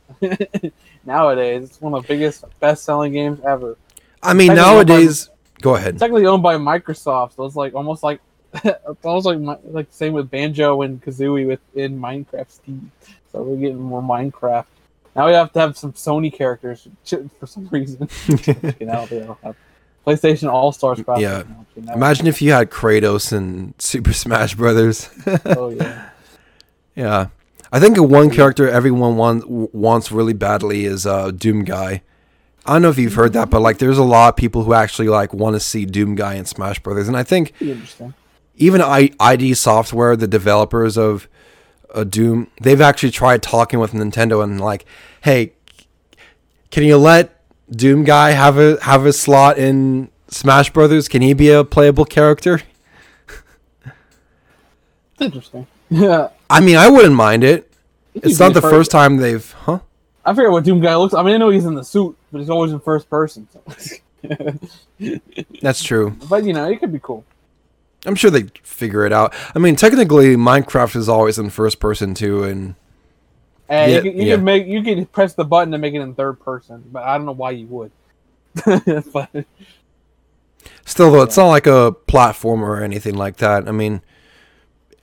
nowadays, 1.06 1.64
it's 1.64 1.82
one 1.82 1.94
of 1.94 2.04
the 2.04 2.08
biggest, 2.08 2.46
best-selling 2.60 3.14
games 3.14 3.40
ever. 3.46 3.78
I 4.22 4.34
mean, 4.34 4.50
Technically, 4.50 4.74
nowadays. 4.74 5.30
Go 5.62 5.76
ahead. 5.76 5.96
It's 5.96 6.00
technically 6.00 6.26
owned 6.26 6.44
by 6.44 6.56
Microsoft, 6.56 7.36
so 7.36 7.46
it's 7.46 7.56
like 7.56 7.74
almost 7.74 8.04
like 8.04 8.20
it's 8.64 9.06
almost 9.06 9.26
like 9.26 9.60
like 9.66 9.88
same 9.90 10.14
with 10.14 10.30
Banjo 10.30 10.82
and 10.82 11.02
Kazooie 11.02 11.48
within 11.48 12.00
Minecraft 12.00 12.50
Steve. 12.50 12.90
So 13.32 13.42
we're 13.42 13.58
getting 13.58 13.80
more 13.80 14.02
Minecraft. 14.02 14.66
Now 15.16 15.28
we 15.28 15.34
have 15.34 15.52
to 15.54 15.60
have 15.60 15.78
some 15.78 15.94
Sony 15.94 16.34
characters 16.34 16.88
for 17.40 17.48
some 17.48 17.68
reason. 17.72 18.10
you 18.28 18.86
know, 18.86 19.06
they 19.06 19.20
don't 19.20 19.40
have 19.44 19.56
PlayStation 20.06 20.52
All 20.52 20.72
Stars. 20.72 21.02
Yeah. 21.18 21.44
Imagine 21.94 22.28
if 22.28 22.42
you 22.42 22.52
had 22.52 22.70
Kratos 22.70 23.32
and 23.32 23.74
Super 23.80 24.14
Smash 24.14 24.56
Brothers. 24.56 25.10
Oh 25.46 25.70
yeah. 25.70 26.10
yeah, 26.96 27.28
I 27.74 27.80
think 27.80 27.98
one 27.98 28.30
character 28.30 28.70
everyone 28.70 29.18
want, 29.18 29.50
wants 29.50 30.12
really 30.12 30.34
badly 30.34 30.86
is 30.86 31.08
uh, 31.08 31.32
Doom 31.32 31.64
Guy. 31.64 32.04
I 32.66 32.74
don't 32.74 32.84
know 32.84 32.90
if 32.90 33.00
you've 33.00 33.16
heard 33.16 33.34
that, 33.34 33.50
but 33.50 33.62
like, 33.62 33.80
there's 33.80 33.98
a 33.98 34.04
lot 34.04 34.30
of 34.30 34.36
people 34.36 34.64
who 34.64 34.74
actually 34.74 35.08
like 35.10 35.34
want 35.34 35.56
to 35.56 35.60
see 35.60 35.86
Doom 35.86 36.14
Guy 36.14 36.36
in 36.36 36.46
Smash 36.46 36.80
Brothers, 36.80 37.08
and 37.08 37.18
I 37.18 37.24
think. 37.24 37.54
Even 38.56 38.82
I- 38.82 39.12
ID 39.20 39.54
Software, 39.54 40.16
the 40.16 40.28
developers 40.28 40.98
of 40.98 41.28
uh, 41.94 42.04
Doom, 42.04 42.50
they've 42.62 42.82
actually 42.82 43.12
tried 43.12 43.42
talking 43.44 43.80
with 43.80 43.92
Nintendo 43.92 44.44
and 44.44 44.60
like, 44.60 44.86
hey, 45.22 45.54
can 46.72 46.84
you 46.84 46.98
let 46.98 47.40
Doom 47.72 48.04
Guy 48.04 48.32
have 48.32 48.58
a 48.58 48.78
have 48.84 49.06
a 49.06 49.14
slot 49.14 49.58
in 49.58 50.10
Smash 50.28 50.72
Brothers? 50.72 51.08
Can 51.08 51.22
he 51.22 51.34
be 51.34 51.50
a 51.50 51.64
playable 51.64 52.06
character? 52.06 52.62
It's 53.86 53.92
interesting. 55.22 55.68
Yeah. 55.90 56.30
I 56.50 56.60
mean, 56.60 56.76
I 56.76 56.90
wouldn't 56.90 57.16
mind 57.16 57.44
it. 57.44 57.70
It's 58.16 58.40
not 58.40 58.54
the 58.54 58.62
fir- 58.62 58.70
first 58.70 58.92
time 58.92 59.18
they've, 59.18 59.52
huh? 59.52 59.80
I 60.26 60.34
forget 60.34 60.52
what 60.52 60.64
Doom 60.64 60.80
guy 60.82 60.96
looks. 60.96 61.14
I 61.14 61.24
mean, 61.24 61.36
I 61.36 61.38
know 61.38 61.50
he's 61.50 61.66
in 61.66 61.74
the 61.76 61.84
suit, 61.84 62.16
but 62.32 62.40
he's 62.40 62.50
always 62.50 62.72
in 62.72 62.80
first 62.80 63.10
person. 63.10 63.48
So. 63.52 63.62
That's 65.62 65.84
true. 65.84 66.16
but 66.30 66.44
you 66.44 66.54
know, 66.54 66.70
it 66.70 66.80
could 66.80 66.94
be 66.94 67.00
cool. 67.00 67.26
I'm 68.06 68.16
sure 68.16 68.32
they 68.32 68.44
figure 68.64 69.06
it 69.06 69.14
out. 69.14 69.34
I 69.56 69.60
mean, 69.60 69.76
technically, 69.76 70.36
Minecraft 70.36 70.96
is 70.96 71.08
always 71.10 71.40
in 71.40 71.50
first 71.50 71.80
person 71.80 72.14
too, 72.14 72.44
and 72.44 72.76
Yeah, 73.70 73.88
you, 73.88 74.02
can, 74.02 74.18
you 74.18 74.26
yeah. 74.28 74.36
can 74.36 74.44
make 74.44 74.68
you 74.68 74.84
can 74.84 75.06
press 75.08 75.34
the 75.36 75.46
button 75.46 75.72
to 75.72 75.78
make 75.78 75.94
it 75.94 76.02
in 76.02 76.16
third 76.16 76.40
person, 76.40 76.84
but 76.92 77.04
I 77.04 77.18
don't 77.18 77.26
know 77.26 77.32
why 77.34 77.52
you 77.52 77.68
would. 77.68 77.92
but 79.14 79.30
still, 80.86 81.12
though, 81.12 81.24
it's 81.24 81.38
not 81.38 81.48
like 81.48 81.68
a 81.68 81.96
platformer 82.08 82.68
or 82.68 82.84
anything 82.84 83.16
like 83.16 83.38
that. 83.38 83.68
I 83.68 83.72
mean, 83.72 84.02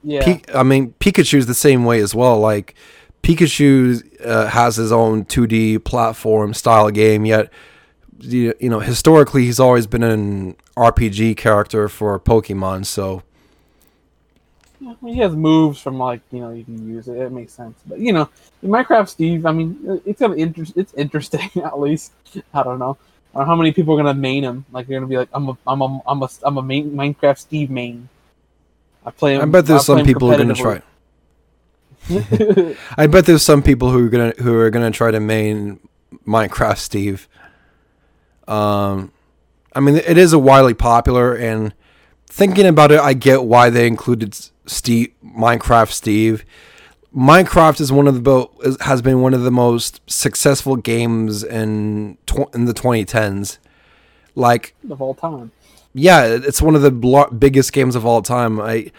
yeah, 0.02 0.20
Pi- 0.24 0.42
I 0.54 0.62
mean, 0.62 0.94
Pikachu's 1.00 1.46
the 1.46 1.54
same 1.54 1.84
way 1.84 2.00
as 2.00 2.14
well. 2.14 2.38
Like, 2.38 2.74
Pikachu 3.22 4.02
uh, 4.24 4.46
has 4.48 4.76
his 4.76 4.92
own 4.92 5.24
2D 5.24 5.84
platform 5.84 6.54
style 6.54 6.90
game, 6.90 7.24
yet, 7.24 7.50
you 8.22 8.54
know, 8.60 8.80
historically, 8.80 9.44
he's 9.44 9.60
always 9.60 9.86
been 9.86 10.02
an 10.02 10.56
RPG 10.76 11.36
character 11.36 11.88
for 11.88 12.18
Pokemon. 12.18 12.86
So, 12.86 13.22
I 14.80 14.94
mean, 15.02 15.14
he 15.14 15.20
has 15.20 15.34
moves 15.34 15.80
from 15.80 15.98
like 15.98 16.20
you 16.30 16.40
know 16.40 16.50
you 16.50 16.64
can 16.64 16.88
use 16.88 17.08
it. 17.08 17.16
It 17.16 17.32
makes 17.32 17.52
sense, 17.52 17.78
but 17.86 17.98
you 17.98 18.12
know, 18.12 18.28
in 18.62 18.70
Minecraft 18.70 19.08
Steve, 19.08 19.46
I 19.46 19.52
mean, 19.52 20.02
it's 20.04 20.20
gonna 20.20 20.36
interest. 20.36 20.74
It's 20.76 20.94
interesting 20.94 21.50
at 21.64 21.78
least. 21.78 22.12
I 22.54 22.62
don't 22.62 22.78
know. 22.78 22.96
Or 23.32 23.44
how 23.44 23.54
many 23.54 23.72
people 23.72 23.94
are 23.94 23.96
gonna 23.96 24.14
main 24.14 24.42
him? 24.42 24.64
Like 24.72 24.86
they're 24.86 24.98
gonna 24.98 25.08
be 25.08 25.16
like, 25.16 25.28
I'm 25.32 25.48
a, 25.48 25.58
I'm 25.66 25.80
a, 25.82 26.00
I'm 26.06 26.22
a, 26.22 26.28
I'm 26.42 26.58
a 26.58 26.62
main 26.62 26.90
Minecraft 26.92 27.38
Steve 27.38 27.70
main. 27.70 28.08
I 29.04 29.10
play 29.10 29.36
him. 29.36 29.42
I 29.42 29.44
bet 29.46 29.66
there's 29.66 29.88
I 29.88 29.94
some 29.94 30.04
people 30.04 30.28
who 30.28 30.34
are 30.34 30.38
gonna 30.38 30.54
try. 30.54 30.82
I 32.96 33.06
bet 33.06 33.26
there's 33.26 33.42
some 33.42 33.62
people 33.62 33.90
who 33.90 34.06
are 34.06 34.08
gonna 34.08 34.34
who 34.38 34.54
are 34.56 34.70
gonna 34.70 34.90
try 34.90 35.10
to 35.10 35.20
main 35.20 35.78
Minecraft 36.26 36.78
Steve. 36.78 37.28
Um, 38.50 39.12
I 39.74 39.80
mean, 39.80 39.96
it 39.96 40.18
is 40.18 40.32
a 40.32 40.38
widely 40.38 40.74
popular, 40.74 41.34
and 41.34 41.72
thinking 42.26 42.66
about 42.66 42.90
it, 42.90 43.00
I 43.00 43.14
get 43.14 43.44
why 43.44 43.70
they 43.70 43.86
included 43.86 44.36
Steve 44.66 45.12
Minecraft 45.24 45.90
Steve. 45.92 46.44
Minecraft 47.16 47.80
is 47.80 47.90
one 47.92 48.06
of 48.06 48.24
the 48.24 48.76
has 48.82 49.02
been 49.02 49.20
one 49.20 49.34
of 49.34 49.42
the 49.42 49.50
most 49.50 50.00
successful 50.08 50.76
games 50.76 51.42
in 51.42 52.18
tw- 52.26 52.52
in 52.54 52.64
the 52.66 52.74
2010s. 52.74 53.58
Like 54.36 54.74
of 54.88 55.02
all 55.02 55.14
time. 55.14 55.50
yeah, 55.92 56.24
it's 56.24 56.62
one 56.62 56.76
of 56.76 56.82
the 56.82 56.92
blo- 56.92 57.30
biggest 57.30 57.72
games 57.72 57.96
of 57.96 58.06
all 58.06 58.22
time. 58.22 58.60
I 58.60 58.92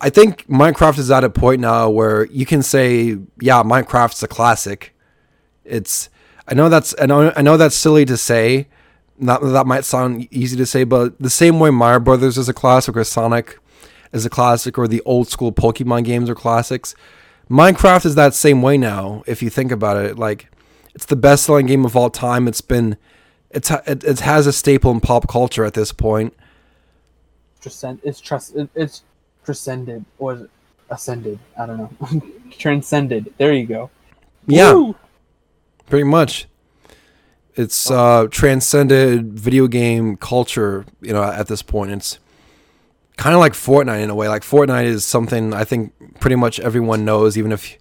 I 0.00 0.10
think 0.10 0.46
Minecraft 0.46 0.98
is 0.98 1.10
at 1.10 1.24
a 1.24 1.30
point 1.30 1.62
now 1.62 1.88
where 1.88 2.26
you 2.26 2.44
can 2.44 2.62
say, 2.62 3.16
yeah, 3.40 3.62
Minecraft's 3.62 4.22
a 4.22 4.28
classic. 4.28 4.94
It's 5.64 6.10
I 6.46 6.52
know 6.52 6.68
that's 6.68 6.94
I 7.00 7.06
know 7.06 7.32
I 7.34 7.40
know 7.40 7.56
that's 7.56 7.76
silly 7.76 8.04
to 8.04 8.18
say. 8.18 8.68
Not 9.18 9.42
that 9.42 9.66
might 9.66 9.84
sound 9.84 10.26
easy 10.32 10.56
to 10.56 10.66
say, 10.66 10.84
but 10.84 11.18
the 11.20 11.30
same 11.30 11.60
way 11.60 11.70
Mario 11.70 12.00
Brothers 12.00 12.36
is 12.36 12.48
a 12.48 12.54
classic 12.54 12.96
or 12.96 13.04
Sonic 13.04 13.58
is 14.12 14.26
a 14.26 14.30
classic 14.30 14.76
or 14.76 14.88
the 14.88 15.02
old 15.04 15.28
school 15.28 15.52
Pokemon 15.52 16.04
games 16.04 16.28
are 16.28 16.34
classics. 16.34 16.94
Minecraft 17.48 18.06
is 18.06 18.14
that 18.16 18.34
same 18.34 18.62
way 18.62 18.76
now 18.76 19.22
if 19.26 19.42
you 19.42 19.50
think 19.50 19.70
about 19.70 19.96
it. 20.04 20.18
Like 20.18 20.50
it's 20.94 21.06
the 21.06 21.16
best 21.16 21.44
selling 21.44 21.66
game 21.66 21.84
of 21.84 21.96
all 21.96 22.10
time. 22.10 22.48
It's 22.48 22.60
been 22.60 22.96
it's 23.50 23.70
it, 23.70 24.02
it 24.02 24.20
has 24.20 24.46
a 24.46 24.52
staple 24.52 24.90
in 24.90 25.00
pop 25.00 25.28
culture 25.28 25.64
at 25.64 25.74
this 25.74 25.92
point. 25.92 26.34
transcend 27.60 28.00
it's 28.02 28.20
trust 28.20 28.56
it, 28.56 28.68
it's 28.74 29.02
transcended 29.44 30.04
or 30.18 30.48
ascended 30.90 31.38
i 31.58 31.64
don't 31.64 31.78
know 31.78 32.22
transcended 32.58 33.32
there 33.38 33.52
you 33.54 33.66
go 33.66 33.90
Yeah, 34.46 34.72
Woo! 34.74 34.96
pretty 35.86 36.04
much. 36.04 36.46
It's 37.56 37.90
uh, 37.90 38.26
transcended 38.30 39.32
video 39.38 39.68
game 39.68 40.16
culture, 40.16 40.84
you 41.00 41.12
know, 41.12 41.22
at 41.22 41.46
this 41.46 41.62
point. 41.62 41.92
It's 41.92 42.18
kind 43.16 43.32
of 43.34 43.40
like 43.40 43.52
Fortnite 43.52 44.02
in 44.02 44.10
a 44.10 44.14
way. 44.14 44.28
Like 44.28 44.42
Fortnite 44.42 44.86
is 44.86 45.04
something 45.04 45.52
I 45.54 45.64
think 45.64 45.92
pretty 46.20 46.36
much 46.36 46.58
everyone 46.58 47.04
knows, 47.04 47.38
even 47.38 47.52
if 47.52 47.76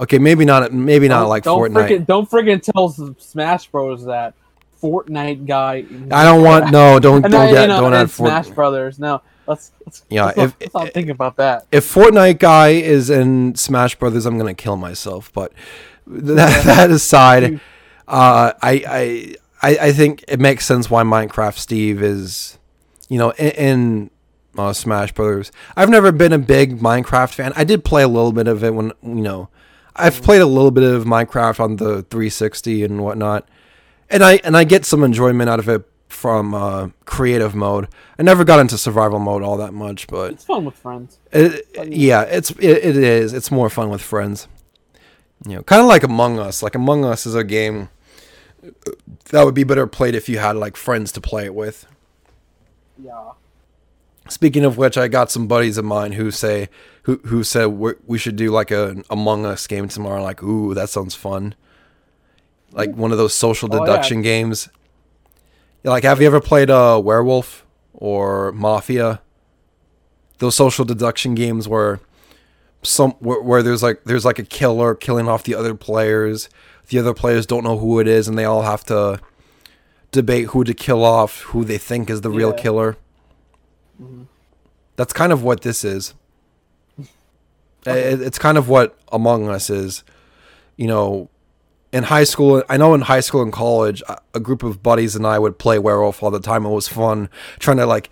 okay, 0.00 0.18
maybe 0.18 0.44
not 0.44 0.72
maybe 0.72 1.06
not 1.08 1.20
Don't- 1.20 1.28
like 1.28 1.44
don't 1.44 1.60
Fortnite. 1.60 1.88
Freaking, 1.88 2.06
don't 2.06 2.28
freaking 2.30 2.60
tell 2.62 2.88
Smash 3.18 3.68
Bros 3.68 4.04
that 4.06 4.34
Fortnite 4.82 5.46
guy. 5.46 5.84
I 6.10 6.24
don't 6.24 6.42
want 6.42 6.72
no, 6.72 6.98
don't 7.00 7.22
don't 7.22 7.34
I- 7.34 7.50
get 7.52 7.62
you 7.62 7.68
know, 7.68 7.80
don't 7.80 7.94
add 7.94 8.10
Smash 8.10 8.46
Fortnite. 8.48 8.54
Brothers. 8.56 8.98
No, 8.98 9.22
let's 9.46 9.70
let's, 9.84 10.04
Yeah, 10.10 10.24
let's, 10.24 10.36
not, 10.36 10.46
if- 10.46 10.54
let's 10.60 10.74
not 10.74 10.92
think 10.92 11.10
about 11.10 11.36
that. 11.36 11.66
If 11.70 11.84
Fortnite 11.94 12.40
guy 12.40 12.70
is 12.70 13.08
in 13.08 13.54
Smash 13.54 13.94
Brothers, 13.94 14.26
I'm 14.26 14.36
gonna 14.36 14.52
kill 14.52 14.76
myself. 14.76 15.32
But 15.32 15.52
that, 16.08 16.64
that 16.64 16.90
aside, 16.90 17.60
uh, 18.08 18.52
I 18.62 19.36
I 19.62 19.76
I, 19.78 19.92
think 19.92 20.24
it 20.28 20.38
makes 20.38 20.64
sense 20.64 20.88
why 20.88 21.02
Minecraft 21.02 21.58
Steve 21.58 22.02
is, 22.02 22.58
you 23.08 23.18
know, 23.18 23.30
in, 23.30 23.50
in 23.50 24.10
uh, 24.56 24.72
Smash 24.72 25.12
Brothers. 25.12 25.50
I've 25.76 25.90
never 25.90 26.12
been 26.12 26.32
a 26.32 26.38
big 26.38 26.78
Minecraft 26.78 27.34
fan. 27.34 27.52
I 27.56 27.64
did 27.64 27.84
play 27.84 28.02
a 28.02 28.08
little 28.08 28.32
bit 28.32 28.46
of 28.46 28.62
it 28.62 28.74
when 28.74 28.92
you 29.02 29.22
know, 29.22 29.48
I've 29.94 30.22
played 30.22 30.40
a 30.40 30.46
little 30.46 30.70
bit 30.70 30.84
of 30.84 31.04
Minecraft 31.04 31.58
on 31.60 31.76
the 31.76 32.02
360 32.02 32.84
and 32.84 33.02
whatnot, 33.02 33.48
and 34.10 34.22
I 34.22 34.34
and 34.44 34.56
I 34.56 34.64
get 34.64 34.84
some 34.84 35.02
enjoyment 35.02 35.50
out 35.50 35.58
of 35.58 35.68
it 35.68 35.88
from 36.08 36.54
uh, 36.54 36.88
creative 37.04 37.54
mode. 37.54 37.88
I 38.18 38.22
never 38.22 38.44
got 38.44 38.60
into 38.60 38.78
survival 38.78 39.18
mode 39.18 39.42
all 39.42 39.56
that 39.56 39.74
much, 39.74 40.06
but 40.06 40.32
It's 40.32 40.44
fun 40.44 40.64
with 40.64 40.76
friends. 40.76 41.18
it, 41.32 41.66
yeah, 41.88 42.22
it's 42.22 42.50
it, 42.52 42.84
it 42.84 42.96
is. 42.96 43.32
It's 43.32 43.50
more 43.50 43.68
fun 43.68 43.90
with 43.90 44.02
friends. 44.02 44.48
You 45.46 45.56
know, 45.56 45.62
kind 45.64 45.82
of 45.82 45.88
like 45.88 46.02
Among 46.02 46.38
Us. 46.38 46.62
Like 46.62 46.74
Among 46.74 47.04
Us 47.04 47.26
is 47.26 47.34
a 47.34 47.44
game 47.44 47.90
that 49.30 49.44
would 49.44 49.54
be 49.54 49.64
better 49.64 49.86
played 49.86 50.14
if 50.14 50.28
you 50.28 50.38
had 50.38 50.56
like 50.56 50.76
friends 50.76 51.12
to 51.12 51.20
play 51.20 51.44
it 51.44 51.54
with. 51.54 51.86
Yeah. 53.02 53.30
Speaking 54.28 54.64
of 54.64 54.76
which, 54.76 54.98
I 54.98 55.06
got 55.08 55.30
some 55.30 55.46
buddies 55.46 55.78
of 55.78 55.84
mine 55.84 56.12
who 56.12 56.30
say 56.30 56.68
who 57.02 57.18
who 57.26 57.44
said 57.44 57.66
we 58.06 58.18
should 58.18 58.36
do 58.36 58.50
like 58.50 58.70
a 58.70 59.02
Among 59.10 59.46
Us 59.46 59.66
game 59.66 59.88
tomorrow. 59.88 60.22
Like, 60.22 60.42
ooh, 60.42 60.74
that 60.74 60.88
sounds 60.90 61.14
fun. 61.14 61.54
Like 62.72 62.94
one 62.94 63.12
of 63.12 63.18
those 63.18 63.34
social 63.34 63.68
Oh, 63.72 63.76
yeah. 63.78 63.84
deduction 63.84 64.22
games. 64.22 64.68
Like, 65.84 66.02
have 66.02 66.20
you 66.20 66.26
ever 66.26 66.40
played 66.40 66.68
uh, 66.68 67.00
Werewolf 67.02 67.64
or 67.94 68.50
Mafia? 68.52 69.20
Those 70.38 70.56
social 70.56 70.84
deduction 70.84 71.34
games 71.36 71.68
where 71.68 72.00
some 72.82 73.12
where, 73.20 73.40
where 73.40 73.62
there's 73.62 73.82
like 73.82 74.02
there's 74.04 74.24
like 74.24 74.40
a 74.40 74.44
killer 74.44 74.94
killing 74.96 75.28
off 75.28 75.44
the 75.44 75.54
other 75.54 75.74
players. 75.74 76.48
The 76.88 76.98
other 76.98 77.14
players 77.14 77.46
don't 77.46 77.64
know 77.64 77.78
who 77.78 77.98
it 78.00 78.06
is, 78.08 78.28
and 78.28 78.38
they 78.38 78.44
all 78.44 78.62
have 78.62 78.84
to 78.84 79.20
debate 80.12 80.46
who 80.48 80.64
to 80.64 80.72
kill 80.74 81.04
off, 81.04 81.40
who 81.42 81.64
they 81.64 81.78
think 81.78 82.08
is 82.10 82.20
the 82.20 82.30
real 82.30 82.50
Yeah. 82.56 82.62
killer. 82.62 82.96
Mm-hmm. 84.00 84.22
That's 84.96 85.12
kind 85.12 85.32
of 85.32 85.42
what 85.42 85.62
this 85.62 85.84
is. 85.84 86.14
It- 87.86 88.20
It's 88.22 88.38
kind 88.38 88.58
of 88.58 88.68
what 88.68 88.96
Among 89.12 89.48
Us 89.48 89.68
is. 89.70 90.04
You 90.76 90.86
know, 90.86 91.28
in 91.92 92.04
high 92.04 92.24
school, 92.24 92.62
I 92.68 92.76
know 92.76 92.94
in 92.94 93.02
high 93.02 93.20
school 93.20 93.42
and 93.42 93.52
college, 93.52 94.02
a 94.34 94.40
group 94.40 94.62
of 94.62 94.82
buddies 94.82 95.14
and 95.16 95.26
I 95.26 95.38
would 95.38 95.58
play 95.58 95.78
werewolf 95.78 96.22
all 96.22 96.30
the 96.30 96.40
time. 96.40 96.66
It 96.66 96.70
was 96.70 96.88
fun 96.88 97.28
trying 97.58 97.76
to 97.78 97.86
like 97.86 98.10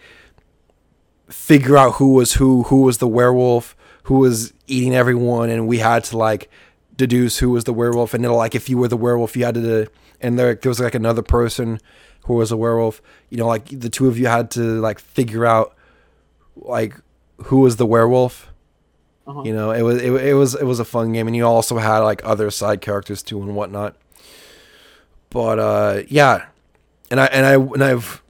figure 1.29 1.77
out 1.77 1.95
who 1.95 2.15
was 2.15 2.35
who, 2.35 2.65
who 2.65 2.83
was 2.83 2.99
the 2.99 3.09
werewolf, 3.09 3.77
who 4.05 4.19
was 4.19 4.53
eating 4.67 4.95
everyone, 4.95 5.51
and 5.51 5.67
we 5.67 5.79
had 5.79 6.05
to 6.05 6.17
like 6.17 6.51
deduce 6.97 7.39
who 7.39 7.51
was 7.51 7.65
the 7.65 7.73
werewolf. 7.73 8.15
And 8.15 8.25
it'll 8.25 8.37
like 8.37 8.55
if 8.55 8.69
you 8.69 8.79
were 8.79 8.89
the 8.89 8.97
werewolf, 8.97 9.37
you 9.37 9.45
had 9.45 9.55
to, 9.55 9.89
and 10.21 10.39
there 10.39 10.55
there 10.55 10.71
was 10.71 10.81
like 10.81 10.95
another 10.95 11.23
person 11.23 11.81
who 12.25 12.35
was 12.35 12.51
a 12.51 12.57
werewolf. 12.57 13.01
You 13.31 13.39
know, 13.39 13.47
like 13.47 13.67
the 13.69 13.91
two 13.91 14.09
of 14.09 14.19
you 14.19 14.27
had 14.27 14.51
to 14.53 14.61
like 14.81 14.99
figure 14.99 15.45
out 15.45 15.77
like 16.57 16.95
who 17.45 17.61
was 17.61 17.77
the 17.77 17.87
werewolf. 17.87 18.51
Uh-huh. 19.27 19.43
You 19.43 19.55
know, 19.55 19.71
it 19.71 19.83
was 19.83 20.03
it, 20.03 20.13
it 20.13 20.35
was 20.35 20.55
it 20.55 20.65
was 20.65 20.81
a 20.81 20.85
fun 20.85 21.13
game, 21.13 21.27
and 21.27 21.35
you 21.35 21.47
also 21.47 21.79
had 21.79 21.99
like 22.01 22.23
other 22.25 22.51
side 22.51 22.81
characters 22.81 23.23
too 23.23 23.41
and 23.41 23.57
whatnot. 23.57 23.97
But 25.31 25.59
uh, 25.59 26.03
yeah, 26.09 26.47
and 27.11 27.19
I 27.19 27.27
and 27.27 27.47
I 27.47 27.55
and 27.55 27.83
I've 27.83 28.23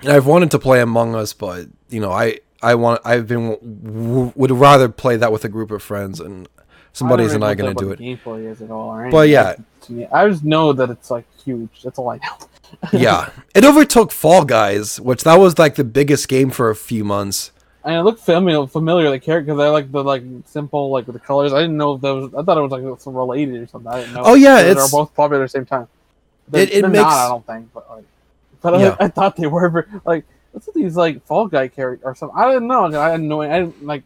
and 0.00 0.12
I've 0.12 0.26
wanted 0.26 0.50
to 0.52 0.58
play 0.58 0.80
Among 0.80 1.14
Us, 1.14 1.32
but 1.32 1.66
you 1.88 2.00
know, 2.00 2.12
I 2.12 2.38
I 2.62 2.76
want 2.76 3.00
I've 3.04 3.26
been 3.26 3.50
w- 3.50 4.32
would 4.34 4.50
rather 4.50 4.88
play 4.88 5.16
that 5.16 5.32
with 5.32 5.44
a 5.44 5.48
group 5.48 5.70
of 5.70 5.82
friends, 5.82 6.20
and 6.20 6.48
some 6.94 7.08
buddies 7.08 7.34
and 7.34 7.44
I 7.44 7.54
gonna 7.54 7.74
do 7.74 7.90
it. 7.90 7.98
Gameplay 8.00 8.50
is 8.50 8.62
at 8.62 8.70
all, 8.70 9.10
But 9.10 9.28
yeah. 9.28 9.56
to 9.82 9.92
me, 9.92 10.06
I 10.06 10.26
just 10.28 10.42
know 10.44 10.72
that 10.72 10.88
it's 10.88 11.10
like 11.10 11.26
huge. 11.44 11.82
That's 11.82 11.98
all 11.98 12.08
I 12.08 12.16
know. 12.16 12.48
yeah, 12.98 13.30
it 13.54 13.64
overtook 13.64 14.10
Fall 14.10 14.44
Guys, 14.46 14.98
which 15.00 15.22
that 15.24 15.34
was 15.36 15.58
like 15.58 15.74
the 15.74 15.84
biggest 15.84 16.26
game 16.28 16.50
for 16.50 16.70
a 16.70 16.74
few 16.74 17.04
months. 17.04 17.52
And 17.84 17.94
it 17.96 18.02
looked 18.02 18.20
familiar, 18.20 18.66
familiar 18.66 19.10
the 19.10 19.18
character. 19.20 19.54
They're 19.54 19.68
like 19.70 19.92
the 19.92 20.02
like 20.02 20.22
simple, 20.46 20.90
like 20.90 21.04
the 21.06 21.18
colors. 21.18 21.52
I 21.52 21.60
didn't 21.60 21.76
know 21.76 21.94
if 21.94 22.00
that 22.00 22.14
was. 22.14 22.34
I 22.34 22.42
thought 22.42 22.56
it 22.56 22.62
was 22.62 22.72
like 22.72 23.00
some 23.00 23.14
related 23.14 23.62
or 23.62 23.66
something. 23.66 23.92
I 23.92 24.00
didn't 24.00 24.14
know. 24.14 24.22
Oh, 24.24 24.34
yeah, 24.34 24.62
they're 24.62 24.70
it's- 24.72 24.90
both 24.90 25.14
popular 25.14 25.42
at 25.42 25.46
the 25.46 25.48
same 25.50 25.66
time. 25.66 25.86
They're, 26.48 26.62
It- 26.62 26.72
it 26.72 26.80
they're 26.80 26.90
makes- 26.90 27.02
not. 27.02 27.12
I 27.12 27.28
don't 27.28 27.46
think, 27.46 27.68
but 27.74 27.90
like, 27.90 28.04
but 28.62 28.80
Yeah. 28.80 28.96
I, 28.98 29.04
I 29.04 29.08
thought 29.08 29.36
they 29.36 29.46
were. 29.46 29.68
but, 29.68 29.86
Like, 30.06 30.24
what's 30.52 30.66
with 30.66 30.76
these 30.76 30.96
like 30.96 31.22
Fall 31.26 31.46
Guy 31.46 31.68
characters 31.68 32.04
or 32.06 32.14
something? 32.14 32.36
I 32.38 32.48
didn't 32.52 32.66
know. 32.68 32.86
I 32.86 33.10
didn't 33.12 33.28
know. 33.28 33.42
I 33.42 33.48
didn't 33.60 33.84
like. 33.84 34.02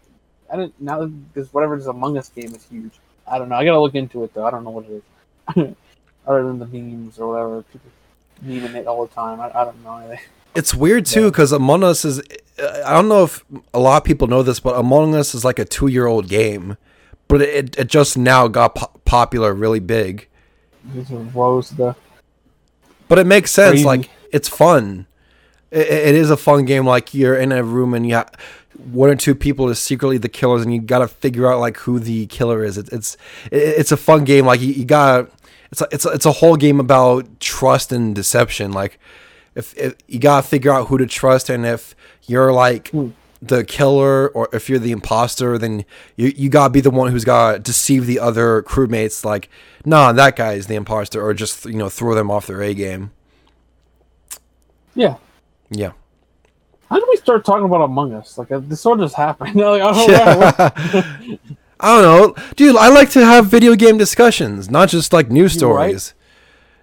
I 0.52 0.56
didn't 0.56 0.80
now 0.80 1.10
this 1.34 1.52
whatever 1.52 1.76
this 1.76 1.86
Among 1.86 2.16
Us 2.16 2.28
game 2.30 2.54
is 2.54 2.66
huge. 2.70 2.92
I 3.26 3.38
don't 3.38 3.48
know. 3.48 3.56
I 3.56 3.64
gotta 3.64 3.80
look 3.80 3.94
into 3.94 4.24
it 4.24 4.32
though. 4.34 4.46
I 4.46 4.50
don't 4.50 4.64
know 4.64 4.70
what 4.70 4.84
it 4.86 5.02
is. 5.56 5.74
Other 6.26 6.44
than 6.44 6.58
the 6.58 6.66
memes 6.66 7.18
or 7.18 7.28
whatever, 7.28 7.62
people 7.62 7.90
memeing 8.44 8.74
it 8.74 8.86
all 8.86 9.06
the 9.06 9.14
time. 9.14 9.40
I, 9.40 9.48
I 9.48 9.64
don't 9.64 9.82
know 9.84 9.96
anything. 9.98 10.20
It's 10.54 10.74
weird 10.74 11.06
too 11.06 11.30
because 11.30 11.52
Among 11.52 11.84
Us 11.84 12.04
is. 12.04 12.20
I 12.58 12.92
don't 12.92 13.08
know 13.08 13.22
if 13.22 13.44
a 13.72 13.78
lot 13.78 13.98
of 13.98 14.04
people 14.04 14.26
know 14.26 14.42
this, 14.42 14.58
but 14.58 14.76
Among 14.76 15.14
Us 15.14 15.32
is 15.34 15.44
like 15.44 15.58
a 15.60 15.64
two-year-old 15.64 16.26
game, 16.26 16.78
but 17.28 17.42
it 17.42 17.78
it 17.78 17.86
just 17.86 18.16
now 18.18 18.48
got 18.48 18.74
po- 18.74 18.90
popular 19.04 19.54
really 19.54 19.78
big. 19.78 20.26
Are 21.12 21.16
rose 21.16 21.70
the. 21.70 21.94
But 23.06 23.18
it 23.18 23.26
makes 23.26 23.52
sense. 23.52 23.72
Crazy. 23.72 23.84
Like 23.84 24.10
it's 24.32 24.48
fun. 24.48 25.06
It, 25.70 25.86
it 25.86 26.14
is 26.14 26.30
a 26.30 26.36
fun 26.36 26.64
game. 26.64 26.86
Like 26.86 27.14
you're 27.14 27.36
in 27.36 27.52
a 27.52 27.62
room 27.62 27.94
and 27.94 28.08
you 28.08 28.16
ha- 28.16 28.30
one 28.78 29.10
or 29.10 29.16
two 29.16 29.34
people 29.34 29.68
is 29.68 29.78
secretly 29.78 30.18
the 30.18 30.28
killers, 30.28 30.62
and 30.62 30.72
you 30.74 30.80
got 30.80 31.00
to 31.00 31.08
figure 31.08 31.50
out 31.52 31.60
like 31.60 31.76
who 31.78 31.98
the 31.98 32.26
killer 32.26 32.64
is. 32.64 32.78
It, 32.78 32.88
it's 32.92 33.16
it, 33.50 33.58
it's 33.58 33.92
a 33.92 33.96
fun 33.96 34.24
game. 34.24 34.46
Like 34.46 34.60
you, 34.60 34.68
you 34.72 34.84
got 34.84 35.30
it's 35.70 35.80
a, 35.82 35.88
it's 35.92 36.06
a, 36.06 36.10
it's 36.10 36.26
a 36.26 36.32
whole 36.32 36.56
game 36.56 36.80
about 36.80 37.40
trust 37.40 37.92
and 37.92 38.14
deception. 38.14 38.72
Like 38.72 38.98
if, 39.54 39.76
if 39.76 39.94
you 40.06 40.18
got 40.18 40.42
to 40.42 40.48
figure 40.48 40.72
out 40.72 40.88
who 40.88 40.98
to 40.98 41.06
trust, 41.06 41.50
and 41.50 41.66
if 41.66 41.94
you're 42.26 42.52
like 42.52 42.88
Hmm. 42.90 43.08
the 43.42 43.64
killer 43.64 44.28
or 44.28 44.48
if 44.52 44.68
you're 44.70 44.78
the 44.78 44.92
imposter, 44.92 45.58
then 45.58 45.84
you 46.16 46.32
you 46.36 46.48
gotta 46.48 46.70
be 46.70 46.80
the 46.80 46.90
one 46.90 47.10
who's 47.10 47.24
gotta 47.24 47.58
deceive 47.58 48.06
the 48.06 48.18
other 48.20 48.62
crewmates. 48.62 49.24
Like, 49.24 49.48
nah, 49.84 50.12
that 50.12 50.36
guy 50.36 50.52
is 50.54 50.66
the 50.68 50.74
imposter, 50.76 51.20
or 51.22 51.34
just 51.34 51.64
you 51.64 51.74
know 51.76 51.88
throw 51.88 52.14
them 52.14 52.30
off 52.30 52.46
their 52.46 52.62
A 52.62 52.74
game. 52.74 53.10
Yeah. 54.94 55.16
Yeah. 55.70 55.92
How 56.88 56.96
did 56.98 57.06
we 57.10 57.16
start 57.16 57.44
talking 57.44 57.64
about 57.66 57.82
Among 57.82 58.14
Us? 58.14 58.38
Like 58.38 58.50
uh, 58.50 58.60
this 58.60 58.80
sort 58.80 59.00
of 59.00 59.06
just 59.06 59.16
happened. 59.16 59.54
like, 59.56 59.82
I 59.82 59.92
don't 59.92 60.10
know. 60.10 61.38
I 61.80 62.02
don't 62.02 62.02
know, 62.02 62.44
dude. 62.56 62.76
I 62.76 62.88
like 62.88 63.10
to 63.10 63.24
have 63.24 63.46
video 63.46 63.76
game 63.76 63.98
discussions, 63.98 64.68
not 64.70 64.88
just 64.88 65.12
like 65.12 65.30
news 65.30 65.54
You 65.60 65.68
right. 65.72 65.90
stories. 65.90 66.14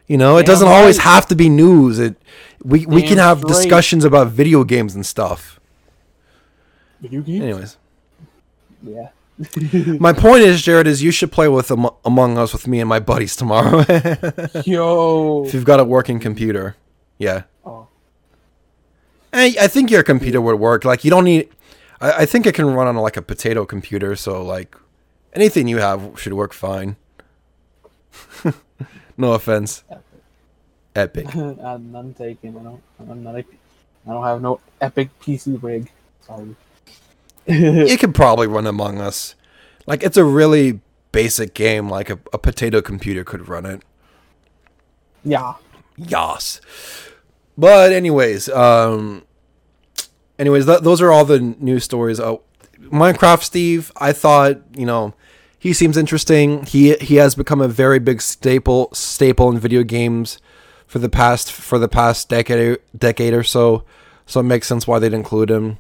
You 0.08 0.18
know, 0.18 0.38
it 0.38 0.46
doesn't 0.46 0.68
always 0.68 1.00
have 1.00 1.26
to 1.28 1.36
be 1.36 1.50
news. 1.50 2.00
It 2.00 2.16
we 2.64 2.86
we 2.86 3.02
can 3.02 3.18
have 3.18 3.40
straight. 3.40 3.50
discussions 3.54 4.06
about 4.06 4.28
video 4.28 4.64
games 4.64 4.96
and 4.96 5.06
stuff. 5.06 5.60
Video 7.02 7.22
games. 7.22 7.42
Anyways, 7.44 7.78
Yeah. 8.84 9.10
my 10.00 10.14
point 10.14 10.44
is, 10.44 10.62
Jared, 10.62 10.88
is 10.88 11.04
you 11.04 11.12
should 11.12 11.30
play 11.32 11.50
with 11.50 11.70
Am- 11.72 11.90
Among 12.06 12.38
Us 12.38 12.54
with 12.54 12.68
me 12.68 12.80
and 12.80 12.88
my 12.88 13.00
buddies 13.02 13.36
tomorrow 13.36 13.84
Yo. 14.64 15.44
if 15.46 15.54
you've 15.54 15.66
got 15.66 15.82
a 15.82 15.84
working 15.84 16.22
computer. 16.22 16.78
Yeah. 17.18 17.44
Oh. 19.36 19.40
I, 19.40 19.68
think 19.68 19.92
your 19.92 20.04
computer 20.04 20.40
would 20.40 20.60
work. 20.60 20.86
Like 20.86 21.04
you 21.04 21.12
don't 21.12 21.26
need. 21.26 21.50
I, 22.00 22.24
I 22.24 22.26
think 22.26 22.46
it 22.46 22.56
can 22.56 22.68
run 22.74 22.88
on 22.88 22.96
like 22.96 23.18
a 23.18 23.22
potato 23.22 23.66
computer. 23.66 24.16
So 24.16 24.42
like 24.42 24.76
anything 25.34 25.68
you 25.68 25.78
have 25.78 26.14
should 26.18 26.34
work 26.34 26.54
fine. 26.54 26.96
no 29.18 29.34
offense. 29.34 29.84
Epic. 30.96 31.36
uh, 31.36 31.78
none 31.82 32.14
taken. 32.14 32.58
I 32.58 32.64
don't. 32.64 32.82
I'm 33.00 33.24
not. 33.24 33.36
A, 33.36 33.40
I 34.08 34.12
don't 34.12 34.24
have 34.24 34.42
no 34.42 34.62
epic 34.80 35.10
PC 35.20 35.62
rig. 35.62 35.92
Sorry. 36.22 36.56
it 37.46 38.00
could 38.00 38.16
probably 38.16 38.48
run 38.48 38.66
Among 38.66 39.00
Us. 39.00 39.36
Like 39.86 40.02
it's 40.02 40.18
a 40.18 40.24
really 40.24 40.80
basic 41.12 41.54
game. 41.54 41.90
Like 41.90 42.10
a, 42.10 42.20
a 42.32 42.38
potato 42.38 42.82
computer 42.82 43.26
could 43.26 43.50
run 43.50 43.66
it. 43.66 43.84
yeah. 45.26 45.56
Yas. 45.98 46.62
But 47.58 47.94
anyways, 47.94 48.50
um, 48.50 49.25
anyways, 50.40 50.66
th- 50.66 50.82
those 50.82 51.02
are 51.02 51.12
all 51.12 51.26
the 51.26 51.40
news 51.40 51.84
stories. 51.84 52.20
Uh, 52.20 52.38
Minecraft 52.80 53.42
Steve, 53.44 53.92
I 53.98 54.12
thought 54.14 54.58
you 54.78 54.86
know 54.86 55.14
he 55.58 55.74
seems 55.74 55.98
interesting. 55.98 56.64
He 56.66 56.96
he 56.96 57.16
has 57.16 57.36
become 57.36 57.62
a 57.62 57.68
very 57.68 58.00
big 58.00 58.22
staple 58.22 58.90
staple 58.94 59.50
in 59.50 59.60
video 59.60 59.84
games 59.84 60.38
for 60.88 61.00
the 61.00 61.10
past 61.10 61.52
for 61.52 61.80
the 61.80 61.88
past 61.88 62.30
decade 62.30 62.78
decade 62.98 63.34
or 63.34 63.44
so. 63.44 63.84
So 64.28 64.40
it 64.40 64.44
makes 64.44 64.68
sense 64.68 64.88
why 64.88 65.00
they'd 65.00 65.14
include 65.14 65.50
him. 65.52 65.78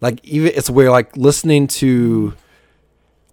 Like 0.00 0.24
even 0.24 0.52
it's 0.54 0.70
weird, 0.70 0.90
like 0.90 1.16
listening 1.16 1.66
to 1.68 2.34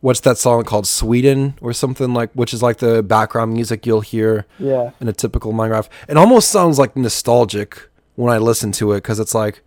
what's 0.02 0.20
that 0.22 0.38
song 0.38 0.64
called 0.64 0.86
Sweden 0.88 1.56
or 1.62 1.74
something 1.74 2.14
like, 2.14 2.32
which 2.34 2.54
is 2.54 2.62
like 2.62 2.78
the 2.78 3.02
background 3.02 3.54
music 3.54 3.86
you'll 3.86 4.02
hear 4.02 4.46
Yeah. 4.60 4.92
in 5.02 5.08
a 5.08 5.14
typical 5.14 5.54
Minecraft. 5.54 5.88
It 6.08 6.18
almost 6.18 6.50
sounds 6.50 6.78
like 6.78 6.96
nostalgic 6.96 7.90
when 8.16 8.32
I 8.32 8.38
listen 8.38 8.72
to 8.74 8.92
it 8.94 8.98
because 8.98 9.20
it's 9.20 9.34
like, 9.34 9.62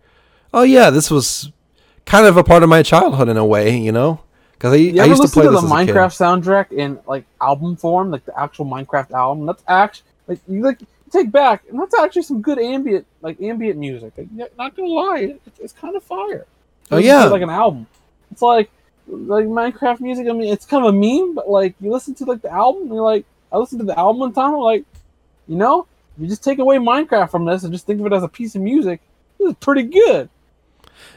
oh 0.53 0.63
yeah, 0.63 0.89
this 0.89 1.09
was 1.09 1.51
kind 2.05 2.25
of 2.25 2.37
a 2.37 2.43
part 2.43 2.63
of 2.63 2.69
my 2.69 2.83
childhood 2.83 3.29
in 3.29 3.37
a 3.37 3.45
way, 3.45 3.77
you 3.77 3.91
know? 3.91 4.21
Because 4.53 4.73
I, 4.73 4.77
You 4.77 5.01
I 5.01 5.05
used 5.05 5.21
to 5.21 5.27
play 5.27 5.45
to 5.45 5.51
the 5.51 5.57
as 5.57 5.63
a 5.63 5.67
kid. 5.67 5.95
Minecraft 5.95 6.43
soundtrack 6.43 6.71
in 6.71 6.99
like 7.07 7.25
album 7.41 7.75
form, 7.75 8.11
like 8.11 8.25
the 8.25 8.39
actual 8.39 8.65
Minecraft 8.65 9.11
album? 9.11 9.45
That's 9.45 9.63
actually 9.67 10.05
like 10.27 10.39
you 10.47 10.61
like 10.61 10.79
take 11.11 11.31
back, 11.31 11.63
and 11.69 11.79
that's 11.79 11.97
actually 11.97 12.21
some 12.23 12.41
good 12.41 12.59
ambient, 12.59 13.05
like 13.21 13.41
ambient 13.41 13.79
music. 13.79 14.13
Like, 14.17 14.31
not 14.57 14.75
gonna 14.75 14.87
lie, 14.87 15.35
it's, 15.45 15.59
it's 15.59 15.73
kind 15.73 15.95
of 15.95 16.03
fire. 16.03 16.45
Oh, 16.91 16.97
Listen 16.97 17.07
yeah. 17.07 17.25
like 17.25 17.41
an 17.41 17.49
album. 17.49 17.87
It's 18.31 18.41
like 18.41 18.69
like 19.07 19.45
Minecraft 19.45 19.99
music. 19.99 20.27
I 20.27 20.31
mean, 20.31 20.53
it's 20.53 20.65
kind 20.65 20.85
of 20.85 20.93
a 20.93 20.97
meme, 20.97 21.33
but 21.33 21.49
like 21.49 21.75
you 21.81 21.91
listen 21.91 22.13
to 22.15 22.25
like 22.25 22.41
the 22.41 22.51
album, 22.51 22.83
and 22.83 22.93
you're 22.93 23.03
like, 23.03 23.25
I 23.51 23.57
listened 23.57 23.79
to 23.79 23.85
the 23.85 23.97
album 23.97 24.19
one 24.19 24.33
time, 24.33 24.53
I'm 24.53 24.61
like, 24.61 24.85
you 25.47 25.55
know, 25.55 25.87
you 26.17 26.27
just 26.27 26.43
take 26.43 26.59
away 26.59 26.77
Minecraft 26.77 27.31
from 27.31 27.45
this 27.45 27.63
and 27.63 27.73
just 27.73 27.85
think 27.85 27.99
of 27.99 28.05
it 28.05 28.13
as 28.13 28.23
a 28.23 28.27
piece 28.27 28.55
of 28.55 28.61
music, 28.61 29.01
this 29.39 29.49
is 29.49 29.55
pretty 29.55 29.83
good. 29.83 30.29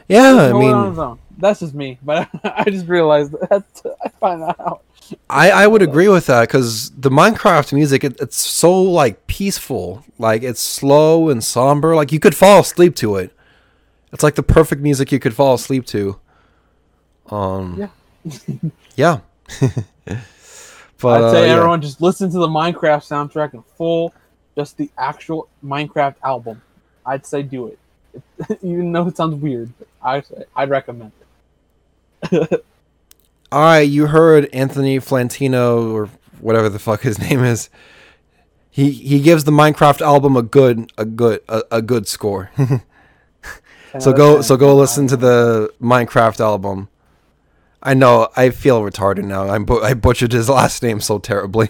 Yeah, 0.07 0.51
I 0.53 0.53
mean, 0.53 1.17
that's 1.37 1.59
just 1.61 1.73
me, 1.73 1.97
but 2.03 2.29
I 2.43 2.65
just 2.65 2.87
realized 2.87 3.31
that 3.49 3.63
I 4.03 4.09
find 4.09 4.41
that 4.41 4.59
out. 4.59 4.83
I, 5.29 5.51
I 5.51 5.67
would 5.67 5.83
agree 5.83 6.07
with 6.07 6.25
that 6.27 6.47
because 6.47 6.89
the 6.91 7.11
Minecraft 7.11 7.73
music 7.73 8.03
it, 8.03 8.19
it's 8.19 8.37
so 8.37 8.81
like 8.81 9.27
peaceful, 9.27 10.03
like 10.17 10.41
it's 10.41 10.61
slow 10.61 11.29
and 11.29 11.43
somber. 11.43 11.95
Like 11.95 12.11
you 12.11 12.19
could 12.19 12.35
fall 12.35 12.61
asleep 12.61 12.95
to 12.97 13.17
it. 13.17 13.31
It's 14.11 14.23
like 14.23 14.35
the 14.35 14.43
perfect 14.43 14.81
music 14.81 15.11
you 15.11 15.19
could 15.19 15.35
fall 15.35 15.55
asleep 15.55 15.85
to. 15.87 16.19
Um. 17.29 17.89
Yeah. 18.25 18.69
Yeah. 18.97 19.19
but 19.59 21.21
I'd 21.21 21.21
uh, 21.21 21.31
say 21.31 21.47
yeah. 21.47 21.55
everyone 21.55 21.81
just 21.81 21.99
listen 21.99 22.31
to 22.31 22.37
the 22.37 22.47
Minecraft 22.47 23.03
soundtrack 23.03 23.53
in 23.53 23.61
full, 23.77 24.13
just 24.55 24.77
the 24.77 24.89
actual 24.97 25.49
Minecraft 25.61 26.15
album. 26.23 26.61
I'd 27.05 27.25
say 27.25 27.43
do 27.43 27.67
it. 27.67 27.77
Even 28.61 28.91
though 28.91 29.07
it 29.07 29.17
sounds 29.17 29.35
weird, 29.35 29.71
I 30.03 30.23
I'd 30.55 30.69
recommend 30.69 31.11
it. 32.31 32.65
All 33.51 33.61
right, 33.61 33.79
you 33.81 34.07
heard 34.07 34.49
Anthony 34.53 34.99
Flantino 34.99 35.93
or 35.93 36.09
whatever 36.39 36.69
the 36.69 36.79
fuck 36.79 37.01
his 37.01 37.19
name 37.29 37.43
is. 37.43 37.69
He 38.69 38.91
he 38.91 39.21
gives 39.21 39.45
the 39.45 39.51
Minecraft 39.51 40.01
album 40.01 40.35
a 40.35 40.41
good 40.41 40.91
a 40.97 41.05
good 41.05 41.41
a, 41.47 41.63
a 41.71 41.81
good 41.81 42.07
score. 42.07 42.51
so 43.99 44.11
go 44.11 44.41
so 44.41 44.57
go 44.57 44.75
listen 44.75 45.07
to 45.07 45.15
the 45.17 45.71
Minecraft 45.81 46.39
album. 46.41 46.89
I 47.81 47.93
know 47.93 48.29
I 48.35 48.49
feel 48.49 48.81
retarded 48.81 49.23
now. 49.25 49.47
I 49.47 49.59
bu- 49.59 49.81
I 49.81 49.93
butchered 49.93 50.31
his 50.33 50.49
last 50.49 50.81
name 50.83 50.99
so 50.99 51.19
terribly. 51.19 51.69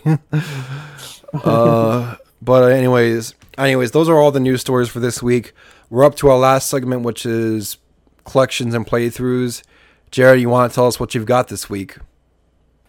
uh, 1.44 2.16
but 2.42 2.72
anyways, 2.72 3.36
anyways, 3.58 3.92
those 3.92 4.08
are 4.10 4.18
all 4.18 4.32
the 4.32 4.40
news 4.40 4.62
stories 4.62 4.88
for 4.90 5.00
this 5.00 5.22
week. 5.22 5.54
We're 5.90 6.03
up 6.03 6.16
to 6.16 6.30
our 6.30 6.38
last 6.38 6.70
segment, 6.70 7.03
which 7.03 7.26
is 7.26 7.78
collections 8.24 8.74
and 8.74 8.88
playthroughs. 8.88 9.62
Jared, 10.10 10.41
you 10.41 10.49
want 10.49 10.72
to 10.72 10.76
tell 10.76 10.88
us 10.88 10.99
what 10.99 11.14
you've 11.14 11.28
got 11.28 11.48
this 11.48 11.70
week? 11.70 11.98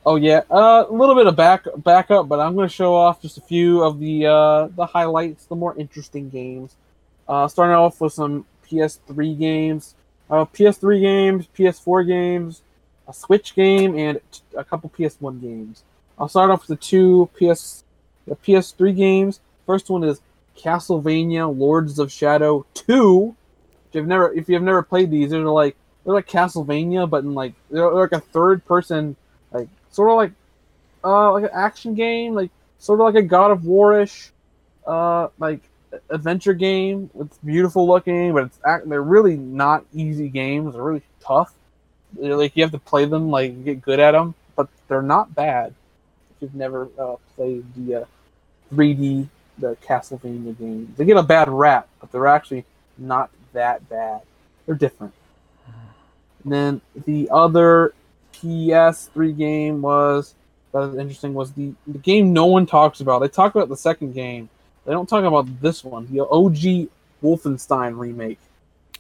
Oh 0.07 0.17
yeah, 0.17 0.43
uh, 0.51 0.85
a 0.89 0.93
little 0.93 1.15
bit 1.15 1.27
of 1.27 1.37
back 1.37 1.67
backup, 1.79 2.29
but 2.29 2.41
I'm 2.41 2.55
going 2.55 2.69
to 2.69 2.75
show 2.75 2.95
off 2.95 3.21
just 3.21 3.37
a 3.37 3.41
few 3.43 3.83
of 3.83 3.99
the 3.99 4.27
uh, 4.27 4.69
the 4.69 4.87
highlights, 4.87 5.45
the 5.47 5.57
more 5.57 5.77
interesting 5.77 6.31
games. 6.31 6.77
Uh, 7.29 7.49
starting 7.49 7.75
off 7.75 8.01
with 8.01 8.13
some 8.13 8.47
PS3 8.71 9.39
games, 9.39 9.95
uh, 10.31 10.45
PS3 10.45 11.01
games, 11.01 11.49
PS4 11.59 12.07
games, 12.07 12.63
a 13.09 13.13
Switch 13.13 13.55
game, 13.55 13.99
and 13.99 14.21
a 14.57 14.65
couple 14.65 14.91
PS1 14.97 15.41
games. 15.41 15.83
I'll 16.19 16.29
start 16.29 16.51
off 16.51 16.67
with 16.67 16.79
the 16.79 16.85
two 16.85 17.29
PS 17.35 17.85
the 18.27 18.37
PS3 18.37 18.97
games. 18.97 19.41
First 19.67 19.91
one 19.91 20.05
is 20.05 20.21
Castlevania 20.57 21.57
Lords 21.57 21.99
of 21.99 22.11
Shadow 22.11 22.67
2. 22.75 23.35
If 23.89 23.95
you've 23.95 24.07
never 24.07 24.33
if 24.33 24.49
you've 24.49 24.63
never 24.63 24.83
played 24.83 25.11
these, 25.11 25.31
they're 25.31 25.41
like 25.43 25.77
they're 26.05 26.15
like 26.15 26.29
Castlevania, 26.29 27.09
but 27.09 27.25
in 27.25 27.35
like 27.35 27.55
they're, 27.71 27.91
like 27.91 28.13
a 28.13 28.21
third 28.21 28.65
person 28.65 29.17
like 29.53 29.69
sort 29.91 30.11
of 30.11 30.17
like 30.17 30.33
uh 31.05 31.33
like 31.33 31.45
an 31.45 31.51
action 31.53 31.95
game, 31.95 32.35
like 32.35 32.51
sort 32.79 33.01
of 33.01 33.05
like 33.05 33.15
a 33.15 33.27
God 33.27 33.51
of 33.51 33.65
War-ish, 33.65 34.31
uh 34.87 35.29
like 35.39 35.61
adventure 36.11 36.55
game. 36.55 37.11
It's 37.19 37.39
beautiful 37.39 37.87
looking, 37.87 38.33
but 38.33 38.45
it's 38.45 38.59
they're 38.87 39.03
really 39.03 39.37
not 39.37 39.85
easy 39.95 40.29
games. 40.29 40.75
They're 40.75 40.83
really 40.83 41.03
tough. 41.21 41.53
They're, 42.13 42.37
like 42.37 42.57
you 42.57 42.63
have 42.63 42.73
to 42.73 42.79
play 42.79 43.05
them, 43.05 43.31
like 43.31 43.65
get 43.65 43.83
good 43.83 44.01
at 44.01 44.13
them, 44.13 44.35
but 44.57 44.69
they're 44.89 45.03
not 45.03 45.35
bad. 45.35 45.75
If 46.31 46.43
you've 46.43 46.55
never 46.55 46.89
uh, 46.99 47.17
played 47.35 47.65
the 47.75 48.03
uh, 48.03 48.05
3D 48.73 49.29
the 49.59 49.77
Castlevania 49.87 50.59
games, 50.59 50.97
they 50.97 51.05
get 51.05 51.17
a 51.17 51.23
bad 51.23 51.49
rap, 51.49 51.89
but 52.01 52.13
they're 52.13 52.27
actually 52.27 52.65
not 52.99 53.31
that 53.53 53.89
bad. 53.89 54.21
They're 54.67 54.75
different. 54.75 55.13
And 56.45 56.53
then 56.53 56.81
the 57.07 57.29
other 57.33 57.95
PS3 58.35 59.37
game 59.37 59.83
was 59.83 60.35
that 60.73 60.79
was 60.81 60.97
interesting 60.97 61.33
was 61.35 61.53
the, 61.53 61.73
the 61.87 61.99
game 61.99 62.33
no 62.33 62.47
one 62.47 62.67
talks 62.67 63.01
about. 63.01 63.21
They 63.21 63.29
talk 63.29 63.55
about 63.55 63.69
the 63.69 63.77
second 63.77 64.13
game. 64.13 64.49
They 64.85 64.93
don't 64.93 65.09
talk 65.09 65.25
about 65.25 65.61
this 65.61 65.83
one, 65.83 66.07
the 66.13 66.21
OG 66.27 66.89
Wolfenstein 67.23 67.99
remake. 67.99 68.39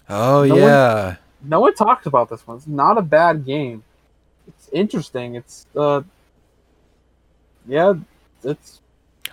Oh 0.09 0.45
No 0.45 0.55
one- 0.55 0.63
yeah, 0.65 1.17
No 1.43 1.61
one 1.61 1.75
talks 1.75 2.07
about 2.07 2.31
this 2.31 2.47
one. 2.47 2.57
It's 2.57 2.67
not 2.67 2.99
a 2.99 3.03
bad 3.03 3.45
game. 3.45 3.85
It's 4.49 4.69
interesting. 4.73 5.35
It's 5.35 5.67
uh 5.77 6.03
yeah, 7.69 7.95
it's 8.45 8.81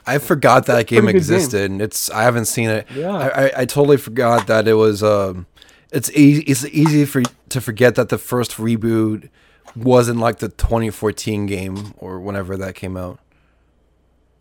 I 0.06 0.18
forgot 0.18 0.66
that 0.68 0.88
game 0.88 1.08
game. 1.08 1.16
existed. 1.16 1.72
and 1.72 1.82
It's 1.82 2.10
I 2.12 2.24
haven't 2.24 2.46
seen 2.46 2.70
it. 2.70 2.88
yeah. 2.94 3.12
I, 3.16 3.28
I, 3.46 3.52
I 3.62 3.66
totally 3.66 3.98
forgot 3.98 4.48
that 4.48 4.68
it 4.68 4.74
was. 4.76 5.04
Um, 5.04 5.46
it's 5.92 6.12
easy. 6.12 6.42
It's 6.44 6.66
easy 6.66 7.06
for 7.06 7.22
to 7.50 7.62
forget 7.62 7.96
that 7.96 8.10
the 8.10 8.18
first 8.18 8.54
reboot 8.58 9.30
wasn't 9.76 10.20
like 10.20 10.40
the 10.40 10.50
2014 10.50 11.46
game 11.46 11.94
or 11.98 12.20
whenever 12.20 12.58
that 12.58 12.76
came 12.76 12.98
out. 12.98 13.20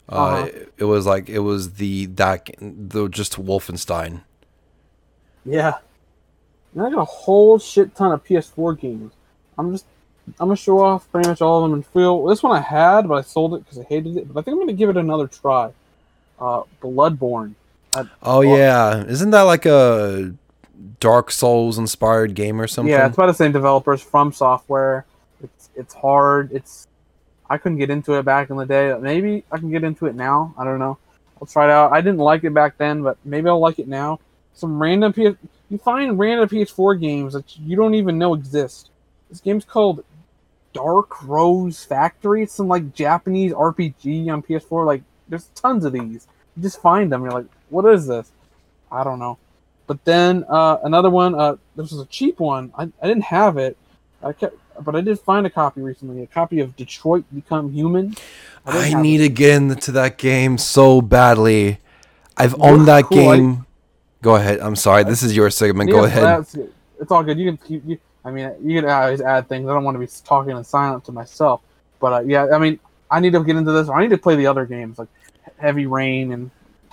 Uh, 0.08 0.14
Uh-huh. 0.14 0.44
it, 0.46 0.72
it 0.78 0.84
was 0.84 1.06
like 1.06 1.28
it 1.28 1.40
was 1.40 1.74
the 1.74 2.06
that 2.06 2.50
the 2.60 3.08
just 3.08 3.34
Wolfenstein. 3.36 4.22
Yeah. 5.44 5.78
And 6.74 6.82
I 6.82 6.90
got 6.90 7.00
a 7.02 7.04
whole 7.04 7.58
shit 7.58 7.94
ton 7.94 8.12
of 8.12 8.24
PS4 8.24 8.78
games. 8.80 9.12
I'm 9.58 9.72
just, 9.72 9.84
I'm 10.38 10.48
gonna 10.48 10.56
show 10.56 10.80
off 10.80 11.10
pretty 11.10 11.28
much 11.28 11.40
all 11.42 11.58
of 11.64 11.70
them 11.70 11.74
and 11.74 11.86
feel. 11.86 12.24
This 12.26 12.42
one 12.42 12.56
I 12.56 12.60
had, 12.60 13.08
but 13.08 13.14
I 13.14 13.20
sold 13.22 13.54
it 13.54 13.64
because 13.64 13.78
I 13.78 13.82
hated 13.84 14.16
it. 14.16 14.32
But 14.32 14.40
I 14.40 14.42
think 14.44 14.54
I'm 14.54 14.60
gonna 14.60 14.72
give 14.72 14.88
it 14.90 14.96
another 14.96 15.26
try. 15.26 15.72
Uh, 16.40 16.62
Bloodborne. 16.82 17.54
Oh 17.94 18.06
Oh. 18.22 18.40
yeah, 18.40 19.04
isn't 19.04 19.30
that 19.30 19.42
like 19.42 19.66
a 19.66 20.32
Dark 21.00 21.30
Souls 21.30 21.78
inspired 21.78 22.34
game 22.34 22.60
or 22.60 22.66
something? 22.66 22.90
Yeah, 22.92 23.06
it's 23.06 23.16
by 23.16 23.26
the 23.26 23.34
same 23.34 23.52
developers 23.52 24.02
FromSoftware. 24.04 25.04
It's 25.42 25.70
it's 25.74 25.94
hard. 25.94 26.52
It's 26.52 26.86
I 27.50 27.58
couldn't 27.58 27.78
get 27.78 27.90
into 27.90 28.14
it 28.14 28.24
back 28.24 28.48
in 28.50 28.56
the 28.56 28.64
day. 28.64 28.96
Maybe 29.00 29.44
I 29.52 29.58
can 29.58 29.70
get 29.70 29.84
into 29.84 30.06
it 30.06 30.14
now. 30.14 30.54
I 30.56 30.64
don't 30.64 30.78
know. 30.78 30.98
I'll 31.40 31.46
try 31.46 31.64
it 31.64 31.70
out. 31.70 31.92
I 31.92 32.00
didn't 32.00 32.18
like 32.20 32.44
it 32.44 32.54
back 32.54 32.78
then, 32.78 33.02
but 33.02 33.18
maybe 33.24 33.48
I'll 33.48 33.58
like 33.60 33.78
it 33.80 33.88
now. 33.88 34.20
Some 34.54 34.80
random 34.80 35.12
PS 35.12 35.36
you 35.68 35.78
find 35.78 36.18
random 36.18 36.48
PS4 36.48 37.00
games 37.00 37.32
that 37.32 37.58
you 37.58 37.76
don't 37.76 37.94
even 37.94 38.18
know 38.18 38.34
exist. 38.34 38.90
This 39.30 39.40
game's 39.40 39.64
called 39.64 40.04
Dark 40.72 41.22
Rose 41.24 41.84
Factory. 41.84 42.42
It's 42.42 42.54
some 42.54 42.68
like 42.68 42.94
Japanese 42.94 43.52
RPG 43.52 44.28
on 44.32 44.42
PS4. 44.42 44.86
Like 44.86 45.02
there's 45.28 45.46
tons 45.54 45.84
of 45.84 45.92
these. 45.92 46.26
You 46.56 46.62
just 46.62 46.80
find 46.80 47.10
them. 47.12 47.22
You're 47.22 47.32
like, 47.32 47.46
what 47.70 47.84
is 47.86 48.06
this? 48.06 48.30
I 48.90 49.04
don't 49.04 49.18
know. 49.18 49.38
But 49.86 50.04
then 50.04 50.44
uh, 50.48 50.78
another 50.84 51.10
one. 51.10 51.34
Uh, 51.34 51.56
this 51.76 51.90
was 51.90 52.00
a 52.00 52.06
cheap 52.06 52.38
one. 52.40 52.72
I, 52.76 52.84
I 53.02 53.06
didn't 53.06 53.24
have 53.24 53.56
it. 53.58 53.76
I 54.22 54.32
kept, 54.32 54.56
but 54.84 54.94
I 54.94 55.00
did 55.00 55.18
find 55.20 55.46
a 55.46 55.50
copy 55.50 55.80
recently. 55.80 56.22
A 56.22 56.26
copy 56.26 56.60
of 56.60 56.76
Detroit 56.76 57.24
Become 57.34 57.72
Human. 57.72 58.10
didn't 58.10 58.96
I 58.96 59.02
need 59.02 59.20
it. 59.20 59.24
to 59.24 59.28
get 59.30 59.56
into 59.56 59.92
that 59.92 60.18
game 60.18 60.58
so 60.58 61.00
badly. 61.02 61.78
I've 62.36 62.54
Well, 62.54 62.74
owned 62.74 62.86
that 62.88 63.04
cool, 63.04 63.28
I- 63.28 63.36
game. 63.36 63.66
Go 64.22 64.36
ahead. 64.36 64.60
I'm 64.60 64.76
sorry. 64.76 65.02
This 65.02 65.22
is 65.24 65.34
your 65.36 65.50
segment. 65.50 65.90
Go 65.90 66.04
ahead. 66.04 66.46
it's 67.00 67.10
all 67.10 67.24
good. 67.24 67.38
You 67.40 67.56
can. 67.56 67.58
You, 67.72 67.82
you, 67.84 67.98
I 68.24 68.30
mean, 68.30 68.52
you 68.62 68.80
can 68.80 68.88
always 68.88 69.20
add 69.20 69.48
things. 69.48 69.68
I 69.68 69.74
don't 69.74 69.84
want 69.84 69.96
to 69.96 69.98
be 69.98 70.08
talking 70.24 70.56
in 70.56 70.64
silent 70.64 71.04
to 71.06 71.12
myself. 71.12 71.60
But 72.00 72.12
uh, 72.12 72.20
yeah, 72.20 72.48
I 72.52 72.58
mean, 72.58 72.78
I 73.10 73.20
need 73.20 73.32
to 73.32 73.42
get 73.42 73.56
into 73.56 73.72
this. 73.72 73.88
I 73.88 74.00
need 74.02 74.10
to 74.10 74.18
play 74.18 74.36
the 74.36 74.46
other 74.46 74.64
games 74.64 74.98
like 74.98 75.08
Heavy 75.58 75.86
Rain 75.86 76.32
and, 76.32 76.50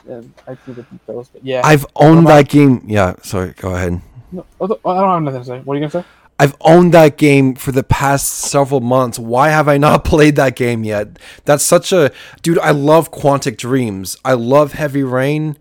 and 0.07 0.33
I 0.47 0.57
need 0.67 0.75
to 0.75 0.83
beat 0.83 1.05
those. 1.07 1.27
But 1.29 1.43
yeah, 1.43 1.61
I've 1.63 1.85
owned 1.95 2.27
that 2.27 2.49
game. 2.49 2.83
Yeah, 2.85 3.15
sorry. 3.23 3.53
Go 3.57 3.75
ahead. 3.75 4.01
No, 4.31 4.45
I 4.61 4.67
don't 4.67 4.85
have 4.85 5.23
nothing 5.23 5.41
to 5.41 5.45
say. 5.45 5.59
What 5.59 5.73
are 5.73 5.77
you 5.79 5.87
gonna 5.87 6.03
say? 6.03 6.09
I've 6.41 6.55
owned 6.61 6.93
that 6.93 7.17
game 7.17 7.55
for 7.55 7.73
the 7.73 7.83
past 7.83 8.27
several 8.29 8.79
months. 8.79 9.19
Why 9.19 9.49
have 9.49 9.67
I 9.67 9.77
not 9.77 10.05
played 10.05 10.35
that 10.37 10.55
game 10.55 10.83
yet? 10.83 11.19
That's 11.45 11.63
such 11.63 11.91
a 11.91 12.11
dude. 12.41 12.59
I 12.59 12.71
love 12.71 13.11
Quantic 13.11 13.57
Dreams. 13.57 14.17
I 14.23 14.33
love 14.33 14.73
Heavy 14.73 15.03
Rain. 15.03 15.57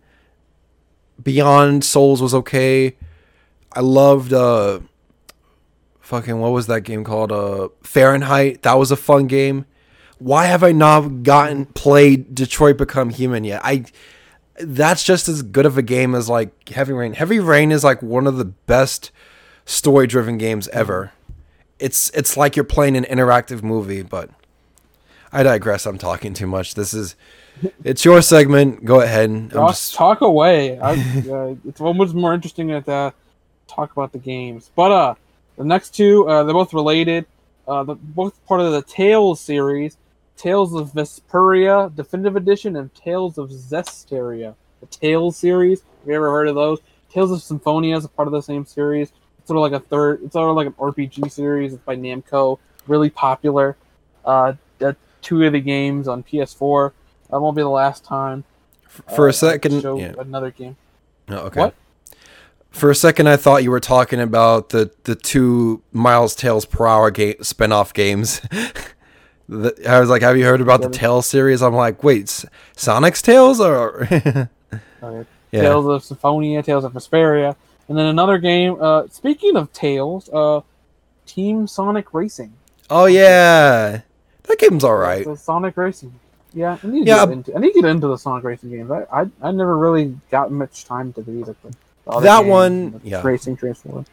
Beyond 1.20 1.84
Souls 1.84 2.22
was 2.22 2.32
okay. 2.32 2.96
I 3.72 3.80
loved 3.80 4.32
uh 4.32 4.80
fucking 6.08 6.40
what 6.40 6.52
was 6.52 6.66
that 6.68 6.80
game 6.80 7.04
called? 7.04 7.30
Uh 7.30 7.68
Fahrenheit. 7.82 8.62
That 8.62 8.74
was 8.78 8.90
a 8.90 8.96
fun 8.96 9.26
game. 9.26 9.66
Why 10.18 10.46
have 10.46 10.64
I 10.64 10.72
not 10.72 11.22
gotten 11.22 11.66
played 11.66 12.34
Detroit 12.34 12.78
Become 12.78 13.10
Human 13.10 13.44
yet? 13.44 13.60
I 13.62 13.84
that's 14.60 15.04
just 15.04 15.28
as 15.28 15.42
good 15.42 15.66
of 15.66 15.76
a 15.76 15.82
game 15.82 16.14
as 16.14 16.28
like 16.28 16.70
Heavy 16.70 16.94
Rain. 16.94 17.12
Heavy 17.12 17.38
Rain 17.38 17.70
is 17.70 17.84
like 17.84 18.02
one 18.02 18.26
of 18.26 18.38
the 18.38 18.46
best 18.46 19.12
story-driven 19.66 20.38
games 20.38 20.66
ever. 20.68 21.12
It's 21.78 22.10
it's 22.10 22.36
like 22.36 22.56
you're 22.56 22.64
playing 22.64 22.96
an 22.96 23.04
interactive 23.04 23.62
movie, 23.62 24.02
but 24.02 24.30
I 25.30 25.42
digress. 25.42 25.84
I'm 25.84 25.98
talking 25.98 26.32
too 26.32 26.46
much. 26.46 26.74
This 26.74 26.94
is 26.94 27.16
it's 27.84 28.02
your 28.04 28.22
segment. 28.22 28.84
Go 28.84 29.02
ahead. 29.02 29.28
I'm 29.28 29.50
Talk, 29.50 29.70
just 29.70 29.94
talk 29.94 30.20
away. 30.22 30.78
I, 30.80 30.92
uh, 31.30 31.54
it's 31.66 31.82
almost 31.82 32.14
more 32.14 32.32
interesting 32.32 32.68
to 32.68 32.90
uh, 32.90 33.10
talk 33.66 33.92
about 33.92 34.12
the 34.12 34.18
games. 34.18 34.70
But 34.74 34.90
uh, 34.90 35.14
the 35.58 35.64
next 35.64 35.94
two, 35.94 36.28
uh, 36.28 36.44
they're 36.44 36.54
both 36.54 36.72
related. 36.72 37.26
Uh, 37.66 37.82
the 37.84 37.94
both 37.96 38.44
part 38.46 38.60
of 38.60 38.72
the 38.72 38.80
Tales 38.82 39.40
series, 39.40 39.98
Tales 40.36 40.74
of 40.74 40.92
Vesperia 40.92 41.94
Definitive 41.94 42.36
Edition 42.36 42.76
and 42.76 42.94
Tales 42.94 43.36
of 43.36 43.50
Zestiria. 43.50 44.54
The 44.80 44.86
Tales 44.86 45.36
series. 45.36 45.80
Have 45.80 46.08
you 46.08 46.14
ever 46.14 46.30
heard 46.30 46.48
of 46.48 46.54
those? 46.54 46.78
Tales 47.12 47.30
of 47.32 47.42
Symphonia 47.42 47.96
is 47.96 48.04
a 48.04 48.08
part 48.08 48.28
of 48.28 48.32
the 48.32 48.40
same 48.40 48.64
series. 48.64 49.12
It's 49.38 49.48
sort 49.48 49.56
of 49.58 49.70
like 49.70 49.82
a 49.82 49.84
third. 49.84 50.22
It's 50.22 50.32
sort 50.34 50.48
of 50.48 50.56
like 50.56 50.68
an 50.68 50.72
RPG 50.74 51.30
series. 51.30 51.74
It's 51.74 51.82
by 51.82 51.96
Namco. 51.96 52.58
Really 52.86 53.10
popular. 53.10 53.76
Uh, 54.24 54.54
two 55.20 55.42
of 55.44 55.52
the 55.52 55.60
games 55.60 56.08
on 56.08 56.22
PS4. 56.22 56.92
That 57.30 57.40
won't 57.40 57.56
be 57.56 57.62
the 57.62 57.68
last 57.68 58.04
time. 58.04 58.44
for 58.86 59.26
uh, 59.26 59.30
a 59.30 59.32
second. 59.32 59.82
Yeah. 59.82 60.14
another 60.18 60.50
game. 60.50 60.76
Oh, 61.28 61.36
okay. 61.46 61.60
What? 61.60 61.74
For 62.78 62.90
a 62.90 62.94
second, 62.94 63.28
I 63.28 63.36
thought 63.36 63.62
you 63.64 63.70
were 63.70 63.80
talking 63.80 64.20
about 64.20 64.70
the 64.70 64.90
the 65.04 65.14
two 65.14 65.82
Miles 65.92 66.34
Tails 66.34 66.64
Prower 66.64 67.10
game 67.10 67.34
spin-off 67.42 67.92
games. 67.92 68.40
The- 69.50 69.74
I 69.88 69.98
was 69.98 70.10
like, 70.10 70.20
"Have 70.20 70.36
you 70.36 70.44
heard 70.44 70.60
about 70.60 70.82
the? 70.82 70.90
Tales 70.90 71.26
series?" 71.26 71.62
I'm 71.62 71.72
like, 71.74 72.04
"Wait, 72.04 72.24
S- 72.24 72.44
Sonic's 72.76 73.22
Tails 73.22 73.60
or?" 73.60 74.06
Yeah. 75.50 75.62
Tales 75.62 75.86
of 75.86 76.04
Symphonia, 76.04 76.62
Tales 76.62 76.84
of 76.84 76.92
Vesperia, 76.92 77.56
and 77.88 77.96
then 77.96 78.04
another 78.04 78.36
game. 78.36 78.76
Uh, 78.78 79.06
speaking 79.10 79.56
of 79.56 79.72
Tales, 79.72 80.28
uh, 80.28 80.60
Team 81.24 81.66
Sonic 81.66 82.12
Racing. 82.12 82.52
Oh 82.90 83.06
yeah, 83.06 84.02
that 84.42 84.58
game's 84.58 84.84
all 84.84 84.96
right. 84.96 85.24
The 85.24 85.34
Sonic 85.36 85.78
Racing. 85.78 86.12
Yeah, 86.52 86.76
I 86.82 86.86
need 86.86 87.04
to 87.04 87.06
Yeah, 87.06 87.24
get 87.24 87.32
into. 87.32 87.56
I 87.56 87.60
need 87.60 87.72
to 87.72 87.80
get 87.80 87.88
into 87.90 88.08
the 88.08 88.18
Sonic 88.18 88.44
Racing 88.44 88.68
games. 88.68 88.90
I 88.90 89.04
I, 89.10 89.26
I 89.40 89.50
never 89.50 89.78
really 89.78 90.14
got 90.30 90.52
much 90.52 90.84
time 90.84 91.14
to 91.14 91.22
these. 91.22 91.46
Like 91.46 91.56
the, 91.62 91.70
the 91.70 91.76
other 91.78 91.78
That 92.08 92.40
games, 92.40 92.48
one- 92.50 93.00
yeah. 93.04 93.22
Racing 93.22 93.56
Transform. 93.56 94.04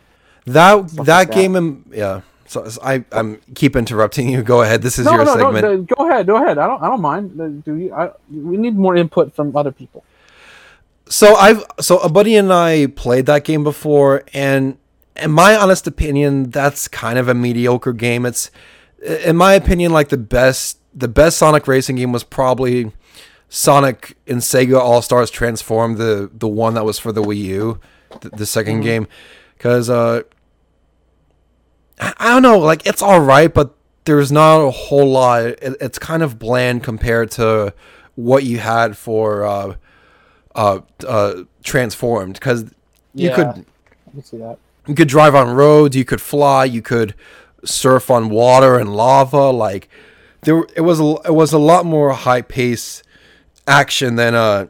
That 0.46 0.90
Stuff 0.90 1.06
that 1.08 1.18
like 1.18 1.28
that. 1.30 1.34
game, 1.36 1.56
um, 1.56 1.86
yeah. 1.92 2.22
So 2.48 2.68
so 2.70 2.80
I 2.84 3.04
I'm 3.12 3.42
keep 3.56 3.76
interrupting 3.76 4.30
you. 4.30 4.44
Go 4.44 4.62
ahead. 4.62 4.82
This 4.84 5.00
is 5.00 5.06
No, 5.06 5.14
your 5.14 5.26
no, 5.26 5.34
no, 5.34 5.52
segment. 5.54 5.90
no, 5.90 5.96
Go 5.96 6.10
ahead, 6.10 6.28
go 6.28 6.36
ahead. 6.36 6.58
I 6.60 6.68
don't, 6.68 6.82
I 6.84 6.88
don't 6.88 7.02
mind. 7.02 7.42
Uh, 7.42 7.48
Do 7.66 7.76
you? 7.76 7.94
I, 7.94 8.12
we 8.32 8.58
need 8.58 8.76
more 8.78 8.96
input 8.96 9.34
from 9.36 9.56
other 9.58 9.72
people. 9.72 10.04
So 11.08 11.36
I've 11.36 11.64
so 11.80 11.98
a 12.00 12.10
buddy 12.10 12.36
and 12.36 12.52
I 12.54 12.88
played 12.88 13.26
that 13.28 13.44
game 13.44 13.64
before, 13.64 14.24
and 14.34 14.78
in 15.16 15.32
my 15.32 15.56
honest 15.56 15.88
opinion, 15.88 16.50
that's 16.52 16.88
kind 16.88 17.18
of 17.18 17.28
a 17.28 17.34
mediocre 17.34 17.94
game. 17.94 18.26
It's 18.26 18.52
in 19.04 19.36
my 19.36 19.54
opinion 19.54 19.92
like 19.94 20.10
the 20.10 20.18
best 20.18 20.80
the 20.94 21.08
best 21.08 21.38
Sonic 21.38 21.68
racing 21.68 21.96
game 21.98 22.12
was 22.12 22.24
probably 22.24 22.92
Sonic 23.50 24.18
and 24.28 24.40
Sega 24.40 24.80
All 24.80 25.02
Stars 25.02 25.30
Transform, 25.30 25.96
the 25.98 26.30
the 26.34 26.48
one 26.48 26.74
that 26.74 26.84
was 26.86 27.00
for 27.00 27.12
the 27.12 27.22
Wii 27.22 27.38
U, 27.38 27.80
the, 28.22 28.30
the 28.30 28.44
2nd 28.44 28.82
game, 28.84 29.08
because 29.58 29.90
uh, 29.90 30.24
I, 32.00 32.14
I 32.18 32.30
don't 32.30 32.42
know, 32.42 32.58
like 32.60 32.86
it's 32.86 33.02
all 33.02 33.20
right, 33.22 33.54
but 33.54 33.76
there's 34.06 34.32
not 34.32 34.60
a 34.62 34.72
whole 34.72 35.10
lot. 35.12 35.44
It, 35.46 35.78
it's 35.80 35.98
kind 36.00 36.24
of 36.24 36.38
bland 36.40 36.84
compared 36.84 37.32
to 37.32 37.74
what 38.16 38.44
you 38.44 38.60
had 38.60 38.98
for 38.98 39.44
uh, 39.46 39.76
uh, 40.56 40.80
uh, 41.08 41.44
Transformed, 41.64 42.34
because 42.36 42.64
you 43.14 43.30
Yeah. 43.30 43.36
could 43.36 43.66
I 44.18 44.22
see 44.22 44.38
that. 44.38 44.58
you 44.88 44.96
could 44.96 45.08
drive 45.08 45.36
on 45.36 45.56
roads, 45.56 45.96
you 45.96 46.06
could 46.06 46.22
fly, 46.22 46.66
you 46.66 46.82
could 46.82 47.14
surf 47.64 48.10
on 48.12 48.30
water 48.30 48.78
and 48.78 48.96
lava. 48.96 49.50
Like 49.52 49.90
there, 50.42 50.64
it 50.76 50.82
was 50.82 51.00
a, 51.00 51.16
it 51.26 51.34
was 51.34 51.52
a 51.54 51.58
lot 51.58 51.86
more 51.86 52.12
high 52.14 52.42
pace 52.42 53.02
action 53.68 54.16
than 54.16 54.36
uh. 54.36 54.68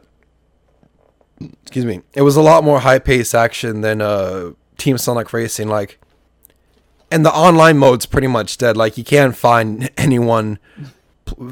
Excuse 1.62 1.84
me. 1.84 2.00
It 2.14 2.22
was 2.22 2.36
a 2.36 2.42
lot 2.42 2.64
more 2.64 2.80
high 2.80 2.98
paced 2.98 3.34
action 3.34 3.82
than 3.82 4.00
uh 4.00 4.52
Team 4.78 4.96
Sonic 4.98 5.32
Racing. 5.32 5.68
Like, 5.68 5.98
and 7.10 7.24
the 7.24 7.32
online 7.32 7.78
mode's 7.78 8.06
pretty 8.06 8.26
much 8.26 8.58
dead. 8.58 8.76
Like 8.76 8.96
you 8.96 9.04
can't 9.04 9.36
find 9.36 9.90
anyone. 9.96 10.58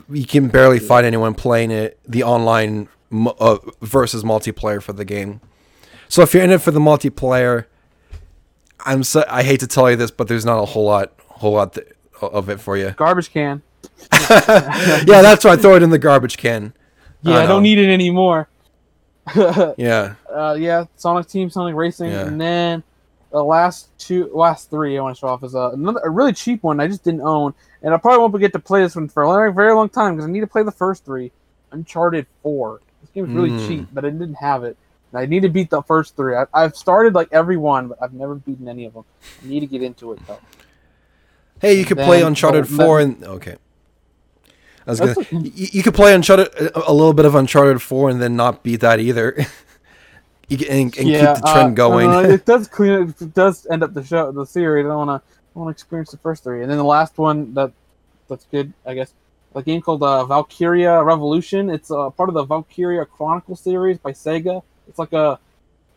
You 0.09 0.25
can 0.25 0.49
barely 0.49 0.79
find 0.79 1.05
anyone 1.05 1.35
playing 1.35 1.71
it. 1.71 1.99
The 2.07 2.23
online 2.23 2.89
uh, 3.12 3.59
versus 3.83 4.23
multiplayer 4.23 4.81
for 4.83 4.93
the 4.93 5.05
game. 5.05 5.41
So 6.09 6.23
if 6.23 6.33
you're 6.33 6.45
in 6.45 6.51
it 6.51 6.61
for 6.62 6.71
the 6.71 6.81
multiplayer, 6.81 7.66
I'm 8.81 9.03
so 9.03 9.25
I 9.29 9.43
hate 9.43 9.61
to 9.61 9.66
tell 9.66 9.91
you 9.91 9.97
this, 9.97 10.11
but 10.11 10.29
there's 10.29 10.45
not 10.45 10.59
a 10.59 10.65
whole 10.65 10.85
lot, 10.85 11.12
whole 11.27 11.53
lot 11.55 11.75
th- 11.75 11.89
of 12.21 12.49
it 12.49 12.61
for 12.61 12.77
you. 12.77 12.91
Garbage 12.93 13.31
can. 13.31 13.62
yeah, 14.31 15.23
that's 15.23 15.45
right. 15.45 15.59
Throw 15.61 15.75
it 15.75 15.83
in 15.83 15.91
the 15.91 15.99
garbage 15.99 16.37
can. 16.37 16.73
Yeah, 17.25 17.39
I, 17.39 17.43
know. 17.43 17.49
don't 17.49 17.63
need 17.63 17.79
it 17.79 17.91
anymore. 17.93 18.49
Yeah, 19.79 20.15
uh, 20.31 20.57
yeah, 20.59 20.85
Sonic 20.97 21.27
Team, 21.27 21.49
Sonic 21.51 21.75
Racing, 21.75 22.11
Yeah. 22.11 22.27
and 22.27 22.41
then 22.41 22.83
the 23.31 23.43
last 23.43 23.89
two, 23.99 24.31
last 24.33 24.71
three 24.71 24.97
I 24.99 25.03
want 25.03 25.17
to 25.17 25.21
show 25.21 25.29
off 25.29 25.43
is 25.43 25.55
uh, 25.55 25.71
another 25.73 26.01
a 26.05 26.11
really 26.11 26.33
cheap 26.33 26.63
one 26.63 26.79
I 26.79 26.87
just 26.87 27.03
didn't 27.05 27.23
own, 27.23 27.55
and 27.83 27.95
I 27.95 27.97
probably 27.97 28.19
won't 28.19 28.39
get 28.39 28.53
to 28.53 28.59
play 28.59 28.83
this 28.83 28.95
one 28.95 29.09
for 29.09 29.23
a 29.23 29.29
very, 29.33 29.53
very 29.53 29.73
long 29.75 29.89
time 29.89 30.15
because 30.17 30.29
I 30.29 30.33
need 30.33 30.41
to 30.41 30.47
play 30.47 30.63
the 30.63 30.71
first 30.73 31.05
three. 31.05 31.33
Uncharted 31.73 32.27
Four. 32.43 32.81
This 33.01 33.11
game 33.11 33.25
is 33.25 33.31
really 33.33 33.51
Mm. 33.51 33.67
cheap, 33.67 33.89
but 33.93 34.05
I 34.05 34.11
didn't 34.11 34.35
have 34.35 34.63
it. 34.63 34.77
And 35.13 35.21
I 35.21 35.27
need 35.27 35.41
to 35.41 35.49
beat 35.49 35.71
the 35.71 35.83
first 35.83 36.15
three. 36.17 36.37
I, 36.37 36.47
I've 36.55 36.77
started 36.77 37.15
like 37.15 37.29
every 37.33 37.57
one, 37.57 37.89
but 37.89 37.99
I've 38.03 38.13
never 38.13 38.35
beaten 38.37 38.69
any 38.69 38.85
of 38.85 38.95
them. 38.95 39.05
I 39.43 39.49
need 39.49 39.61
to 39.61 39.67
get 39.67 39.83
into 39.83 40.13
it 40.13 40.21
though. 40.27 40.39
Hey, 41.61 41.79
you 41.79 41.85
could 41.85 41.99
play 41.99 42.23
Uncharted 42.23 42.65
oh, 42.65 42.77
Four 42.77 43.01
and 43.01 43.25
okay. 43.25 43.57
I 44.86 44.90
was 44.90 45.01
gonna. 45.01 45.15
You, 45.31 45.69
you 45.73 45.82
could 45.82 45.94
play 45.94 46.15
Uncharted 46.15 46.48
a, 46.55 46.90
a 46.90 46.93
little 46.93 47.15
bit 47.15 47.24
of 47.24 47.35
Uncharted 47.35 47.81
Four 47.81 48.11
and 48.11 48.20
then 48.20 48.36
not 48.36 48.62
beat 48.62 48.81
that 48.81 49.01
either. 49.01 49.36
you 50.48 50.59
can, 50.59 50.66
and, 50.69 50.97
and 50.97 51.06
keep 51.06 51.20
the 51.20 51.51
trend 51.52 51.73
uh, 51.73 51.89
going. 51.89 52.11
uh, 52.11 52.20
it 52.20 52.44
does 52.47 52.69
clean. 52.69 53.15
It 53.20 53.35
does 53.35 53.66
end 53.70 53.82
up 53.82 53.94
the 53.94 54.05
show, 54.05 54.31
the 54.32 54.44
series. 54.44 54.85
I 54.85 54.89
don't 54.89 55.06
want 55.06 55.23
to. 55.23 55.31
I 55.55 55.59
want 55.59 55.69
to 55.69 55.70
experience 55.70 56.11
the 56.11 56.19
first 56.19 56.43
three, 56.43 56.62
and 56.62 56.70
then 56.70 56.78
the 56.78 56.85
last 56.85 57.16
one 57.16 57.55
that 57.55 57.73
that's 58.28 58.44
good, 58.47 58.73
I 58.85 58.94
guess. 58.94 59.12
A 59.55 59.62
game 59.62 59.81
called 59.81 60.02
uh, 60.02 60.24
Valkyria 60.24 61.02
Revolution. 61.02 61.70
It's 61.70 61.90
uh, 61.90 62.11
part 62.11 62.28
of 62.28 62.35
the 62.35 62.44
Valkyria 62.44 63.05
Chronicle 63.05 63.55
series 63.55 63.98
by 63.98 64.11
Sega. 64.11 64.62
It's 64.89 64.98
like 64.98 65.12
a 65.12 65.39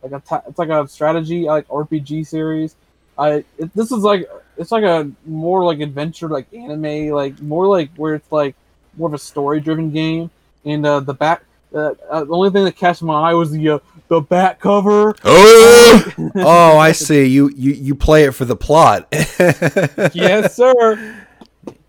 like 0.03 0.11
a 0.11 0.19
ta- 0.19 0.43
it's 0.47 0.59
like 0.59 0.69
a 0.69 0.87
strategy 0.87 1.45
like 1.45 1.67
RPG 1.67 2.27
series. 2.27 2.75
I 3.17 3.43
it, 3.57 3.73
this 3.73 3.91
is 3.91 4.03
like 4.03 4.29
it's 4.57 4.71
like 4.71 4.83
a 4.83 5.11
more 5.25 5.65
like 5.65 5.79
adventure 5.79 6.29
like 6.29 6.53
anime 6.53 7.09
like 7.09 7.41
more 7.41 7.67
like 7.67 7.89
where 7.95 8.15
it's 8.15 8.31
like 8.31 8.55
more 8.97 9.07
of 9.07 9.13
a 9.13 9.19
story 9.19 9.59
driven 9.59 9.91
game. 9.91 10.29
And 10.65 10.85
uh, 10.85 10.99
the 10.99 11.13
back 11.13 11.43
uh, 11.73 11.93
uh, 12.09 12.23
the 12.23 12.33
only 12.33 12.49
thing 12.49 12.63
that 12.65 12.75
catches 12.75 13.01
my 13.01 13.29
eye 13.29 13.33
was 13.33 13.51
the 13.51 13.69
uh, 13.69 13.79
the 14.07 14.21
back 14.21 14.59
cover. 14.59 15.15
oh, 15.23 16.13
oh, 16.35 16.77
I 16.77 16.91
see. 16.93 17.25
You, 17.25 17.49
you 17.55 17.73
you 17.73 17.95
play 17.95 18.23
it 18.23 18.31
for 18.31 18.45
the 18.45 18.55
plot. 18.55 19.07
yes, 19.11 20.55
sir. 20.55 21.15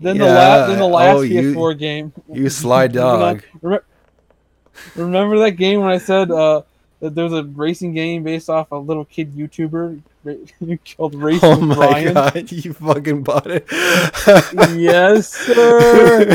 Then 0.01 0.19
the 0.19 0.27
last, 0.27 0.69
then 0.69 0.79
the 0.79 0.87
last 0.87 1.17
oh, 1.17 1.21
you- 1.21 1.55
PS4 1.55 1.79
game. 1.79 2.13
You 2.33 2.49
sly 2.49 2.87
dog. 2.89 3.43
Remember, 3.63 3.85
remember 4.97 5.39
that 5.41 5.53
game 5.53 5.81
when 5.81 5.91
I 5.91 5.99
said 5.99 6.31
uh, 6.31 6.63
that 7.01 7.15
there 7.15 7.25
a 7.33 7.45
racing 7.45 7.95
game 7.95 8.23
based 8.25 8.51
off 8.51 8.73
a 8.73 8.77
little 8.77 9.05
kid 9.05 9.33
YouTuber 9.35 10.01
ra- 10.25 10.35
called 10.97 11.15
oh 11.15 11.19
Racing 11.19 11.49
Oh 11.49 11.61
my 11.61 11.77
Ryan? 11.77 12.15
god, 12.15 12.51
you 12.53 12.73
fucking 12.73 13.23
bought 13.23 13.47
it. 13.47 13.65
Yes, 14.77 15.29
sir. 15.29 16.27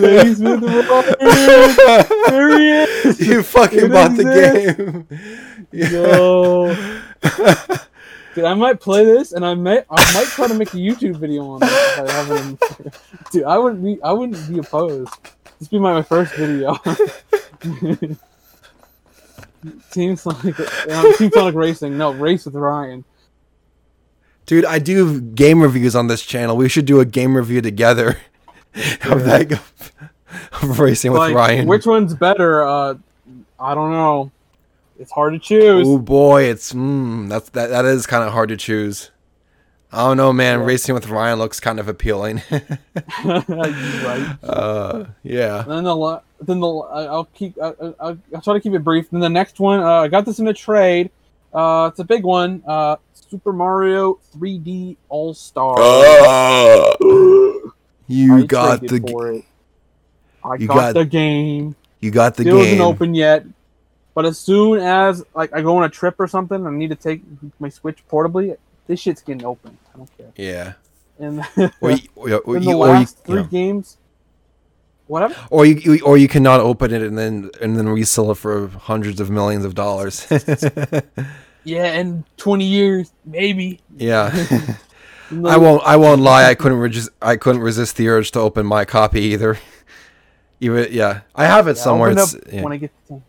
Race 0.00 0.38
with 0.38 0.62
Ryan. 0.62 2.06
There 2.28 2.58
he 2.58 2.68
is. 3.08 3.20
you 3.20 3.42
fucking 3.42 3.78
It 3.86 3.90
bought 3.92 4.16
the 4.16 4.24
game. 4.24 5.06
Yo. 5.72 6.74
Dude, 8.34 8.44
I 8.44 8.54
might 8.54 8.80
play 8.80 9.04
this, 9.04 9.32
and 9.32 9.44
I 9.44 9.54
might, 9.54 9.84
I 9.90 10.14
might 10.14 10.26
try 10.28 10.46
to 10.48 10.54
make 10.54 10.72
a 10.72 10.78
YouTube 10.78 11.16
video 11.16 11.46
on 11.50 11.62
it. 11.62 11.66
If 11.68 11.98
I 11.98 12.12
haven't. 12.12 12.62
Dude, 13.30 13.44
I 13.44 13.58
wouldn't 13.58 13.84
be, 13.84 13.98
I 14.02 14.12
wouldn't 14.12 14.48
be 14.48 14.58
opposed. 14.58 15.12
This 15.58 15.68
be 15.68 15.78
my 15.78 16.00
first 16.02 16.32
video. 16.34 16.78
Team 19.90 20.16
Sonic, 20.16 20.58
uh, 20.58 21.12
Team 21.16 21.30
Sonic 21.30 21.54
Racing. 21.54 21.96
No, 21.96 22.12
race 22.12 22.44
with 22.44 22.54
Ryan. 22.54 23.04
Dude, 24.46 24.64
I 24.64 24.78
do 24.78 25.20
game 25.20 25.62
reviews 25.62 25.94
on 25.94 26.08
this 26.08 26.22
channel. 26.22 26.56
We 26.56 26.68
should 26.68 26.84
do 26.84 27.00
a 27.00 27.04
game 27.04 27.36
review 27.36 27.60
together 27.60 28.18
of 29.04 29.24
that 29.24 29.60
of 30.62 30.80
racing 30.80 31.12
with 31.12 31.32
Ryan. 31.32 31.68
which 31.68 31.86
one's 31.86 32.14
better? 32.14 32.62
Uh, 32.62 32.94
I 33.58 33.74
don't 33.74 33.92
know. 33.92 34.32
It's 34.98 35.12
hard 35.12 35.32
to 35.32 35.38
choose. 35.38 35.86
Oh 35.88 35.98
boy, 35.98 36.44
it's 36.44 36.72
mm, 36.72 37.28
that's 37.28 37.48
that 37.50 37.70
that 37.70 37.84
is 37.84 38.06
kind 38.06 38.24
of 38.24 38.32
hard 38.32 38.48
to 38.50 38.56
choose. 38.56 39.10
I 39.92 40.06
don't 40.08 40.16
know, 40.16 40.32
man. 40.32 40.60
Yeah. 40.60 40.64
Racing 40.66 40.94
with 40.94 41.08
Ryan 41.08 41.38
looks 41.38 41.60
kind 41.60 41.78
of 41.78 41.86
appealing. 41.88 42.40
Right. 43.24 44.36
uh, 44.42 45.04
yeah. 45.22 45.60
And 45.62 45.70
then 45.70 45.84
the 45.84 46.22
then 46.40 46.60
the 46.60 46.68
I- 46.68 47.04
I'll 47.04 47.24
keep 47.26 47.56
I, 47.60 47.68
I, 47.68 47.94
I'll, 48.00 48.18
I'll 48.34 48.40
try 48.42 48.54
to 48.54 48.60
keep 48.60 48.72
it 48.74 48.82
brief. 48.84 49.10
Then 49.10 49.20
the 49.20 49.28
next 49.28 49.60
one, 49.60 49.80
uh, 49.80 49.86
I 50.02 50.08
got 50.08 50.24
this 50.24 50.38
in 50.38 50.48
a 50.48 50.54
trade. 50.54 51.10
Uh, 51.52 51.88
it's 51.90 51.98
a 52.00 52.04
big 52.04 52.24
one. 52.24 52.62
Uh, 52.66 52.96
Super 53.12 53.52
Mario 53.52 54.18
3D 54.36 54.96
All 55.08 55.34
Star. 55.34 55.76
you 58.08 58.46
got 58.46 58.80
the. 58.80 59.00
g- 59.00 59.12
it. 59.12 59.44
I 60.44 60.54
You 60.56 60.66
got, 60.66 60.74
got- 60.76 60.94
the 60.94 61.04
game. 61.04 61.76
You 62.00 62.10
got 62.10 62.34
the 62.34 62.42
Still 62.42 62.62
game. 62.62 62.80
open 62.80 63.14
yet. 63.14 63.44
But 64.14 64.26
as 64.26 64.38
soon 64.38 64.78
as 64.80 65.24
like 65.34 65.52
I 65.54 65.62
go 65.62 65.76
on 65.78 65.84
a 65.84 65.88
trip 65.88 66.16
or 66.18 66.26
something, 66.26 66.66
I 66.66 66.70
need 66.70 66.88
to 66.90 66.96
take 66.96 67.22
my 67.60 67.68
Switch 67.68 68.02
portably. 68.10 68.56
This 68.86 69.00
shit's 69.00 69.22
getting 69.22 69.44
open. 69.44 69.76
I 69.94 69.96
don't 69.98 70.16
care. 70.18 70.32
Yeah. 70.36 70.72
And 71.18 71.44
Or 71.80 71.90
you, 71.92 72.08
or, 72.16 72.30
or 72.40 72.56
in 72.56 72.64
the 72.64 72.70
you, 72.70 72.76
last 72.76 73.18
you 73.18 73.24
three 73.34 73.42
know, 73.42 73.48
games, 73.48 73.96
whatever. 75.06 75.34
or 75.50 75.64
you, 75.66 75.74
you- 75.76 76.04
or 76.04 76.16
you 76.18 76.28
cannot 76.28 76.60
open 76.60 76.92
it 76.92 77.02
and 77.02 77.16
then 77.16 77.50
and 77.60 77.76
then 77.76 77.88
resell 77.88 78.30
it 78.32 78.36
for 78.36 78.68
hundreds 78.68 79.20
of 79.20 79.30
millions 79.30 79.64
of 79.64 79.74
dollars. 79.74 80.26
Yeah, 81.64 81.92
in 82.00 82.24
twenty 82.36 82.64
years, 82.64 83.12
maybe. 83.24 83.78
yeah. 83.96 84.32
I 85.46 85.56
won't. 85.56 85.80
I 85.86 85.96
won't 85.96 86.20
lie. 86.20 86.44
I 86.50 86.56
couldn't 86.56 86.78
resist. 86.78 87.10
I 87.22 87.36
couldn't 87.36 87.62
resist 87.62 87.96
the 87.96 88.08
urge 88.08 88.32
to 88.32 88.40
open 88.40 88.66
my 88.66 88.84
copy 88.84 89.20
either. 89.20 89.58
Even 90.58 90.88
yeah, 90.90 91.20
I 91.36 91.46
have 91.46 91.68
it 91.68 91.76
yeah, 91.76 91.82
somewhere. 91.84 92.10
It's, 92.10 92.36
yeah. 92.52 92.62
when 92.62 92.72
I 92.72 92.78
get 92.78 92.90
the 93.06 93.14
time. 93.14 93.24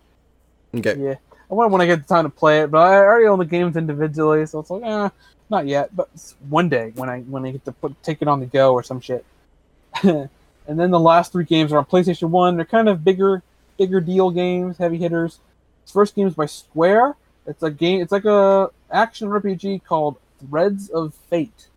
Okay. 0.76 0.96
Yeah, 1.00 1.16
I 1.52 1.54
want 1.54 1.72
when 1.72 1.82
I 1.82 1.86
get 1.86 2.08
the 2.08 2.12
time 2.12 2.24
to 2.26 2.30
play 2.32 2.62
it, 2.62 2.72
but 2.72 2.80
I 2.80 2.96
already 2.96 3.28
own 3.28 3.38
the 3.38 3.46
games 3.46 3.78
individually, 3.78 4.44
so 4.48 4.60
it's 4.62 4.72
like, 4.72 4.82
eh, 4.84 5.10
not 5.50 5.68
yet. 5.68 5.96
But 5.96 6.10
one 6.50 6.70
day 6.70 6.92
when 6.96 7.10
I 7.10 7.22
when 7.22 7.46
I 7.46 7.52
get 7.52 7.66
to 7.66 7.72
put 7.72 8.02
take 8.04 8.22
it 8.22 8.28
on 8.28 8.40
the 8.40 8.46
go 8.46 8.74
or 8.74 8.84
some 8.84 9.00
shit. 9.00 9.26
and 10.04 10.30
then 10.68 10.92
the 10.92 11.00
last 11.00 11.32
three 11.32 11.44
games 11.44 11.72
are 11.72 11.78
on 11.78 11.86
PlayStation 11.86 12.30
One. 12.30 12.56
They're 12.56 12.66
kind 12.66 12.90
of 12.90 13.04
bigger, 13.04 13.44
bigger 13.78 14.00
deal 14.02 14.32
games, 14.32 14.78
heavy 14.78 14.98
hitters. 14.98 15.40
First 15.86 16.16
game 16.16 16.28
is 16.28 16.34
by 16.34 16.46
Square. 16.46 17.16
It's 17.46 17.62
a 17.62 17.70
game. 17.70 18.02
It's 18.02 18.12
like 18.12 18.26
a 18.26 18.70
action 18.92 19.28
RPG 19.28 19.84
called 19.84 20.18
Threads 20.50 20.90
of 20.90 21.14
Fate. 21.30 21.68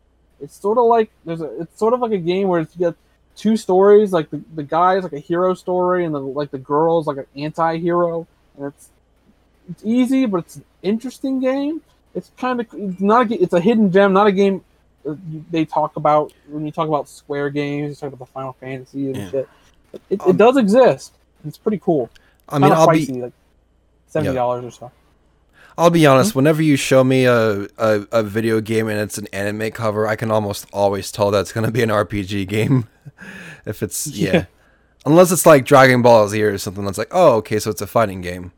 It's 0.40 0.54
sort 0.56 0.78
of 0.78 0.84
like 0.84 1.10
there's 1.24 1.40
a. 1.40 1.62
It's 1.62 1.78
sort 1.78 1.94
of 1.94 2.00
like 2.00 2.12
a 2.12 2.18
game 2.18 2.48
where 2.48 2.60
you 2.60 2.66
got 2.78 2.94
two 3.36 3.56
stories. 3.56 4.12
Like 4.12 4.30
the, 4.30 4.42
the 4.54 4.62
guy 4.62 4.96
is 4.96 5.02
like 5.02 5.12
a 5.12 5.18
hero 5.18 5.54
story, 5.54 6.04
and 6.04 6.14
the 6.14 6.20
like 6.20 6.50
the 6.50 6.58
girl 6.58 7.00
is 7.00 7.06
like 7.06 7.16
an 7.16 7.26
anti-hero. 7.36 8.26
And 8.56 8.66
it's 8.66 8.88
it's 9.68 9.82
easy, 9.84 10.26
but 10.26 10.38
it's 10.38 10.56
an 10.56 10.64
interesting 10.82 11.40
game. 11.40 11.82
It's 12.16 12.30
kind 12.36 12.60
of 12.60 12.66
it's 12.72 13.00
not 13.00 13.30
a 13.30 13.40
it's 13.42 13.52
a 13.52 13.60
hidden 13.60 13.92
gem, 13.92 14.12
not 14.12 14.26
a 14.26 14.32
game 14.32 14.64
they 15.52 15.64
talk 15.64 15.94
about 15.96 16.32
when 16.48 16.66
you 16.66 16.72
talk 16.72 16.88
about 16.88 17.08
Square 17.08 17.50
games. 17.50 17.90
You 17.90 17.94
talk 17.94 18.12
about 18.14 18.26
the 18.26 18.32
Final 18.32 18.54
Fantasy 18.54 19.06
and 19.06 19.16
Yeah. 19.16 19.30
shit. 19.30 19.48
It, 20.10 20.20
Um, 20.22 20.30
it 20.30 20.36
does 20.36 20.56
exist. 20.56 21.12
It's 21.46 21.58
pretty 21.58 21.78
cool. 21.78 22.10
I 22.48 22.58
mean, 22.58 22.72
I'll 22.72 22.88
pricey, 22.88 23.14
be. 23.14 23.22
like 23.22 23.32
seventy 24.08 24.34
dollars 24.34 24.64
or 24.64 24.70
so. 24.72 24.90
I'll 25.78 25.90
be 25.90 26.06
honest. 26.06 26.32
Hmm? 26.32 26.38
Whenever 26.38 26.62
you 26.62 26.76
show 26.76 27.04
me 27.04 27.26
a, 27.26 27.68
a 27.78 28.06
a 28.10 28.22
video 28.22 28.60
game 28.60 28.88
and 28.88 28.98
it's 28.98 29.18
an 29.18 29.28
anime 29.32 29.70
cover, 29.70 30.08
I 30.08 30.16
can 30.16 30.30
almost 30.30 30.66
always 30.72 31.12
tell 31.12 31.30
that's 31.30 31.52
gonna 31.52 31.70
be 31.70 31.82
an 31.82 31.90
RPG 31.90 32.48
game. 32.48 32.88
if 33.66 33.82
it's 33.82 34.06
yeah. 34.24 34.32
Yeah. 34.32 34.44
Unless 35.04 35.30
it's 35.30 35.46
like 35.46 35.64
Dragon 35.64 36.02
Ball 36.02 36.26
Z 36.28 36.42
or 36.42 36.58
something 36.58 36.84
that's 36.84 36.98
like, 36.98 37.10
oh, 37.12 37.34
okay, 37.36 37.60
so 37.60 37.70
it's 37.70 37.80
a 37.80 37.86
fighting 37.86 38.22
game. 38.22 38.50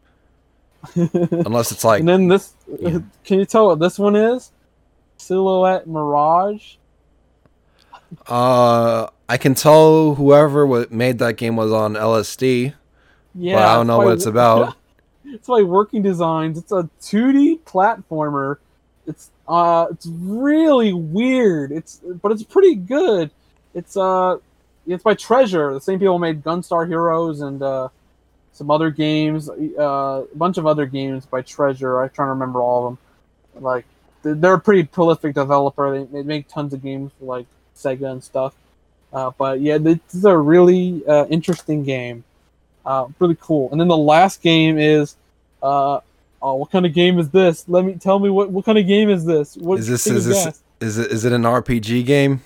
Unless 0.94 1.72
it's 1.72 1.84
like, 1.84 2.00
and 2.00 2.09
then 2.09 2.28
this, 2.28 2.55
yeah. 2.78 2.98
can 3.24 3.38
you 3.40 3.44
tell 3.44 3.66
what 3.66 3.78
this 3.78 3.98
one 3.98 4.16
is? 4.16 4.52
Silhouette 5.16 5.86
Mirage. 5.86 6.76
uh, 8.26 9.09
I 9.28 9.36
can 9.36 9.55
tell 9.55 10.14
whoever 10.14 10.66
wa 10.66 10.84
made 10.90 11.18
that 11.18 11.36
game 11.36 11.56
was 11.56 11.72
on 11.72 11.94
LSD. 11.94 12.74
Yeah, 13.34 13.70
I 13.70 13.74
don't 13.74 13.86
know 13.86 13.98
what 13.98 14.14
it's 14.14 14.26
about. 14.26 14.76
it's 15.24 15.48
by 15.48 15.62
Working 15.62 16.02
Designs. 16.02 16.59
It's 16.59 16.72
a 16.72 16.88
2D 17.02 17.60
platformer. 17.60 18.56
It's 19.06 19.30
uh, 19.46 19.86
it's 19.90 20.06
really 20.06 20.92
weird. 20.92 21.72
It's 21.72 22.00
but 22.22 22.32
it's 22.32 22.42
pretty 22.42 22.74
good. 22.74 23.30
It's 23.74 23.96
uh, 23.96 24.38
it's 24.86 25.02
by 25.02 25.14
Treasure, 25.14 25.72
the 25.74 25.80
same 25.80 25.98
people 25.98 26.14
who 26.14 26.20
made 26.20 26.42
Gunstar 26.42 26.86
Heroes 26.86 27.40
and 27.40 27.62
uh, 27.62 27.88
some 28.59 28.70
other 28.70 28.90
games, 28.90 29.48
uh, 29.48 30.24
a 30.32 30.36
bunch 30.36 30.59
of 30.59 30.66
other 30.66 30.85
games 30.85 31.24
by 31.24 31.43
Treasure. 31.43 32.02
I'm 32.02 32.10
trying 32.10 32.26
to 32.26 32.32
remember 32.32 32.60
all 32.60 32.86
of 32.89 32.93
them. 33.55 33.62
Like 33.62 33.86
they're- 34.22 34.55
a 34.55 34.60
pretty 34.60 34.82
prolific 34.85 35.35
developer. 35.35 35.98
They, 35.98 36.05
they 36.05 36.22
make 36.22 36.48
tons 36.48 36.74
of 36.74 36.82
games 36.82 37.12
for 37.18 37.24
like 37.26 37.47
Sega 37.76 38.10
and 38.10 38.22
stuff. 38.22 38.55
Uh, 39.12 39.30
but 39.39 39.60
yeah, 39.60 39.78
this 39.78 39.98
is 40.12 40.24
a 40.24 40.36
really 40.36 41.02
uh, 41.06 41.26
interesting 41.26 41.85
game. 41.85 42.24
Uh, 42.85 43.06
really 43.18 43.36
cool. 43.40 43.70
And 43.70 43.80
then 43.80 43.89
the 43.89 43.97
last 43.97 44.43
game 44.43 44.78
is, 44.78 45.16
uh, 45.62 46.01
oh, 46.43 46.55
what 46.56 46.70
kind 46.70 46.85
of 46.85 46.93
game 46.93 47.18
is 47.18 47.30
this? 47.30 47.66
Let 47.68 47.85
me 47.85 47.94
tell 47.94 48.18
me 48.18 48.28
what 48.28 48.51
what 48.51 48.64
kind 48.64 48.76
of 48.76 48.86
game 48.86 49.09
is 49.09 49.24
this? 49.24 49.56
What 49.56 49.78
Is 49.78 49.86
this 49.89 50.06
is 50.06 50.26
this 50.26 50.44
guess. 50.44 50.62
is 50.80 50.98
it 50.98 51.10
is 51.10 51.24
it 51.24 51.32
an 51.32 51.43
RPG 51.43 52.05
game? 52.05 52.43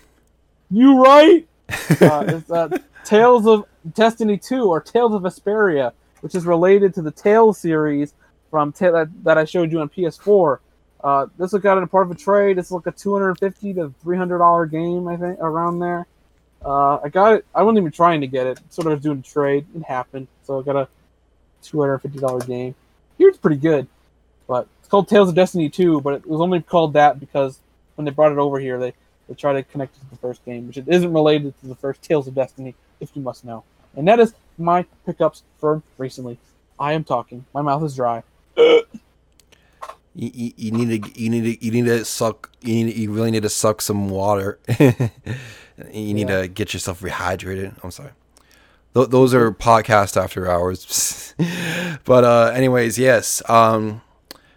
You 0.70 1.02
right? 1.02 1.46
uh, 2.00 2.24
it's 2.28 2.50
uh, 2.50 2.68
Tales 3.04 3.46
of 3.46 3.64
Destiny 3.94 4.38
2 4.38 4.64
or 4.64 4.80
Tales 4.80 5.12
of 5.14 5.22
Vesperia, 5.22 5.92
which 6.22 6.34
is 6.34 6.46
related 6.46 6.94
to 6.94 7.02
the 7.02 7.10
Tales 7.10 7.58
series 7.58 8.14
from 8.50 8.72
Ta- 8.72 8.90
that, 8.92 9.08
that 9.24 9.38
I 9.38 9.44
showed 9.44 9.70
you 9.70 9.80
on 9.80 9.88
PS4. 9.88 10.58
Uh, 11.02 11.26
this 11.36 11.52
got 11.52 11.78
in 11.78 11.84
a 11.84 11.86
part 11.86 12.06
of 12.06 12.12
a 12.12 12.14
trade. 12.14 12.58
It's 12.58 12.70
like 12.70 12.86
a 12.86 12.92
250 12.92 13.74
to 13.74 13.92
300 14.02 14.38
dollar 14.38 14.66
game, 14.66 15.08
I 15.08 15.16
think, 15.16 15.38
around 15.40 15.80
there. 15.80 16.06
Uh, 16.64 16.98
I 17.02 17.08
got 17.08 17.34
it. 17.34 17.46
I 17.54 17.62
wasn't 17.62 17.78
even 17.78 17.92
trying 17.92 18.20
to 18.20 18.28
get 18.28 18.46
it. 18.46 18.60
Sort 18.70 18.86
of 18.86 19.02
doing 19.02 19.18
a 19.18 19.22
trade. 19.22 19.66
It 19.74 19.82
happened, 19.82 20.28
so 20.44 20.60
I 20.60 20.62
got 20.62 20.76
a 20.76 20.88
250 21.62 22.18
dollar 22.20 22.40
game. 22.40 22.74
Here 23.18 23.28
it's 23.28 23.38
pretty 23.38 23.56
good, 23.56 23.88
but 24.46 24.68
it's 24.78 24.88
called 24.88 25.08
Tales 25.08 25.28
of 25.28 25.34
Destiny 25.34 25.68
2. 25.68 26.00
But 26.00 26.14
it 26.14 26.26
was 26.26 26.40
only 26.40 26.62
called 26.62 26.92
that 26.92 27.18
because 27.18 27.58
when 27.96 28.04
they 28.04 28.12
brought 28.12 28.30
it 28.30 28.38
over 28.38 28.60
here, 28.60 28.78
they 28.78 28.94
they 29.28 29.34
try 29.34 29.54
to 29.54 29.62
connect 29.64 29.96
it 29.96 30.00
to 30.00 30.10
the 30.10 30.16
first 30.16 30.44
game, 30.44 30.68
which 30.68 30.76
it 30.76 30.86
isn't 30.86 31.12
related 31.12 31.58
to 31.62 31.66
the 31.66 31.74
first 31.74 32.00
Tales 32.02 32.28
of 32.28 32.34
Destiny, 32.34 32.76
if 33.00 33.10
you 33.14 33.22
must 33.22 33.44
know. 33.44 33.64
And 33.96 34.06
that 34.06 34.20
is 34.20 34.34
my 34.58 34.86
pickups 35.06 35.42
for 35.58 35.82
recently. 35.98 36.38
I 36.78 36.92
am 36.94 37.04
talking. 37.04 37.44
My 37.54 37.62
mouth 37.62 37.82
is 37.84 37.94
dry. 37.96 38.22
You, 40.14 40.30
you, 40.34 40.52
you 40.56 40.70
need 40.72 41.02
to 41.04 41.20
you 41.22 41.30
need 41.30 41.58
to 41.58 41.64
you 41.64 41.70
need 41.70 41.86
to 41.86 42.04
suck 42.04 42.50
you 42.60 42.84
need, 42.84 42.96
you 42.96 43.10
really 43.12 43.30
need 43.30 43.44
to 43.44 43.48
suck 43.48 43.80
some 43.80 44.10
water. 44.10 44.58
you 44.78 46.14
need 46.14 46.28
Yeah. 46.28 46.42
to 46.42 46.48
get 46.48 46.74
yourself 46.74 47.00
rehydrated. 47.00 47.74
I'm 47.82 47.90
sorry. 47.90 48.10
Th- 48.94 49.08
those 49.08 49.32
are 49.32 49.50
podcast 49.52 50.22
after 50.22 50.50
hours. 50.50 51.34
but 52.04 52.24
uh 52.24 52.52
anyways, 52.54 52.98
yes. 52.98 53.42
Um 53.48 54.02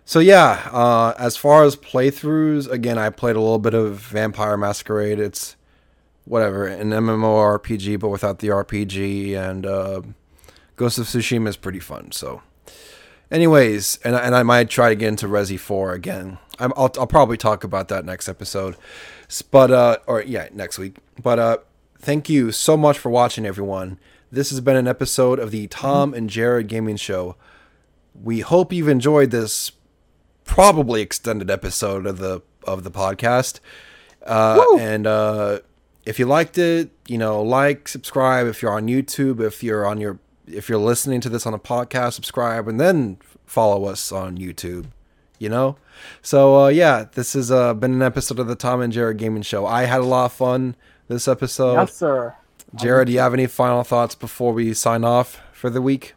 so 0.04 0.20
yeah, 0.20 0.68
uh 0.74 1.14
as 1.18 1.38
far 1.38 1.64
as 1.64 1.78
playthroughs, 1.78 2.70
again 2.70 2.98
I 2.98 3.10
played 3.10 3.38
a 3.38 3.42
little 3.42 3.60
bit 3.60 3.74
of 3.74 3.96
Vampire 4.00 4.58
Masquerade. 4.58 5.20
It's 5.20 5.56
whatever, 6.26 6.68
an 6.68 6.90
MMORPG 6.92 8.00
but 8.00 8.10
without 8.10 8.40
the 8.40 8.50
RPG 8.50 9.36
and 9.36 9.66
uh 9.66 10.02
Ghost 10.76 10.98
of 11.00 11.06
Tsushima 11.06 11.48
is 11.48 11.56
pretty 11.58 11.80
fun, 11.80 12.12
so 12.12 12.42
Anyways, 13.32 13.98
and 14.04 14.16
I- 14.16 14.20
and 14.20 14.36
I 14.36 14.44
might 14.44 14.70
try 14.70 14.90
to 14.90 14.96
get 14.96 15.08
into 15.08 15.28
Resi 15.28 15.60
Four 15.60 15.94
again. 15.94 16.38
I'm, 16.60 16.72
I'll 16.78 16.92
I'll 17.00 17.08
probably 17.08 17.38
talk 17.38 17.64
about 17.64 17.88
that 17.88 18.06
next 18.06 18.30
episode, 18.30 18.76
but 19.50 19.72
uh, 19.72 19.98
or 20.06 20.22
yeah, 20.22 20.48
next 20.54 20.78
week. 20.78 20.98
But 21.22 21.40
uh, 21.40 21.58
thank 22.00 22.30
you 22.30 22.52
so 22.52 22.78
much 22.78 23.00
for 23.00 23.10
watching, 23.10 23.46
everyone. 23.46 23.98
This 24.32 24.52
has 24.52 24.62
been 24.62 24.76
an 24.76 24.88
episode 24.88 25.40
of 25.40 25.50
the 25.50 25.66
Tom 25.68 26.14
and 26.14 26.30
Jared 26.30 26.68
Gaming 26.68 26.98
Show. 26.98 27.36
We 28.14 28.42
hope 28.42 28.72
you've 28.72 28.88
enjoyed 28.88 29.32
this 29.32 29.72
probably 30.44 31.02
extended 31.02 31.50
episode 31.50 32.06
of 32.06 32.20
the 32.20 32.42
of 32.64 32.84
the 32.84 32.92
podcast. 32.92 33.60
Uh, 34.24 34.64
and 34.80 35.08
uh, 35.08 35.60
if 36.06 36.20
you 36.20 36.26
liked 36.26 36.58
it, 36.58 36.92
you 37.08 37.18
know, 37.18 37.42
like, 37.42 37.88
subscribe. 37.88 38.48
If 38.48 38.62
you're 38.62 38.72
on 38.74 38.88
YouTube, 38.88 39.40
if 39.42 39.64
you're 39.64 39.86
on 39.86 40.00
your 40.00 40.20
if 40.48 40.70
you're 40.70 40.78
listening 40.80 41.22
to 41.22 41.30
this 41.30 41.46
on 41.46 41.54
a 41.54 41.60
podcast, 41.60 42.14
subscribe 42.14 42.68
and 42.68 42.80
then 42.80 43.18
follow 43.46 43.86
us 43.86 44.12
on 44.12 44.38
YouTube. 44.38 44.88
You 45.38 45.50
know, 45.50 45.76
so 46.22 46.66
uh, 46.66 46.68
yeah, 46.70 47.06
this 47.14 47.34
has 47.34 47.52
uh, 47.52 47.74
been 47.74 47.94
an 47.94 48.02
episode 48.02 48.40
of 48.40 48.48
the 48.48 48.56
Tom 48.56 48.82
and 48.82 48.94
Jared 48.94 49.18
Gaming 49.18 49.42
Show. 49.42 49.66
I 49.66 49.84
had 49.84 50.00
a 50.00 50.06
lot 50.06 50.26
of 50.26 50.34
fun 50.34 50.76
this 51.10 51.28
episode. 51.28 51.74
yes, 51.74 51.94
sir. 51.94 52.34
Jared, 52.76 53.08
do 53.08 53.14
you 53.14 53.20
have 53.20 53.34
any 53.34 53.48
final 53.48 53.84
thoughts 53.84 54.16
before 54.16 54.54
we 54.54 54.74
sign 54.74 55.04
off 55.04 55.42
for 55.52 55.70
the 55.70 55.82
week? 55.82 56.14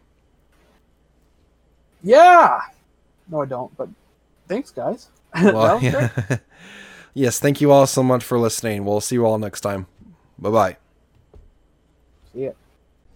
Yeah. 2.03 2.61
No, 3.29 3.43
I 3.43 3.47
don't. 3.47 3.77
But 3.77 3.89
thanks, 4.49 4.71
guys. 4.71 5.09
Well, 5.43 5.81
yeah. 5.83 6.09
yes, 7.19 7.41
thank 7.41 7.61
you 7.61 7.73
all 7.73 7.87
so 7.87 8.03
much 8.03 8.25
for 8.25 8.39
listening. 8.39 8.85
We'll 8.85 9.01
see 9.01 9.17
you 9.17 9.27
all 9.27 9.39
next 9.39 9.61
time. 9.61 9.87
Bye 10.39 10.51
bye. 10.51 10.77
See 12.33 12.45
ya. 12.45 12.51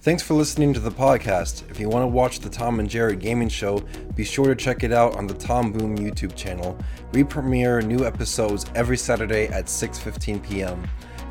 Thanks 0.01 0.23
for 0.23 0.35
listening 0.35 0.74
to 0.74 0.81
the 0.81 0.91
podcast. 0.91 1.70
If 1.70 1.79
you 1.79 1.89
want 1.89 2.03
to 2.03 2.09
watch 2.09 2.41
the 2.41 2.51
Tom 2.51 2.81
and 2.81 2.91
Jerry 2.91 3.15
Gaming 3.15 3.49
Show, 3.49 3.85
be 4.16 4.24
sure 4.24 4.47
to 4.47 4.57
check 4.57 4.83
it 4.83 4.93
out 4.93 5.15
on 5.15 5.29
the 5.29 5.35
Tom 5.35 5.70
Boom 5.70 5.97
YouTube 5.97 6.35
channel. 6.35 6.77
We 7.12 7.23
premiere 7.23 7.81
new 7.83 8.05
episodes 8.05 8.66
every 8.74 8.97
Saturday 8.97 9.47
at 9.47 9.66
6:15 9.66 10.43
p.m. 10.43 10.83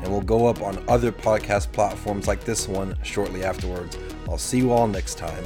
and 0.02 0.10
we'll 0.10 0.22
go 0.22 0.46
up 0.46 0.62
on 0.62 0.82
other 0.88 1.12
podcast 1.12 1.70
platforms 1.72 2.26
like 2.26 2.44
this 2.44 2.66
one 2.66 2.96
shortly 3.02 3.44
afterwards. 3.44 3.98
I'll 4.26 4.38
see 4.38 4.58
you 4.58 4.72
all 4.72 4.88
next 4.88 5.18
time. 5.18 5.44